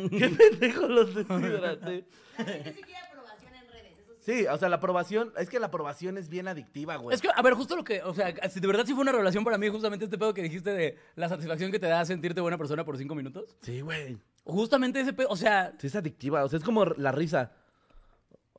Qué 0.10 0.30
pendejo 0.30 0.88
los 0.88 1.16
deshidraté. 1.16 2.06
Sí. 4.20 4.46
O 4.48 4.58
sea, 4.58 4.70
la 4.70 4.78
aprobación, 4.78 5.34
es 5.38 5.50
que 5.50 5.60
la 5.60 5.68
aprobación 5.68 6.18
es 6.18 6.30
bien 6.30 6.48
adictiva, 6.48 6.96
güey. 6.96 7.14
Es 7.14 7.22
que, 7.22 7.30
a 7.34 7.42
ver, 7.42 7.54
justo 7.56 7.76
lo 7.76 7.84
que, 7.84 8.02
o 8.04 8.14
sea, 8.14 8.34
si 8.50 8.60
de 8.60 8.68
verdad 8.68 8.86
sí 8.86 8.94
fue 8.94 9.02
una 9.02 9.12
revelación 9.12 9.44
para 9.44 9.58
mí, 9.58 9.68
justamente 9.68 10.06
este 10.06 10.18
pedo 10.18 10.34
que 10.34 10.42
dijiste 10.42 10.72
de 10.72 10.98
la 11.16 11.28
satisfacción 11.28 11.72
que 11.72 11.80
te 11.80 11.88
da 11.88 12.06
sentirte 12.06 12.40
buena 12.40 12.58
persona 12.58 12.86
por 12.86 12.98
cinco 12.98 13.16
minutos. 13.16 13.58
Sí, 13.62 13.82
güey. 13.82 14.18
Justamente 14.46 15.00
ese 15.02 15.14
pedo, 15.14 15.28
o 15.30 15.36
sea, 15.36 15.74
Sí, 15.78 15.88
es 15.88 15.96
adictiva. 15.96 16.44
O 16.44 16.50
sea, 16.50 16.58
es 16.60 16.64
como 16.66 16.86
la 16.86 17.12
risa. 17.12 17.52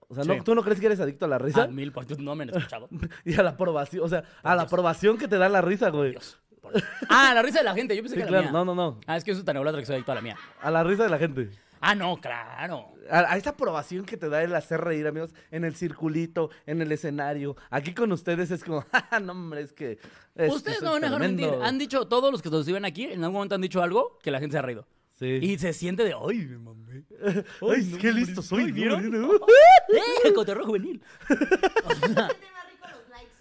O 0.08 0.14
sea, 0.14 0.24
Sí. 0.24 0.28
¿no, 0.28 0.44
¿tú 0.44 0.54
no 0.54 0.62
crees 0.62 0.80
que 0.80 0.86
eres 0.86 1.00
adicto 1.00 1.24
a 1.24 1.28
la 1.28 1.38
risa? 1.38 1.64
a 1.64 1.66
mil, 1.66 1.92
por 1.92 2.06
no 2.20 2.34
me 2.34 2.44
han 2.44 2.50
escuchado. 2.50 2.88
Y 3.24 3.34
a 3.34 3.42
la 3.42 3.50
aprobación. 3.50 4.04
O 4.04 4.08
sea, 4.08 4.24
a 4.42 4.54
la 4.54 4.62
aprobación 4.62 5.16
que 5.16 5.28
te 5.28 5.38
da 5.38 5.48
la 5.48 5.62
risa, 5.62 5.88
güey. 5.88 6.10
Dios. 6.10 6.40
Por- 6.72 6.82
Ah, 7.08 7.32
la 7.34 7.42
risa 7.42 7.58
de 7.58 7.64
la 7.64 7.74
gente, 7.74 7.94
yo 7.96 8.02
pensé 8.02 8.16
Sí, 8.16 8.20
que 8.22 8.26
claro. 8.26 8.44
la 8.46 8.50
mía. 8.50 8.52
No, 8.52 8.64
no, 8.64 8.74
no. 8.74 9.00
Ah, 9.06 9.16
es 9.16 9.24
que 9.24 9.30
yo 9.30 9.36
soy 9.36 9.44
tan 9.44 9.56
ególatra 9.56 9.80
que 9.80 9.86
soy 9.86 9.94
adicto 9.96 10.12
a 10.12 10.16
la 10.16 10.20
mía. 10.20 10.36
A 10.60 10.70
la 10.70 10.82
risa 10.82 11.04
de 11.04 11.10
la 11.10 11.18
gente. 11.18 11.50
Ah, 11.80 11.94
no, 11.94 12.16
claro. 12.16 12.94
A, 13.10 13.32
a 13.34 13.36
esa 13.36 13.50
aprobación 13.50 14.06
que 14.06 14.16
te 14.16 14.30
da 14.30 14.42
el 14.42 14.54
hacer 14.54 14.80
reír, 14.80 15.06
amigos, 15.06 15.34
en 15.50 15.64
el 15.64 15.74
circulito, 15.76 16.48
en 16.66 16.80
el 16.80 16.90
escenario. 16.92 17.56
Aquí 17.68 17.92
con 17.92 18.10
ustedes 18.10 18.50
es 18.50 18.64
como, 18.64 18.82
"Ja, 19.10 19.20
no, 19.20 19.32
hombre, 19.32 19.60
es 19.60 19.72
que. 19.74 19.92
es 19.92 19.98
que 20.34 20.48
Ustedes 20.48 20.78
soy 20.78 20.86
no 20.86 20.92
van 20.92 21.04
a 21.04 21.06
dejar 21.08 21.18
tremendo". 21.20 21.46
mentir. 21.50 21.66
Han 21.68 21.78
dicho, 21.78 22.08
todos 22.08 22.32
los 22.32 22.40
que 22.40 22.48
nos 22.48 22.64
ven 22.64 22.86
aquí, 22.86 23.04
en 23.04 23.22
algún 23.22 23.34
momento 23.34 23.54
han 23.54 23.60
dicho 23.60 23.82
algo 23.82 24.18
que 24.22 24.30
la 24.30 24.40
gente 24.40 24.54
se 24.54 24.58
ha 24.58 24.62
reído. 24.62 24.86
Sí. 25.18 25.26
Y 25.42 25.58
se 25.58 25.72
siente 25.74 26.02
de, 26.04 26.14
ay, 26.14 26.38
me 26.46 26.58
mamé. 26.58 27.04
Ay, 27.70 27.96
qué 28.00 28.12
listo 28.12 28.40
soy, 28.42 28.66
¿no? 28.68 28.74
¿vieron? 28.74 29.04
¡Eh, 30.24 30.32
cotorreo 30.34 30.64
juvenil! 30.66 31.00
Se 31.28 31.36
siente 31.36 32.20
más 32.20 32.30
rico 32.68 32.86
los 32.90 33.08
likes. 33.10 33.32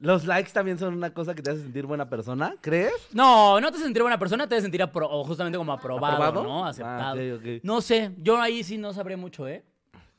Los 0.00 0.24
likes 0.26 0.52
también 0.52 0.78
son 0.78 0.94
una 0.94 1.12
cosa 1.12 1.34
que 1.34 1.42
te 1.42 1.50
hace 1.50 1.62
sentir 1.62 1.84
buena 1.86 2.08
persona, 2.08 2.54
¿crees? 2.60 2.92
No, 3.12 3.60
no 3.60 3.72
te 3.72 3.78
sentiré 3.78 4.02
buena 4.02 4.18
persona, 4.18 4.46
te 4.48 4.54
hace 4.54 4.62
sentir 4.62 4.80
apro- 4.80 5.08
o 5.10 5.24
justamente 5.24 5.58
como 5.58 5.72
aprobado, 5.72 6.14
¿Aprobado? 6.14 6.42
¿no? 6.44 6.64
Ah, 6.64 6.68
Aceptado. 6.68 7.14
ok, 7.36 7.40
ok. 7.40 7.46
No 7.64 7.80
sé, 7.80 8.12
yo 8.18 8.40
ahí 8.40 8.62
sí 8.62 8.78
no 8.78 8.92
sabré 8.92 9.16
mucho, 9.16 9.48
¿eh? 9.48 9.64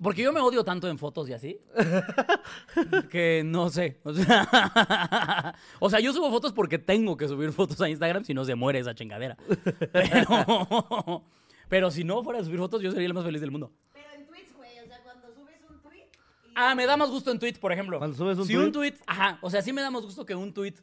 Porque 0.02 0.22
yo 0.22 0.32
me 0.32 0.40
odio 0.40 0.64
tanto 0.64 0.88
en 0.88 0.98
fotos 0.98 1.28
y 1.30 1.34
así. 1.34 1.60
que 3.12 3.42
no 3.46 3.70
sé. 3.70 4.00
O 4.04 4.14
sea, 4.14 5.56
o 5.80 5.90
sea, 5.90 6.00
yo 6.00 6.14
subo 6.14 6.30
fotos 6.30 6.54
porque 6.54 6.78
tengo 6.80 7.18
que 7.18 7.28
subir 7.28 7.52
fotos 7.52 7.80
a 7.82 7.90
Instagram 7.90 8.24
si 8.24 8.34
no 8.34 8.46
se 8.46 8.56
muere 8.56 8.80
esa 8.80 8.96
chingadera. 8.96 9.36
Pero, 9.92 11.24
pero 11.70 11.92
si 11.92 12.04
no 12.04 12.24
fuera 12.24 12.40
a 12.40 12.44
subir 12.44 12.58
fotos, 12.60 12.82
yo 12.82 12.92
sería 12.92 13.08
el 13.08 13.14
más 13.14 13.24
feliz 13.26 13.42
del 13.42 13.52
mundo. 13.52 13.72
Pero 13.94 14.08
en 14.16 14.26
tweets, 14.26 14.56
güey. 14.56 14.80
O 14.84 14.88
sea, 14.88 15.04
cuando 15.04 15.28
subes 15.34 15.60
un 15.70 15.80
tweet. 15.82 16.06
y- 16.49 16.49
Ah, 16.62 16.76
me 16.76 16.86
da 16.86 16.98
más 16.98 17.10
gusto 17.10 17.32
en 17.32 17.40
tweet, 17.40 17.54
por 17.54 17.72
ejemplo. 17.72 18.00
Cuando 18.00 18.18
subes 18.18 18.38
un 18.38 18.46
si 18.46 18.58
un 18.58 18.70
tweet, 18.74 18.96
ajá, 19.08 19.40
o 19.42 19.50
sea, 19.50 19.62
sí 19.62 19.72
me 19.72 19.82
da 19.82 19.90
más 19.90 20.04
gusto 20.04 20.26
que 20.26 20.36
un 20.36 20.54
tweet 20.54 20.74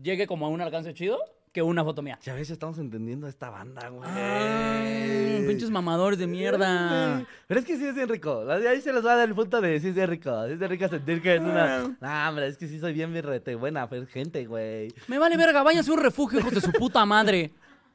llegue 0.00 0.28
como 0.28 0.46
a 0.46 0.48
un 0.48 0.60
alcance 0.60 0.94
chido 0.94 1.18
que 1.52 1.60
una 1.60 1.82
foto 1.82 2.02
mía. 2.02 2.20
Ya 2.22 2.34
ves, 2.34 2.50
estamos 2.50 2.78
entendiendo 2.78 3.26
a 3.26 3.30
esta 3.30 3.50
banda, 3.50 3.88
güey. 3.88 4.08
Ay, 4.08 5.44
pinches 5.44 5.70
mamadores 5.70 6.20
de 6.20 6.28
mierda. 6.28 7.26
Pero 7.48 7.58
es 7.58 7.66
que 7.66 7.76
sí 7.76 7.84
es 7.84 7.96
bien 7.96 8.08
rico. 8.08 8.44
Ahí 8.48 8.80
se 8.80 8.92
los 8.92 9.04
va 9.04 9.14
a 9.14 9.16
dar 9.16 9.28
el 9.28 9.34
punto 9.34 9.60
de 9.60 9.80
sí 9.80 9.88
es 9.88 9.94
bien 9.96 10.08
rico. 10.08 10.30
Sí 10.46 10.52
es 10.52 10.58
bien 10.60 10.70
rico 10.70 10.88
sentir 10.88 11.20
que 11.20 11.34
es 11.34 11.40
una. 11.40 11.96
No, 12.00 12.28
hombre, 12.28 12.46
es 12.46 12.56
que 12.56 12.68
sí 12.68 12.78
soy 12.78 12.92
bien 12.92 13.12
birrete. 13.12 13.56
Buena 13.56 13.88
gente, 14.12 14.46
güey. 14.46 14.94
Me 15.08 15.18
vale 15.18 15.36
verga, 15.36 15.64
váyanse 15.64 15.90
a 15.90 15.94
un 15.94 16.00
refugio, 16.00 16.38
hijos 16.38 16.54
de 16.54 16.60
su 16.60 16.70
puta 16.70 17.04
madre. 17.04 17.52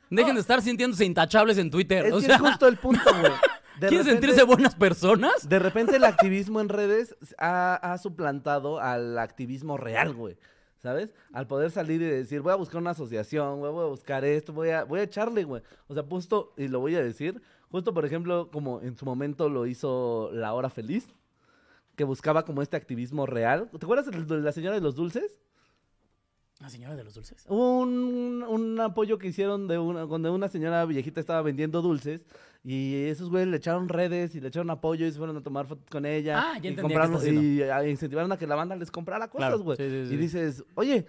Dejen 0.09 0.35
de 0.35 0.41
estar 0.41 0.61
sintiéndose 0.61 1.05
intachables 1.05 1.57
en 1.57 1.71
Twitter. 1.71 2.05
Es 2.07 2.13
o 2.13 2.19
que 2.19 2.25
sea, 2.25 2.35
es 2.35 2.41
justo 2.41 2.67
el 2.67 2.75
punto, 2.75 3.09
güey. 3.17 3.31
De 3.79 3.87
¿Quieren 3.87 4.05
repente- 4.05 4.11
sentirse 4.27 4.43
buenas 4.43 4.75
personas? 4.75 5.47
De 5.49 5.59
repente 5.59 5.95
el 5.95 6.03
activismo 6.03 6.61
en 6.61 6.69
redes 6.69 7.15
ha, 7.37 7.75
ha 7.75 7.97
suplantado 7.97 8.79
al 8.79 9.17
activismo 9.17 9.77
real, 9.77 10.13
güey. 10.13 10.37
¿Sabes? 10.81 11.13
Al 11.31 11.47
poder 11.47 11.71
salir 11.71 12.01
y 12.01 12.05
decir, 12.05 12.41
voy 12.41 12.51
a 12.51 12.55
buscar 12.55 12.81
una 12.81 12.89
asociación, 12.91 13.59
güey, 13.59 13.71
voy 13.71 13.85
a 13.85 13.87
buscar 13.87 14.25
esto, 14.25 14.51
voy 14.51 14.69
a, 14.71 14.83
voy 14.83 14.99
a 14.99 15.03
echarle, 15.03 15.45
güey. 15.45 15.61
O 15.87 15.93
sea, 15.93 16.03
justo, 16.03 16.53
y 16.57 16.67
lo 16.67 16.81
voy 16.81 16.95
a 16.95 17.01
decir, 17.01 17.41
justo 17.71 17.93
por 17.93 18.03
ejemplo, 18.05 18.49
como 18.51 18.81
en 18.81 18.97
su 18.97 19.05
momento 19.05 19.47
lo 19.47 19.65
hizo 19.65 20.29
La 20.33 20.53
Hora 20.53 20.69
Feliz, 20.69 21.07
que 21.95 22.03
buscaba 22.03 22.43
como 22.43 22.61
este 22.61 22.75
activismo 22.75 23.25
real. 23.25 23.69
¿Te 23.71 23.85
acuerdas 23.85 24.07
de 24.11 24.41
la 24.41 24.51
señora 24.51 24.75
de 24.75 24.81
los 24.81 24.93
dulces? 24.95 25.37
La 26.59 26.69
señora 26.69 26.97
de 26.97 27.03
los 27.05 27.13
dulces. 27.13 27.45
Un, 27.47 28.43
un 28.47 28.79
apoyo 28.81 29.17
que 29.17 29.27
hicieron 29.27 29.67
de 29.69 29.77
una, 29.79 30.05
cuando 30.05 30.33
una 30.33 30.49
señora 30.49 30.83
viejita 30.85 31.21
estaba 31.21 31.41
vendiendo 31.41 31.81
dulces 31.81 32.25
y 32.63 33.05
esos 33.05 33.29
güeyes 33.29 33.49
le 33.49 33.57
echaron 33.57 33.89
redes 33.89 34.35
y 34.35 34.39
le 34.41 34.47
echaron 34.47 34.69
apoyo 34.69 35.05
y 35.05 35.11
se 35.11 35.17
fueron 35.17 35.35
a 35.37 35.41
tomar 35.43 35.67
fotos 35.67 35.85
con 35.89 36.05
ella. 36.05 36.39
Ah, 36.53 36.59
ya 36.59 36.69
y 36.71 36.75
compraron- 36.75 37.19
y 37.43 37.61
a- 37.63 37.87
incentivaron 37.87 38.31
a 38.31 38.37
que 38.37 38.47
la 38.47 38.55
banda 38.55 38.75
les 38.75 38.89
comprara 38.91 39.27
cosas, 39.29 39.49
Claro, 39.49 39.63
güey. 39.63 39.77
sí, 39.77 39.89
sí, 39.89 40.05
sí. 40.07 40.13
Y 40.13 40.17
dices, 40.17 40.63
oye, 40.75 41.05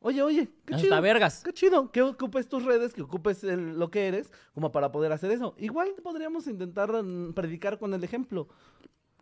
oye, 0.00 0.22
oye, 0.22 0.48
qué 0.64 0.74
Hasta 0.74 0.86
chido. 0.86 1.02
vergas. 1.02 1.42
Qué 1.44 1.52
chido, 1.52 1.90
que 1.90 2.02
ocupes 2.02 2.48
tus 2.48 2.64
redes, 2.64 2.92
que 2.94 3.02
ocupes 3.02 3.42
el- 3.44 3.78
lo 3.78 3.90
que 3.90 4.06
eres, 4.06 4.30
como 4.54 4.70
para 4.70 4.92
poder 4.92 5.10
hacer 5.12 5.30
eso. 5.32 5.54
Igual 5.58 5.88
podríamos 6.02 6.46
intentar 6.46 6.92
mm, 7.02 7.32
predicar 7.34 7.78
con 7.80 7.92
el 7.94 8.04
ejemplo. 8.04 8.48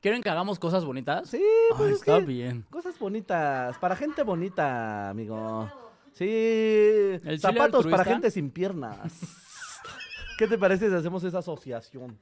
¿Quieren 0.02 0.22
que 0.22 0.30
hagamos 0.30 0.58
cosas 0.58 0.84
bonitas? 0.84 1.28
Sí, 1.28 1.38
Ay, 1.42 1.76
pues 1.76 1.90
es 1.92 1.96
está 1.98 2.18
que 2.20 2.24
bien. 2.26 2.64
Cosas 2.70 2.98
bonitas, 2.98 3.76
para 3.78 3.96
gente 3.96 4.22
bonita, 4.22 5.10
amigo. 5.10 5.70
Sí, 6.12 6.24
chile 7.22 7.38
zapatos 7.38 7.86
para 7.86 8.04
gente 8.04 8.30
sin 8.30 8.50
piernas. 8.50 8.98
¿Qué 10.40 10.48
te 10.48 10.56
parece 10.56 10.88
si 10.88 10.94
hacemos 10.94 11.22
esa 11.22 11.40
asociación? 11.40 12.18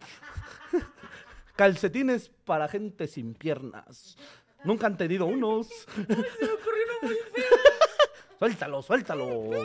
Calcetines 1.54 2.28
para 2.44 2.66
gente 2.66 3.06
sin 3.06 3.32
piernas. 3.32 4.16
Nunca 4.64 4.88
han 4.88 4.96
tenido 4.96 5.26
unos. 5.26 5.68
Suéltalo, 8.40 8.82
suéltalo. 8.82 9.24
¡Se 9.24 9.50
me 9.52 9.60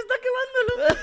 está 0.00 0.14
quemando 0.24 0.96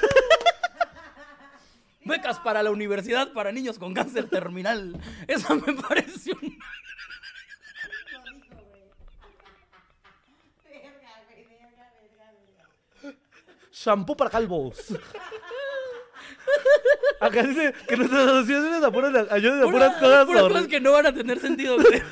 Becas 2.04 2.40
para 2.40 2.62
la 2.62 2.72
universidad 2.72 3.32
para 3.32 3.54
niños 3.54 3.80
con 3.80 3.94
cáncer 3.94 4.30
terminal. 4.30 5.00
Esa 5.30 5.56
me 5.56 5.76
pareció. 5.82 6.38
un-. 6.42 6.58
Shampoo 13.72 14.18
para 14.18 14.30
calvos. 14.30 14.94
Acá 17.20 17.44
dice 17.44 17.74
que 17.88 17.96
nuestras 17.98 18.28
asociaciones 18.28 18.84
apuran, 18.84 19.28
ayudan 19.32 19.62
a 19.64 19.72
puras 19.72 19.94
Pura- 19.94 20.00
cosas 20.00 20.26
puras 20.26 20.44
cosas 20.44 20.68
que 20.68 20.80
no 20.80 20.92
van 20.92 21.06
a 21.06 21.14
tener 21.14 21.40
sentido, 21.40 21.78
creo. 21.78 22.04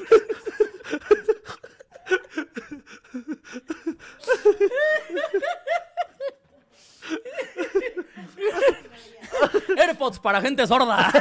AirPods 9.77 10.19
para 10.19 10.41
gente 10.41 10.65
sorda. 10.67 11.11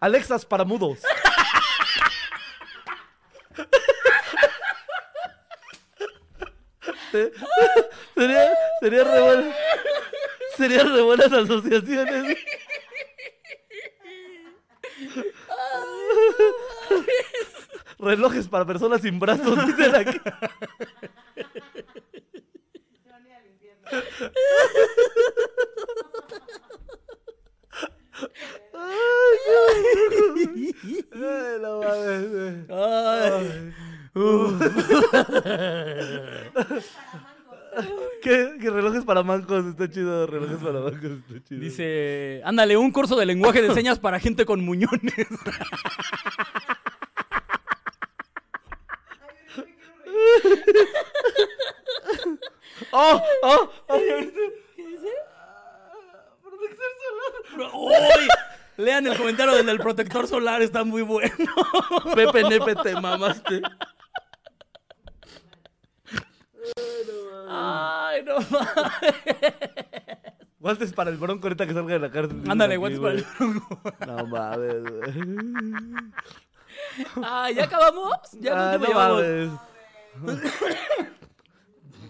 Alexas 0.00 0.44
para 0.44 0.64
mudos. 0.64 0.98
Se- 7.10 7.32
sería, 8.82 9.04
re 9.04 9.20
buena. 9.20 9.54
Sería 10.56 10.82
re 10.82 11.00
buenas 11.02 11.32
asociaciones. 11.32 12.36
Relojes 17.98 18.48
para 18.48 18.64
personas 18.66 19.00
sin 19.00 19.20
brazos, 19.20 19.66
dicen 19.66 19.94
aquí. 19.94 20.20
Se 23.02 23.10
van 23.10 23.24
a 23.24 23.28
ir 23.28 23.34
al 23.34 23.46
infierno. 23.46 23.82
Ay, 28.74 29.28
no 31.60 31.80
mames, 31.80 32.30
güey. 32.32 32.54
Ay. 32.68 33.72
¿Qué, 38.22 38.58
qué 38.60 38.70
relojes 38.70 39.04
para 39.04 39.22
mancos? 39.22 39.64
Está 39.64 39.88
chido, 39.88 40.26
relojes 40.26 40.58
para 40.58 40.80
mancos, 40.80 41.12
está 41.26 41.42
chido. 41.44 41.60
Dice, 41.60 42.41
ándale, 42.52 42.76
un 42.76 42.92
curso 42.92 43.16
de 43.16 43.24
lenguaje 43.24 43.62
de 43.62 43.72
señas 43.72 43.98
para 43.98 44.20
gente 44.20 44.44
con 44.44 44.62
muñones. 44.62 45.00
¡Oh! 52.92 53.22
¡Oh! 53.42 53.70
¡Oh! 53.88 53.98
¿ya 53.98 54.16
viste? 54.16 54.52
¡Uy! 57.72 58.28
Lean 58.76 59.06
el 59.06 59.16
comentario 59.16 59.54
del, 59.54 59.64
del 59.64 59.78
protector 59.78 60.28
solar, 60.28 60.60
está 60.60 60.84
muy 60.84 61.00
bueno. 61.00 61.32
Pepe 62.14 62.44
Nepe, 62.44 62.74
te 62.76 63.00
mamaste. 63.00 63.62
Ay, 67.48 68.22
no 68.24 68.34
mames. 68.50 69.91
Guantes 70.62 70.92
para 70.92 71.10
el 71.10 71.16
bronco 71.16 71.48
ahorita 71.48 71.66
que 71.66 71.74
salga 71.74 71.94
de 71.94 71.98
la 71.98 72.08
cárcel. 72.12 72.40
Ándale, 72.48 72.76
guantes 72.76 73.00
para 73.00 73.14
el 73.14 73.26
güey. 73.36 73.60
No 74.06 74.26
mames. 74.28 74.76
Ay, 77.24 77.54
¿ya 77.56 77.64
acabamos? 77.64 78.12
¿Ya 78.38 78.74
Ah, 78.74 78.78
no 78.78 78.94
mames. 78.94 79.50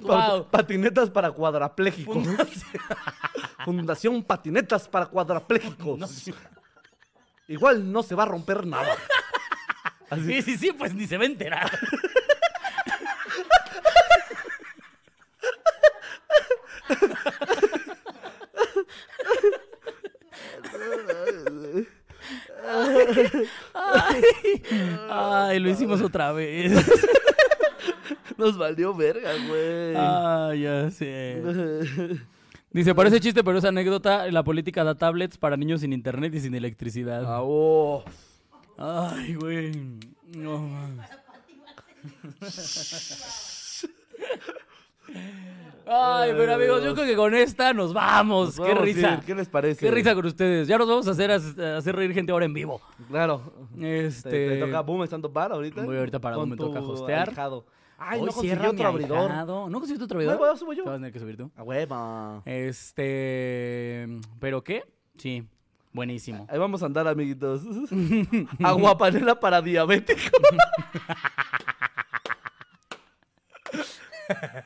Wow. 0.02 0.48
Patinetas 0.50 1.08
para 1.08 1.30
cuadraplégicos. 1.30 2.28
Fundación 3.64 4.22
Patinetas 4.22 4.86
para 4.86 5.06
cuadraplégicos. 5.06 6.30
Igual 7.48 7.90
no 7.90 8.02
se 8.02 8.14
va 8.14 8.24
a 8.24 8.26
romper 8.26 8.66
nada. 8.66 8.94
Así. 10.10 10.26
Sí, 10.26 10.42
sí, 10.42 10.58
sí, 10.58 10.72
pues 10.72 10.92
ni 10.94 11.06
se 11.06 11.16
va 11.16 11.22
a 11.22 11.26
enterar. 11.26 11.70
Ay, 23.74 24.22
ay, 25.10 25.58
lo 25.58 25.70
hicimos 25.70 26.00
otra 26.00 26.32
vez. 26.32 26.72
Nos 28.38 28.56
valió 28.56 28.94
verga, 28.94 29.32
güey. 29.46 29.94
Ah, 29.96 30.52
ya 30.56 30.90
sé. 30.90 31.42
Dice, 32.72 32.94
parece 32.94 33.20
chiste, 33.20 33.44
pero 33.44 33.58
es 33.58 33.64
anécdota. 33.64 34.26
La 34.30 34.42
política 34.42 34.82
da 34.82 34.94
tablets 34.94 35.36
para 35.36 35.56
niños 35.56 35.82
sin 35.82 35.92
internet 35.92 36.34
y 36.34 36.40
sin 36.40 36.54
electricidad. 36.54 37.24
Ah, 37.26 37.42
oh. 37.42 38.02
Ay, 38.78 39.34
güey. 39.34 39.72
No 40.34 40.58
mames. 40.58 41.08
Ay, 45.86 46.32
pero 46.36 46.54
amigos, 46.54 46.84
yo 46.84 46.94
creo 46.94 47.06
que 47.06 47.16
con 47.16 47.34
esta 47.34 47.72
nos 47.72 47.92
vamos. 47.92 48.56
Nos 48.58 48.66
Qué 48.66 48.72
vamos 48.72 48.84
risa. 48.84 49.20
¿Qué 49.24 49.34
les 49.34 49.48
parece? 49.48 49.84
Qué 49.84 49.90
risa 49.90 50.14
con 50.14 50.26
ustedes. 50.26 50.68
Ya 50.68 50.78
nos 50.78 50.88
vamos 50.88 51.08
a 51.08 51.10
hacer, 51.10 51.30
a 51.30 51.76
hacer 51.76 51.96
reír 51.96 52.12
gente 52.12 52.32
ahora 52.32 52.44
en 52.44 52.54
vivo. 52.54 52.80
Claro. 53.08 53.42
Este. 53.80 54.30
¿Te, 54.30 54.48
te 54.50 54.60
toca 54.60 54.80
Boom 54.80 55.02
estando 55.04 55.28
bar 55.28 55.52
ahorita? 55.52 55.82
Voy 55.84 55.96
ahorita 55.96 56.20
para 56.20 56.36
Boom, 56.36 56.50
me 56.50 56.56
toca 56.56 56.80
hostear. 56.80 57.32
Ay, 58.04 58.18
Hoy 58.20 58.26
no 58.26 58.32
conseguí 58.32 58.48
cierra 58.48 58.70
otro 58.70 58.88
abridor. 58.88 59.30
ahijado. 59.30 59.68
¿No 59.70 59.78
conseguiste 59.78 60.04
otro 60.04 60.16
abridor? 60.18 60.38
Voy, 60.38 60.56
subo 60.58 60.72
yo. 60.72 60.82
Te 60.82 60.88
vas 60.88 60.94
a 60.96 60.98
tener 60.98 61.12
que 61.12 61.20
subir 61.20 61.36
tú. 61.36 61.50
A 61.56 61.62
hueva. 61.62 62.42
Este. 62.44 64.08
¿Pero 64.40 64.64
qué? 64.64 64.84
Sí. 65.18 65.44
Buenísimo. 65.92 66.46
Ahí 66.48 66.58
vamos 66.58 66.82
a 66.82 66.86
andar, 66.86 67.06
amiguitos. 67.06 67.62
Aguapanela 68.64 69.38
para 69.38 69.60
diabéticos. 69.60 70.30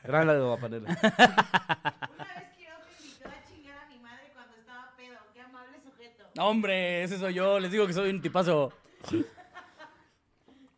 Gran 0.03 0.27
la 0.27 0.33
de 0.33 0.39
aguapanela. 0.41 0.87
Una 0.89 0.97
vez 2.35 2.47
Quiroz 2.55 2.79
me 2.85 3.05
invitó 3.07 3.29
a 3.29 3.43
chingar 3.49 3.77
a 3.77 3.85
mi 3.87 3.99
madre 3.99 4.31
cuando 4.33 4.55
estaba 4.55 4.93
pedo. 4.97 5.15
Qué 5.33 5.41
amable 5.41 5.77
sujeto. 5.83 6.23
No, 6.35 6.47
hombre, 6.47 7.03
ese 7.03 7.17
soy 7.17 7.33
yo. 7.33 7.59
Les 7.59 7.71
digo 7.71 7.85
que 7.87 7.93
soy 7.93 8.09
un 8.09 8.21
tipazo. 8.21 8.71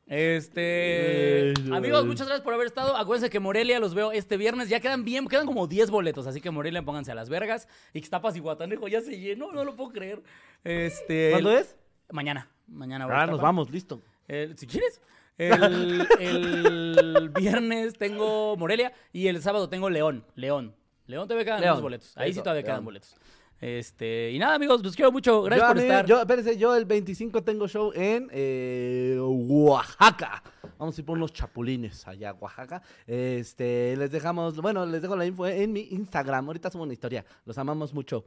Este. 0.07 1.53
Amigos, 1.71 1.99
mames. 1.99 2.05
muchas 2.07 2.25
gracias 2.27 2.41
por 2.41 2.53
haber 2.55 2.65
estado. 2.65 2.97
Acuérdense 2.97 3.29
que 3.29 3.39
Morelia 3.39 3.79
los 3.79 3.93
veo 3.93 4.11
este 4.11 4.37
viernes. 4.37 4.67
Ya 4.67 4.79
quedan 4.79 5.05
bien, 5.05 5.27
quedan 5.27 5.45
como 5.45 5.67
10 5.67 5.91
boletos. 5.91 6.25
Así 6.25 6.41
que 6.41 6.49
Morelia, 6.49 6.81
pónganse 6.83 7.11
a 7.11 7.15
las 7.15 7.29
vergas. 7.29 7.67
Ixtapas 7.93 8.35
y 8.35 8.39
Guatanejo 8.39 8.87
ya 8.87 9.01
se 9.01 9.19
llenó, 9.19 9.51
no 9.51 9.63
lo 9.63 9.75
puedo 9.75 9.91
creer. 9.91 10.23
Este. 10.63 11.29
¿Cuándo 11.31 11.51
es? 11.55 11.75
Mañana. 12.11 12.49
Mañana 12.67 13.05
voy 13.05 13.13
a 13.13 13.17
Ah, 13.17 13.19
Ixtapa. 13.21 13.31
nos 13.33 13.41
vamos, 13.41 13.69
listo. 13.69 14.01
El- 14.27 14.57
si 14.57 14.65
quieres. 14.65 14.99
El, 15.39 16.07
el 16.19 17.29
viernes 17.29 17.97
tengo 17.97 18.55
Morelia 18.57 18.91
y 19.13 19.27
el 19.27 19.41
sábado 19.41 19.69
tengo 19.69 19.89
León. 19.89 20.25
León. 20.35 20.75
León 21.07 21.27
TV 21.27 21.43
quedan 21.45 21.61
León, 21.61 21.71
unos 21.73 21.81
boletos. 21.81 22.17
Ahí 22.17 22.33
sí 22.33 22.39
todavía 22.39 22.61
quedan 22.63 22.83
boletos. 22.85 23.15
Este, 23.61 24.31
y 24.31 24.39
nada, 24.39 24.55
amigos, 24.55 24.81
los 24.83 24.95
quiero 24.95 25.11
mucho. 25.11 25.41
Gracias 25.41 25.67
yo, 25.67 25.73
por 25.73 25.75
mí- 25.77 25.81
estar. 25.83 26.05
Yo, 26.05 26.19
espérense, 26.21 26.57
yo 26.57 26.75
el 26.75 26.85
25 26.85 27.43
tengo 27.43 27.67
show 27.67 27.91
en 27.93 28.29
eh, 28.31 29.17
Oaxaca. 29.19 30.43
Vamos 30.77 30.97
a 30.97 31.01
ir 31.01 31.05
por 31.05 31.17
unos 31.17 31.33
chapulines 31.33 32.07
allá 32.07 32.33
Oaxaca. 32.33 32.81
Este, 33.05 33.95
les 33.97 34.11
dejamos, 34.11 34.61
bueno, 34.61 34.85
les 34.85 35.01
dejo 35.01 35.15
la 35.15 35.25
info 35.25 35.47
en 35.47 35.73
mi 35.73 35.81
Instagram. 35.91 36.45
Ahorita 36.47 36.69
subo 36.69 36.83
una 36.83 36.93
historia. 36.93 37.25
Los 37.45 37.57
amamos 37.57 37.93
mucho. 37.93 38.25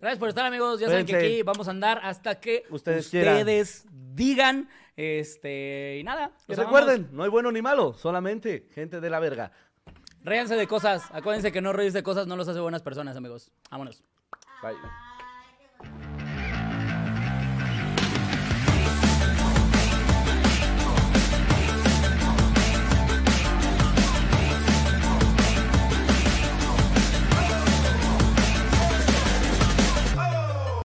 Gracias 0.00 0.18
por 0.18 0.28
estar, 0.28 0.44
amigos. 0.44 0.80
Ya 0.80 0.88
saben 0.88 1.06
que 1.06 1.16
aquí 1.16 1.42
vamos 1.42 1.66
a 1.66 1.70
andar 1.70 2.00
hasta 2.02 2.38
que 2.38 2.64
Ustedes 2.68 3.10
digan. 4.14 4.68
Este, 4.96 5.98
y 5.98 6.04
nada. 6.04 6.32
Los 6.46 6.58
recuerden, 6.58 6.94
amamos. 6.94 7.12
no 7.12 7.22
hay 7.24 7.30
bueno 7.30 7.52
ni 7.52 7.62
malo, 7.62 7.94
solamente 7.94 8.68
gente 8.72 9.00
de 9.00 9.10
la 9.10 9.20
verga. 9.20 9.52
Ríanse 10.22 10.56
de 10.56 10.66
cosas. 10.66 11.04
Acuérdense 11.12 11.52
que 11.52 11.60
no 11.60 11.72
reírse 11.72 11.98
de 11.98 12.02
cosas 12.02 12.26
no 12.26 12.36
los 12.36 12.48
hace 12.48 12.60
buenas 12.60 12.82
personas, 12.82 13.16
amigos. 13.16 13.52
Vámonos. 13.70 14.02
Bye. 14.62 14.74